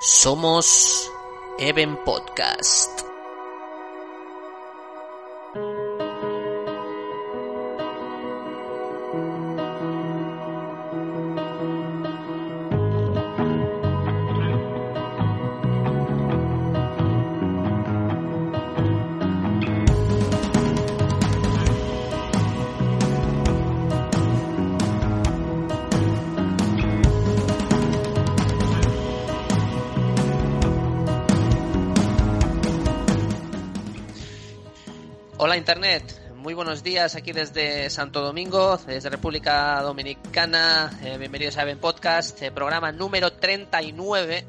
Somos 0.00 1.10
Even 1.58 1.96
Podcast. 2.04 3.05
Buenos 36.76 36.84
días 36.84 37.16
aquí 37.16 37.32
desde 37.32 37.88
Santo 37.88 38.20
Domingo, 38.20 38.76
desde 38.86 39.08
República 39.08 39.80
Dominicana. 39.80 40.90
Eh, 41.02 41.16
bienvenidos 41.16 41.56
a 41.56 41.62
Even 41.62 41.78
Podcast, 41.78 42.42
eh, 42.42 42.50
programa 42.50 42.92
número 42.92 43.32
39, 43.32 44.44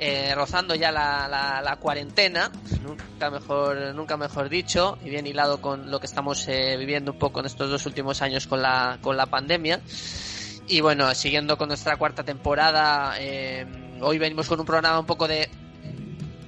eh, 0.00 0.34
rozando 0.34 0.74
ya 0.74 0.90
la, 0.90 1.28
la, 1.28 1.62
la, 1.62 1.76
cuarentena, 1.76 2.50
nunca 2.82 3.30
mejor, 3.30 3.94
nunca 3.94 4.16
mejor 4.16 4.48
dicho, 4.48 4.98
y 5.04 5.10
bien 5.10 5.24
hilado 5.24 5.60
con 5.60 5.92
lo 5.92 6.00
que 6.00 6.06
estamos 6.06 6.48
eh, 6.48 6.76
viviendo 6.76 7.12
un 7.12 7.20
poco 7.20 7.38
en 7.38 7.46
estos 7.46 7.70
dos 7.70 7.86
últimos 7.86 8.20
años 8.20 8.48
con 8.48 8.60
la, 8.60 8.98
con 9.00 9.16
la 9.16 9.26
pandemia. 9.26 9.80
Y 10.66 10.80
bueno, 10.80 11.14
siguiendo 11.14 11.56
con 11.56 11.68
nuestra 11.68 11.98
cuarta 11.98 12.24
temporada, 12.24 13.14
hoy 14.00 14.18
venimos 14.18 14.48
con 14.48 14.58
un 14.58 14.66
programa 14.66 14.98
un 14.98 15.06
poco 15.06 15.28
de 15.28 15.48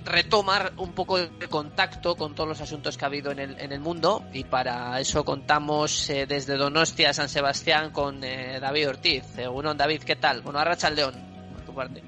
retomar 0.05 0.73
un 0.77 0.93
poco 0.93 1.19
de 1.19 1.49
contacto 1.49 2.15
con 2.15 2.35
todos 2.35 2.49
los 2.49 2.61
asuntos 2.61 2.97
que 2.97 3.05
ha 3.05 3.09
habido 3.09 3.31
en 3.33 3.39
el, 3.39 3.59
en 3.59 3.73
el 3.73 3.81
mundo 3.81 4.25
y 4.33 4.45
para 4.45 5.01
eso 5.01 5.25
contamos 5.25 6.11
eh, 6.11 6.27
desde 6.27 6.57
Donostia 6.57 7.11
a 7.11 7.15
San 7.15 7.29
Sebastián 7.29 7.91
con 7.91 8.23
eh, 8.23 8.59
David 8.61 8.89
Ortiz. 8.91 9.39
Eh, 9.39 9.47
bueno, 9.47 9.75
David, 9.75 10.03
¿qué 10.03 10.17
tal? 10.17 10.43
Bueno, 10.43 10.59
arracha 10.59 10.89
el 10.89 10.97
león, 10.97 11.15
por 11.53 11.63
tu 11.63 11.75
parte. 11.75 12.03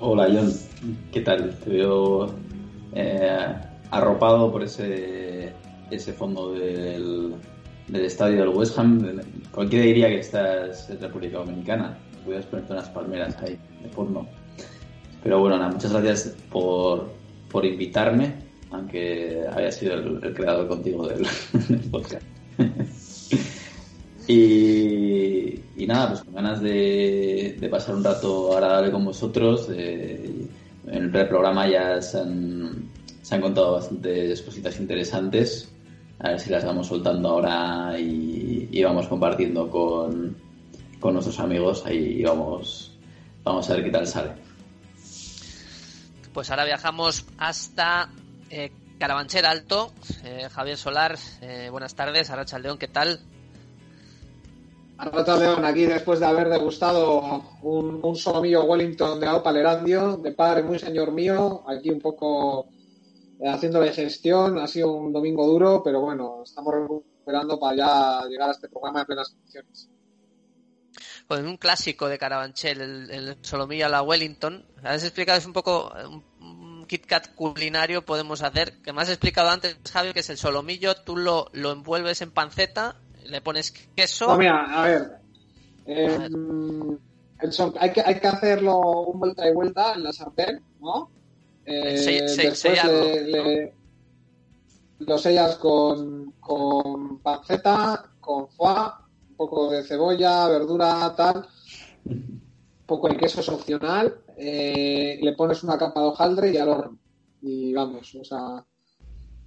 Hola, 0.00 0.28
John. 0.32 0.52
¿Qué 1.12 1.20
tal? 1.20 1.56
Te 1.58 1.70
veo 1.70 2.32
eh, 2.94 3.54
arropado 3.90 4.50
por 4.50 4.62
ese, 4.62 5.52
ese 5.90 6.12
fondo 6.12 6.52
del, 6.52 7.34
del 7.88 8.04
estadio 8.04 8.40
del 8.40 8.50
West 8.50 8.78
Ham. 8.78 9.20
Cualquiera 9.52 9.84
diría 9.84 10.08
que 10.08 10.20
estás 10.20 10.88
en 10.90 11.00
República 11.00 11.38
Dominicana. 11.38 11.98
Puedes 12.24 12.46
ponerte 12.46 12.72
unas 12.72 12.88
palmeras 12.90 13.36
ahí 13.42 13.58
de 13.82 13.88
fondo. 13.88 14.26
Pero 15.22 15.40
bueno, 15.40 15.58
nada, 15.58 15.70
muchas 15.72 15.92
gracias 15.92 16.36
por, 16.50 17.10
por 17.50 17.64
invitarme, 17.64 18.34
aunque 18.70 19.44
haya 19.52 19.72
sido 19.72 19.94
el, 19.94 20.34
creador 20.34 20.68
contigo 20.68 21.06
del, 21.06 21.26
del 21.68 21.80
podcast. 21.90 22.26
y, 24.26 25.86
nada, 25.86 26.08
pues 26.08 26.20
con 26.22 26.34
ganas 26.34 26.60
de, 26.60 27.68
pasar 27.70 27.94
un 27.94 28.04
rato 28.04 28.52
agradable 28.52 28.90
con 28.92 29.04
vosotros. 29.04 29.68
Eh, 29.72 30.46
en 30.86 31.14
el 31.14 31.28
programa 31.28 31.68
ya 31.68 32.00
se 32.00 32.18
han, 32.18 32.90
se 33.22 33.34
han 33.34 33.40
contado 33.40 33.72
bastantes 33.72 34.42
cositas 34.42 34.78
interesantes. 34.80 35.72
A 36.20 36.30
ver 36.30 36.40
si 36.40 36.50
las 36.50 36.64
vamos 36.64 36.88
soltando 36.88 37.28
ahora 37.28 37.98
y, 37.98 38.68
y 38.72 38.82
vamos 38.82 39.06
compartiendo 39.06 39.70
con, 39.70 40.36
con 41.00 41.14
nuestros 41.14 41.38
amigos. 41.38 41.84
Ahí 41.86 42.22
vamos, 42.22 42.96
vamos 43.44 43.70
a 43.70 43.74
ver 43.74 43.84
qué 43.84 43.90
tal 43.90 44.06
sale. 44.06 44.47
Pues 46.38 46.50
ahora 46.50 46.64
viajamos 46.64 47.24
hasta 47.36 48.10
eh, 48.48 48.70
Carabanchel 48.96 49.44
Alto. 49.44 49.90
Eh, 50.22 50.48
Javier 50.48 50.76
Solar, 50.76 51.18
eh, 51.40 51.66
buenas 51.68 51.96
tardes. 51.96 52.30
Arracha 52.30 52.60
León, 52.60 52.78
¿qué 52.78 52.86
tal? 52.86 53.18
Arracha 54.98 55.36
León, 55.36 55.64
aquí 55.64 55.84
después 55.84 56.20
de 56.20 56.26
haber 56.26 56.48
degustado 56.48 57.42
un, 57.62 57.98
un 58.04 58.14
solomillo 58.14 58.62
Wellington 58.66 59.18
de 59.18 59.26
Aupa 59.26 59.50
Lerandio, 59.50 60.16
de 60.18 60.30
padre 60.30 60.62
muy 60.62 60.78
señor 60.78 61.10
mío, 61.10 61.64
aquí 61.66 61.90
un 61.90 62.00
poco 62.00 62.68
haciendo 63.44 63.80
de 63.80 63.92
gestión. 63.92 64.60
Ha 64.60 64.68
sido 64.68 64.92
un 64.92 65.12
domingo 65.12 65.44
duro, 65.44 65.82
pero 65.82 66.02
bueno, 66.02 66.44
estamos 66.44 66.72
recuperando 66.72 67.58
para 67.58 67.76
ya 67.76 68.28
llegar 68.28 68.50
a 68.50 68.52
este 68.52 68.68
programa 68.68 69.00
de 69.00 69.06
plenas 69.06 69.30
condiciones 69.30 69.88
pues 71.28 71.42
un 71.42 71.58
clásico 71.58 72.08
de 72.08 72.18
Carabanchel, 72.18 72.80
el, 72.80 73.10
el 73.10 73.36
solomillo 73.42 73.84
a 73.84 73.90
la 73.90 74.02
Wellington. 74.02 74.64
Has 74.82 75.04
explicado 75.04 75.38
es 75.38 75.44
un 75.44 75.52
poco 75.52 75.92
un 76.08 76.24
Kit 76.88 77.06
Kat 77.06 77.34
culinario 77.34 78.04
podemos 78.04 78.42
hacer, 78.42 78.80
que 78.82 78.92
me 78.92 79.02
has 79.02 79.08
explicado 79.08 79.50
antes, 79.50 79.78
Javi, 79.92 80.12
que 80.12 80.20
es 80.20 80.30
el 80.30 80.38
solomillo, 80.38 80.96
tú 80.96 81.16
lo, 81.16 81.48
lo 81.52 81.70
envuelves 81.70 82.22
en 82.22 82.32
panceta, 82.32 82.96
le 83.24 83.40
pones 83.40 83.72
queso. 83.94 84.26
No, 84.26 84.36
mira, 84.36 84.64
a 84.64 84.88
ver. 84.88 85.20
Eh, 85.86 86.06
a 86.06 86.18
ver. 86.18 86.30
El 87.40 87.52
son, 87.52 87.72
hay, 87.78 87.92
que, 87.92 88.02
hay 88.04 88.18
que 88.18 88.26
hacerlo 88.26 88.80
un 88.80 89.20
vuelta 89.20 89.48
y 89.48 89.54
vuelta 89.54 89.92
en 89.94 90.02
la 90.02 90.12
sartén, 90.12 90.60
¿no? 90.80 91.08
Eh, 91.64 91.96
se, 91.98 92.28
se, 92.28 92.42
después 92.50 92.84
le, 92.84 93.22
le, 93.22 93.74
lo 95.00 95.18
sellas 95.18 95.56
con, 95.56 96.32
con 96.40 97.18
panceta, 97.20 98.10
con 98.20 98.48
foie 98.48 98.90
poco 99.36 99.70
de 99.70 99.84
cebolla, 99.84 100.48
verdura, 100.48 101.14
tal, 101.16 101.46
un 102.06 102.42
poco 102.88 103.08
de 103.08 103.18
queso 103.18 103.40
es 103.40 103.48
opcional, 103.50 104.22
eh, 104.38 105.18
le 105.20 105.32
pones 105.34 105.62
una 105.62 105.78
capa 105.78 106.00
de 106.00 106.06
hojaldre 106.06 106.50
y 106.50 106.56
al 106.56 106.68
horno. 106.70 106.98
Y 107.42 107.72
vamos, 107.74 108.14
o 108.14 108.24
sea, 108.24 108.64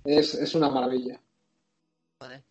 es, 0.05 0.35
es 0.35 0.55
una 0.55 0.69
maravilla. 0.69 1.19
Vale. 2.19 2.43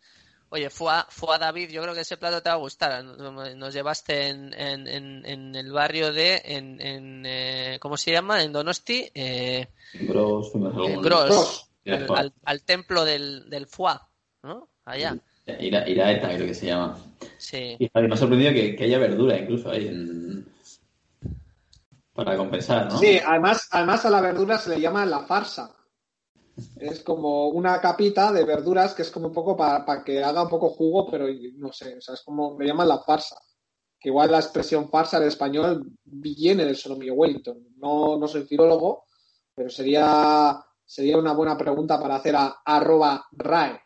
Oye, 0.50 0.68
fue 0.68 0.92
a, 0.92 1.06
fue 1.08 1.36
a, 1.36 1.38
David, 1.38 1.70
yo 1.70 1.80
creo 1.80 1.94
que 1.94 2.00
ese 2.00 2.16
plato 2.16 2.42
te 2.42 2.48
va 2.48 2.56
a 2.56 2.58
gustar. 2.58 3.04
Nos 3.04 3.72
llevaste 3.72 4.26
en, 4.26 4.52
en, 4.52 4.88
en, 4.88 5.24
en 5.24 5.54
el 5.54 5.70
barrio 5.70 6.12
de, 6.12 6.42
en, 6.44 6.80
en 6.80 7.24
eh, 7.24 7.78
¿cómo 7.80 7.96
se 7.96 8.10
llama? 8.10 8.42
En 8.42 8.52
Donosti. 8.52 9.08
Eh, 9.14 9.68
Gros, 9.94 10.50
Gros, 10.52 11.00
Gros 11.00 11.70
al, 11.86 12.06
al, 12.16 12.32
al, 12.44 12.62
templo 12.64 13.04
del, 13.04 13.48
del 13.48 13.66
foie, 13.66 13.94
¿no? 14.42 14.68
Allá. 14.84 15.16
Ira, 15.60 15.88
Iraeta, 15.88 16.34
creo 16.34 16.46
que 16.48 16.54
se 16.54 16.66
llama. 16.66 16.98
Sí. 17.38 17.76
Y 17.78 17.88
me 17.94 18.12
ha 18.12 18.16
sorprendido 18.16 18.52
que, 18.52 18.74
que 18.74 18.84
haya 18.84 18.98
verdura 18.98 19.38
incluso 19.38 19.70
ahí 19.70 19.86
en... 19.86 20.46
para 22.25 22.36
compensar, 22.36 22.91
¿no? 22.91 22.98
Sí, 22.98 23.19
además, 23.25 23.69
además 23.70 24.04
a 24.04 24.10
la 24.10 24.20
verdura 24.20 24.58
se 24.58 24.70
le 24.70 24.81
llama 24.81 25.06
la 25.06 25.20
farsa. 25.20 25.75
Es 26.76 27.03
como 27.03 27.48
una 27.48 27.81
capita 27.81 28.32
de 28.32 28.44
verduras 28.44 28.94
que 28.94 29.03
es 29.03 29.10
como 29.10 29.28
un 29.28 29.32
poco 29.32 29.56
para, 29.56 29.84
para 29.84 30.04
que 30.04 30.22
haga 30.22 30.42
un 30.42 30.48
poco 30.48 30.70
jugo, 30.70 31.10
pero 31.10 31.26
no 31.56 31.72
sé, 31.72 31.97
o 31.97 32.00
sea, 32.00 32.14
es 32.14 32.22
como 32.22 32.58
le 32.58 32.66
llaman 32.66 32.88
la 32.88 32.98
farsa. 32.98 33.41
Que 33.98 34.08
igual 34.08 34.31
la 34.31 34.38
expresión 34.38 34.91
farsa 34.91 35.19
en 35.19 35.25
español 35.25 35.92
viene 36.04 36.64
del 36.64 36.76
solomillo 36.76 37.14
Wellington. 37.14 37.66
No, 37.76 38.16
no 38.19 38.28
soy 38.28 38.44
filólogo, 38.44 39.04
pero 39.54 39.69
sería, 39.69 40.58
sería 40.84 41.19
una 41.19 41.32
buena 41.32 41.56
pregunta 41.56 42.00
para 42.00 42.16
hacer 42.16 42.34
a 42.37 42.62
arroba 42.64 43.26
RAE. 43.32 43.81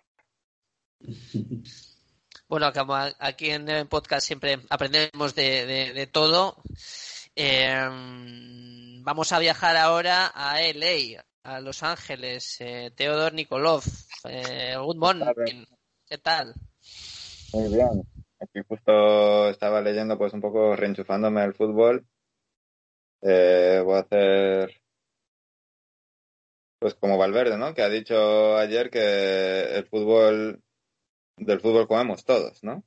Bueno, 2.48 2.72
como 2.72 2.94
aquí 2.94 3.50
en 3.50 3.68
el 3.68 3.88
podcast 3.88 4.26
siempre 4.26 4.60
aprendemos 4.70 5.34
de, 5.34 5.66
de, 5.66 5.92
de 5.92 6.06
todo, 6.06 6.62
eh, 7.36 7.88
vamos 9.02 9.32
a 9.32 9.38
viajar 9.38 9.76
ahora 9.76 10.30
a 10.34 10.60
LA, 10.62 11.24
a 11.42 11.60
Los 11.60 11.82
Ángeles. 11.82 12.56
Eh, 12.60 12.90
Teodor 12.96 13.34
Nikolov, 13.34 13.82
eh, 14.28 14.76
good 14.78 14.96
morning. 14.96 15.64
¿Qué 16.06 16.18
tal? 16.18 16.54
Muy 17.52 17.74
bien. 17.74 18.02
Aquí 18.40 18.60
justo 18.66 19.48
estaba 19.48 19.80
leyendo 19.80 20.18
pues 20.18 20.32
un 20.32 20.40
poco 20.40 20.74
reenchufándome 20.76 21.40
al 21.40 21.54
fútbol. 21.54 22.06
Eh, 23.22 23.80
voy 23.84 23.96
a 23.96 24.00
hacer 24.00 24.80
pues 26.78 26.94
como 26.94 27.16
Valverde, 27.16 27.56
¿no? 27.56 27.72
Que 27.72 27.82
ha 27.82 27.88
dicho 27.88 28.56
ayer 28.58 28.90
que 28.90 29.76
el 29.76 29.86
fútbol 29.86 30.62
del 31.36 31.60
fútbol 31.60 31.88
comemos 31.88 32.24
todos, 32.24 32.62
¿no? 32.62 32.84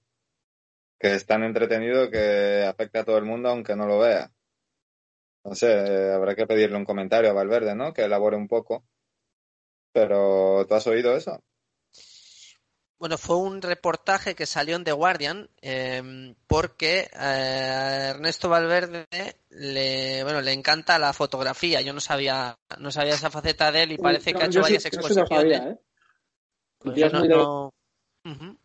Que 1.00 1.16
es 1.16 1.26
tan 1.26 1.44
entretenido 1.44 2.10
que 2.12 2.64
afecta 2.68 3.00
a 3.00 3.06
todo 3.06 3.18
el 3.18 3.26
mundo 3.26 3.50
aunque 3.50 3.76
no 3.76 3.88
lo 3.88 4.00
vea. 4.00 4.32
No 5.48 5.56
sé, 5.56 6.12
habrá 6.12 6.36
que 6.36 6.46
pedirle 6.46 6.76
un 6.76 6.84
comentario 6.84 7.30
a 7.30 7.34
Valverde, 7.34 7.74
¿no? 7.74 7.94
Que 7.94 8.04
elabore 8.04 8.36
un 8.36 8.50
poco. 8.50 8.84
Pero, 9.94 10.66
¿tú 10.68 10.76
has 10.76 10.86
oído 10.88 11.16
eso? 11.16 11.42
Bueno, 13.00 13.18
fue 13.18 13.38
un 13.38 13.62
reportaje 13.62 14.36
que 14.36 14.46
salió 14.46 14.76
en 14.76 14.84
The 14.84 14.92
Guardian 14.92 15.50
eh, 15.62 16.36
porque 16.48 17.10
eh, 17.18 18.08
Ernesto 18.10 18.50
Valverde 18.50 19.08
le, 19.52 20.22
bueno, 20.24 20.42
le 20.42 20.52
encanta 20.52 21.00
la 21.00 21.14
fotografía. 21.14 21.80
Yo 21.80 21.94
no 21.94 22.02
sabía, 22.02 22.60
no 22.80 22.92
sabía 22.92 23.14
esa 23.14 23.32
faceta 23.32 23.72
de 23.72 23.84
él 23.84 23.92
y 23.94 23.98
parece 23.98 24.34
no, 24.34 24.40
que 24.40 24.46
ha 24.46 24.48
hecho 24.48 24.62
varias 24.62 24.84
sí, 24.84 24.90
exposiciones. 24.90 25.30
No 25.32 25.38
sabía, 25.38 25.58
¿eh? 25.70 25.80
Pues 26.80 26.96
yo 26.98 27.10
no, 27.10 27.24
no... 27.24 27.74
Uh 28.26 28.30
-huh. 28.30 28.58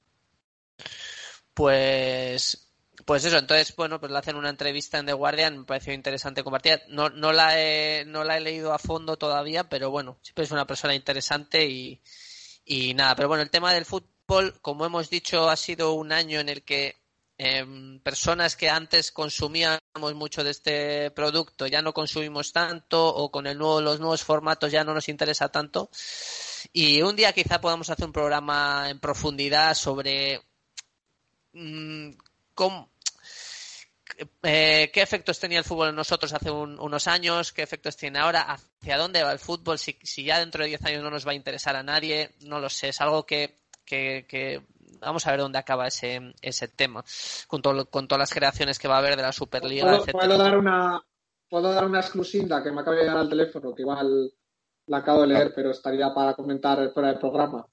Pues 1.54 2.71
Pues 3.04 3.24
eso, 3.24 3.38
entonces, 3.38 3.74
bueno, 3.76 3.98
pues 3.98 4.12
le 4.12 4.18
hacen 4.18 4.36
una 4.36 4.50
entrevista 4.50 4.98
en 4.98 5.06
The 5.06 5.12
Guardian, 5.12 5.58
me 5.58 5.64
pareció 5.64 5.92
interesante 5.92 6.44
compartir. 6.44 6.82
No, 6.88 7.08
no, 7.10 7.32
la 7.32 7.60
he, 7.60 8.04
no 8.06 8.22
la 8.24 8.36
he 8.36 8.40
leído 8.40 8.72
a 8.72 8.78
fondo 8.78 9.16
todavía, 9.16 9.68
pero 9.68 9.90
bueno, 9.90 10.18
siempre 10.22 10.44
es 10.44 10.50
una 10.50 10.66
persona 10.66 10.94
interesante 10.94 11.66
y, 11.66 12.00
y 12.64 12.94
nada. 12.94 13.14
Pero 13.16 13.28
bueno, 13.28 13.42
el 13.42 13.50
tema 13.50 13.72
del 13.72 13.84
fútbol, 13.84 14.54
como 14.60 14.86
hemos 14.86 15.10
dicho, 15.10 15.48
ha 15.48 15.56
sido 15.56 15.94
un 15.94 16.12
año 16.12 16.40
en 16.40 16.48
el 16.48 16.62
que 16.62 16.96
eh, 17.38 17.98
personas 18.04 18.54
que 18.56 18.68
antes 18.68 19.10
consumíamos 19.10 19.80
mucho 20.14 20.44
de 20.44 20.50
este 20.50 21.10
producto 21.10 21.66
ya 21.66 21.82
no 21.82 21.92
consumimos 21.92 22.52
tanto 22.52 23.04
o 23.04 23.32
con 23.32 23.48
el 23.48 23.58
nuevo, 23.58 23.80
los 23.80 23.98
nuevos 23.98 24.22
formatos 24.22 24.70
ya 24.70 24.84
no 24.84 24.94
nos 24.94 25.08
interesa 25.08 25.48
tanto. 25.48 25.90
Y 26.72 27.02
un 27.02 27.16
día 27.16 27.32
quizá 27.32 27.60
podamos 27.60 27.90
hacer 27.90 28.04
un 28.04 28.12
programa 28.12 28.90
en 28.90 29.00
profundidad 29.00 29.74
sobre 29.74 30.40
mmm, 31.52 32.10
cómo, 32.54 32.91
eh, 34.42 34.90
qué 34.92 35.02
efectos 35.02 35.38
tenía 35.38 35.58
el 35.58 35.64
fútbol 35.64 35.90
en 35.90 35.96
nosotros 35.96 36.32
hace 36.32 36.50
un, 36.50 36.78
unos 36.78 37.06
años, 37.06 37.52
qué 37.52 37.62
efectos 37.62 37.96
tiene 37.96 38.18
ahora, 38.18 38.42
hacia 38.42 38.98
dónde 38.98 39.22
va 39.22 39.32
el 39.32 39.38
fútbol, 39.38 39.78
si, 39.78 39.98
si, 40.02 40.24
ya 40.24 40.38
dentro 40.38 40.62
de 40.62 40.68
10 40.68 40.84
años 40.84 41.02
no 41.02 41.10
nos 41.10 41.26
va 41.26 41.32
a 41.32 41.36
interesar 41.36 41.76
a 41.76 41.82
nadie, 41.82 42.34
no 42.42 42.60
lo 42.60 42.68
sé, 42.68 42.88
es 42.88 43.00
algo 43.00 43.24
que, 43.24 43.56
que, 43.84 44.26
que 44.28 44.62
vamos 45.00 45.26
a 45.26 45.30
ver 45.30 45.40
dónde 45.40 45.58
acaba 45.58 45.86
ese, 45.86 46.34
ese 46.40 46.68
tema, 46.68 47.04
con, 47.46 47.62
todo, 47.62 47.86
con 47.86 48.08
todas 48.08 48.20
las 48.20 48.34
creaciones 48.34 48.78
que 48.78 48.88
va 48.88 48.96
a 48.96 48.98
haber 48.98 49.16
de 49.16 49.22
la 49.22 49.32
Superliga, 49.32 49.84
¿Puedo, 49.84 49.96
etcétera. 49.96 50.18
puedo 50.18 50.38
dar 50.38 50.58
una 50.58 51.04
puedo 51.48 51.70
dar 51.70 51.84
una 51.84 52.00
exclusiva 52.00 52.62
que 52.62 52.72
me 52.72 52.80
acaba 52.80 52.96
de 52.96 53.02
llegar 53.02 53.18
al 53.18 53.28
teléfono, 53.28 53.74
que 53.74 53.82
igual 53.82 54.32
la 54.86 54.96
acabo 54.96 55.20
de 55.20 55.26
leer, 55.28 55.52
pero 55.54 55.70
estaría 55.70 56.12
para 56.14 56.34
comentar 56.34 56.90
fuera 56.92 57.10
del 57.10 57.18
programa. 57.18 57.66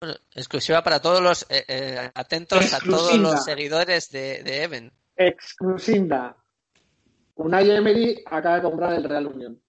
Bueno, 0.00 0.16
exclusiva 0.34 0.82
para 0.82 1.00
todos 1.00 1.20
los 1.20 1.42
eh, 1.48 1.64
eh, 1.68 2.10
atentos 2.14 2.60
Exclusiva. 2.60 2.96
a 2.96 2.98
todos 2.98 3.18
los 3.18 3.44
seguidores 3.44 4.10
de, 4.10 4.42
de 4.42 4.64
Even. 4.64 4.92
Exclusiva. 5.26 6.36
Unai 7.36 7.70
Emery 7.70 8.22
acaba 8.26 8.56
de 8.56 8.62
comprar 8.62 8.94
el 8.94 9.04
Real 9.04 9.26
Unión. 9.26 9.60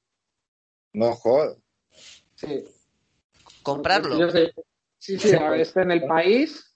No 0.93 1.13
jodas. 1.13 1.57
Sí. 2.35 2.63
Comprarlo. 3.63 4.15
Sí, 4.97 5.17
sí, 5.17 5.35
a 5.35 5.49
ver, 5.49 5.61
está 5.61 5.81
en 5.81 5.91
el 5.91 6.05
país. 6.05 6.75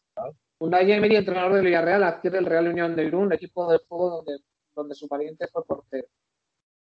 Unai 0.60 0.92
Emery, 0.92 1.16
entrenador 1.18 1.54
del 1.54 1.66
Villarreal, 1.66 2.04
adquiere 2.04 2.40
el 2.40 2.46
Real 2.46 2.68
Unión 2.68 2.96
de 2.96 3.06
Irún, 3.06 3.32
equipo 3.32 3.72
de 3.72 3.80
juego 3.88 4.18
donde, 4.18 4.44
donde 4.76 4.96
su 4.96 5.08
pariente 5.08 5.48
fue 5.48 5.64
portero. 5.66 6.08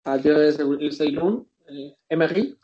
Al 0.06 0.22
tío 0.22 0.42
es 0.42 0.58
de, 0.58 0.88
es 0.88 0.98
de 0.98 1.06
Irún, 1.06 1.48
eh, 1.68 1.96
Emery. 2.10 2.58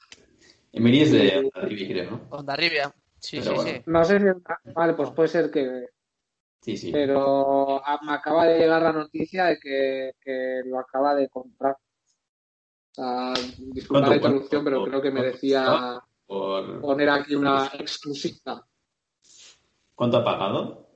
Emery 0.71 1.01
es 1.01 1.11
de 1.11 1.51
Arribi, 1.53 1.87
creo, 1.87 2.11
¿no? 2.11 2.27
Onda 2.31 2.55
Rivia. 2.55 2.93
Sí, 3.19 3.39
Pero 3.39 3.51
sí, 3.51 3.55
bueno. 3.55 3.71
sí. 3.71 3.83
No 3.85 4.05
sé 4.05 4.19
si. 4.19 4.25
Vale, 4.73 4.93
pues 4.93 5.09
puede 5.11 5.29
ser 5.29 5.51
que. 5.51 5.89
Sí, 6.65 6.77
sí. 6.77 6.91
Pero 6.91 7.85
a- 7.85 7.99
me 8.01 8.13
acaba 8.13 8.45
de 8.47 8.57
llegar 8.57 8.81
la 8.81 8.91
noticia 8.91 9.45
de 9.45 9.59
que, 9.59 10.13
que 10.19 10.61
lo 10.65 10.79
acaba 10.79 11.13
de 11.13 11.29
comprar. 11.29 11.77
Sea, 12.91 13.33
disculpa 13.35 13.87
¿Cuánto- 13.89 14.09
la 14.09 14.15
interrupción, 14.15 14.63
pero 14.63 14.83
creo 14.85 14.99
que 15.01 15.11
merecía 15.11 16.01
Por... 16.25 16.81
poner 16.81 17.09
aquí 17.11 17.35
una 17.35 17.67
exclusiva. 17.77 18.65
¿Cuánto 19.93 20.17
ha 20.17 20.23
pagado? 20.23 20.89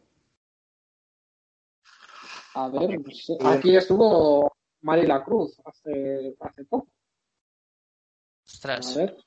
A 2.55 2.67
ver, 2.69 2.99
no 2.99 3.11
sé. 3.11 3.37
aquí 3.45 3.75
estuvo 3.75 4.51
Mari 4.81 5.05
la 5.05 5.23
Cruz 5.23 5.55
hace, 5.63 6.35
hace 6.39 6.65
poco. 6.65 6.87
A 6.87 8.43
Ostras. 8.47 8.95
ver. 8.97 9.17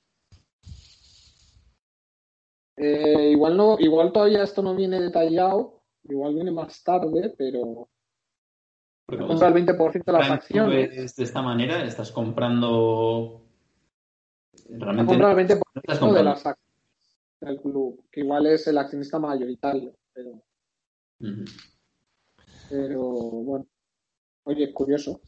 Eh, 2.76 3.28
igual 3.30 3.56
no, 3.56 3.76
igual 3.78 4.12
todavía 4.12 4.42
esto 4.42 4.60
no 4.60 4.74
viene 4.74 5.00
detallado, 5.00 5.81
igual 6.04 6.34
viene 6.34 6.50
más 6.50 6.82
tarde, 6.82 7.34
pero 7.36 7.88
Porque 9.06 9.26
compra 9.26 9.48
el 9.48 9.54
20% 9.54 10.04
de 10.04 10.12
las 10.12 10.30
acciones. 10.30 11.16
de 11.16 11.24
esta 11.24 11.42
manera, 11.42 11.84
estás 11.84 12.10
comprando. 12.12 13.42
Realmente 14.68 15.12
compra 15.12 15.32
el 15.32 15.48
20% 15.48 15.60
no 15.74 15.82
estás 15.92 16.14
de 16.14 16.24
las 16.24 16.46
acciones 16.46 16.62
del 17.40 17.60
club, 17.60 18.04
que 18.10 18.20
igual 18.20 18.46
es 18.46 18.66
el 18.68 18.78
accionista 18.78 19.18
mayoritario, 19.18 19.94
pero, 20.12 20.30
Ujú. 21.20 21.44
pero 22.68 23.00
bueno. 23.00 23.66
Oye, 24.44 24.72
curioso. 24.72 25.20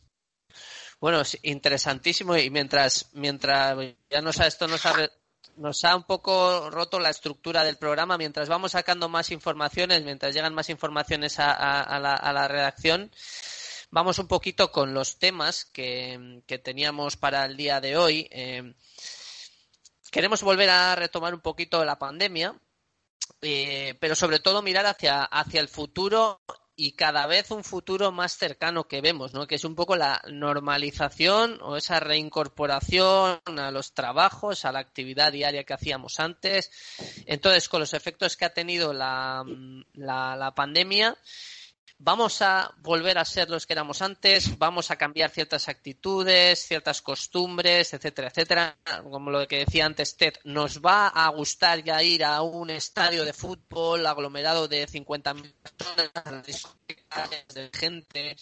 Bueno, 1.01 1.21
es 1.21 1.39
interesantísimo 1.45 2.37
y 2.37 2.51
mientras, 2.51 3.11
mientras 3.15 3.77
ya 4.09 4.23
nos 4.23 4.41
ha, 4.41 4.47
esto 4.47 4.67
nos 4.67 4.85
ha, 4.87 4.93
nos 5.57 5.85
ha 5.85 5.97
un 5.97 6.05
poco 6.05 6.71
roto 6.71 6.99
la 6.99 7.11
estructura 7.11 7.65
del 7.65 7.77
programa, 7.77 8.19
mientras 8.19 8.49
vamos 8.49 8.73
sacando 8.73 9.09
más 9.09 9.31
informaciones, 9.31 10.05
mientras 10.05 10.35
llegan 10.35 10.55
más 10.55 10.71
informaciones 10.71 11.37
a, 11.39 11.99
la 11.99 12.49
redacción, 12.49 13.11
vamos 13.91 14.19
un 14.19 14.27
poquito 14.27 14.73
con 14.73 14.95
los 14.95 15.19
temas 15.19 15.65
que, 15.67 16.43
que 16.47 16.59
teníamos 16.59 17.17
para 17.17 17.45
el 17.45 17.57
día 17.57 17.81
de 17.81 17.97
hoy. 17.97 18.29
Eh, 18.31 18.75
queremos 20.11 20.43
volver 20.43 20.71
a 20.71 20.95
retomar 20.97 21.35
un 21.35 21.41
poquito 21.41 21.85
la 21.85 21.99
pandemia, 21.99 22.55
eh, 23.43 23.97
pero 24.01 24.15
sobre 24.15 24.41
todo 24.41 24.63
mirar 24.63 24.87
hacia, 24.87 25.25
hacia 25.25 25.61
el 25.61 25.69
futuro 25.69 26.41
y 26.77 26.93
cada 26.93 27.27
vez 27.27 27.51
un 27.51 27.63
futuro 27.63 28.11
más 28.11 28.37
cercano 28.37 28.85
que 28.89 29.01
vemos, 29.01 29.33
¿no? 29.33 29.47
Que 29.47 29.55
es 29.55 29.65
un 29.65 29.75
poco 29.75 29.97
la 29.97 30.21
normalización 30.31 31.59
o 31.63 31.77
esa 31.77 32.01
reincorporación 32.01 33.41
a 33.59 33.71
los 33.71 33.93
trabajos, 33.93 34.65
a 34.65 34.73
la 34.73 34.81
actividad 34.81 35.33
diaria 35.33 35.65
que 35.65 35.75
hacíamos 35.75 36.19
antes. 36.19 36.71
Entonces, 37.27 37.69
con 37.69 37.81
los 37.81 37.95
efectos 37.95 38.37
que 38.37 38.45
ha 38.45 38.55
tenido 38.55 38.93
la, 38.93 39.45
la, 39.95 40.37
la 40.37 40.55
pandemia, 40.55 41.17
vamos 42.05 42.43
a 42.43 42.71
volver 42.83 43.17
a 43.17 43.25
ser 43.25 43.49
los 43.49 43.65
que 43.67 43.73
éramos 43.73 44.03
antes, 44.03 44.59
vamos 44.59 44.91
a 44.91 44.97
cambiar 44.97 45.31
ciertas 45.31 45.69
actitudes, 45.69 46.67
ciertas 46.67 47.01
costumbres, 47.01 47.95
etcétera, 47.95 48.29
etcétera. 48.29 48.77
Como 49.11 49.31
lo 49.31 49.49
que 49.49 49.65
decía 49.65 49.87
antes 49.87 50.17
Ted, 50.17 50.35
nos 50.45 50.81
va 50.81 51.09
a 51.09 51.29
gustar 51.31 51.83
ya 51.83 52.03
ir 52.03 52.23
a 52.23 52.43
un 52.43 52.69
estadio 52.69 53.25
de 53.25 53.33
fútbol 53.33 54.07
aglomerado 54.07 54.69
de 54.69 54.87
50.000 54.87 55.55
personas, 55.63 56.45
de 57.55 57.71
gente. 57.73 58.37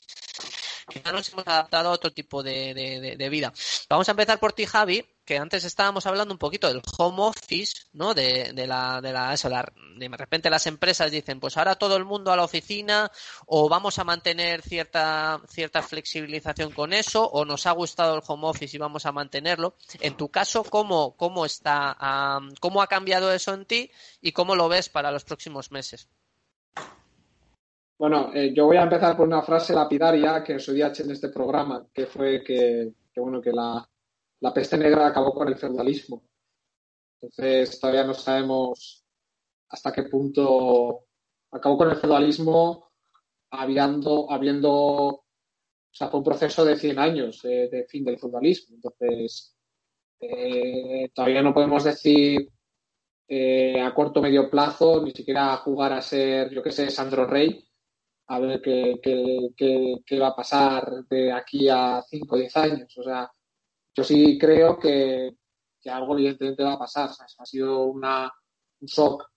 Ya 1.04 1.12
nos 1.12 1.28
hemos 1.32 1.46
adaptado 1.46 1.88
a 1.88 1.92
otro 1.92 2.10
tipo 2.12 2.42
de, 2.42 2.74
de- 2.74 3.28
vida. 3.28 3.52
Vamos 3.88 4.08
a 4.08 4.12
empezar 4.12 4.38
por 4.38 4.52
ti, 4.52 4.66
Javi, 4.66 5.04
que 5.24 5.38
antes 5.38 5.64
estábamos 5.64 6.04
hablando 6.06 6.34
un 6.34 6.38
poquito 6.38 6.68
del 6.68 6.82
home 6.98 7.22
office, 7.22 7.84
¿no? 7.92 8.12
De, 8.14 8.52
de 8.52 8.66
la, 8.66 9.00
de 9.00 9.12
la, 9.12 9.32
eso, 9.32 9.48
la- 9.48 9.72
de 9.96 10.08
repente 10.08 10.50
las 10.50 10.66
empresas 10.66 11.10
dicen, 11.10 11.40
pues 11.40 11.56
ahora 11.56 11.76
todo 11.76 11.96
el 11.96 12.04
mundo 12.04 12.32
a 12.32 12.36
la 12.36 12.44
oficina, 12.44 13.10
o 13.46 13.68
vamos 13.68 13.98
a 13.98 14.04
mantener 14.04 14.60
cierta, 14.62 15.40
cierta 15.48 15.82
flexibilización 15.82 16.72
con 16.72 16.92
eso, 16.92 17.24
o 17.26 17.44
nos 17.44 17.66
ha 17.66 17.70
gustado 17.72 18.16
el 18.16 18.22
home 18.26 18.48
office 18.48 18.76
y 18.76 18.80
vamos 18.80 19.06
a 19.06 19.12
mantenerlo. 19.12 19.76
En 20.00 20.16
tu 20.16 20.28
caso, 20.30 20.64
¿cómo, 20.64 21.16
cómo 21.16 21.46
está, 21.46 21.96
am, 21.98 22.54
cómo 22.60 22.82
ha 22.82 22.86
cambiado 22.88 23.32
eso 23.32 23.54
en 23.54 23.64
ti 23.66 23.90
y 24.20 24.32
cómo 24.32 24.56
lo 24.56 24.68
ves 24.68 24.88
para 24.88 25.10
los 25.12 25.24
próximos 25.24 25.70
meses? 25.70 26.08
Bueno, 28.02 28.32
eh, 28.34 28.52
yo 28.52 28.66
voy 28.66 28.78
a 28.78 28.82
empezar 28.82 29.16
por 29.16 29.28
una 29.28 29.42
frase 29.42 29.72
lapidaria 29.72 30.42
que 30.42 30.54
en 30.54 30.58
su 30.58 30.72
día 30.72 30.88
eché 30.88 31.04
en 31.04 31.12
este 31.12 31.28
programa, 31.28 31.86
que 31.94 32.06
fue 32.06 32.42
que, 32.42 32.92
que, 33.14 33.20
bueno, 33.20 33.40
que 33.40 33.52
la, 33.52 33.88
la 34.40 34.52
peste 34.52 34.76
negra 34.76 35.06
acabó 35.06 35.32
con 35.32 35.46
el 35.46 35.56
feudalismo. 35.56 36.24
Entonces, 37.20 37.78
todavía 37.78 38.02
no 38.02 38.12
sabemos 38.14 39.04
hasta 39.68 39.92
qué 39.92 40.02
punto 40.02 41.04
acabó 41.52 41.78
con 41.78 41.90
el 41.90 41.96
feudalismo 41.96 42.90
habiendo, 43.52 44.28
habiendo 44.32 44.72
o 44.72 45.24
sea, 45.92 46.08
fue 46.08 46.18
un 46.18 46.24
proceso 46.24 46.64
de 46.64 46.76
100 46.76 46.98
años 46.98 47.44
eh, 47.44 47.68
de 47.70 47.84
fin 47.84 48.04
del 48.04 48.18
feudalismo. 48.18 48.74
Entonces, 48.74 49.56
eh, 50.18 51.08
todavía 51.14 51.42
no 51.42 51.54
podemos 51.54 51.84
decir 51.84 52.50
eh, 53.28 53.80
a 53.80 53.94
corto 53.94 54.18
o 54.18 54.22
medio 54.24 54.50
plazo, 54.50 55.04
ni 55.04 55.12
siquiera 55.12 55.56
jugar 55.58 55.92
a 55.92 56.02
ser, 56.02 56.50
yo 56.50 56.64
qué 56.64 56.72
sé, 56.72 56.90
Sandro 56.90 57.28
Rey, 57.28 57.64
a 58.26 58.38
ver 58.38 58.60
qué, 58.62 59.00
qué, 59.02 60.02
qué, 60.06 60.18
va 60.18 60.28
a 60.28 60.36
pasar 60.36 61.04
de 61.08 61.32
aquí 61.32 61.68
a 61.68 62.02
5 62.02 62.34
o 62.34 62.38
10 62.38 62.56
años. 62.56 62.98
O 62.98 63.02
sea, 63.02 63.30
yo 63.94 64.04
sí 64.04 64.38
creo 64.38 64.78
que, 64.78 65.36
que 65.80 65.90
algo 65.90 66.14
evidentemente 66.14 66.62
va 66.62 66.74
a 66.74 66.78
pasar. 66.78 67.10
Ha 67.10 67.46
sido 67.46 67.84
una, 67.84 68.32
un 68.80 68.86
shock 68.86 69.30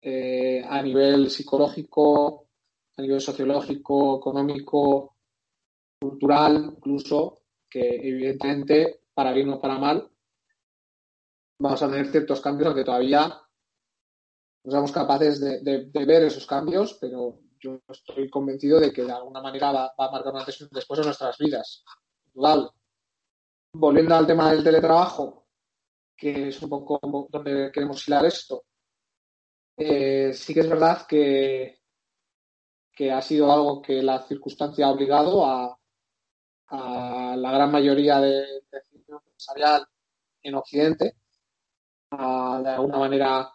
eh, 0.00 0.62
a 0.66 0.82
nivel 0.82 1.30
psicológico, 1.30 2.48
a 2.96 3.02
nivel 3.02 3.20
sociológico, 3.20 4.18
económico, 4.18 5.16
cultural, 6.00 6.72
incluso, 6.76 7.42
que 7.68 7.96
evidentemente, 7.96 9.02
para 9.14 9.32
bien 9.32 9.50
o 9.50 9.60
para 9.60 9.78
mal, 9.78 10.10
vamos 11.58 11.82
a 11.82 11.88
tener 11.88 12.06
ciertos 12.10 12.40
cambios, 12.40 12.68
aunque 12.68 12.84
todavía 12.84 13.40
no 14.64 14.72
somos 14.72 14.92
capaces 14.92 15.40
de, 15.40 15.60
de 15.60 16.04
ver 16.04 16.24
esos 16.24 16.46
cambios, 16.46 16.94
pero 17.00 17.45
estoy 17.88 18.28
convencido 18.30 18.80
de 18.80 18.92
que 18.92 19.02
de 19.02 19.12
alguna 19.12 19.40
manera 19.40 19.72
va, 19.72 19.92
a 19.96 20.10
marcar 20.10 20.32
un 20.32 20.40
antes 20.40 20.60
y 20.60 20.68
después 20.70 21.00
en 21.00 21.06
nuestras 21.06 21.36
vidas. 21.38 21.84
Volviendo 23.72 24.14
al 24.14 24.26
tema 24.26 24.50
del 24.50 24.64
teletrabajo, 24.64 25.46
que 26.16 26.48
es 26.48 26.62
un 26.62 26.70
poco 26.70 26.98
donde 27.30 27.70
queremos 27.72 28.06
hilar 28.06 28.24
esto, 28.24 28.64
eh, 29.76 30.32
sí 30.32 30.54
que 30.54 30.60
es 30.60 30.68
verdad 30.68 31.06
que, 31.06 31.80
que 32.92 33.12
ha 33.12 33.20
sido 33.20 33.52
algo 33.52 33.82
que 33.82 34.02
la 34.02 34.22
circunstancia 34.22 34.86
ha 34.86 34.92
obligado 34.92 35.44
a, 35.44 35.78
la 36.68 37.52
gran 37.52 37.70
mayoría 37.70 38.18
de, 38.18 38.40
de 38.70 38.82
empresarial 39.08 39.86
en 40.42 40.54
Occidente 40.56 41.16
a 42.10 42.60
de 42.62 42.70
alguna 42.70 42.98
manera 42.98 43.52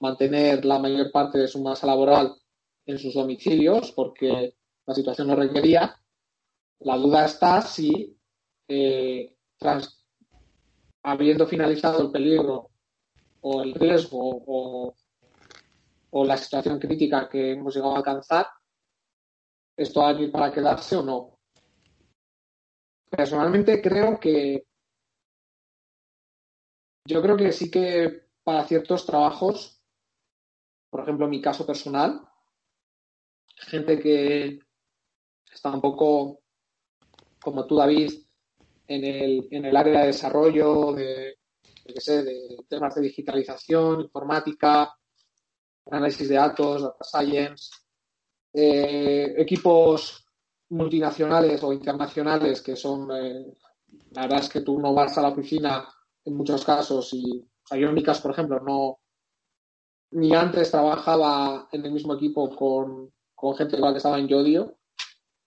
mantener 0.00 0.64
la 0.64 0.78
mayor 0.78 1.10
parte 1.10 1.38
de 1.38 1.48
su 1.48 1.62
masa 1.62 1.86
laboral 1.86 2.39
en 2.90 2.98
sus 2.98 3.14
domicilios 3.14 3.92
porque 3.92 4.56
la 4.86 4.94
situación 4.94 5.28
lo 5.28 5.36
requería. 5.36 5.96
La 6.80 6.96
duda 6.96 7.26
está 7.26 7.62
si, 7.62 8.18
eh, 8.68 9.36
habiendo 11.02 11.46
finalizado 11.46 12.02
el 12.02 12.10
peligro 12.10 12.70
o 13.42 13.62
el 13.62 13.74
riesgo 13.74 14.42
o, 14.46 14.94
la 16.24 16.36
situación 16.36 16.78
crítica 16.78 17.28
que 17.28 17.52
hemos 17.52 17.74
llegado 17.74 17.94
a 17.94 17.98
alcanzar, 17.98 18.46
esto 19.76 20.00
va 20.00 20.08
a 20.08 20.12
venir 20.12 20.32
para 20.32 20.52
quedarse 20.52 20.96
o 20.96 21.02
no. 21.02 21.38
Personalmente 23.08 23.80
creo 23.80 24.18
que 24.18 24.66
yo 27.06 27.22
creo 27.22 27.36
que 27.36 27.52
sí 27.52 27.70
que 27.70 28.28
para 28.44 28.64
ciertos 28.64 29.06
trabajos, 29.06 29.82
por 30.90 31.02
ejemplo, 31.02 31.28
mi 31.28 31.40
caso 31.40 31.66
personal, 31.66 32.29
gente 33.60 33.98
que 33.98 34.58
está 35.52 35.70
un 35.70 35.80
poco 35.80 36.40
como 37.42 37.66
tú, 37.66 37.76
David, 37.76 38.12
en 38.86 39.04
el, 39.04 39.48
en 39.50 39.64
el 39.64 39.76
área 39.76 40.00
de 40.00 40.06
desarrollo, 40.08 40.92
de, 40.92 41.38
qué 41.86 42.00
sé, 42.00 42.22
de 42.22 42.58
temas 42.68 42.94
de 42.94 43.02
digitalización, 43.02 44.02
informática, 44.02 44.94
análisis 45.90 46.28
de 46.28 46.34
datos, 46.34 46.82
data 46.82 47.04
science, 47.04 47.70
eh, 48.52 49.34
equipos 49.38 50.26
multinacionales 50.70 51.62
o 51.62 51.72
internacionales 51.72 52.62
que 52.62 52.76
son, 52.76 53.10
eh, 53.12 53.46
la 54.12 54.22
verdad 54.22 54.40
es 54.40 54.48
que 54.48 54.60
tú 54.60 54.78
no 54.78 54.92
vas 54.92 55.16
a 55.18 55.22
la 55.22 55.28
oficina 55.28 55.88
en 56.24 56.36
muchos 56.36 56.64
casos 56.64 57.12
y 57.12 57.44
yo 57.78 57.92
por 58.22 58.32
ejemplo, 58.32 58.60
no 58.60 58.98
ni 60.12 60.34
antes 60.34 60.70
trabajaba 60.70 61.68
en 61.70 61.84
el 61.84 61.92
mismo 61.92 62.14
equipo 62.14 62.54
con, 62.54 63.12
con 63.40 63.56
gente 63.56 63.78
igual 63.78 63.94
que 63.94 63.96
estaba 63.96 64.18
en 64.18 64.28
Yodio, 64.28 64.76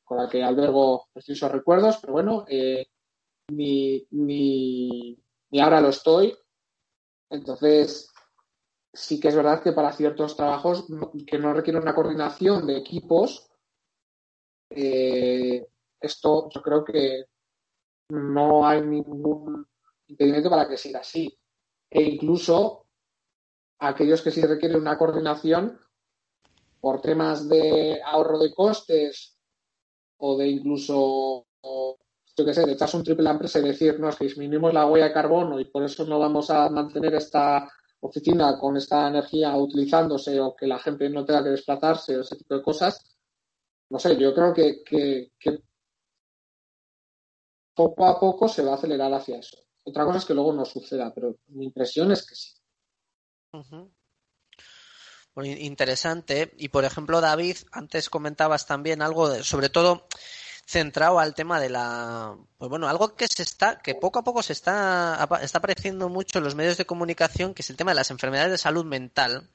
con 0.03 0.17
la 0.17 0.27
que 0.27 0.43
albergo 0.43 1.09
precisos 1.13 1.51
recuerdos, 1.51 2.00
pero 2.01 2.13
bueno, 2.13 2.43
eh, 2.47 2.88
ni, 3.50 4.07
ni, 4.09 5.15
ni 5.51 5.59
ahora 5.59 5.79
lo 5.79 5.89
estoy. 5.89 6.35
Entonces, 7.29 8.12
sí 8.91 9.19
que 9.19 9.27
es 9.27 9.35
verdad 9.35 9.62
que 9.62 9.73
para 9.73 9.93
ciertos 9.93 10.35
trabajos 10.35 10.88
que 11.27 11.38
no 11.38 11.53
requieren 11.53 11.83
una 11.83 11.93
coordinación 11.93 12.65
de 12.65 12.77
equipos, 12.77 13.47
eh, 14.71 15.67
esto 16.00 16.50
yo 16.50 16.62
creo 16.63 16.83
que 16.83 17.25
no 18.09 18.65
hay 18.65 18.81
ningún 18.81 19.67
impedimento 20.07 20.50
para 20.50 20.67
que 20.67 20.77
siga 20.77 21.01
así. 21.01 21.38
E 21.91 22.01
incluso 22.01 22.88
aquellos 23.77 24.23
que 24.23 24.31
sí 24.31 24.41
requieren 24.41 24.81
una 24.81 24.97
coordinación 24.97 25.79
por 26.83 26.99
temas 26.99 27.47
de 27.47 28.01
ahorro 28.03 28.37
de 28.37 28.53
costes 28.53 29.39
o 30.17 30.37
de 30.37 30.49
incluso, 30.49 31.47
yo 31.63 32.45
qué 32.45 32.53
sé, 32.53 32.65
de 32.65 32.73
echarse 32.73 32.97
un 32.97 33.05
triple 33.05 33.29
empresa 33.29 33.59
y 33.59 33.63
decir, 33.63 33.97
no, 34.01 34.09
es 34.09 34.17
que 34.17 34.25
disminuimos 34.25 34.73
la 34.73 34.85
huella 34.85 35.05
de 35.05 35.13
carbono 35.13 35.61
y 35.61 35.65
por 35.71 35.83
eso 35.83 36.03
no 36.03 36.19
vamos 36.19 36.49
a 36.49 36.69
mantener 36.69 37.15
esta 37.15 37.71
oficina 38.01 38.59
con 38.59 38.75
esta 38.75 39.07
energía 39.07 39.55
utilizándose 39.55 40.37
o 40.41 40.57
que 40.57 40.67
la 40.67 40.77
gente 40.77 41.09
no 41.09 41.23
tenga 41.23 41.43
que 41.43 41.51
desplazarse 41.51 42.17
o 42.17 42.21
ese 42.21 42.35
tipo 42.35 42.53
de 42.53 42.61
cosas, 42.61 43.15
no 43.89 43.97
sé, 43.97 44.17
yo 44.17 44.33
creo 44.33 44.53
que, 44.53 45.31
poco 47.73 48.05
a 48.05 48.19
poco 48.19 48.49
se 48.49 48.61
va 48.61 48.71
a 48.71 48.75
acelerar 48.75 49.13
hacia 49.13 49.37
eso. 49.37 49.57
Otra 49.85 50.03
cosa 50.03 50.17
es 50.17 50.25
que 50.25 50.33
luego 50.33 50.51
no 50.51 50.65
suceda, 50.65 51.13
pero 51.13 51.37
mi 51.47 51.63
impresión 51.63 52.11
es 52.11 52.27
que 52.27 52.35
sí. 52.35 52.51
Muy 53.53 54.02
interesante. 55.41 56.53
Y 56.57 56.69
por 56.69 56.85
ejemplo, 56.85 57.21
David, 57.21 57.57
antes 57.71 58.09
comentabas 58.09 58.67
también 58.67 59.01
algo 59.01 59.43
sobre 59.43 59.69
todo 59.69 60.07
centrado 60.65 61.19
al 61.19 61.33
tema 61.33 61.59
de 61.59 61.69
la 61.69 62.37
pues 62.57 62.69
bueno 62.69 62.87
algo 62.87 63.15
que 63.15 63.27
se 63.27 63.43
está 63.43 63.79
que 63.79 63.95
poco 63.95 64.19
a 64.19 64.23
poco 64.23 64.41
se 64.41 64.53
está 64.53 65.27
está 65.41 65.57
apareciendo 65.57 66.07
mucho 66.07 66.37
en 66.37 66.45
los 66.45 66.55
medios 66.55 66.77
de 66.77 66.85
comunicación 66.85 67.53
que 67.53 67.61
es 67.61 67.69
el 67.69 67.75
tema 67.75 67.91
de 67.91 67.95
las 67.95 68.11
enfermedades 68.11 68.51
de 68.51 68.57
salud 68.57 68.85
mental 68.85 69.49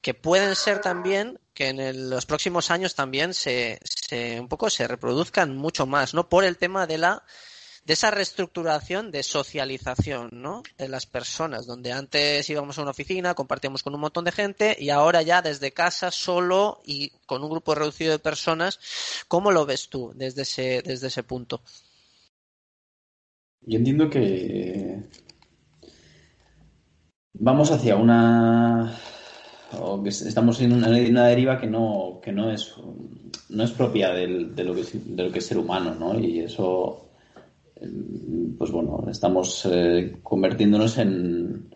que 0.00 0.14
pueden 0.14 0.56
ser 0.56 0.80
también 0.80 1.38
que 1.52 1.68
en 1.68 2.08
los 2.08 2.24
próximos 2.24 2.70
años 2.70 2.94
también 2.94 3.34
se, 3.34 3.78
se 3.84 4.40
un 4.40 4.48
poco 4.48 4.70
se 4.70 4.88
reproduzcan 4.88 5.54
mucho 5.56 5.84
más 5.86 6.14
no 6.14 6.30
por 6.30 6.44
el 6.44 6.56
tema 6.56 6.86
de 6.86 6.96
la 6.96 7.24
de 7.84 7.94
esa 7.94 8.10
reestructuración 8.10 9.10
de 9.10 9.22
socialización, 9.22 10.30
¿no? 10.32 10.62
De 10.78 10.88
las 10.88 11.06
personas, 11.06 11.66
donde 11.66 11.92
antes 11.92 12.48
íbamos 12.48 12.78
a 12.78 12.82
una 12.82 12.92
oficina, 12.92 13.34
compartíamos 13.34 13.82
con 13.82 13.94
un 13.94 14.00
montón 14.00 14.24
de 14.24 14.32
gente 14.32 14.76
y 14.78 14.90
ahora 14.90 15.22
ya 15.22 15.42
desde 15.42 15.72
casa 15.72 16.10
solo 16.10 16.80
y 16.84 17.10
con 17.26 17.42
un 17.42 17.50
grupo 17.50 17.74
reducido 17.74 18.12
de 18.12 18.18
personas, 18.20 18.78
¿cómo 19.26 19.50
lo 19.50 19.66
ves 19.66 19.88
tú 19.88 20.12
desde 20.14 20.42
ese, 20.42 20.82
desde 20.82 21.08
ese 21.08 21.22
punto? 21.24 21.60
Yo 23.62 23.78
entiendo 23.78 24.08
que 24.10 25.00
vamos 27.34 27.70
hacia 27.70 27.96
una 27.96 28.98
estamos 30.04 30.60
en 30.60 30.72
una, 30.72 30.88
una, 30.88 31.26
deriva 31.26 31.58
que 31.58 31.66
no 31.66 32.20
que 32.22 32.32
no 32.32 32.50
es 32.52 32.74
no 33.48 33.64
es 33.64 33.70
propia 33.70 34.10
del, 34.10 34.54
de 34.54 34.64
lo 34.64 34.74
que 34.74 34.82
de 34.92 35.22
lo 35.22 35.32
que 35.32 35.38
es 35.38 35.46
ser 35.46 35.58
humano, 35.58 35.94
¿no? 35.94 36.18
Y 36.18 36.40
eso 36.40 37.01
pues 38.58 38.70
bueno, 38.70 39.04
estamos 39.10 39.66
eh, 39.70 40.18
convirtiéndonos 40.22 40.98
en, 40.98 41.74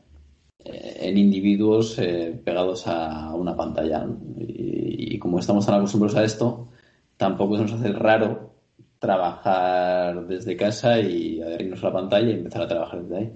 en 0.64 1.18
individuos 1.18 1.98
eh, 1.98 2.40
pegados 2.44 2.86
a 2.86 3.34
una 3.34 3.56
pantalla. 3.56 4.06
Y, 4.38 5.18
como 5.18 5.38
estamos 5.38 5.64
tan 5.66 5.76
acostumbrados 5.76 6.18
a 6.18 6.24
esto, 6.24 6.68
tampoco 7.16 7.56
se 7.56 7.62
nos 7.62 7.72
hace 7.72 7.92
raro 7.92 8.52
trabajar 8.98 10.26
desde 10.26 10.56
casa 10.56 11.00
y 11.00 11.40
adherirnos 11.40 11.82
a 11.82 11.86
la 11.88 11.92
pantalla 11.92 12.30
y 12.30 12.34
empezar 12.34 12.62
a 12.62 12.68
trabajar 12.68 13.02
desde 13.02 13.16
ahí. 13.16 13.32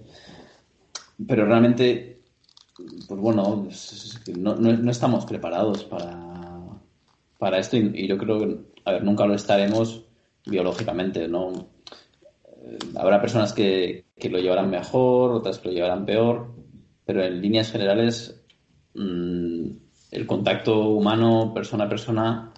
Pero 1.26 1.46
realmente, 1.46 2.22
pues 3.08 3.20
bueno, 3.20 3.66
no, 4.36 4.54
no, 4.56 4.90
estamos 4.90 5.24
preparados 5.26 5.84
para, 5.84 6.18
para 7.38 7.58
esto 7.58 7.76
y, 7.76 7.90
y, 7.94 8.06
yo 8.06 8.16
creo 8.18 8.38
que, 8.38 8.58
a 8.84 8.92
ver, 8.92 9.04
nunca 9.04 9.26
lo 9.26 9.34
estaremos 9.34 10.04
biológicamente, 10.46 11.28
¿no? 11.28 11.52
Habrá 12.94 13.20
personas 13.20 13.52
que, 13.52 14.04
lo 14.22 14.38
llevarán 14.38 14.70
mejor, 14.70 15.32
otras 15.32 15.58
que 15.58 15.68
lo 15.68 15.74
llevarán 15.74 16.04
peor, 16.04 16.54
pero 17.04 17.24
en 17.24 17.40
líneas 17.40 17.70
generales 17.70 18.40
mm, 18.94 19.70
el 20.10 20.26
contacto 20.26 20.88
humano, 20.88 21.52
persona 21.54 21.84
a 21.84 21.88
persona, 21.88 22.52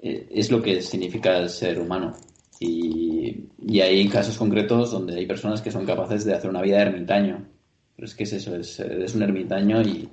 eh, 0.00 0.28
es 0.30 0.50
lo 0.50 0.62
que 0.62 0.82
significa 0.82 1.38
el 1.38 1.48
ser 1.48 1.80
humano. 1.80 2.14
Y, 2.60 3.48
hay 3.80 4.06
casos 4.08 4.36
concretos 4.36 4.92
donde 4.92 5.16
hay 5.16 5.26
personas 5.26 5.62
que 5.62 5.70
son 5.70 5.86
capaces 5.86 6.24
de 6.24 6.34
hacer 6.34 6.50
una 6.50 6.60
vida 6.60 6.76
de 6.76 6.82
ermitaño. 6.82 7.48
Pero 7.96 8.06
es 8.06 8.14
que 8.14 8.24
es 8.24 8.32
eso, 8.34 8.54
es, 8.54 9.14
un 9.14 9.22
ermitaño 9.22 9.80
y, 9.82 10.08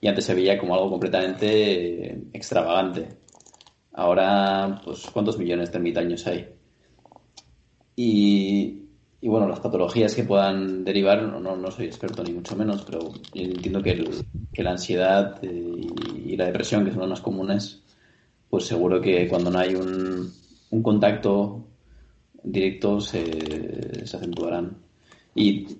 y 0.00 0.08
antes 0.08 0.24
se 0.24 0.34
veía 0.34 0.58
como 0.58 0.74
algo 0.74 0.90
completamente 0.90 2.22
extravagante. 2.32 3.08
Ahora, 3.92 4.80
pues, 4.84 5.06
¿cuántos 5.12 5.38
millones 5.38 5.70
de 5.70 5.78
ermitaños 5.78 6.26
hay? 6.26 6.48
Y, 7.94 8.31
patologías 9.62 10.14
que 10.14 10.24
puedan 10.24 10.84
derivar, 10.84 11.22
no, 11.22 11.56
no, 11.56 11.70
soy 11.70 11.86
experto 11.86 12.22
ni 12.22 12.32
mucho 12.32 12.56
menos, 12.56 12.82
pero 12.84 13.12
entiendo 13.32 13.82
que, 13.82 14.04
la 14.62 14.72
ansiedad 14.72 15.38
eh, 15.42 15.86
y, 16.26 16.36
la 16.36 16.46
depresión, 16.46 16.84
que 16.84 16.90
son 16.90 17.00
las 17.00 17.08
más 17.08 17.20
comunes, 17.20 17.82
pues 18.50 18.66
seguro 18.66 19.00
que 19.00 19.28
cuando 19.28 19.50
no 19.50 19.58
hay 19.58 19.74
un, 19.74 20.30
un 20.70 20.82
contacto 20.82 21.64
directo 22.42 23.00
se, 23.00 24.06
se 24.06 24.16
acentuarán. 24.16 24.76
Y, 25.34 25.78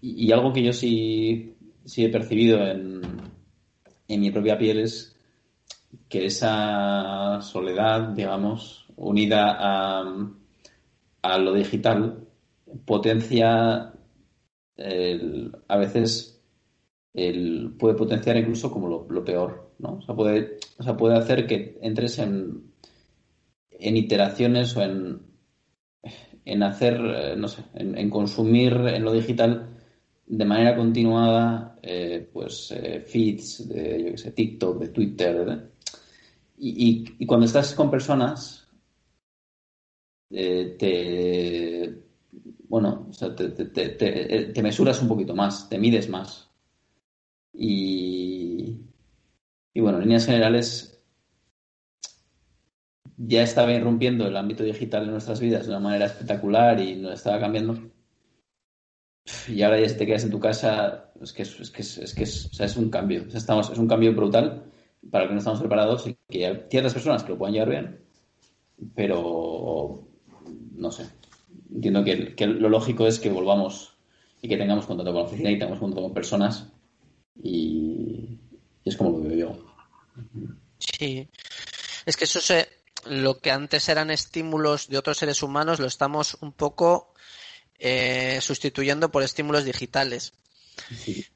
y, 0.00 0.30
algo 0.30 0.52
que 0.52 0.62
yo 0.62 0.72
sí, 0.72 1.56
sí 1.84 2.04
he 2.04 2.08
percibido 2.08 2.64
en, 2.66 3.00
en 4.06 4.20
mi 4.20 4.30
propia 4.30 4.58
piel 4.58 4.80
es 4.80 5.16
que 6.08 6.26
esa 6.26 7.40
soledad, 7.40 8.10
digamos, 8.10 8.86
unida 8.96 9.56
a, 9.58 10.30
a 11.22 11.38
lo 11.38 11.54
digital 11.54 12.27
potencia 12.84 13.92
a 15.68 15.76
veces 15.76 16.38
el, 17.14 17.74
puede 17.78 17.94
potenciar 17.94 18.36
incluso 18.36 18.70
como 18.70 19.06
lo, 19.08 19.24
peor, 19.24 19.72
¿no? 19.78 20.00
O 20.06 20.16
puede, 20.16 20.58
puede 20.96 21.16
hacer 21.16 21.46
que 21.46 21.78
entres 21.82 22.18
en, 22.18 22.72
en 23.70 23.96
iteraciones 23.96 24.76
o 24.76 24.82
en, 24.82 25.22
en 26.44 26.62
hacer, 26.62 26.94
eh, 26.94 27.36
no 27.36 27.48
sé, 27.48 27.62
en, 27.74 28.10
consumir 28.10 28.72
en 28.72 29.04
lo 29.04 29.12
digital 29.12 29.68
de 30.26 30.44
manera 30.44 30.76
continuada, 30.76 31.78
eh, 31.82 32.28
pues, 32.32 32.70
eh, 32.72 33.00
feeds 33.00 33.68
de, 33.68 34.04
yo 34.04 34.10
qué 34.12 34.18
sé, 34.18 34.30
TikTok, 34.32 34.78
de 34.78 34.88
Twitter, 34.88 35.70
y, 36.60 37.24
cuando 37.26 37.46
estás 37.46 37.74
con 37.74 37.90
personas, 37.90 38.68
te, 40.28 42.07
bueno, 42.68 43.10
te, 43.18 44.62
mesuras 44.62 45.00
un 45.02 45.08
poquito 45.08 45.34
más, 45.34 45.68
te 45.68 45.78
mides 45.78 46.08
más. 46.08 46.50
Y, 47.52 48.76
y 49.74 49.80
bueno, 49.80 49.98
en 49.98 50.04
líneas 50.04 50.26
generales, 50.26 51.02
ya 53.16 53.42
estaba 53.42 53.72
irrumpiendo 53.72 54.26
el 54.26 54.36
ámbito 54.36 54.62
digital 54.62 55.04
en 55.04 55.12
nuestras 55.12 55.40
vidas 55.40 55.66
de 55.66 55.70
una 55.70 55.80
manera 55.80 56.06
espectacular 56.06 56.80
y 56.80 56.96
nos 56.96 57.14
estaba 57.14 57.40
cambiando. 57.40 57.90
Y 59.48 59.62
ahora 59.62 59.80
ya 59.80 59.88
si 59.88 59.96
te 59.96 60.06
quedas 60.06 60.24
en 60.24 60.30
tu 60.30 60.40
casa, 60.40 61.12
es 61.20 61.32
que 61.32 61.42
es, 61.42 61.70
que 61.70 61.82
es, 61.82 62.14
que 62.14 62.22
es, 62.22 62.76
un 62.76 62.90
cambio. 62.90 63.26
es 63.28 63.78
un 63.78 63.88
cambio 63.88 64.14
brutal 64.14 64.64
para 65.10 65.24
el 65.24 65.28
que 65.28 65.34
no 65.34 65.38
estamos 65.38 65.60
preparados 65.60 66.06
y 66.06 66.16
que 66.28 66.46
hay 66.46 66.66
ciertas 66.70 66.94
personas 66.94 67.24
que 67.24 67.30
lo 67.30 67.38
puedan 67.38 67.54
llevar 67.54 67.70
bien, 67.70 68.00
pero 68.94 70.08
no 70.72 70.90
sé. 70.90 71.06
Entiendo 71.74 72.04
que, 72.04 72.46
lo 72.46 72.68
lógico 72.68 73.06
es 73.06 73.18
que 73.18 73.30
volvamos 73.30 73.96
y 74.40 74.48
que 74.48 74.56
tengamos 74.56 74.86
contacto 74.86 75.12
con 75.12 75.22
la 75.22 75.28
oficina 75.28 75.50
y 75.50 75.58
tengamos 75.58 75.80
contacto 75.80 76.02
con 76.02 76.14
personas 76.14 76.72
y, 77.42 78.38
es 78.84 78.96
como 78.96 79.10
lo 79.10 79.20
veo 79.20 79.36
yo. 79.36 79.58
Sí, 80.78 81.28
es 82.06 82.16
que 82.16 82.24
eso 82.24 82.40
se, 82.40 82.68
lo 83.06 83.38
que 83.38 83.50
antes 83.50 83.88
eran 83.88 84.10
estímulos 84.10 84.88
de 84.88 84.98
otros 84.98 85.18
seres 85.18 85.42
humanos 85.42 85.78
lo 85.78 85.86
estamos 85.86 86.38
un 86.40 86.52
poco 86.52 87.12
eh, 87.78 88.38
sustituyendo 88.40 89.10
por 89.10 89.22
estímulos 89.22 89.64
digitales. 89.64 90.32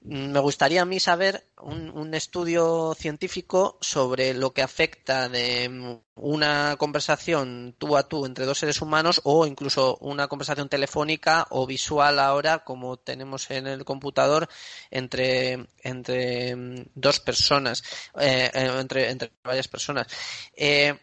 Me 0.03 0.41
gustaría 0.41 0.83
a 0.83 0.85
mí 0.85 1.01
saber 1.01 1.47
un, 1.61 2.13
estudio 2.15 2.95
científico 2.99 3.79
sobre 3.81 4.35
lo 4.35 4.53
que 4.53 4.63
afecta 4.63 5.29
de 5.29 6.01
una 6.15 6.77
conversación 6.77 7.75
tú 7.79 7.97
a 7.97 8.09
tú 8.09 8.27
entre 8.27 8.45
dos 8.45 8.59
seres 8.59 8.83
humanos 8.83 9.21
o 9.25 9.47
incluso 9.47 9.97
una 10.01 10.29
conversación 10.29 10.69
telefónica 10.69 11.47
o 11.51 11.67
visual 11.67 12.19
ahora 12.19 12.65
como 12.65 12.99
tenemos 12.99 13.51
en 13.51 13.67
el 13.67 13.85
computador 13.85 14.49
entre, 14.91 15.67
entre 15.83 16.55
mm, 16.55 16.85
dos 16.95 17.21
personas, 17.21 17.83
eh, 18.21 18.51
eh, 18.53 18.71
entre, 18.79 19.11
entre 19.11 19.33
varias 19.43 19.69
personas. 19.69 20.07
Eh, 20.55 20.99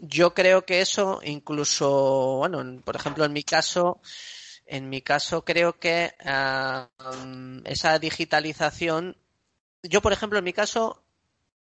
yo 0.00 0.34
creo 0.34 0.64
que 0.64 0.80
eso 0.80 1.20
incluso, 1.24 2.36
bueno, 2.38 2.80
por 2.84 2.96
ejemplo, 2.96 3.24
en 3.24 3.32
mi 3.32 3.42
caso, 3.42 4.00
en 4.68 4.88
mi 4.88 5.00
caso 5.00 5.44
creo 5.44 5.78
que 5.78 6.14
ah, 6.24 6.88
esa 7.64 7.98
digitalización, 7.98 9.16
yo 9.82 10.02
por 10.02 10.12
ejemplo, 10.12 10.38
en 10.38 10.44
mi 10.44 10.52
caso, 10.52 11.02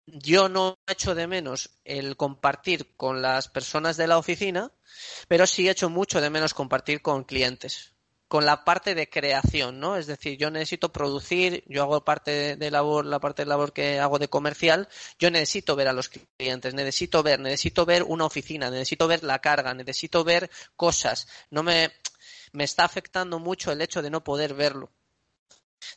yo 0.06 0.48
no 0.48 0.78
echo 0.86 1.14
de 1.14 1.26
menos 1.26 1.70
el 1.84 2.16
compartir 2.16 2.94
con 2.96 3.22
las 3.22 3.48
personas 3.48 3.96
de 3.96 4.08
la 4.08 4.18
oficina, 4.18 4.72
pero 5.28 5.46
sí 5.46 5.68
echo 5.68 5.88
mucho 5.88 6.20
de 6.20 6.30
menos 6.30 6.52
compartir 6.52 7.00
con 7.00 7.24
clientes 7.24 7.96
con 8.28 8.44
la 8.44 8.64
parte 8.64 8.94
de 8.94 9.08
creación, 9.08 9.78
¿no? 9.78 9.96
Es 9.96 10.06
decir, 10.06 10.36
yo 10.36 10.50
necesito 10.50 10.90
producir, 10.90 11.62
yo 11.68 11.82
hago 11.82 12.04
parte 12.04 12.56
de 12.56 12.70
labor, 12.70 13.06
la 13.06 13.20
parte 13.20 13.42
de 13.42 13.48
labor 13.48 13.72
que 13.72 14.00
hago 14.00 14.18
de 14.18 14.28
comercial, 14.28 14.88
yo 15.18 15.30
necesito 15.30 15.76
ver 15.76 15.88
a 15.88 15.92
los 15.92 16.08
clientes, 16.08 16.74
necesito 16.74 17.22
ver, 17.22 17.38
necesito 17.38 17.86
ver 17.86 18.02
una 18.02 18.24
oficina, 18.24 18.68
necesito 18.68 19.06
ver 19.06 19.22
la 19.22 19.38
carga, 19.38 19.74
necesito 19.74 20.24
ver 20.24 20.50
cosas. 20.74 21.28
No 21.50 21.62
me, 21.62 21.92
me 22.56 22.64
está 22.64 22.84
afectando 22.86 23.38
mucho 23.38 23.70
el 23.70 23.82
hecho 23.82 24.00
de 24.00 24.08
no 24.08 24.24
poder 24.24 24.54
verlo. 24.54 24.90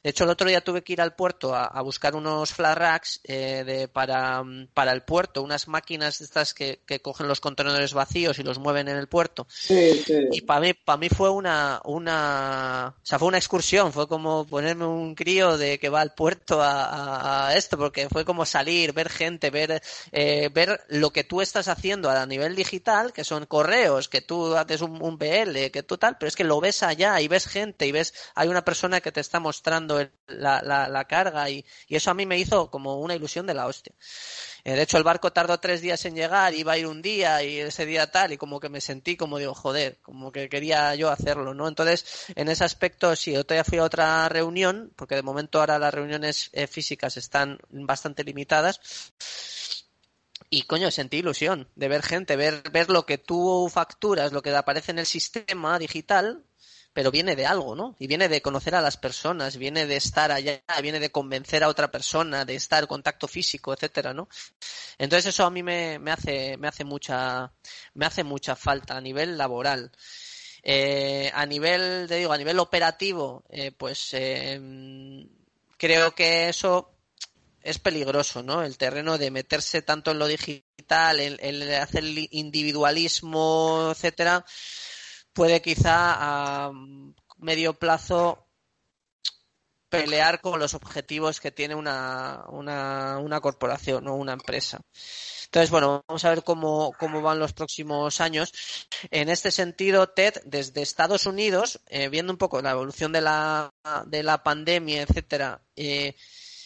De 0.01 0.11
hecho, 0.11 0.23
el 0.23 0.29
otro 0.29 0.47
día 0.47 0.61
tuve 0.61 0.81
que 0.81 0.93
ir 0.93 1.01
al 1.01 1.13
puerto 1.13 1.53
a, 1.53 1.81
buscar 1.81 2.15
unos 2.15 2.53
flat 2.53 2.77
racks 2.77 3.19
eh, 3.25 3.87
para, 3.91 4.41
para, 4.73 4.93
el 4.93 5.01
puerto, 5.01 5.41
unas 5.41 5.67
máquinas 5.67 6.21
estas 6.21 6.53
que, 6.53 6.79
cogen 7.01 7.27
los 7.27 7.41
contenedores 7.41 7.93
vacíos 7.93 8.39
y 8.39 8.43
los 8.43 8.59
mueven 8.59 8.87
en 8.87 8.95
el 8.95 9.07
puerto. 9.07 9.47
Y 10.31 10.41
para 10.41 10.61
mí, 10.61 10.73
para 10.73 10.97
mí 10.97 11.09
fue 11.09 11.29
una, 11.29 11.81
una, 11.83 12.95
o 12.95 13.05
sea, 13.05 13.19
fue 13.19 13.27
una 13.27 13.37
excursión, 13.37 13.91
fue 13.91 14.07
como 14.07 14.45
ponerme 14.47 14.85
un 14.85 15.15
crío 15.15 15.57
de 15.57 15.79
que 15.79 15.89
va 15.89 15.99
al 15.99 16.13
puerto 16.13 16.59
a, 16.61 17.51
esto, 17.55 17.77
porque 17.77 18.07
fue 18.09 18.23
como 18.23 18.45
salir, 18.45 18.93
ver 18.93 19.09
gente, 19.09 19.49
ver, 19.49 19.81
eh, 20.11 20.49
ver 20.53 20.81
lo 20.87 21.11
que 21.11 21.25
tú 21.25 21.41
estás 21.41 21.67
haciendo 21.67 22.09
a 22.09 22.25
nivel 22.25 22.55
digital, 22.55 23.11
que 23.11 23.25
son 23.25 23.45
correos, 23.47 24.07
que 24.07 24.21
tú 24.21 24.55
haces 24.55 24.81
un, 24.81 25.01
un 25.01 25.17
BL, 25.17 25.71
que 25.71 25.83
tú 25.83 25.97
tal, 25.97 26.17
pero 26.17 26.29
es 26.29 26.35
que 26.35 26.43
lo 26.43 26.61
ves 26.61 26.83
allá 26.83 27.19
y 27.19 27.27
ves 27.27 27.47
gente 27.47 27.85
y 27.85 27.91
ves, 27.91 28.13
hay 28.35 28.47
una 28.47 28.63
persona 28.63 29.01
que 29.01 29.11
te 29.11 29.19
está 29.19 29.39
mostrando 29.39 29.88
la, 30.27 31.05
carga 31.07 31.49
y, 31.49 31.65
eso 31.87 32.11
a 32.11 32.13
mí 32.13 32.25
me 32.25 32.37
hizo 32.37 32.69
como 32.69 32.99
una 32.99 33.15
ilusión 33.15 33.45
de 33.45 33.53
la 33.53 33.67
hostia. 33.67 33.93
Eh, 34.63 34.73
de 34.73 34.81
hecho, 34.81 34.97
el 34.97 35.03
barco 35.03 35.31
tardó 35.31 35.59
tres 35.59 35.81
días 35.81 36.03
en 36.05 36.15
llegar, 36.15 36.53
iba 36.53 36.73
a 36.73 36.77
ir 36.77 36.87
un 36.87 37.01
día 37.01 37.41
y 37.43 37.59
ese 37.59 37.85
día 37.85 38.11
tal, 38.11 38.33
y 38.33 38.37
como 38.37 38.59
que 38.59 38.69
me 38.69 38.81
sentí 38.81 39.15
como 39.15 39.37
digo, 39.37 39.53
joder, 39.55 39.97
como 40.01 40.31
que 40.31 40.49
quería 40.49 40.95
yo 40.95 41.09
hacerlo, 41.09 41.53
¿no? 41.53 41.67
Entonces, 41.67 42.25
en 42.35 42.49
ese 42.49 42.63
aspecto, 42.63 43.15
sí, 43.15 43.33
yo 43.33 43.45
todavía 43.45 43.63
fui 43.63 43.77
a 43.77 43.83
otra 43.83 44.27
reunión, 44.29 44.91
porque 44.95 45.15
de 45.15 45.23
momento 45.23 45.59
ahora 45.59 45.79
las 45.79 45.93
reuniones 45.93 46.49
eh, 46.53 46.67
físicas 46.67 47.17
están 47.17 47.59
bastante 47.69 48.23
limitadas. 48.23 48.79
Y 50.51 50.63
coño, 50.63 50.89
sentí 50.89 51.17
ilusión 51.17 51.69
de 51.75 51.87
ver 51.87 52.01
gente, 52.01 52.35
ver, 52.35 52.63
ver 52.71 52.89
lo 52.89 53.05
que 53.05 53.19
tú 53.19 53.69
facturas, 53.71 54.31
lo 54.31 54.41
que 54.41 54.55
aparece 54.55 54.91
en 54.91 54.99
el 54.99 55.05
sistema 55.05 55.77
digital, 55.77 56.43
pero 56.93 57.11
viene 57.11 57.35
de 57.35 57.45
algo, 57.45 57.75
¿no? 57.75 57.95
Y 57.99 58.07
viene 58.07 58.27
de 58.29 58.41
conocer 58.41 58.75
a 58.75 58.81
las 58.81 58.97
personas, 58.97 59.57
viene 59.57 59.85
de 59.85 59.95
estar 59.95 60.31
allá, 60.31 60.61
viene 60.81 60.99
de 60.99 61.11
convencer 61.11 61.63
a 61.63 61.67
otra 61.67 61.91
persona, 61.91 62.45
de 62.45 62.55
estar 62.55 62.87
contacto 62.87 63.27
físico, 63.27 63.73
etcétera, 63.73 64.13
¿no? 64.13 64.27
Entonces 64.97 65.33
eso 65.33 65.45
a 65.45 65.51
mí 65.51 65.63
me, 65.63 65.99
hace, 66.11 66.57
me 66.57 66.67
hace 66.67 66.83
mucha, 66.83 67.51
me 67.93 68.05
hace 68.05 68.23
mucha 68.23 68.55
falta 68.55 68.97
a 68.97 69.01
nivel 69.01 69.37
laboral. 69.37 69.91
Eh, 70.63 71.31
a 71.33 71.45
nivel, 71.45 72.07
te 72.07 72.15
digo, 72.15 72.33
a 72.33 72.37
nivel 72.37 72.59
operativo, 72.59 73.45
eh, 73.49 73.71
pues 73.71 74.13
em, 74.13 75.29
creo 75.77 76.13
que 76.15 76.49
eso 76.49 76.91
es 77.61 77.79
peligroso, 77.79 78.43
¿no? 78.43 78.63
El 78.63 78.77
terreno 78.77 79.17
de 79.17 79.31
meterse 79.31 79.81
tanto 79.83 80.11
en 80.11 80.19
lo 80.19 80.27
digital, 80.27 81.19
el 81.19 81.73
hacer 81.75 82.03
individualismo, 82.31 83.89
etcétera, 83.91 84.43
puede 85.39 85.61
quizá 85.61 86.17
a 86.19 86.71
medio 87.37 87.73
plazo 87.73 88.45
pelear 89.87 90.41
con 90.41 90.59
los 90.59 90.73
objetivos 90.73 91.39
que 91.39 91.49
tiene 91.49 91.75
una, 91.75 92.43
una, 92.49 93.39
corporación 93.39 94.05
o 94.09 94.15
una 94.15 94.33
empresa. 94.33 94.81
Entonces, 95.45 95.71
bueno, 95.71 96.03
vamos 96.09 96.25
a 96.25 96.31
ver 96.31 96.43
cómo, 96.43 96.91
cómo 96.99 97.21
van 97.21 97.39
los 97.39 97.53
próximos 97.53 98.19
años. 98.19 98.51
En 99.11 99.29
este 99.29 99.49
sentido, 99.49 100.09
Ted, 100.09 100.33
desde 100.43 100.81
Estados 100.81 101.25
Unidos, 101.25 101.79
eh, 101.87 102.09
viendo 102.09 102.33
un 102.33 102.37
poco 102.37 102.61
la 102.61 102.71
evolución 102.71 103.13
de 103.13 103.21
la, 103.21 103.71
de 104.07 104.23
la 104.23 104.43
pandemia, 104.43 105.03
etcétera, 105.03 105.63
eh, 105.77 106.17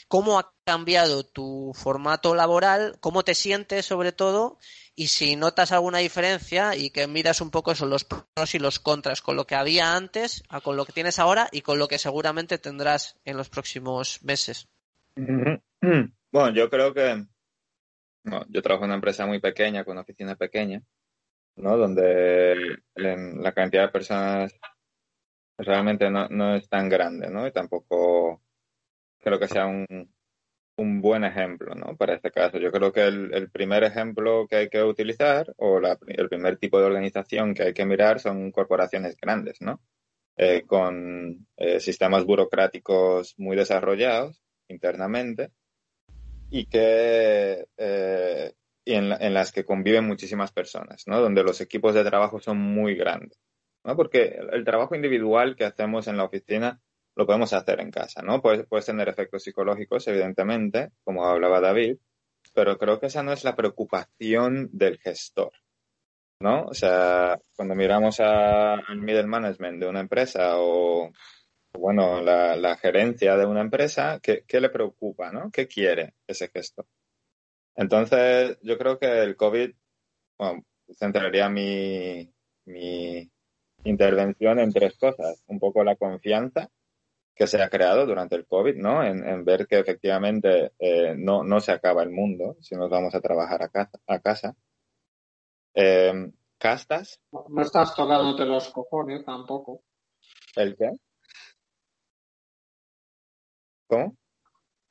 ¿cómo 0.07 0.39
ha 0.39 0.51
cambiado 0.65 1.23
tu 1.23 1.73
formato 1.75 2.33
laboral? 2.33 2.97
¿Cómo 3.01 3.21
te 3.23 3.35
sientes, 3.35 3.85
sobre 3.85 4.13
todo? 4.13 4.57
Y 4.95 5.07
si 5.07 5.35
notas 5.35 5.71
alguna 5.71 5.99
diferencia 5.99 6.75
y 6.75 6.89
que 6.91 7.07
miras 7.07 7.41
un 7.41 7.51
poco 7.51 7.73
son 7.75 7.89
los 7.89 8.03
pros 8.05 8.53
y 8.53 8.59
los 8.59 8.79
contras 8.79 9.21
con 9.21 9.35
lo 9.35 9.45
que 9.45 9.55
había 9.55 9.95
antes 9.95 10.43
a 10.49 10.61
con 10.61 10.77
lo 10.77 10.85
que 10.85 10.93
tienes 10.93 11.19
ahora 11.19 11.47
y 11.51 11.61
con 11.61 11.79
lo 11.79 11.87
que 11.87 11.97
seguramente 11.97 12.57
tendrás 12.57 13.19
en 13.25 13.37
los 13.37 13.49
próximos 13.49 14.23
meses. 14.23 14.67
Bueno, 16.31 16.51
yo 16.55 16.67
creo 16.67 16.95
que 16.95 17.27
yo 18.23 18.61
trabajo 18.63 18.85
en 18.85 18.89
una 18.89 18.95
empresa 18.95 19.27
muy 19.27 19.39
pequeña, 19.39 19.83
con 19.83 19.91
una 19.91 20.01
oficina 20.01 20.35
pequeña, 20.35 20.81
¿no? 21.57 21.77
Donde 21.77 22.79
la 22.95 23.51
cantidad 23.51 23.83
de 23.83 23.91
personas 23.91 24.55
realmente 25.57 26.09
no, 26.09 26.27
no 26.29 26.55
es 26.55 26.67
tan 26.69 26.89
grande, 26.89 27.29
¿no? 27.29 27.45
Y 27.45 27.51
tampoco 27.51 28.41
creo 29.19 29.39
que 29.39 29.47
sea 29.47 29.67
un, 29.67 30.11
un 30.75 31.01
buen 31.01 31.23
ejemplo, 31.23 31.75
¿no? 31.75 31.95
Para 31.95 32.15
este 32.15 32.31
caso. 32.31 32.57
Yo 32.57 32.71
creo 32.71 32.91
que 32.91 33.03
el, 33.05 33.49
primer 33.51 33.83
ejemplo 33.83 34.47
que 34.47 34.55
hay 34.55 34.69
que 34.69 34.83
utilizar 34.83 35.53
o 35.57 35.79
el 35.79 36.29
primer 36.29 36.57
tipo 36.57 36.79
de 36.79 36.85
organización 36.85 37.53
que 37.53 37.63
hay 37.63 37.73
que 37.73 37.85
mirar 37.85 38.19
son 38.19 38.51
corporaciones 38.51 39.15
grandes, 39.17 39.61
¿no? 39.61 39.81
Eh, 40.35 40.63
con 40.65 41.47
eh, 41.57 41.79
sistemas 41.79 42.25
burocráticos 42.25 43.35
muy 43.37 43.55
desarrollados 43.55 44.41
internamente 44.67 45.51
y 46.49 46.65
que 46.65 47.67
eh, 47.77 48.53
y 48.85 48.93
en, 48.95 49.33
las 49.33 49.51
que 49.51 49.63
conviven 49.63 50.05
muchísimas 50.05 50.51
personas, 50.51 51.03
¿no? 51.07 51.21
Donde 51.21 51.43
los 51.43 51.61
equipos 51.61 51.93
de 51.93 52.03
trabajo 52.03 52.39
son 52.39 52.57
muy 52.57 52.95
grandes, 52.95 53.39
¿no? 53.83 53.95
Porque 53.95 54.39
el 54.51 54.65
trabajo 54.65 54.95
individual 54.95 55.55
que 55.55 55.65
hacemos 55.65 56.07
en 56.07 56.17
la 56.17 56.25
oficina 56.25 56.81
lo 57.15 57.25
podemos 57.25 57.53
hacer 57.53 57.79
en 57.79 57.91
casa, 57.91 58.21
¿no? 58.21 58.41
Puedes, 58.41 58.85
tener 58.85 59.09
efectos 59.09 59.43
psicológicos, 59.43 60.07
evidentemente, 60.07 60.91
como 61.03 61.25
hablaba 61.25 61.61
David, 61.61 61.97
pero 62.53 62.77
creo 62.77 62.99
que 62.99 63.07
esa 63.07 63.23
no 63.23 63.33
es 63.33 63.43
la 63.43 63.55
preocupación 63.55 64.69
del 64.71 64.97
gestor, 64.99 65.51
¿no? 66.39 66.65
O 66.65 66.73
sea, 66.73 67.39
cuando 67.55 67.75
miramos 67.75 68.19
al 68.19 68.97
middle 68.97 69.27
management 69.27 69.79
de 69.79 69.87
una 69.87 70.01
empresa 70.01 70.57
o, 70.57 71.11
bueno, 71.73 72.21
la, 72.21 72.77
gerencia 72.77 73.37
de 73.37 73.45
una 73.45 73.61
empresa, 73.61 74.19
¿qué, 74.21 74.43
¿qué, 74.47 74.59
le 74.59 74.69
preocupa, 74.69 75.31
¿no? 75.31 75.51
¿Qué 75.51 75.67
quiere 75.67 76.15
ese 76.27 76.49
gestor? 76.49 76.87
Entonces, 77.75 78.57
yo 78.61 78.77
creo 78.77 78.99
que 78.99 79.07
el 79.23 79.35
COVID, 79.35 79.71
bueno, 80.37 80.65
centraría 80.97 81.49
mi 81.49 82.31
intervención 83.83 84.59
en 84.59 84.71
tres 84.71 84.97
cosas. 84.97 85.43
Un 85.47 85.59
poco 85.59 85.83
la 85.83 85.95
confianza 85.95 86.69
que 87.35 87.47
se 87.47 87.61
ha 87.61 87.69
creado 87.69 88.05
durante 88.05 88.35
el 88.35 88.45
COVID, 88.45 88.75
¿no? 88.75 89.03
En, 89.03 89.43
ver 89.43 89.67
que 89.67 89.79
efectivamente 89.79 90.73
eh, 90.79 91.15
no, 91.17 91.43
no 91.43 91.59
se 91.59 91.71
acaba 91.71 92.03
el 92.03 92.11
mundo 92.11 92.57
si 92.61 92.75
nos 92.75 92.89
vamos 92.89 93.15
a 93.15 93.21
trabajar 93.21 93.63
a 93.63 93.69
casa. 93.69 93.99
A 94.07 94.19
casa. 94.19 94.55
Eh, 95.73 96.31
castas. 96.57 97.19
No 97.31 97.61
estás 97.61 97.95
tocándote 97.95 98.45
los 98.45 98.69
cojones 98.69 99.25
tampoco. 99.25 99.81
¿El 100.55 100.75
qué? 100.77 100.91
¿Cómo? 103.87 104.15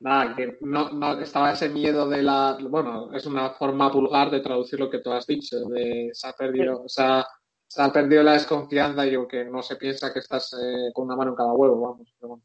Nada, 0.00 0.34
que 0.34 0.58
no, 0.62 0.90
no 0.90 1.20
estaba 1.20 1.52
ese 1.52 1.68
miedo 1.68 2.08
de 2.08 2.22
la. 2.22 2.58
Bueno, 2.60 3.12
es 3.14 3.24
una 3.24 3.50
forma 3.50 3.88
vulgar 3.88 4.30
de 4.30 4.40
traducir 4.40 4.80
lo 4.80 4.90
que 4.90 4.98
tú 4.98 5.12
has 5.12 5.26
dicho, 5.26 5.60
de 5.66 6.10
se 6.12 6.28
ha 6.28 6.32
perdido, 6.32 6.82
o 6.82 6.88
sea, 6.88 7.24
se 7.72 7.80
ha 7.80 7.90
perdido 7.90 8.22
la 8.22 8.34
desconfianza 8.34 9.06
y 9.06 9.16
que 9.26 9.46
no 9.46 9.62
se 9.62 9.76
piensa 9.76 10.12
que 10.12 10.18
estás 10.18 10.52
eh, 10.52 10.90
con 10.92 11.06
una 11.06 11.16
mano 11.16 11.30
en 11.30 11.36
cada 11.36 11.52
huevo, 11.52 11.80
vamos. 11.80 12.14
Pero 12.20 12.28
bueno. 12.28 12.44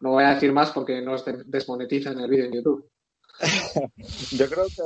No 0.00 0.10
voy 0.10 0.24
a 0.24 0.34
decir 0.34 0.52
más 0.52 0.70
porque 0.70 1.00
nos 1.00 1.24
desmonetizan 1.46 2.18
el 2.20 2.28
vídeo 2.28 2.44
en 2.44 2.52
YouTube. 2.52 2.90
yo 4.32 4.48
creo 4.48 4.66
que 4.66 4.82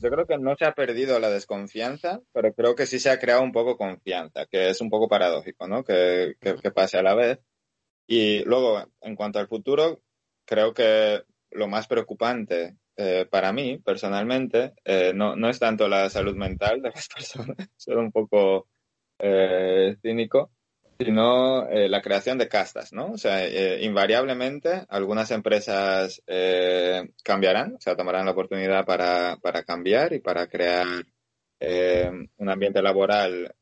yo 0.00 0.10
creo 0.10 0.26
que 0.26 0.38
no 0.38 0.56
se 0.56 0.64
ha 0.64 0.74
perdido 0.74 1.20
la 1.20 1.30
desconfianza, 1.30 2.20
pero 2.32 2.52
creo 2.52 2.74
que 2.74 2.86
sí 2.86 2.98
se 2.98 3.10
ha 3.10 3.20
creado 3.20 3.42
un 3.42 3.52
poco 3.52 3.76
confianza, 3.76 4.46
que 4.46 4.68
es 4.68 4.80
un 4.80 4.90
poco 4.90 5.08
paradójico, 5.08 5.68
¿no? 5.68 5.84
Que, 5.84 6.34
que 6.40 6.70
pase 6.72 6.98
a 6.98 7.02
la 7.02 7.14
vez. 7.14 7.38
Y 8.06 8.44
luego, 8.44 8.84
en 9.00 9.14
cuanto 9.14 9.38
al 9.38 9.48
futuro, 9.48 10.02
creo 10.44 10.74
que 10.74 11.22
lo 11.52 11.68
más 11.68 11.86
preocupante 11.86 12.76
eh, 12.96 13.26
para 13.30 13.52
mí, 13.52 13.78
personalmente, 13.78 14.74
eh, 14.84 15.12
no, 15.14 15.36
no, 15.36 15.48
es 15.48 15.58
tanto 15.58 15.88
la 15.88 16.10
salud 16.10 16.34
mental 16.34 16.82
de 16.82 16.90
las 16.90 17.08
personas, 17.14 17.68
soy 17.76 17.94
un 17.94 18.12
poco 18.12 18.68
eh, 19.18 19.96
cínico, 20.02 20.50
sino 20.98 21.68
la 21.68 22.00
creación 22.00 22.38
de 22.38 22.48
castas, 22.48 22.92
¿no? 22.92 23.12
O 23.12 23.18
sea, 23.18 23.80
invariablemente 23.80 24.84
algunas 24.88 25.32
empresas 25.32 26.22
cambiarán, 27.24 27.74
o 27.74 27.80
sea, 27.80 27.96
tomarán 27.96 28.26
la 28.26 28.30
oportunidad 28.30 28.84
para, 28.84 29.36
para 29.42 29.64
cambiar 29.64 30.12
y 30.12 30.20
para 30.20 30.46
crear 30.46 30.86
un 31.60 32.48
ambiente 32.48 32.80
laboral 32.80 33.52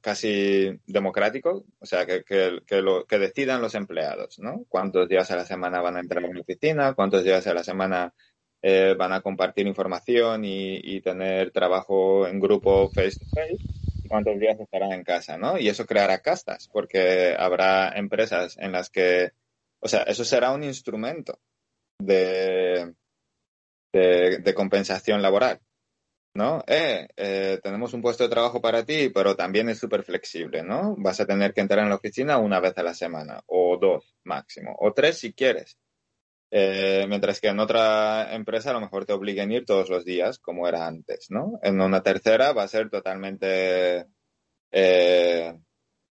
casi 0.00 0.80
democrático, 0.86 1.64
o 1.78 1.86
sea, 1.86 2.06
que, 2.06 2.22
que, 2.24 2.82
lo, 2.82 3.04
que 3.06 3.18
decidan 3.18 3.62
los 3.62 3.74
empleados, 3.74 4.38
¿no? 4.38 4.64
Cuántos 4.68 5.08
días 5.08 5.30
a 5.30 5.36
la 5.36 5.44
semana 5.44 5.80
van 5.80 5.96
a 5.96 6.00
entrar 6.00 6.24
a 6.24 6.28
una 6.28 6.40
oficina, 6.40 6.94
cuántos 6.94 7.24
días 7.24 7.46
a 7.46 7.54
la 7.54 7.62
semana 7.62 8.12
eh, 8.62 8.94
van 8.98 9.12
a 9.12 9.20
compartir 9.20 9.66
información 9.66 10.44
y, 10.44 10.76
y, 10.82 11.00
tener 11.00 11.50
trabajo 11.50 12.26
en 12.26 12.40
grupo 12.40 12.90
face 12.90 13.18
to 13.18 13.26
face, 13.34 13.56
cuántos 14.10 14.40
días 14.40 14.58
estarán 14.58 14.92
en 14.92 15.04
casa, 15.04 15.38
¿no? 15.38 15.56
Y 15.56 15.68
eso 15.68 15.86
creará 15.86 16.18
castas, 16.18 16.68
porque 16.72 17.36
habrá 17.38 17.96
empresas 17.96 18.56
en 18.58 18.72
las 18.72 18.90
que, 18.90 19.30
o 19.78 19.86
sea, 19.86 20.02
eso 20.02 20.24
será 20.24 20.50
un 20.50 20.64
instrumento 20.64 21.38
de, 22.00 22.92
de, 23.92 24.54
compensación 24.54 25.22
laboral. 25.22 25.60
¿no? 26.34 26.62
Eh, 26.66 27.08
eh, 27.16 27.60
tenemos 27.62 27.92
un 27.92 28.02
puesto 28.02 28.24
de 28.24 28.30
trabajo 28.30 28.60
para 28.60 28.84
ti, 28.84 29.10
pero 29.10 29.36
también 29.36 29.68
es 29.68 29.78
súper 29.78 30.02
flexible, 30.02 30.62
¿no? 30.62 30.94
Vas 30.96 31.20
a 31.20 31.26
tener 31.26 31.52
que 31.52 31.60
entrar 31.60 31.82
en 31.82 31.88
la 31.88 31.96
oficina 31.96 32.38
una 32.38 32.60
vez 32.60 32.76
a 32.78 32.84
la 32.84 32.94
semana, 32.94 33.42
o 33.46 33.76
dos 33.80 34.16
máximo, 34.24 34.76
o 34.78 34.92
tres 34.92 35.18
si 35.18 35.32
quieres. 35.32 35.76
Eh, 36.50 37.06
mientras 37.08 37.40
que 37.40 37.48
en 37.48 37.60
otra 37.60 38.34
empresa 38.34 38.70
a 38.70 38.72
lo 38.72 38.80
mejor 38.80 39.06
te 39.06 39.12
obliguen 39.12 39.50
a 39.50 39.54
ir 39.54 39.64
todos 39.64 39.88
los 39.88 40.04
días, 40.04 40.38
como 40.38 40.66
era 40.66 40.86
antes, 40.86 41.26
¿no? 41.30 41.58
En 41.62 41.80
una 41.80 42.02
tercera 42.02 42.52
va 42.52 42.64
a 42.64 42.68
ser 42.68 42.90
totalmente, 42.90 44.06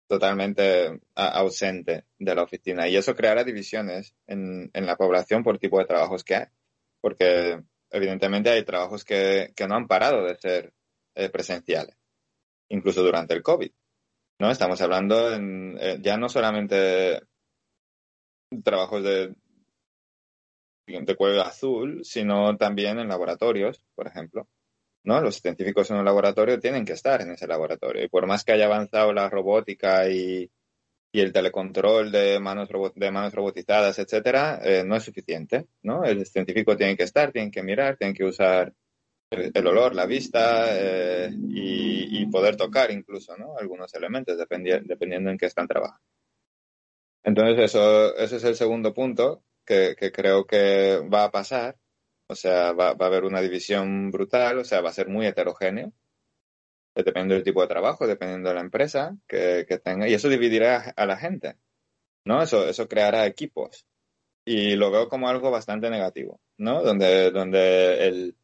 totalmente 0.06 1.00
ausente 1.14 2.04
de 2.18 2.34
la 2.34 2.42
oficina. 2.44 2.88
Y 2.88 2.96
eso 2.96 3.14
creará 3.16 3.44
divisiones 3.44 4.14
en, 4.26 4.70
en 4.72 4.86
la 4.86 4.96
población 4.96 5.42
por 5.42 5.58
tipo 5.58 5.78
de 5.78 5.86
trabajos 5.86 6.24
que 6.24 6.36
hay. 6.36 6.46
Porque 7.00 7.60
evidentemente 7.90 8.50
hay 8.50 8.64
trabajos 8.64 9.04
que, 9.04 9.52
no 9.68 9.74
han 9.74 9.86
parado 9.86 10.24
de 10.24 10.36
ser 10.36 10.72
eh, 11.14 11.28
presenciales, 11.28 11.96
incluso 12.68 13.02
durante 13.02 13.34
el 13.34 13.42
COVID. 13.42 13.70
¿no? 14.38 14.50
Estamos 14.50 14.80
hablando 14.80 15.32
en, 15.32 15.76
eh, 15.80 15.98
ya 16.00 16.16
no 16.16 16.28
solamente 16.28 17.20
trabajos 18.64 19.02
de, 19.02 19.34
de 21.00 21.16
cuello 21.16 21.42
azul, 21.42 22.04
sino 22.04 22.56
también 22.56 22.98
en 22.98 23.08
laboratorios, 23.08 23.84
por 23.94 24.06
ejemplo. 24.06 24.48
¿no? 25.04 25.20
Los 25.20 25.40
científicos 25.40 25.90
en 25.90 25.96
un 25.96 26.04
laboratorio 26.04 26.58
tienen 26.60 26.84
que 26.84 26.92
estar 26.92 27.22
en 27.22 27.30
ese 27.30 27.46
laboratorio. 27.46 28.04
Y 28.04 28.08
por 28.08 28.26
más 28.26 28.44
que 28.44 28.52
haya 28.52 28.66
avanzado 28.66 29.12
la 29.12 29.28
robótica 29.28 30.08
y, 30.10 30.50
y 31.12 31.20
el 31.20 31.32
telecontrol 31.32 32.12
de 32.12 32.38
manos, 32.40 32.68
de 32.94 33.10
manos 33.10 33.34
robotizadas, 33.34 33.98
etcétera, 33.98 34.60
eh, 34.62 34.84
no 34.84 34.96
es 34.96 35.02
suficiente, 35.04 35.66
¿no? 35.82 36.04
El 36.04 36.24
científico 36.26 36.76
tiene 36.76 36.96
que 36.96 37.04
estar, 37.04 37.32
tiene 37.32 37.50
que 37.50 37.62
mirar, 37.62 37.96
tiene 37.96 38.14
que 38.14 38.24
usar 38.24 38.72
el, 39.30 39.66
olor, 39.66 39.94
la 39.94 40.06
vista 40.06 40.66
eh, 40.70 41.30
y, 41.32 42.26
poder 42.30 42.56
tocar 42.56 42.92
incluso, 42.92 43.36
¿no? 43.36 43.56
Algunos 43.58 43.92
elementos, 43.94 44.38
dependiendo 44.38 45.30
en 45.30 45.36
qué 45.36 45.46
están 45.46 45.66
trabajando. 45.66 46.04
Entonces, 47.24 47.64
eso, 47.64 48.16
ese 48.16 48.36
es 48.36 48.44
el 48.44 48.54
segundo 48.54 48.94
punto 48.94 49.42
que, 49.70 49.94
que 49.96 50.10
creo 50.12 50.46
que 50.46 50.98
va 51.12 51.24
a 51.24 51.30
pasar. 51.30 51.76
O 52.28 52.34
sea, 52.34 52.72
va, 52.72 52.94
va 52.94 53.06
a 53.06 53.08
haber 53.08 53.24
una 53.24 53.40
división 53.40 54.10
brutal, 54.10 54.58
o 54.58 54.64
sea, 54.64 54.80
va 54.80 54.90
a 54.90 54.92
ser 54.92 55.08
muy 55.08 55.26
heterogéneo 55.26 55.92
dependiendo 56.94 57.34
del 57.34 57.44
tipo 57.44 57.62
de 57.62 57.68
trabajo, 57.68 58.06
dependiendo 58.06 58.48
de 58.48 58.54
la 58.56 58.60
empresa 58.60 59.16
que, 59.26 59.64
tenga, 59.82 60.08
y 60.08 60.14
eso 60.14 60.28
dividirá 60.28 60.92
a 60.96 61.06
la 61.06 61.16
gente, 61.16 61.56
¿no? 62.24 62.42
Eso, 62.42 62.68
eso 62.68 62.88
creará 62.88 63.26
equipos. 63.26 63.86
Y 64.44 64.74
lo 64.74 64.90
veo 64.90 65.08
como 65.08 65.28
algo 65.28 65.50
bastante 65.50 65.90
negativo, 65.90 66.40
¿no? 66.58 66.82
Donde, 66.82 67.30
donde 67.30 68.08
el, 68.08 68.36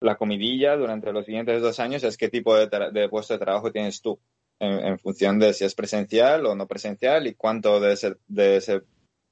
la 0.00 0.16
comidilla 0.16 0.76
durante 0.76 1.12
los 1.12 1.24
siguientes 1.26 1.62
dos 1.62 1.78
años 1.80 2.02
es 2.04 2.16
qué 2.16 2.28
tipo 2.28 2.56
de, 2.56 3.08
puesto 3.08 3.34
de 3.34 3.40
trabajo 3.40 3.70
tienes 3.70 4.02
tú, 4.02 4.20
en, 4.58 4.98
función 4.98 5.38
de 5.38 5.52
si 5.52 5.64
es 5.64 5.74
presencial 5.74 6.46
o 6.46 6.54
no 6.54 6.66
presencial 6.66 7.26
y 7.26 7.34
cuánto 7.34 7.80
de 7.80 7.92
ese, 7.92 8.16
de 8.26 8.56
ese 8.56 8.82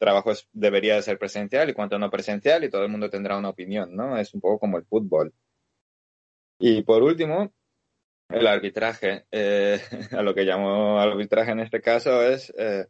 trabajo 0.03 0.33
debería 0.53 0.97
de 0.97 1.03
ser 1.03 1.17
presencial 1.17 1.71
y 1.71 1.75
cuánto 1.75 1.97
no 1.97 2.11
presencial 2.11 2.65
y 2.65 2.71
todo 2.71 2.83
el 2.83 2.89
mundo 2.91 3.09
tendrá 3.09 3.39
una 3.39 3.51
opinión, 3.51 3.95
¿no? 3.95 4.19
Es 4.19 4.35
un 4.35 4.41
poco 4.41 4.59
como 4.59 4.77
el 4.77 4.85
fútbol. 4.85 5.33
Y 6.59 6.83
por 6.83 7.05
último, 7.05 7.53
el 8.29 8.49
arbitraje, 8.49 9.27
eh, 9.31 9.81
a 10.11 10.23
lo 10.23 10.35
que 10.35 10.43
llamo 10.43 10.99
arbitraje 10.99 11.53
en 11.53 11.61
este 11.61 11.81
caso 11.81 12.21
es 12.21 12.53
eh, 12.59 12.89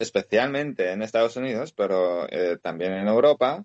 especialmente 0.00 0.90
en 0.90 1.02
Estados 1.02 1.36
Unidos, 1.36 1.72
pero 1.72 2.26
eh, 2.28 2.58
también 2.60 2.92
en 2.94 3.06
Europa, 3.06 3.64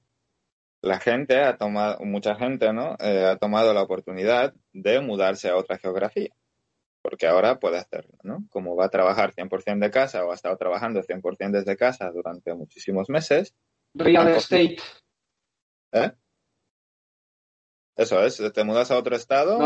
la 0.84 1.00
gente 1.00 1.42
ha 1.42 1.58
tomado, 1.58 2.06
mucha 2.06 2.36
gente, 2.36 2.72
¿no? 2.74 2.96
ha 3.00 3.38
tomado 3.38 3.74
la 3.74 3.82
oportunidad 3.82 4.54
de 4.72 5.02
mudarse 5.02 5.50
a 5.50 5.58
otra 5.58 5.80
geografía, 5.80 6.30
porque 7.10 7.26
ahora 7.26 7.60
puede 7.60 7.80
hacerlo, 7.80 8.14
¿no? 8.22 8.46
Como 8.52 8.76
va 8.76 8.86
a 8.86 8.90
trabajar 8.90 9.34
100% 9.34 9.80
de 9.80 9.90
casa 9.90 10.24
o 10.24 10.32
ha 10.32 10.36
estado 10.36 10.56
trabajando 10.58 11.02
100% 11.02 11.50
desde 11.50 11.76
casa 11.76 12.12
durante 12.12 12.54
muchísimos 12.54 13.10
meses. 13.10 13.56
Real 13.96 14.28
estate. 14.28 14.78
¿Eh? 15.92 16.12
Eso 17.96 18.24
es, 18.24 18.40
te 18.54 18.64
mudas 18.64 18.92
a 18.92 18.98
otro 19.00 19.16
estado, 19.16 19.58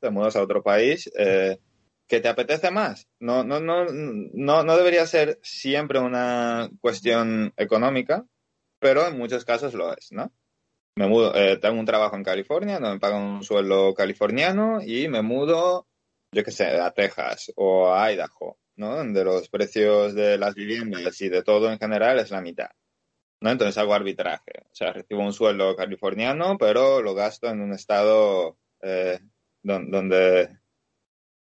te 0.00 0.10
mudas 0.10 0.36
a 0.36 0.42
otro 0.42 0.62
país, 0.62 1.10
eh, 1.18 1.58
que 2.06 2.20
te 2.20 2.28
apetece 2.28 2.70
más. 2.70 3.08
No, 3.18 3.42
no, 3.42 3.58
no, 3.58 3.86
no, 3.86 4.62
no 4.62 4.76
debería 4.76 5.04
ser 5.06 5.40
siempre 5.42 5.98
una 5.98 6.70
cuestión 6.80 7.52
económica, 7.56 8.24
pero 8.78 9.08
en 9.08 9.18
muchos 9.18 9.44
casos 9.44 9.74
lo 9.74 9.92
es, 9.96 10.12
¿no? 10.12 10.32
Me 10.94 11.08
mudo, 11.08 11.34
eh, 11.34 11.56
tengo 11.56 11.80
un 11.80 11.86
trabajo 11.86 12.14
en 12.14 12.22
California, 12.22 12.78
no 12.78 12.92
me 12.92 13.00
pagan 13.00 13.22
un 13.22 13.42
sueldo 13.42 13.94
californiano 13.94 14.80
y 14.80 15.08
me 15.08 15.22
mudo, 15.22 15.88
yo 16.32 16.44
qué 16.44 16.50
sé, 16.50 16.66
a 16.80 16.90
Texas 16.92 17.52
o 17.56 17.92
a 17.92 18.12
Idaho, 18.12 18.58
¿no? 18.76 18.96
Donde 18.96 19.24
los 19.24 19.48
precios 19.48 20.14
de 20.14 20.38
las 20.38 20.54
viviendas 20.54 21.20
y 21.20 21.28
de 21.28 21.42
todo 21.42 21.70
en 21.70 21.78
general 21.78 22.18
es 22.18 22.30
la 22.30 22.40
mitad. 22.40 22.70
¿no? 23.40 23.50
Entonces 23.50 23.78
hago 23.78 23.94
arbitraje. 23.94 24.52
O 24.70 24.74
sea, 24.74 24.92
recibo 24.92 25.22
un 25.22 25.32
sueldo 25.32 25.74
californiano, 25.76 26.56
pero 26.58 27.02
lo 27.02 27.14
gasto 27.14 27.48
en 27.48 27.60
un 27.60 27.72
estado 27.72 28.58
eh, 28.82 29.18
donde, 29.62 30.58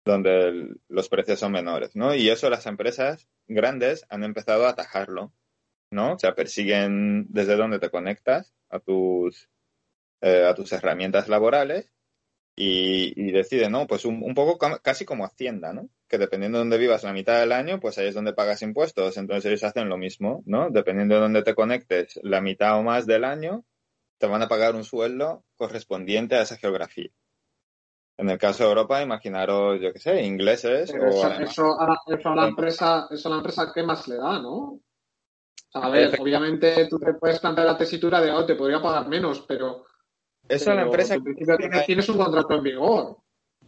donde 0.04 0.74
los 0.88 1.08
precios 1.08 1.40
son 1.40 1.52
menores, 1.52 1.94
¿no? 1.94 2.14
Y 2.14 2.30
eso 2.30 2.50
las 2.50 2.66
empresas 2.66 3.28
grandes 3.46 4.06
han 4.08 4.24
empezado 4.24 4.66
a 4.66 4.70
atajarlo, 4.70 5.32
¿no? 5.90 6.14
O 6.14 6.18
sea, 6.18 6.34
persiguen 6.34 7.26
desde 7.30 7.56
dónde 7.56 7.78
te 7.78 7.90
conectas 7.90 8.54
a 8.70 8.78
tus, 8.80 9.48
eh, 10.20 10.44
a 10.46 10.54
tus 10.54 10.72
herramientas 10.72 11.28
laborales 11.28 11.92
y, 12.54 13.12
y 13.16 13.32
decide, 13.32 13.70
¿no? 13.70 13.86
Pues 13.86 14.04
un, 14.04 14.34
poco 14.34 14.58
casi 14.82 15.04
como 15.04 15.24
Hacienda, 15.24 15.72
¿no? 15.72 15.88
Que 16.08 16.18
dependiendo 16.18 16.58
de 16.58 16.64
dónde 16.64 16.78
vivas 16.78 17.02
la 17.02 17.12
mitad 17.12 17.40
del 17.40 17.52
año, 17.52 17.80
pues 17.80 17.96
ahí 17.98 18.08
es 18.08 18.14
donde 18.14 18.34
pagas 18.34 18.62
impuestos. 18.62 19.16
Entonces 19.16 19.46
ellos 19.46 19.64
hacen 19.64 19.88
lo 19.88 19.96
mismo, 19.96 20.42
¿no? 20.46 20.68
Dependiendo 20.70 21.14
de 21.14 21.20
dónde 21.22 21.42
te 21.42 21.54
conectes 21.54 22.20
la 22.22 22.40
mitad 22.40 22.78
o 22.78 22.82
más 22.82 23.06
del 23.06 23.24
año, 23.24 23.64
te 24.18 24.26
van 24.26 24.42
a 24.42 24.48
pagar 24.48 24.74
un 24.74 24.84
sueldo 24.84 25.44
correspondiente 25.56 26.36
a 26.36 26.42
esa 26.42 26.56
geografía. 26.56 27.10
En 28.18 28.28
el 28.28 28.38
caso 28.38 28.64
de 28.64 28.68
Europa, 28.68 29.02
imaginaros, 29.02 29.80
yo 29.80 29.92
qué 29.92 29.98
sé, 29.98 30.22
ingleses. 30.22 30.92
Pero 30.92 31.08
eso, 31.08 31.32
eso, 31.32 31.80
a 31.80 31.88
la, 31.88 32.00
eso, 32.06 32.28
a 32.28 32.36
la, 32.36 32.46
empresa, 32.46 33.08
eso 33.10 33.28
a 33.28 33.30
la 33.32 33.38
empresa, 33.38 33.72
¿qué 33.74 33.82
más 33.82 34.06
le 34.06 34.16
da, 34.16 34.38
no? 34.38 34.78
A 35.74 35.88
ver, 35.88 36.20
obviamente 36.20 36.86
tú 36.86 36.98
te 36.98 37.14
puedes 37.14 37.40
plantear 37.40 37.66
la 37.66 37.78
tesitura 37.78 38.20
de, 38.20 38.30
oh, 38.30 38.44
te 38.44 38.54
podría 38.54 38.80
pagar 38.82 39.08
menos, 39.08 39.40
pero. 39.48 39.86
Eso 40.54 40.70
a 40.70 40.74
la 40.74 40.82
empresa. 40.82 41.16
Tienes, 41.58 41.86
tienes 41.86 42.08
un 42.08 42.16
contrato 42.18 42.54
en 42.54 42.62
vigor. 42.62 43.18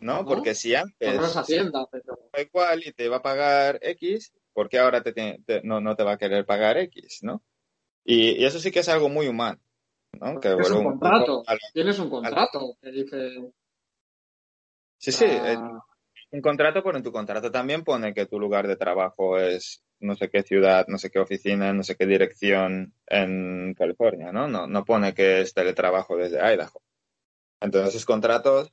No, 0.01 0.25
porque 0.25 0.55
si 0.55 0.75
antes. 0.75 1.17
No 1.17 1.25
Hacienda, 1.25 1.87
pero. 1.91 2.19
igual 2.39 2.83
y 2.87 2.93
te 2.93 3.09
va 3.09 3.17
a 3.17 3.23
pagar 3.23 3.79
X, 3.81 4.33
¿por 4.53 4.69
qué 4.69 4.79
ahora 4.79 5.03
te, 5.03 5.13
te, 5.13 5.63
no, 5.63 5.81
no 5.81 5.97
te 5.97 6.05
va 6.05 6.13
a 6.13 6.19
querer 6.19 6.45
pagar 6.45 6.77
X, 6.79 7.21
no? 7.23 7.43
Y, 8.05 8.41
y, 8.41 8.45
eso 8.45 8.59
sí 8.59 8.71
que 8.71 8.81
es 8.81 8.89
algo 8.89 9.09
muy 9.09 9.29
humano. 9.29 9.61
¿no? 10.21 10.41
Que 10.41 10.53
es 10.53 10.71
un 10.71 10.85
contrato. 10.85 11.39
Un 11.39 11.59
Tienes 11.73 11.99
un 11.99 12.11
contrato 12.11 12.77
que 12.81 12.91
dice. 12.91 13.53
Sí, 14.99 15.13
sí. 15.13 15.27
Ah. 15.29 15.81
Un 16.31 16.41
contrato, 16.41 16.83
pero 16.83 16.97
en 16.97 17.05
tu 17.05 17.13
contrato 17.13 17.51
también 17.51 17.85
pone 17.85 18.13
que 18.13 18.27
tu 18.27 18.41
lugar 18.41 18.67
de 18.67 18.77
trabajo 18.77 19.39
es 19.39 19.84
no 20.05 20.15
sé 20.15 20.29
qué 20.29 20.43
ciudad, 20.43 20.87
no 20.89 20.99
sé 20.99 21.11
qué 21.11 21.19
oficina, 21.19 21.73
no 21.73 21.83
sé 21.83 21.97
qué 21.97 22.07
dirección 22.07 22.95
en 23.07 23.75
California, 23.75 24.33
¿no? 24.33 24.47
No, 24.47 24.67
no 24.67 24.85
pone 24.85 25.15
que 25.15 25.41
es 25.41 25.55
teletrabajo 25.55 26.17
desde 26.17 26.39
Idaho. 26.39 26.83
Entonces, 27.61 27.91
esos 27.91 28.05
contratos 28.05 28.73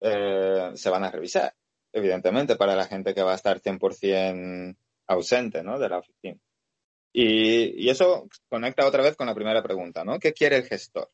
eh, 0.00 0.70
se 0.74 0.90
van 0.90 1.04
a 1.04 1.10
revisar, 1.10 1.54
evidentemente, 1.92 2.56
para 2.56 2.76
la 2.76 2.86
gente 2.86 3.14
que 3.14 3.22
va 3.22 3.32
a 3.32 3.36
estar 3.36 3.60
100% 3.60 4.76
ausente, 5.08 5.62
¿no? 5.62 5.78
De 5.78 5.88
la 5.88 5.98
oficina. 5.98 6.38
Y, 7.12 7.88
eso 7.88 8.28
conecta 8.48 8.86
otra 8.86 9.02
vez 9.02 9.16
con 9.16 9.26
la 9.26 9.34
primera 9.34 9.62
pregunta, 9.62 10.04
¿no? 10.04 10.18
¿Qué 10.18 10.32
quiere 10.32 10.56
el 10.56 10.64
gestor 10.64 11.10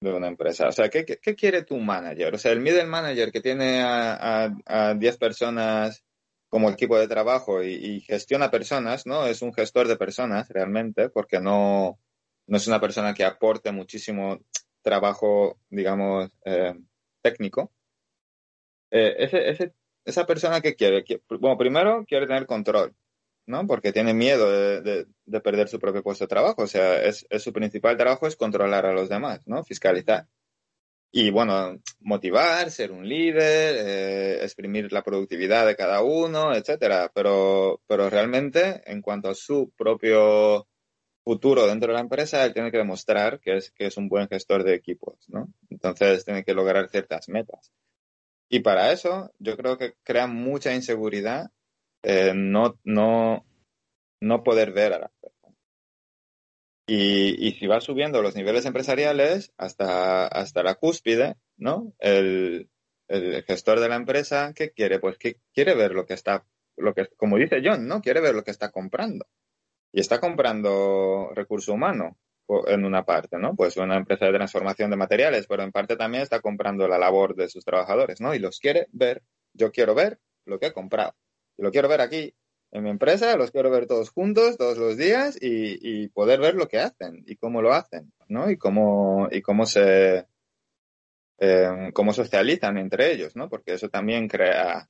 de 0.00 0.12
una 0.12 0.28
empresa? 0.28 0.68
O 0.68 0.72
sea, 0.72 0.90
¿qué, 0.90 1.04
qué, 1.04 1.34
quiere 1.34 1.62
tu 1.62 1.78
manager? 1.78 2.34
O 2.34 2.38
sea, 2.38 2.52
el 2.52 2.60
middle 2.60 2.86
manager 2.86 3.32
que 3.32 3.40
tiene 3.40 3.80
a, 3.82 4.52
a, 4.66 4.94
10 4.94 5.16
personas 5.16 6.04
como 6.48 6.70
equipo 6.70 6.98
de 6.98 7.08
trabajo 7.08 7.62
y, 7.62 8.00
gestiona 8.00 8.50
personas, 8.50 9.06
¿no? 9.06 9.26
Es 9.26 9.42
un 9.42 9.52
gestor 9.52 9.88
de 9.88 9.96
personas 9.96 10.48
realmente, 10.48 11.10
porque 11.10 11.40
no, 11.40 11.98
no 12.46 12.56
es 12.56 12.66
una 12.66 12.80
persona 12.80 13.14
que 13.14 13.24
aporte 13.24 13.72
muchísimo 13.72 14.40
trabajo, 14.82 15.58
digamos, 15.68 16.30
eh, 16.44 16.74
técnico. 17.22 17.72
Eh, 18.90 19.70
esa 20.04 20.26
persona 20.26 20.62
que 20.62 20.74
quiere, 20.74 21.04
bueno, 21.38 21.58
primero 21.58 22.04
quiere 22.06 22.26
tener 22.26 22.46
control, 22.46 22.94
¿no? 23.46 23.66
Porque 23.66 23.92
tiene 23.92 24.14
miedo 24.14 24.50
de, 24.50 25.06
de, 25.26 25.40
perder 25.40 25.68
su 25.68 25.78
propio 25.78 26.02
puesto 26.02 26.24
de 26.24 26.28
trabajo. 26.28 26.62
O 26.62 26.66
sea, 26.66 27.02
es, 27.02 27.26
su 27.38 27.52
principal 27.52 27.98
trabajo 27.98 28.26
es 28.26 28.36
controlar 28.36 28.86
a 28.86 28.94
los 28.94 29.10
demás, 29.10 29.46
¿no? 29.46 29.64
Fiscalizar. 29.64 30.26
Y 31.10 31.30
bueno, 31.30 31.80
motivar, 32.00 32.70
ser 32.70 32.92
un 32.92 33.08
líder, 33.08 33.76
eh, 33.78 34.44
exprimir 34.44 34.92
la 34.92 35.02
productividad 35.02 35.66
de 35.66 35.76
cada 35.76 36.02
uno, 36.02 36.54
etcétera. 36.54 37.10
Pero, 37.14 37.80
pero 37.86 38.10
realmente, 38.10 38.82
en 38.86 39.00
cuanto 39.00 39.30
a 39.30 39.34
su 39.34 39.72
propio 39.76 40.68
futuro 41.24 41.66
dentro 41.66 41.88
de 41.88 41.94
la 41.94 42.00
empresa, 42.00 42.44
él 42.44 42.52
tiene 42.52 42.70
que 42.70 42.78
demostrar 42.78 43.40
que 43.40 43.56
es, 43.56 43.70
que 43.70 43.86
es 43.86 43.96
un 43.96 44.08
buen 44.08 44.28
gestor 44.28 44.64
de 44.64 44.74
equipos, 44.74 45.16
¿no? 45.28 45.52
Entonces 45.70 46.24
tiene 46.24 46.44
que 46.44 46.54
lograr 46.54 46.88
ciertas 46.90 47.28
metas. 47.28 47.72
Y 48.48 48.60
para 48.60 48.92
eso, 48.92 49.30
yo 49.38 49.56
creo 49.56 49.76
que 49.76 49.94
crea 50.02 50.26
mucha 50.26 50.74
inseguridad 50.74 51.50
eh, 52.02 52.32
no, 52.34 52.78
no, 52.84 53.44
no 54.20 54.42
poder 54.42 54.72
ver 54.72 54.94
a 54.94 54.98
personas. 54.98 55.10
Y, 56.88 57.46
y 57.46 57.52
si 57.52 57.66
va 57.66 57.82
subiendo 57.82 58.22
los 58.22 58.34
niveles 58.34 58.64
empresariales 58.64 59.52
hasta, 59.58 60.26
hasta 60.26 60.62
la 60.62 60.76
cúspide, 60.76 61.36
¿no? 61.58 61.92
El, 61.98 62.70
el 63.08 63.42
gestor 63.44 63.78
de 63.80 63.90
la 63.90 63.96
empresa, 63.96 64.52
¿qué 64.54 64.70
quiere? 64.70 64.98
Pues 64.98 65.18
que 65.18 65.36
quiere 65.52 65.74
ver 65.74 65.92
lo 65.92 66.06
que 66.06 66.14
está, 66.14 66.46
lo 66.78 66.94
que, 66.94 67.06
como 67.18 67.36
dice 67.36 67.60
John, 67.62 67.86
¿no? 67.86 68.00
Quiere 68.00 68.22
ver 68.22 68.34
lo 68.34 68.42
que 68.42 68.50
está 68.50 68.70
comprando. 68.70 69.26
Y 69.92 70.00
está 70.00 70.18
comprando 70.18 71.30
recurso 71.34 71.74
humano 71.74 72.16
en 72.66 72.86
una 72.86 73.04
parte, 73.04 73.36
¿no? 73.38 73.54
Pues 73.54 73.76
una 73.76 73.96
empresa 73.96 74.24
de 74.24 74.32
transformación 74.32 74.88
de 74.90 74.96
materiales, 74.96 75.46
pero 75.46 75.62
en 75.64 75.72
parte 75.72 75.96
también 75.96 76.22
está 76.22 76.40
comprando 76.40 76.88
la 76.88 76.98
labor 76.98 77.34
de 77.34 77.50
sus 77.50 77.66
trabajadores, 77.66 78.22
¿no? 78.22 78.34
Y 78.34 78.38
los 78.38 78.60
quiere 78.60 78.86
ver. 78.92 79.22
Yo 79.52 79.72
quiero 79.72 79.94
ver 79.94 80.20
lo 80.46 80.58
que 80.58 80.68
he 80.68 80.72
comprado. 80.72 81.14
Y 81.58 81.62
lo 81.62 81.70
quiero 81.70 81.88
ver 81.88 82.00
aquí 82.00 82.34
en 82.70 82.84
mi 82.84 82.90
empresa, 82.90 83.36
los 83.36 83.50
quiero 83.50 83.70
ver 83.70 83.86
todos 83.86 84.10
juntos, 84.10 84.56
todos 84.58 84.78
los 84.78 84.96
días 84.96 85.38
y, 85.40 86.08
poder 86.08 86.40
ver 86.40 86.54
lo 86.54 86.68
que 86.68 86.78
hacen 86.78 87.24
y 87.26 87.36
cómo 87.36 87.62
lo 87.62 87.72
hacen, 87.72 88.12
¿no? 88.28 88.50
Y 88.50 88.56
cómo, 88.58 89.28
y 89.30 89.40
cómo 89.40 89.66
se, 89.66 90.26
eh, 91.38 91.90
cómo 91.94 92.12
socializan 92.12 92.76
entre 92.78 93.12
ellos, 93.12 93.36
¿no? 93.36 93.48
Porque 93.48 93.74
eso 93.74 93.88
también 93.88 94.28
crea 94.28 94.88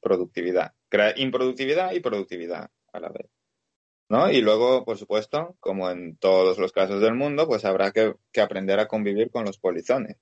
productividad. 0.00 0.72
Crea 0.88 1.14
improductividad 1.16 1.92
y 1.92 2.00
productividad 2.00 2.70
a 2.92 3.00
la 3.00 3.08
vez. 3.10 3.30
¿no? 4.08 4.28
Y 4.28 4.40
luego, 4.40 4.84
por 4.84 4.98
supuesto, 4.98 5.56
como 5.60 5.88
en 5.88 6.16
todos 6.16 6.58
los 6.58 6.72
casos 6.72 7.00
del 7.00 7.14
mundo, 7.14 7.46
pues 7.46 7.64
habrá 7.64 7.92
que 7.92 8.16
aprender 8.40 8.80
a 8.80 8.88
convivir 8.88 9.30
con 9.30 9.44
los 9.44 9.58
polizones, 9.58 10.16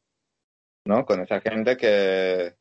¿no? 0.84 1.06
Con 1.06 1.22
esa 1.22 1.40
gente 1.40 1.78
que, 1.78 2.54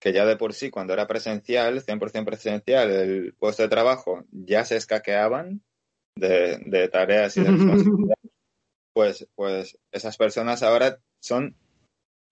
que 0.00 0.12
ya 0.12 0.26
de 0.26 0.36
por 0.36 0.52
sí, 0.52 0.70
cuando 0.70 0.92
era 0.92 1.06
presencial, 1.06 1.82
100% 1.82 2.24
presencial, 2.24 2.90
el 2.90 3.34
puesto 3.34 3.62
de 3.62 3.68
trabajo, 3.68 4.24
ya 4.30 4.64
se 4.64 4.76
escaqueaban 4.76 5.62
de, 6.16 6.58
de 6.66 6.88
tareas 6.88 7.36
y 7.36 7.42
de 7.42 7.50
responsabilidades, 7.50 8.30
pues, 8.92 9.28
pues 9.34 9.78
esas 9.92 10.16
personas 10.16 10.62
ahora 10.62 11.00
son, 11.20 11.56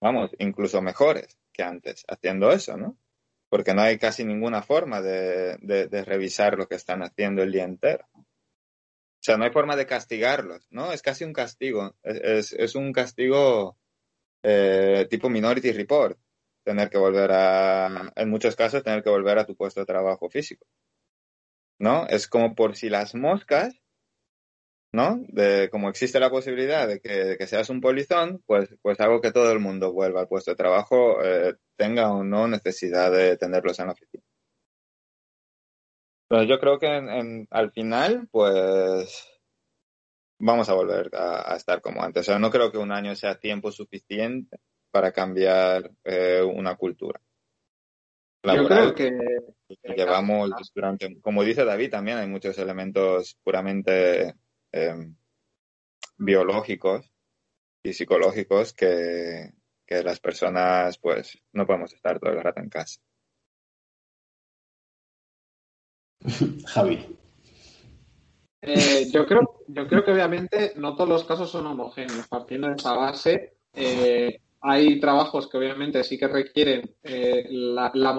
vamos, 0.01 0.31
incluso 0.39 0.81
mejores 0.83 1.39
que 1.53 1.63
antes 1.63 2.05
haciendo 2.09 2.51
eso, 2.53 2.77
¿no? 2.77 2.99
Porque 3.51 3.75
no 3.75 3.83
hay 3.83 3.99
casi 3.99 4.25
ninguna 4.25 4.63
forma 4.63 5.03
de, 5.03 5.59
de, 5.61 5.87
de 5.87 6.05
revisar 6.05 6.57
lo 6.57 6.69
que 6.69 6.77
están 6.77 7.03
haciendo 7.03 7.43
el 7.43 7.53
día 7.53 7.65
entero. 7.65 8.07
O 8.15 9.25
sea, 9.25 9.37
no 9.37 9.45
hay 9.45 9.53
forma 9.53 9.77
de 9.77 9.87
castigarlos, 9.87 10.67
¿no? 10.71 10.93
Es 10.93 11.01
casi 11.01 11.23
un 11.23 11.33
castigo. 11.33 11.95
Es, 12.03 12.53
es 12.53 12.75
un 12.75 12.93
castigo 12.93 13.77
eh, 14.43 15.07
tipo 15.09 15.31
Minority 15.31 15.71
Report. 15.71 16.19
Tener 16.65 16.91
que 16.91 16.99
volver 16.99 17.31
a, 17.33 18.13
en 18.15 18.31
muchos 18.31 18.57
casos, 18.57 18.83
tener 18.83 19.03
que 19.03 19.11
volver 19.11 19.39
a 19.39 19.47
tu 19.47 19.57
puesto 19.57 19.81
de 19.81 19.87
trabajo 19.87 20.29
físico. 20.31 20.67
¿No? 21.79 22.07
Es 22.07 22.29
como 22.29 22.55
por 22.55 22.77
si 22.77 22.89
las 22.89 23.15
moscas, 23.15 23.75
¿no? 24.93 25.19
De 25.29 25.69
como 25.71 25.89
existe 25.89 26.21
la 26.21 26.31
posibilidad 26.31 26.87
de 26.87 27.01
que, 27.01 27.13
de 27.13 27.39
que 27.39 27.47
seas 27.47 27.71
un 27.71 27.81
polizón, 27.81 28.43
pues, 28.47 28.69
pues 28.83 29.01
hago 29.01 29.21
que 29.21 29.33
todo 29.33 29.51
el 29.51 29.59
mundo 29.59 29.93
vuelva 29.93 30.21
al 30.21 30.29
puesto 30.29 30.53
de 30.53 30.57
trabajo, 30.57 31.23
eh, 31.25 31.57
tenga 31.77 32.13
o 32.13 32.23
no 32.23 32.47
necesidad 32.47 33.11
de 33.11 33.37
tenerlos 33.37 33.79
en 33.79 33.87
la 33.87 33.93
oficina. 33.93 34.23
Pero 36.29 36.45
yo 36.45 36.59
creo 36.61 36.79
que 36.79 36.87
en, 36.87 37.09
en, 37.11 37.49
al 37.51 37.73
final, 37.73 38.29
pues 38.31 39.29
vamos 40.39 40.69
a 40.69 40.75
volver 40.75 41.11
a, 41.15 41.53
a, 41.53 41.57
estar 41.57 41.81
como 41.81 42.03
antes. 42.03 42.23
O 42.23 42.25
sea, 42.25 42.39
no 42.39 42.51
creo 42.51 42.71
que 42.73 42.79
un 42.79 42.93
año 42.93 43.15
sea 43.15 43.39
tiempo 43.39 43.71
suficiente 43.73 44.59
para 44.93 45.11
cambiar 45.11 45.91
eh, 46.05 46.43
una 46.43 46.77
cultura. 46.77 47.21
Laboral. 48.45 48.89
Yo 48.89 48.95
creo 48.95 48.95
que, 48.95 49.77
que 49.83 49.95
llevamos 49.95 50.51
durante, 50.75 51.21
como 51.21 51.43
dice 51.43 51.65
David, 51.65 51.91
también 51.91 52.19
hay 52.19 52.29
muchos 52.29 52.59
elementos 52.59 53.37
puramente 53.43 54.35
eh, 54.73 55.13
biológicos 56.19 57.11
y 57.83 57.93
psicológicos 57.93 58.73
que, 58.73 59.53
que 59.87 60.03
las 60.03 60.21
personas, 60.21 60.99
pues, 60.99 61.39
no 61.53 61.67
podemos 61.67 61.93
estar 61.93 62.21
todo 62.21 62.33
el 62.33 62.43
rato 62.43 62.61
en 62.61 62.69
casa. 62.69 63.01
Javi. 66.67 67.19
Eh, 68.65 69.11
yo, 69.13 69.27
creo, 69.27 69.65
yo 69.67 69.89
creo 69.89 70.05
que 70.05 70.13
obviamente 70.13 70.73
no 70.77 70.95
todos 70.95 71.09
los 71.09 71.25
casos 71.25 71.51
son 71.51 71.67
homogéneos. 71.67 72.29
Partiendo 72.29 72.69
de 72.69 72.75
esa 72.75 72.95
base, 72.95 73.57
eh, 73.73 74.41
hay 74.63 75.01
trabajos 75.01 75.49
que 75.49 75.59
obviamente 75.59 76.05
sí 76.05 76.17
que 76.17 76.29
requieren 76.29 76.97
eh, 77.03 77.47
la, 77.51 77.91
la, 77.95 78.15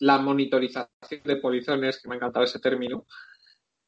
la, 0.00 0.18
monitorización 0.18 1.22
de 1.24 1.36
polizones, 1.36 2.00
que 2.00 2.08
me 2.08 2.14
ha 2.14 2.16
encantado 2.16 2.44
ese 2.44 2.58
término, 2.58 3.06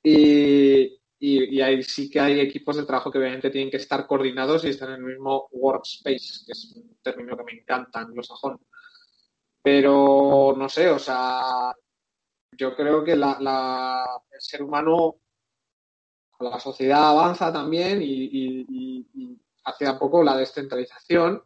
y, 0.02 0.82
y, 1.18 1.56
y 1.56 1.60
ahí 1.62 1.82
sí 1.82 2.10
que 2.10 2.20
hay 2.20 2.40
equipos 2.40 2.76
de 2.76 2.84
trabajo 2.84 3.10
que 3.10 3.18
obviamente 3.18 3.50
tienen 3.50 3.70
que 3.70 3.78
estar 3.78 4.06
coordinados 4.06 4.64
y 4.64 4.68
estar 4.68 4.90
en 4.90 4.96
el 4.96 5.04
mismo 5.04 5.48
workspace, 5.52 6.44
que 6.46 6.52
es 6.52 6.74
un 6.76 6.98
término 7.02 7.34
que 7.36 7.44
me 7.44 7.60
encanta 7.60 8.00
anglosajón. 8.00 8.60
Pero 9.62 10.54
no 10.56 10.68
sé, 10.68 10.90
o 10.90 10.98
sea, 10.98 11.74
yo 12.52 12.76
creo 12.76 13.02
que 13.02 13.16
la, 13.16 13.38
la, 13.40 14.04
el 14.30 14.40
ser 14.40 14.62
humano, 14.62 15.16
la 16.40 16.60
sociedad 16.60 17.08
avanza 17.10 17.52
también 17.52 18.02
y, 18.02 18.06
y, 18.06 19.06
y, 19.14 19.40
hacia 19.64 19.98
poco 19.98 20.22
la 20.22 20.36
descentralización 20.36 21.42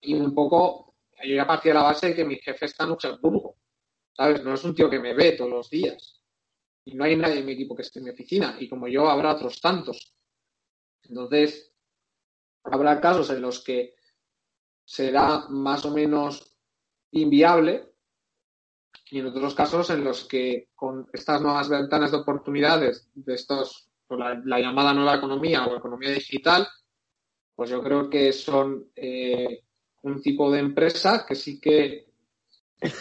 y 0.00 0.14
un 0.14 0.34
poco, 0.34 0.94
yo 1.24 1.42
a 1.42 1.46
partir 1.46 1.70
de 1.70 1.78
la 1.78 1.84
base 1.84 2.08
de 2.08 2.14
que 2.14 2.24
mi 2.24 2.36
jefe 2.36 2.66
está 2.66 2.84
en 2.84 2.90
Luxemburgo, 2.90 3.56
¿sabes? 4.12 4.42
No 4.44 4.54
es 4.54 4.64
un 4.64 4.74
tío 4.74 4.90
que 4.90 5.00
me 5.00 5.14
ve 5.14 5.32
todos 5.32 5.50
los 5.50 5.70
días 5.70 6.22
y 6.84 6.94
no 6.94 7.04
hay 7.04 7.16
nadie 7.16 7.40
en 7.40 7.46
mi 7.46 7.52
equipo 7.52 7.74
que 7.74 7.82
esté 7.82 7.98
en 7.98 8.06
mi 8.06 8.10
oficina 8.10 8.56
y 8.58 8.68
como 8.68 8.88
yo 8.88 9.08
habrá 9.08 9.34
otros 9.34 9.60
tantos. 9.60 10.14
Entonces, 11.02 11.72
Habrá 12.70 13.00
casos 13.00 13.30
en 13.30 13.42
los 13.42 13.62
que 13.62 13.94
será 14.84 15.46
más 15.48 15.84
o 15.84 15.92
menos 15.92 16.56
inviable 17.12 17.92
y 19.10 19.20
en 19.20 19.26
otros 19.26 19.54
casos 19.54 19.90
en 19.90 20.02
los 20.02 20.24
que 20.24 20.70
con 20.74 21.08
estas 21.12 21.40
nuevas 21.40 21.68
ventanas 21.68 22.10
de 22.10 22.18
oportunidades 22.18 23.08
de 23.14 23.34
estos, 23.34 23.88
la, 24.08 24.60
llamada 24.60 24.92
nueva 24.92 25.16
economía 25.16 25.64
o 25.66 25.76
economía 25.76 26.10
digital, 26.10 26.66
pues 27.54 27.70
yo 27.70 27.82
creo 27.82 28.10
que 28.10 28.32
son 28.32 28.90
eh, 28.96 29.64
un 30.06 30.22
tipo 30.22 30.50
de 30.50 30.60
empresa 30.60 31.26
que 31.26 31.34
sí 31.34 31.60
que 31.60 32.06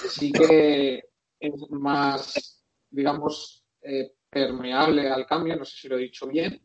sí 0.09 0.31
que 0.31 1.09
es 1.39 1.69
más, 1.69 2.63
digamos, 2.89 3.63
eh, 3.81 4.13
permeable 4.29 5.09
al 5.09 5.25
cambio, 5.27 5.55
no 5.55 5.65
sé 5.65 5.77
si 5.77 5.87
lo 5.87 5.97
he 5.97 6.01
dicho 6.01 6.27
bien, 6.27 6.59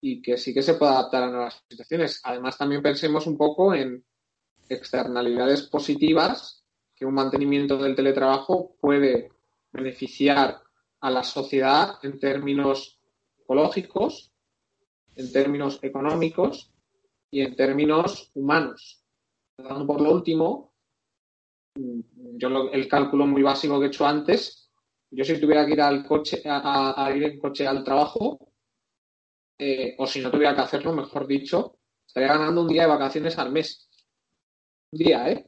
y 0.00 0.22
que 0.22 0.36
sí 0.36 0.54
que 0.54 0.62
se 0.62 0.74
puede 0.74 0.92
adaptar 0.92 1.24
a 1.24 1.30
nuevas 1.30 1.64
situaciones. 1.68 2.20
Además, 2.24 2.56
también 2.56 2.82
pensemos 2.82 3.26
un 3.26 3.36
poco 3.36 3.74
en 3.74 4.04
externalidades 4.68 5.62
positivas 5.62 6.64
que 6.94 7.04
un 7.04 7.14
mantenimiento 7.14 7.76
del 7.76 7.96
teletrabajo 7.96 8.76
puede 8.80 9.32
beneficiar 9.72 10.62
a 11.00 11.10
la 11.10 11.24
sociedad 11.24 11.98
en 12.02 12.20
términos 12.20 13.00
ecológicos, 13.40 14.32
en 15.16 15.32
términos 15.32 15.80
económicos 15.82 16.70
y 17.30 17.40
en 17.40 17.56
términos 17.56 18.30
humanos. 18.34 18.99
Por 19.62 20.00
lo 20.00 20.12
último, 20.12 20.74
yo 21.74 22.70
el 22.72 22.88
cálculo 22.88 23.26
muy 23.26 23.42
básico 23.42 23.78
que 23.78 23.86
he 23.86 23.88
hecho 23.88 24.06
antes, 24.06 24.70
yo 25.10 25.24
si 25.24 25.40
tuviera 25.40 25.66
que 25.66 25.72
ir 25.72 25.80
al 25.80 26.06
coche, 26.06 26.42
a, 26.44 27.10
ir 27.14 27.24
en 27.24 27.38
coche 27.38 27.66
al 27.66 27.82
trabajo, 27.82 28.52
eh, 29.58 29.94
o 29.98 30.06
si 30.06 30.20
no 30.20 30.30
tuviera 30.30 30.54
que 30.54 30.62
hacerlo, 30.62 30.92
mejor 30.92 31.26
dicho, 31.26 31.78
estaría 32.06 32.28
ganando 32.28 32.62
un 32.62 32.68
día 32.68 32.82
de 32.82 32.88
vacaciones 32.88 33.38
al 33.38 33.52
mes. 33.52 33.88
Un 34.92 34.98
día, 34.98 35.30
¿eh? 35.30 35.46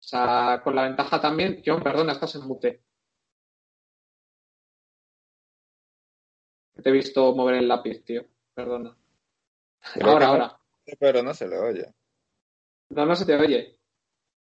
O 0.00 0.06
sea, 0.06 0.60
con 0.62 0.74
la 0.74 0.84
ventaja 0.84 1.20
también, 1.20 1.62
John, 1.64 1.82
perdona, 1.82 2.12
estás 2.12 2.34
en 2.36 2.46
mute. 2.46 2.82
Te 6.82 6.90
he 6.90 6.92
visto 6.92 7.34
mover 7.34 7.56
el 7.56 7.68
lápiz, 7.68 8.04
tío. 8.04 8.26
Perdona. 8.52 8.96
ahora, 10.02 10.26
ahora. 10.26 10.60
Pero 10.98 11.22
no 11.22 11.32
se 11.32 11.48
le 11.48 11.58
oye. 11.58 11.94
No, 12.90 13.06
no 13.06 13.16
se 13.16 13.24
te 13.24 13.34
oye. 13.34 13.78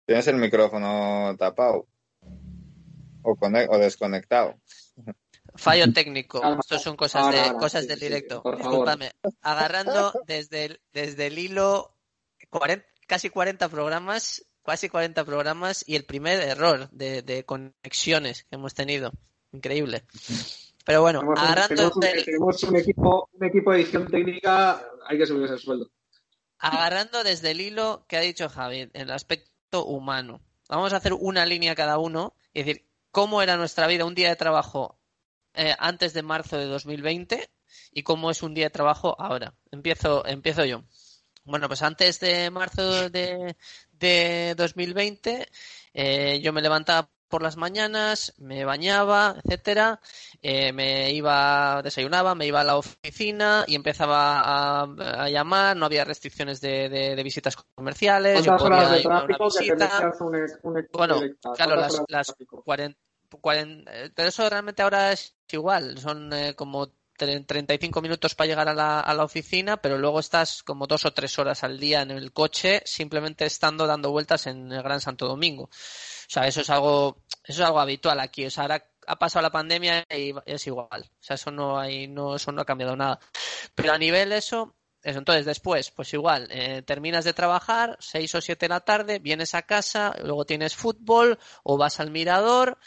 Tienes 0.04 0.26
el 0.28 0.36
micrófono 0.36 1.36
tapado. 1.38 1.86
O, 3.22 3.32
o 3.32 3.78
desconectado. 3.78 4.54
Fallo 5.56 5.92
técnico. 5.92 6.40
Esto 6.60 6.78
son 6.78 6.96
cosas, 6.96 7.32
de, 7.32 7.58
cosas 7.58 7.88
del 7.88 7.98
directo. 7.98 8.42
Disculpame. 8.56 9.12
Agarrando 9.42 10.12
desde 10.26 10.66
el, 10.66 10.80
desde 10.92 11.26
el 11.26 11.38
hilo 11.38 11.96
casi 13.06 13.30
40 13.30 13.68
programas 13.68 14.46
casi 14.66 14.88
40 14.88 15.24
programas 15.24 15.84
y 15.86 15.96
el 15.96 16.04
primer 16.04 16.40
error 16.40 16.90
de, 16.90 17.44
conexiones 17.46 18.44
que 18.44 18.56
hemos 18.56 18.74
tenido. 18.74 19.12
Increíble. 19.52 20.04
Pero 20.84 21.00
bueno, 21.00 21.20
agarrando. 21.36 21.90
Tenemos, 21.92 22.62
un, 22.64 22.76
equipo, 22.76 23.28
un 23.32 23.46
equipo 23.46 23.72
de 23.72 23.80
edición 23.80 24.06
técnica, 24.08 24.82
hay 25.06 25.16
que 25.16 25.26
subir 25.26 25.44
ese 25.44 25.58
sueldo. 25.58 25.88
Agarrando 26.58 27.22
desde 27.22 27.50
el 27.50 27.60
hilo 27.60 28.04
que 28.08 28.16
ha 28.16 28.20
dicho 28.20 28.48
Javi, 28.48 28.80
en 28.80 28.90
el 28.94 29.10
aspecto 29.10 29.84
humano. 29.84 30.40
Vamos 30.68 30.92
a 30.92 30.96
hacer 30.96 31.12
una 31.12 31.46
línea 31.46 31.74
cada 31.74 31.98
uno 31.98 32.34
y 32.52 32.62
decir 32.62 32.86
cómo 33.10 33.42
era 33.42 33.56
nuestra 33.56 33.86
vida 33.86 34.04
un 34.04 34.14
día 34.14 34.28
de 34.28 34.36
trabajo 34.36 34.98
eh, 35.54 35.74
antes 35.78 36.12
de 36.12 36.22
marzo 36.22 36.58
de 36.58 36.66
2020 36.66 37.50
y 37.92 38.02
cómo 38.02 38.30
es 38.30 38.42
un 38.42 38.54
día 38.54 38.66
de 38.66 38.70
trabajo 38.70 39.16
ahora. 39.18 39.54
Empiezo, 39.70 40.26
empiezo 40.26 40.64
yo. 40.64 40.82
Bueno, 41.44 41.68
pues 41.68 41.82
antes 41.82 42.18
de 42.20 42.50
marzo 42.50 43.08
de, 43.08 43.56
de 43.92 44.54
2020, 44.56 45.48
eh, 45.94 46.40
yo 46.42 46.52
me 46.52 46.60
levantaba 46.60 47.08
por 47.28 47.42
las 47.42 47.56
mañanas, 47.56 48.34
me 48.38 48.64
bañaba, 48.64 49.36
etcétera, 49.44 50.00
eh, 50.42 50.72
me 50.72 51.12
iba, 51.12 51.82
desayunaba, 51.82 52.34
me 52.34 52.46
iba 52.46 52.60
a 52.60 52.64
la 52.64 52.76
oficina 52.76 53.64
y 53.66 53.74
empezaba 53.74 54.82
a, 54.84 55.28
llamar, 55.28 55.76
no 55.76 55.86
había 55.86 56.04
restricciones 56.04 56.60
de, 56.60 57.20
visitas 57.24 57.56
comerciales. 57.74 58.44
Yo 58.44 58.56
podía 58.56 58.88
de 58.88 59.00
tráfico 59.00 59.48
bueno, 60.92 61.20
claro, 61.54 61.76
las, 61.76 62.02
las 62.08 62.34
40, 62.48 62.98
pero 64.14 64.28
eso 64.28 64.48
realmente 64.48 64.82
ahora 64.82 65.12
es 65.12 65.36
igual, 65.50 65.98
son 65.98 66.32
eh, 66.32 66.54
como 66.54 66.90
35 67.16 68.02
minutos 68.02 68.34
para 68.34 68.48
llegar 68.48 68.68
a 68.68 68.74
la, 68.74 69.00
a 69.00 69.14
la, 69.14 69.24
oficina, 69.24 69.76
pero 69.78 69.98
luego 69.98 70.20
estás 70.20 70.62
como 70.62 70.86
dos 70.86 71.04
o 71.04 71.12
tres 71.12 71.38
horas 71.38 71.64
al 71.64 71.78
día 71.78 72.02
en 72.02 72.10
el 72.10 72.32
coche, 72.32 72.82
simplemente 72.84 73.46
estando 73.46 73.86
dando 73.86 74.10
vueltas 74.10 74.46
en 74.46 74.72
el 74.72 74.82
Gran 74.82 75.00
Santo 75.00 75.26
Domingo. 75.26 75.64
O 75.64 76.28
sea, 76.28 76.46
eso 76.46 76.60
es 76.60 76.70
algo, 76.70 77.22
eso 77.44 77.62
es 77.62 77.66
algo 77.66 77.80
habitual 77.80 78.20
aquí. 78.20 78.46
O 78.46 78.50
sea, 78.50 78.64
ahora 78.64 78.84
ha 79.06 79.18
pasado 79.18 79.42
la 79.42 79.50
pandemia 79.50 80.04
y 80.10 80.34
es 80.44 80.66
igual. 80.66 81.10
O 81.10 81.22
sea, 81.22 81.34
eso 81.34 81.50
no 81.50 81.78
hay, 81.78 82.08
no, 82.08 82.36
eso 82.36 82.52
no 82.52 82.62
ha 82.62 82.66
cambiado 82.66 82.96
nada. 82.96 83.20
Pero 83.74 83.92
a 83.92 83.98
nivel 83.98 84.32
eso, 84.32 84.74
eso, 85.02 85.18
entonces 85.18 85.46
después, 85.46 85.90
pues 85.92 86.12
igual, 86.14 86.48
eh, 86.50 86.82
terminas 86.82 87.24
de 87.24 87.32
trabajar, 87.32 87.96
seis 88.00 88.34
o 88.34 88.40
siete 88.40 88.66
de 88.66 88.70
la 88.70 88.80
tarde, 88.80 89.20
vienes 89.20 89.54
a 89.54 89.62
casa, 89.62 90.14
luego 90.22 90.44
tienes 90.44 90.74
fútbol 90.74 91.38
o 91.62 91.78
vas 91.78 92.00
al 92.00 92.10
mirador, 92.10 92.78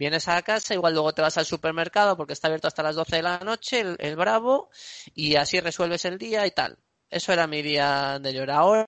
Vienes 0.00 0.28
a 0.28 0.40
casa, 0.40 0.72
igual 0.72 0.94
luego 0.94 1.12
te 1.12 1.20
vas 1.20 1.36
al 1.36 1.44
supermercado 1.44 2.16
porque 2.16 2.32
está 2.32 2.48
abierto 2.48 2.66
hasta 2.66 2.82
las 2.82 2.96
12 2.96 3.16
de 3.16 3.22
la 3.22 3.38
noche, 3.40 3.80
el, 3.98 4.16
Bravo, 4.16 4.70
y 5.14 5.36
así 5.36 5.60
resuelves 5.60 6.06
el 6.06 6.16
día 6.16 6.46
y 6.46 6.52
tal. 6.52 6.78
Eso 7.10 7.34
era 7.34 7.46
mi 7.46 7.60
día 7.60 8.18
llorar. 8.18 8.56
Ahora 8.56 8.86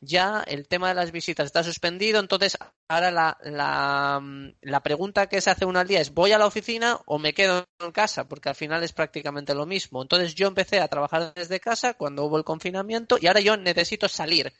ya 0.00 0.42
el 0.48 0.66
tema 0.66 0.88
de 0.88 0.94
las 0.96 1.12
visitas 1.12 1.46
está 1.46 1.62
suspendido, 1.62 2.18
entonces 2.18 2.58
ahora 2.88 3.10
la, 3.10 3.38
la, 3.42 4.22
la, 4.60 4.80
pregunta 4.82 5.26
que 5.28 5.40
se 5.40 5.50
hace 5.50 5.64
uno 5.64 5.78
al 5.78 5.88
día 5.88 6.00
es 6.00 6.12
¿voy 6.12 6.32
a 6.32 6.38
la 6.38 6.46
oficina 6.46 7.00
o 7.06 7.18
me 7.18 7.32
quedo 7.32 7.66
en 7.80 7.92
casa? 7.92 8.28
Porque 8.28 8.48
al 8.48 8.54
final 8.54 8.82
es 8.82 8.92
prácticamente 8.92 9.54
lo 9.54 9.66
mismo. 9.66 10.02
Entonces 10.02 10.34
yo 10.34 10.48
empecé 10.48 10.80
a 10.80 10.88
trabajar 10.88 11.32
desde 11.34 11.60
casa 11.60 11.94
cuando 11.94 12.24
hubo 12.24 12.36
el 12.38 12.44
confinamiento 12.44 13.16
y 13.20 13.26
ahora 13.26 13.40
yo 13.40 13.56
necesito 13.56 14.08
salir. 14.08 14.52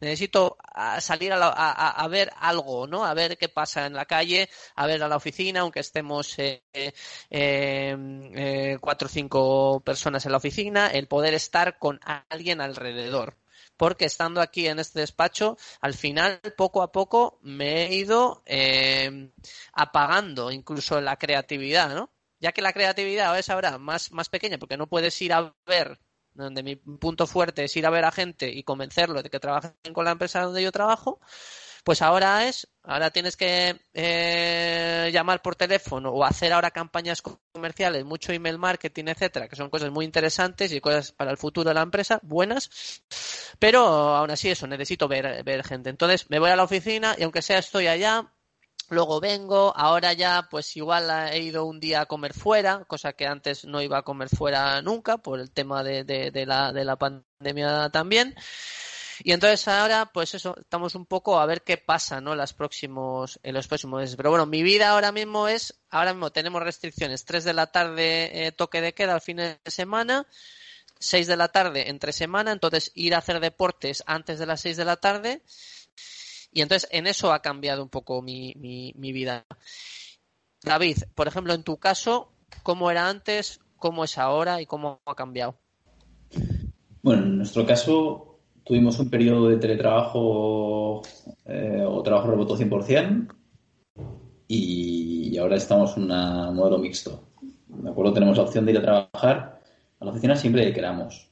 Necesito 0.00 0.56
ah, 0.74 1.00
salir 1.00 1.32
a, 1.32 1.38
a, 1.38 2.08
ver 2.08 2.30
algo, 2.36 2.86
¿no? 2.86 3.04
A 3.04 3.14
ver 3.14 3.36
qué 3.36 3.48
pasa 3.48 3.86
en 3.86 3.94
la 3.94 4.04
calle, 4.04 4.48
a 4.76 4.86
ver 4.86 5.02
a 5.02 5.08
la 5.08 5.16
oficina, 5.16 5.60
aunque 5.60 5.80
estemos 5.80 6.38
eh, 6.38 6.62
eh, 6.72 6.86
eh, 7.30 8.78
cuatro 8.80 9.06
o 9.06 9.08
cinco 9.08 9.80
personas 9.84 10.24
en 10.26 10.32
la 10.32 10.38
oficina, 10.38 10.88
el 10.88 11.08
poder 11.08 11.34
estar 11.34 11.78
con 11.78 12.00
alguien 12.28 12.60
alrededor 12.60 13.41
porque 13.76 14.04
estando 14.04 14.40
aquí 14.40 14.66
en 14.66 14.78
este 14.78 15.00
despacho, 15.00 15.56
al 15.80 15.94
final, 15.94 16.40
poco 16.56 16.82
a 16.82 16.92
poco, 16.92 17.38
me 17.42 17.86
he 17.86 17.94
ido 17.94 18.42
eh, 18.46 19.30
apagando 19.72 20.50
incluso 20.50 21.00
la 21.00 21.16
creatividad, 21.16 21.94
¿no? 21.94 22.10
Ya 22.40 22.52
que 22.52 22.62
la 22.62 22.72
creatividad 22.72 23.38
es 23.38 23.50
ahora 23.50 23.78
más, 23.78 24.12
más 24.12 24.28
pequeña, 24.28 24.58
porque 24.58 24.76
no 24.76 24.88
puedes 24.88 25.20
ir 25.22 25.32
a 25.32 25.54
ver 25.66 25.98
donde 26.34 26.62
mi 26.62 26.76
punto 26.76 27.26
fuerte 27.26 27.64
es 27.64 27.76
ir 27.76 27.86
a 27.86 27.90
ver 27.90 28.04
a 28.04 28.10
gente 28.10 28.50
y 28.50 28.62
convencerlo 28.62 29.22
de 29.22 29.30
que 29.30 29.40
trabajen 29.40 29.74
con 29.92 30.04
la 30.04 30.12
empresa 30.12 30.42
donde 30.42 30.62
yo 30.62 30.72
trabajo, 30.72 31.20
pues 31.84 32.02
ahora 32.02 32.46
es, 32.46 32.68
ahora 32.84 33.10
tienes 33.10 33.36
que 33.36 33.80
eh, 33.92 35.10
llamar 35.12 35.42
por 35.42 35.56
teléfono 35.56 36.10
o 36.10 36.24
hacer 36.24 36.52
ahora 36.52 36.70
campañas 36.70 37.22
comerciales, 37.22 38.04
mucho 38.04 38.32
email 38.32 38.58
marketing, 38.58 39.06
etcétera, 39.08 39.48
que 39.48 39.56
son 39.56 39.70
cosas 39.70 39.90
muy 39.90 40.04
interesantes 40.04 40.72
y 40.72 40.80
cosas 40.80 41.12
para 41.12 41.30
el 41.30 41.38
futuro 41.38 41.68
de 41.68 41.74
la 41.74 41.82
empresa, 41.82 42.20
buenas, 42.22 42.70
pero 43.58 43.80
aún 43.84 44.30
así 44.30 44.50
eso, 44.50 44.66
necesito 44.66 45.08
ver, 45.08 45.42
ver 45.44 45.64
gente. 45.64 45.90
Entonces 45.90 46.30
me 46.30 46.38
voy 46.38 46.50
a 46.50 46.56
la 46.56 46.64
oficina 46.64 47.14
y 47.18 47.24
aunque 47.24 47.42
sea 47.42 47.58
estoy 47.58 47.88
allá, 47.88 48.32
luego 48.88 49.20
vengo, 49.20 49.72
ahora 49.76 50.12
ya 50.12 50.46
pues 50.50 50.76
igual 50.76 51.10
he 51.32 51.40
ido 51.40 51.64
un 51.64 51.80
día 51.80 52.02
a 52.02 52.06
comer 52.06 52.34
fuera, 52.34 52.84
cosa 52.84 53.12
que 53.14 53.26
antes 53.26 53.64
no 53.64 53.82
iba 53.82 53.98
a 53.98 54.02
comer 54.02 54.28
fuera 54.28 54.80
nunca 54.82 55.18
por 55.18 55.40
el 55.40 55.50
tema 55.50 55.82
de, 55.82 56.04
de, 56.04 56.46
la, 56.46 56.72
de 56.72 56.84
la 56.84 56.96
pandemia 56.96 57.90
también. 57.90 58.34
Y 59.24 59.32
entonces 59.32 59.68
ahora, 59.68 60.10
pues 60.12 60.34
eso, 60.34 60.56
estamos 60.58 60.94
un 60.94 61.06
poco 61.06 61.38
a 61.38 61.46
ver 61.46 61.62
qué 61.62 61.76
pasa, 61.76 62.20
¿no? 62.20 62.34
Las 62.34 62.54
próximos, 62.54 63.38
en 63.42 63.54
los 63.54 63.68
próximos 63.68 64.00
meses. 64.00 64.16
Pero 64.16 64.30
bueno, 64.30 64.46
mi 64.46 64.62
vida 64.62 64.90
ahora 64.90 65.12
mismo 65.12 65.46
es, 65.46 65.80
ahora 65.90 66.12
mismo 66.12 66.32
tenemos 66.32 66.62
restricciones, 66.62 67.24
3 67.24 67.44
de 67.44 67.52
la 67.52 67.68
tarde 67.68 68.46
eh, 68.46 68.52
toque 68.52 68.80
de 68.80 68.94
queda 68.94 69.14
al 69.14 69.20
fin 69.20 69.36
de 69.36 69.60
semana, 69.66 70.26
6 70.98 71.26
de 71.28 71.36
la 71.36 71.48
tarde 71.48 71.88
entre 71.88 72.12
semana, 72.12 72.50
entonces 72.52 72.90
ir 72.94 73.14
a 73.14 73.18
hacer 73.18 73.38
deportes 73.38 74.02
antes 74.06 74.40
de 74.40 74.46
las 74.46 74.60
6 74.60 74.76
de 74.76 74.84
la 74.84 74.96
tarde. 74.96 75.42
Y 76.52 76.60
entonces 76.60 76.88
en 76.92 77.06
eso 77.06 77.32
ha 77.32 77.42
cambiado 77.42 77.82
un 77.82 77.88
poco 77.88 78.22
mi, 78.22 78.54
mi, 78.56 78.92
mi 78.96 79.12
vida. 79.12 79.46
David, 80.62 80.98
por 81.14 81.28
ejemplo, 81.28 81.54
en 81.54 81.62
tu 81.62 81.78
caso, 81.78 82.32
¿cómo 82.62 82.90
era 82.90 83.08
antes, 83.08 83.60
cómo 83.76 84.04
es 84.04 84.18
ahora 84.18 84.60
y 84.60 84.66
cómo 84.66 85.00
ha 85.06 85.14
cambiado? 85.14 85.56
Bueno, 87.02 87.22
en 87.22 87.38
nuestro 87.38 87.66
caso, 87.66 88.31
tuvimos 88.64 88.98
un 88.98 89.10
periodo 89.10 89.48
de 89.48 89.56
teletrabajo 89.56 91.02
eh, 91.44 91.84
o 91.86 92.02
trabajo 92.02 92.30
remoto 92.30 92.56
100% 92.56 93.34
y 94.48 95.36
ahora 95.38 95.56
estamos 95.56 95.96
en 95.96 96.10
un 96.10 96.54
modelo 96.54 96.78
mixto. 96.78 97.28
De 97.68 97.90
acuerdo, 97.90 98.12
tenemos 98.12 98.36
la 98.36 98.44
opción 98.44 98.66
de 98.66 98.72
ir 98.72 98.78
a 98.78 98.82
trabajar 98.82 99.60
a 99.98 100.04
la 100.04 100.10
oficina 100.10 100.36
siempre 100.36 100.64
que 100.64 100.74
queramos. 100.74 101.30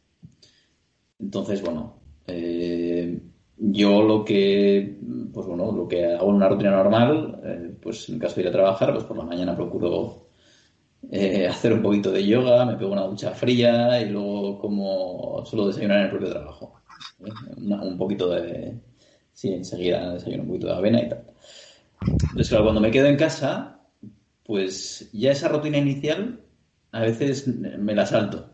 Entonces, 1.18 1.62
bueno, 1.62 1.96
eh, 2.26 3.20
yo 3.58 4.02
lo 4.02 4.24
que, 4.24 4.98
pues 5.32 5.46
bueno, 5.46 5.70
lo 5.72 5.86
que 5.86 6.06
hago 6.06 6.30
en 6.30 6.36
una 6.36 6.48
rutina 6.48 6.70
normal, 6.70 7.40
eh, 7.44 7.76
pues 7.82 8.08
en 8.08 8.18
caso 8.18 8.36
de 8.36 8.42
ir 8.42 8.48
a 8.48 8.52
trabajar, 8.52 8.92
pues 8.92 9.04
por 9.04 9.18
la 9.18 9.24
mañana 9.24 9.54
procuro 9.54 10.28
eh, 11.10 11.46
hacer 11.46 11.72
un 11.74 11.82
poquito 11.82 12.10
de 12.10 12.26
yoga, 12.26 12.64
me 12.64 12.76
pego 12.76 12.92
una 12.92 13.06
ducha 13.06 13.32
fría 13.32 14.00
y 14.00 14.08
luego 14.08 14.58
como 14.58 15.44
suelo 15.44 15.66
desayunar 15.66 15.98
en 15.98 16.04
el 16.04 16.10
propio 16.10 16.30
trabajo. 16.30 16.79
Un 17.18 17.98
poquito 17.98 18.30
de, 18.30 18.80
sí, 19.32 19.52
enseguida 19.52 20.14
desayuno 20.14 20.42
un 20.42 20.48
poquito 20.48 20.66
de 20.68 20.74
avena 20.74 21.02
y 21.02 21.08
tal. 21.08 21.24
Entonces, 22.30 22.48
claro, 22.48 22.64
cuando 22.64 22.80
me 22.80 22.90
quedo 22.90 23.06
en 23.06 23.16
casa, 23.16 23.80
pues 24.44 25.10
ya 25.12 25.32
esa 25.32 25.48
rutina 25.48 25.78
inicial 25.78 26.40
a 26.92 27.00
veces 27.02 27.46
me 27.48 27.94
la 27.94 28.06
salto. 28.06 28.50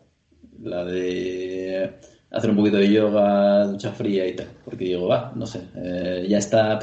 La 0.60 0.84
de 0.84 2.00
hacer 2.30 2.50
un 2.50 2.56
poquito 2.56 2.78
de 2.78 2.90
yoga, 2.92 3.66
ducha 3.66 3.92
fría 3.92 4.26
y 4.26 4.36
tal. 4.36 4.48
Porque 4.64 4.84
digo, 4.86 5.08
va, 5.08 5.32
no 5.34 5.46
sé, 5.46 5.70
eh, 5.76 6.26
ya 6.28 6.38
está. 6.38 6.78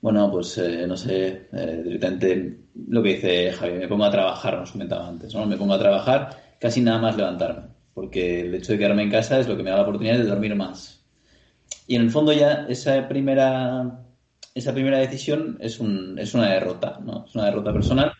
bueno, 0.00 0.30
pues 0.30 0.58
eh, 0.58 0.86
no 0.86 0.96
sé, 0.96 1.48
eh, 1.52 1.82
directamente 1.84 2.60
lo 2.88 3.02
que 3.02 3.10
dice 3.14 3.52
Javi, 3.52 3.74
me 3.78 3.88
pongo 3.88 4.04
a 4.04 4.10
trabajar, 4.10 4.58
nos 4.58 4.72
comentaba 4.72 5.08
antes, 5.08 5.34
¿no? 5.34 5.46
Me 5.46 5.56
pongo 5.56 5.74
a 5.74 5.78
trabajar 5.78 6.56
casi 6.60 6.80
nada 6.82 6.98
más 7.00 7.16
levantarme. 7.16 7.73
Porque 7.94 8.40
el 8.40 8.54
hecho 8.54 8.72
de 8.72 8.78
quedarme 8.78 9.04
en 9.04 9.10
casa 9.10 9.38
es 9.38 9.48
lo 9.48 9.56
que 9.56 9.62
me 9.62 9.70
da 9.70 9.76
la 9.76 9.82
oportunidad 9.82 10.18
de 10.18 10.24
dormir 10.24 10.54
más. 10.56 11.04
Y 11.86 11.96
en 11.96 12.02
el 12.02 12.10
fondo 12.10 12.32
ya 12.32 12.66
esa 12.68 13.08
primera, 13.08 14.04
esa 14.54 14.72
primera 14.72 14.98
decisión 14.98 15.56
es, 15.60 15.80
un, 15.80 16.18
es 16.18 16.34
una 16.34 16.50
derrota, 16.50 16.98
¿no? 17.04 17.24
Es 17.26 17.34
una 17.34 17.46
derrota 17.46 17.72
personal 17.72 18.12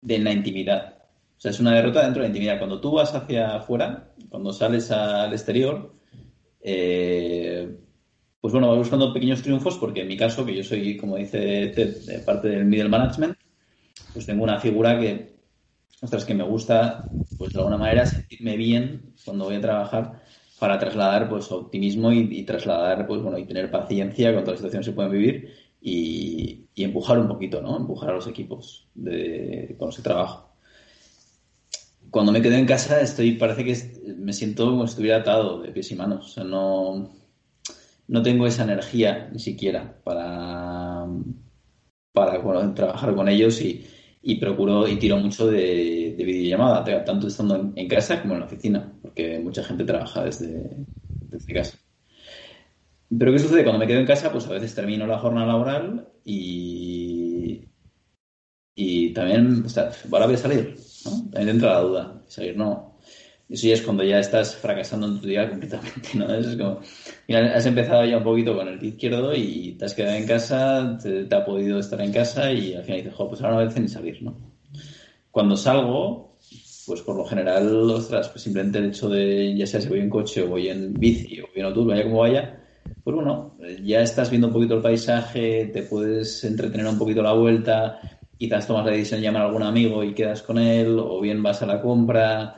de 0.00 0.18
la 0.18 0.32
intimidad. 0.32 0.94
O 1.36 1.40
sea, 1.40 1.50
es 1.50 1.60
una 1.60 1.74
derrota 1.74 2.02
dentro 2.02 2.22
de 2.22 2.28
la 2.28 2.32
intimidad. 2.32 2.58
Cuando 2.58 2.80
tú 2.80 2.92
vas 2.92 3.14
hacia 3.14 3.56
afuera, 3.56 4.14
cuando 4.30 4.52
sales 4.52 4.90
al 4.90 5.32
exterior, 5.32 5.94
eh, 6.60 7.76
pues 8.40 8.52
bueno, 8.52 8.68
vas 8.68 8.78
buscando 8.78 9.12
pequeños 9.12 9.42
triunfos 9.42 9.76
porque 9.76 10.02
en 10.02 10.08
mi 10.08 10.16
caso, 10.16 10.46
que 10.46 10.54
yo 10.54 10.62
soy, 10.62 10.96
como 10.96 11.16
dice 11.16 11.68
Ted, 11.74 12.24
parte 12.24 12.48
del 12.48 12.64
middle 12.64 12.88
management, 12.88 13.36
pues 14.12 14.24
tengo 14.24 14.44
una 14.44 14.58
figura 14.60 14.98
que, 14.98 15.35
ostras, 16.00 16.24
que 16.24 16.34
me 16.34 16.44
gusta, 16.44 17.14
pues 17.36 17.52
de 17.52 17.58
alguna 17.58 17.78
manera 17.78 18.06
sentirme 18.06 18.56
bien 18.56 19.14
cuando 19.24 19.44
voy 19.46 19.56
a 19.56 19.60
trabajar 19.60 20.22
para 20.58 20.78
trasladar 20.78 21.28
pues 21.28 21.50
optimismo 21.52 22.12
y, 22.12 22.42
trasladar 22.44 23.06
pues 23.06 23.22
bueno 23.22 23.38
y 23.38 23.44
tener 23.46 23.70
paciencia 23.70 24.32
con 24.34 24.44
todas 24.44 24.60
las 24.60 24.70
situaciones 24.70 24.86
que 24.86 24.92
se 24.92 24.96
pueden 24.96 25.12
vivir 25.12 25.54
y, 25.80 26.62
empujar 26.76 27.18
un 27.18 27.28
poquito, 27.28 27.62
¿no? 27.62 27.76
Empujar 27.76 28.10
a 28.10 28.14
los 28.14 28.26
equipos 28.26 28.88
de, 28.94 29.74
con 29.78 29.90
que 29.90 30.02
trabajo 30.02 30.46
cuando 32.10 32.32
me 32.32 32.42
quedo 32.42 32.54
en 32.54 32.66
casa 32.66 33.00
estoy, 33.00 33.32
parece 33.32 33.64
que 33.64 34.14
me 34.16 34.32
siento 34.32 34.70
como 34.70 34.86
si 34.86 34.92
estuviera 34.92 35.18
atado 35.18 35.60
de 35.60 35.72
pies 35.72 35.90
y 35.90 35.96
manos. 35.96 36.26
O 36.26 36.28
sea, 36.28 36.44
no, 36.44 37.10
no 38.08 38.22
tengo 38.22 38.46
esa 38.46 38.64
energía 38.64 39.28
ni 39.32 39.38
siquiera 39.38 40.00
para, 40.04 41.06
para 42.12 42.74
trabajar 42.74 43.14
con 43.14 43.28
ellos 43.28 43.60
y, 43.60 43.86
y, 44.28 44.36
procuro 44.36 44.88
y 44.88 44.96
tiro 44.96 45.18
mucho 45.18 45.46
de, 45.46 46.14
videollamada, 46.18 47.04
tanto 47.04 47.28
estando 47.28 47.72
en, 47.74 47.88
casa 47.88 48.20
como 48.20 48.34
en 48.34 48.40
la 48.40 48.46
oficina, 48.46 48.92
porque 49.00 49.38
mucha 49.38 49.62
gente 49.62 49.84
trabaja 49.84 50.24
desde, 50.24 50.68
desde 51.20 51.54
casa. 51.54 51.78
Pero 53.16 53.32
¿qué 53.32 53.38
sucede? 53.38 53.62
Cuando 53.62 53.78
me 53.78 53.86
quedo 53.86 54.00
en 54.00 54.06
casa, 54.06 54.32
pues 54.32 54.46
a 54.46 54.52
veces 54.52 54.74
termino 54.74 55.06
la 55.06 55.20
jornada 55.20 55.46
laboral 55.46 56.08
y, 56.24 57.68
y 58.74 59.12
también, 59.12 59.64
o 59.64 59.68
sea, 59.68 59.92
ahora 60.10 60.26
voy 60.26 60.34
a 60.34 60.38
salir, 60.38 60.76
¿no? 61.04 61.30
También 61.30 61.48
entra 61.48 61.74
la 61.74 61.80
duda. 61.80 62.22
Salir 62.26 62.56
no. 62.56 62.95
Eso 63.48 63.68
ya 63.68 63.74
es 63.74 63.82
cuando 63.82 64.02
ya 64.02 64.18
estás 64.18 64.56
fracasando 64.56 65.06
en 65.06 65.20
tu 65.20 65.28
día 65.28 65.48
completamente, 65.48 66.08
¿no? 66.14 66.34
Es 66.34 66.56
como, 66.56 66.80
has 67.28 67.66
empezado 67.66 68.04
ya 68.04 68.18
un 68.18 68.24
poquito 68.24 68.56
con 68.56 68.66
el 68.66 68.78
pie 68.78 68.88
izquierdo 68.90 69.34
y 69.36 69.76
te 69.78 69.84
has 69.84 69.94
quedado 69.94 70.16
en 70.16 70.26
casa, 70.26 70.98
te, 71.00 71.32
ha 71.32 71.44
podido 71.44 71.78
estar 71.78 72.00
en 72.00 72.12
casa 72.12 72.50
y 72.50 72.74
al 72.74 72.82
final 72.82 73.02
dices, 73.02 73.14
jo, 73.14 73.28
pues 73.28 73.40
ahora 73.40 73.54
no 73.54 73.60
merece 73.60 73.80
ni 73.80 73.88
salir, 73.88 74.20
¿no? 74.20 74.36
Cuando 75.30 75.56
salgo, 75.56 76.38
pues 76.86 77.02
por 77.02 77.16
lo 77.16 77.24
general, 77.24 77.88
ostras, 77.90 78.28
pues 78.30 78.42
simplemente 78.42 78.78
el 78.78 78.86
hecho 78.86 79.08
de, 79.08 79.54
ya 79.56 79.66
sea 79.66 79.80
si 79.80 79.88
voy 79.88 80.00
en 80.00 80.10
coche 80.10 80.42
o 80.42 80.48
voy 80.48 80.68
en 80.68 80.98
bici 80.98 81.40
o 81.40 81.44
voy 81.44 81.60
en 81.60 81.66
autobús, 81.66 81.88
vaya 81.88 82.02
como 82.02 82.18
vaya, 82.18 82.60
pues 83.04 83.14
bueno, 83.14 83.56
ya 83.84 84.00
estás 84.00 84.28
viendo 84.28 84.48
un 84.48 84.54
poquito 84.54 84.74
el 84.74 84.82
paisaje, 84.82 85.66
te 85.66 85.82
puedes 85.82 86.42
entretener 86.42 86.86
un 86.88 86.98
poquito 86.98 87.22
la 87.22 87.32
vuelta, 87.32 88.00
quizás 88.36 88.66
tomas 88.66 88.86
la 88.86 88.90
decisión 88.90 89.20
de 89.20 89.26
llamar 89.26 89.42
a 89.42 89.46
algún 89.46 89.62
amigo 89.62 90.02
y 90.02 90.14
quedas 90.14 90.42
con 90.42 90.58
él, 90.58 90.98
o 90.98 91.20
bien 91.20 91.40
vas 91.44 91.62
a 91.62 91.66
la 91.66 91.80
compra 91.80 92.56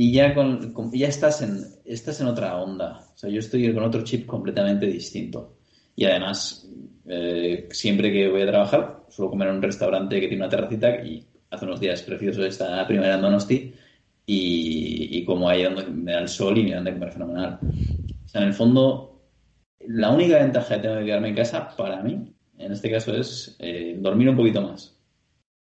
y 0.00 0.12
ya, 0.12 0.32
con, 0.32 0.72
ya 0.92 1.08
estás, 1.08 1.42
en, 1.42 1.58
estás 1.84 2.20
en 2.20 2.28
otra 2.28 2.56
onda. 2.56 3.00
O 3.14 3.18
sea, 3.18 3.28
yo 3.28 3.40
estoy 3.40 3.74
con 3.74 3.82
otro 3.82 4.04
chip 4.04 4.26
completamente 4.26 4.86
distinto. 4.86 5.58
Y 5.96 6.04
además, 6.04 6.68
eh, 7.06 7.68
siempre 7.72 8.12
que 8.12 8.28
voy 8.28 8.42
a 8.42 8.46
trabajar, 8.46 9.06
suelo 9.08 9.30
comer 9.30 9.48
en 9.48 9.56
un 9.56 9.62
restaurante 9.62 10.20
que 10.20 10.28
tiene 10.28 10.44
una 10.44 10.48
terracita 10.50 11.02
y 11.04 11.26
hace 11.50 11.64
unos 11.64 11.80
días 11.80 12.00
preciosos 12.02 12.44
esta 12.44 12.86
primera 12.86 13.16
en 13.16 13.22
Donosti 13.22 13.74
y, 14.24 15.18
y 15.18 15.24
como 15.24 15.48
ahí 15.48 15.64
donde 15.64 15.86
me 15.86 16.12
da 16.12 16.20
el 16.20 16.28
sol 16.28 16.56
y 16.58 16.62
me 16.62 16.74
dan 16.74 16.84
de 16.84 16.92
comer 16.92 17.10
fenomenal. 17.12 17.60
O 18.24 18.28
sea, 18.28 18.42
en 18.42 18.48
el 18.48 18.54
fondo, 18.54 19.24
la 19.80 20.10
única 20.12 20.38
ventaja 20.38 20.76
que 20.76 20.82
tengo 20.82 20.94
de 20.94 21.06
quedarme 21.06 21.30
en 21.30 21.34
casa, 21.34 21.74
para 21.76 22.02
mí, 22.02 22.32
en 22.56 22.72
este 22.72 22.88
caso, 22.90 23.16
es 23.16 23.56
eh, 23.58 23.96
dormir 23.98 24.28
un 24.28 24.36
poquito 24.36 24.62
más 24.62 24.94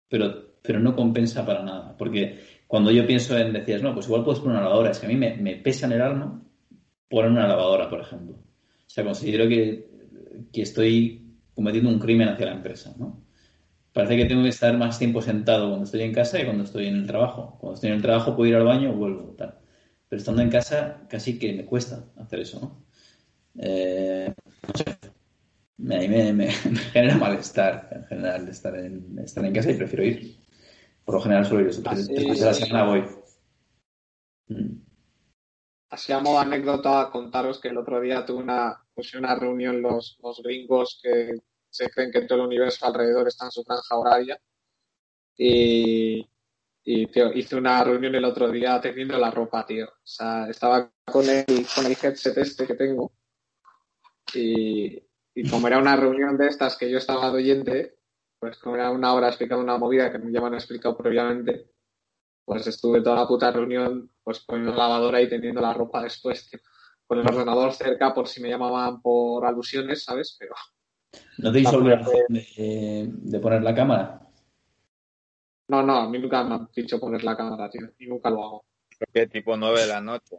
pero, 0.10 0.58
pero 0.62 0.80
no 0.80 0.96
compensa 0.96 1.46
para 1.46 1.64
nada. 1.64 1.98
Porque 1.98 2.40
cuando 2.72 2.90
yo 2.90 3.06
pienso 3.06 3.38
en, 3.38 3.52
decías, 3.52 3.82
no, 3.84 3.94
pues 3.94 4.06
igual 4.06 4.24
puedes 4.24 4.40
poner 4.40 4.56
una 4.56 4.64
lavadora, 4.64 4.92
es 4.92 5.00
que 5.00 5.06
a 5.06 5.10
mí 5.10 5.18
me, 5.18 5.36
me 5.36 5.58
pesa 5.58 5.88
en 5.88 5.92
el 5.92 6.02
alma 6.02 6.42
poner 7.10 7.30
una 7.30 7.46
lavadora, 7.46 7.90
por 7.90 8.00
ejemplo. 8.00 8.38
O 8.38 8.90
sea, 8.90 9.04
considero 9.04 9.50
que, 9.50 9.90
que 10.54 10.62
estoy 10.62 11.36
cometiendo 11.54 11.90
un 11.90 12.00
crimen 12.00 12.30
hacia 12.30 12.46
la 12.46 12.54
empresa, 12.54 12.96
¿no? 12.98 13.26
Parece 13.92 14.16
que 14.16 14.24
tengo 14.24 14.44
que 14.44 14.48
estar 14.48 14.78
más 14.78 14.98
tiempo 14.98 15.22
sentado 15.22 15.68
cuando 15.68 15.84
estoy 15.84 16.04
en 16.04 16.14
casa 16.14 16.40
y 16.40 16.46
cuando 16.46 16.64
estoy 16.64 16.88
en 16.88 16.96
el 16.96 17.08
trabajo. 17.08 17.58
Cuando 17.60 17.76
estoy 17.76 17.90
en 17.90 17.98
el 17.98 18.02
trabajo 18.02 18.38
puedo 18.38 18.50
ir 18.50 18.56
al 18.56 18.64
baño 18.64 18.94
vuelvo, 18.94 19.36
tal. 19.38 19.60
Pero 20.08 20.20
estando 20.22 20.42
en 20.42 20.50
casa 20.50 21.02
casi 21.10 21.38
que 21.38 21.52
me 21.52 21.66
cuesta 21.66 22.06
hacer 22.16 22.40
eso, 22.40 22.62
¿no? 22.62 22.86
Eh, 23.62 24.34
a 24.70 25.84
mí 25.84 26.08
me, 26.08 26.48
genera 26.94 27.18
malestar 27.18 27.90
en 27.92 28.06
general 28.06 28.48
estar 28.48 28.74
en, 28.78 29.20
estar 29.20 29.44
en 29.44 29.54
casa 29.54 29.72
y 29.72 29.76
prefiero 29.76 30.06
ir. 30.06 30.41
Por 31.12 31.20
lo 31.20 31.24
general 31.24 31.46
suelo 31.46 31.68
ir. 31.68 31.76
Después, 31.76 32.08
de 32.40 32.46
la 32.46 32.54
semana 32.54 32.86
voy. 32.86 33.06
Mm. 34.48 34.82
Así 35.90 36.14
a 36.14 36.20
modo 36.20 36.40
anécdota 36.40 37.10
contaros 37.12 37.60
que 37.60 37.68
el 37.68 37.78
otro 37.78 38.00
día 38.00 38.26
tuve 38.26 38.42
una, 38.44 38.82
pues 38.94 39.14
una 39.16 39.36
reunión 39.36 39.82
los, 39.82 40.18
los 40.24 40.42
gringos 40.42 41.02
que 41.04 41.38
se 41.70 41.90
creen 41.90 42.14
que 42.14 42.22
todo 42.22 42.40
el 42.40 42.46
universo 42.46 42.86
alrededor 42.86 43.28
está 43.28 43.44
en 43.44 43.52
su 43.52 43.62
franja 43.62 43.98
horaria. 43.98 44.40
Y, 45.38 46.26
hice 46.86 47.56
una 47.58 47.84
reunión 47.84 48.16
el 48.16 48.24
otro 48.24 48.50
día 48.50 48.80
teniendo 48.80 49.18
la 49.18 49.32
ropa, 49.32 49.66
tío. 49.66 49.88
O 49.88 50.08
sea, 50.08 50.50
estaba 50.50 50.94
con 51.04 51.30
el, 51.30 51.44
con 51.76 51.88
el 51.88 51.98
headset 52.02 52.38
este 52.38 52.66
que 52.66 52.76
tengo. 52.76 53.12
Y, 54.34 54.98
y 55.36 55.50
como 55.50 55.68
era 55.68 55.78
una 55.78 55.98
reunión 55.98 56.38
de 56.38 56.48
estas 56.48 56.78
que 56.78 56.90
yo 56.90 57.00
estaba 57.00 57.32
de 57.32 57.38
oyente, 57.38 58.01
pues 58.42 58.58
como 58.58 58.76
era 58.76 58.90
una 58.90 59.14
hora 59.14 59.28
explicando 59.28 59.64
una 59.64 59.78
movida 59.78 60.12
que 60.12 60.18
me 60.18 60.32
ya 60.32 60.42
me 60.42 60.48
han 60.48 60.56
explicado 60.56 60.98
previamente, 60.98 61.70
pues 62.44 62.66
estuve 62.66 63.04
toda 63.04 63.18
la 63.18 63.28
puta 63.28 63.52
reunión 63.52 64.10
pues 64.24 64.40
poniendo 64.40 64.72
la 64.72 64.88
lavadora 64.88 65.22
y 65.22 65.30
teniendo 65.30 65.62
la 65.62 65.76
ropa 65.76 66.02
después, 66.02 66.50
con 67.06 67.20
el 67.20 67.28
ordenador 67.28 67.72
cerca 67.72 68.16
por 68.16 68.28
si 68.28 68.42
me 68.42 68.50
llamaban 68.50 69.00
por 69.00 69.46
alusiones, 69.46 70.04
¿sabes? 70.04 70.36
Pero... 70.40 70.56
¿No 71.38 71.52
te 71.52 71.60
hizo 71.60 71.78
obligación 71.78 72.26
de, 72.30 73.10
de 73.12 73.40
poner 73.40 73.62
la 73.62 73.76
cámara? 73.76 74.28
No, 75.68 75.84
no, 75.84 75.98
a 75.98 76.10
mí 76.10 76.18
nunca 76.18 76.44
me 76.44 76.56
han 76.56 76.68
dicho 76.76 77.00
poner 77.00 77.24
la 77.24 77.38
cámara, 77.38 77.70
tío, 77.70 77.92
y 78.00 78.08
nunca 78.08 78.32
lo 78.32 78.44
hago. 78.44 78.66
¿Qué 79.14 79.28
tipo 79.28 79.56
9 79.56 79.82
de 79.82 79.88
la 79.88 80.02
noche? 80.02 80.38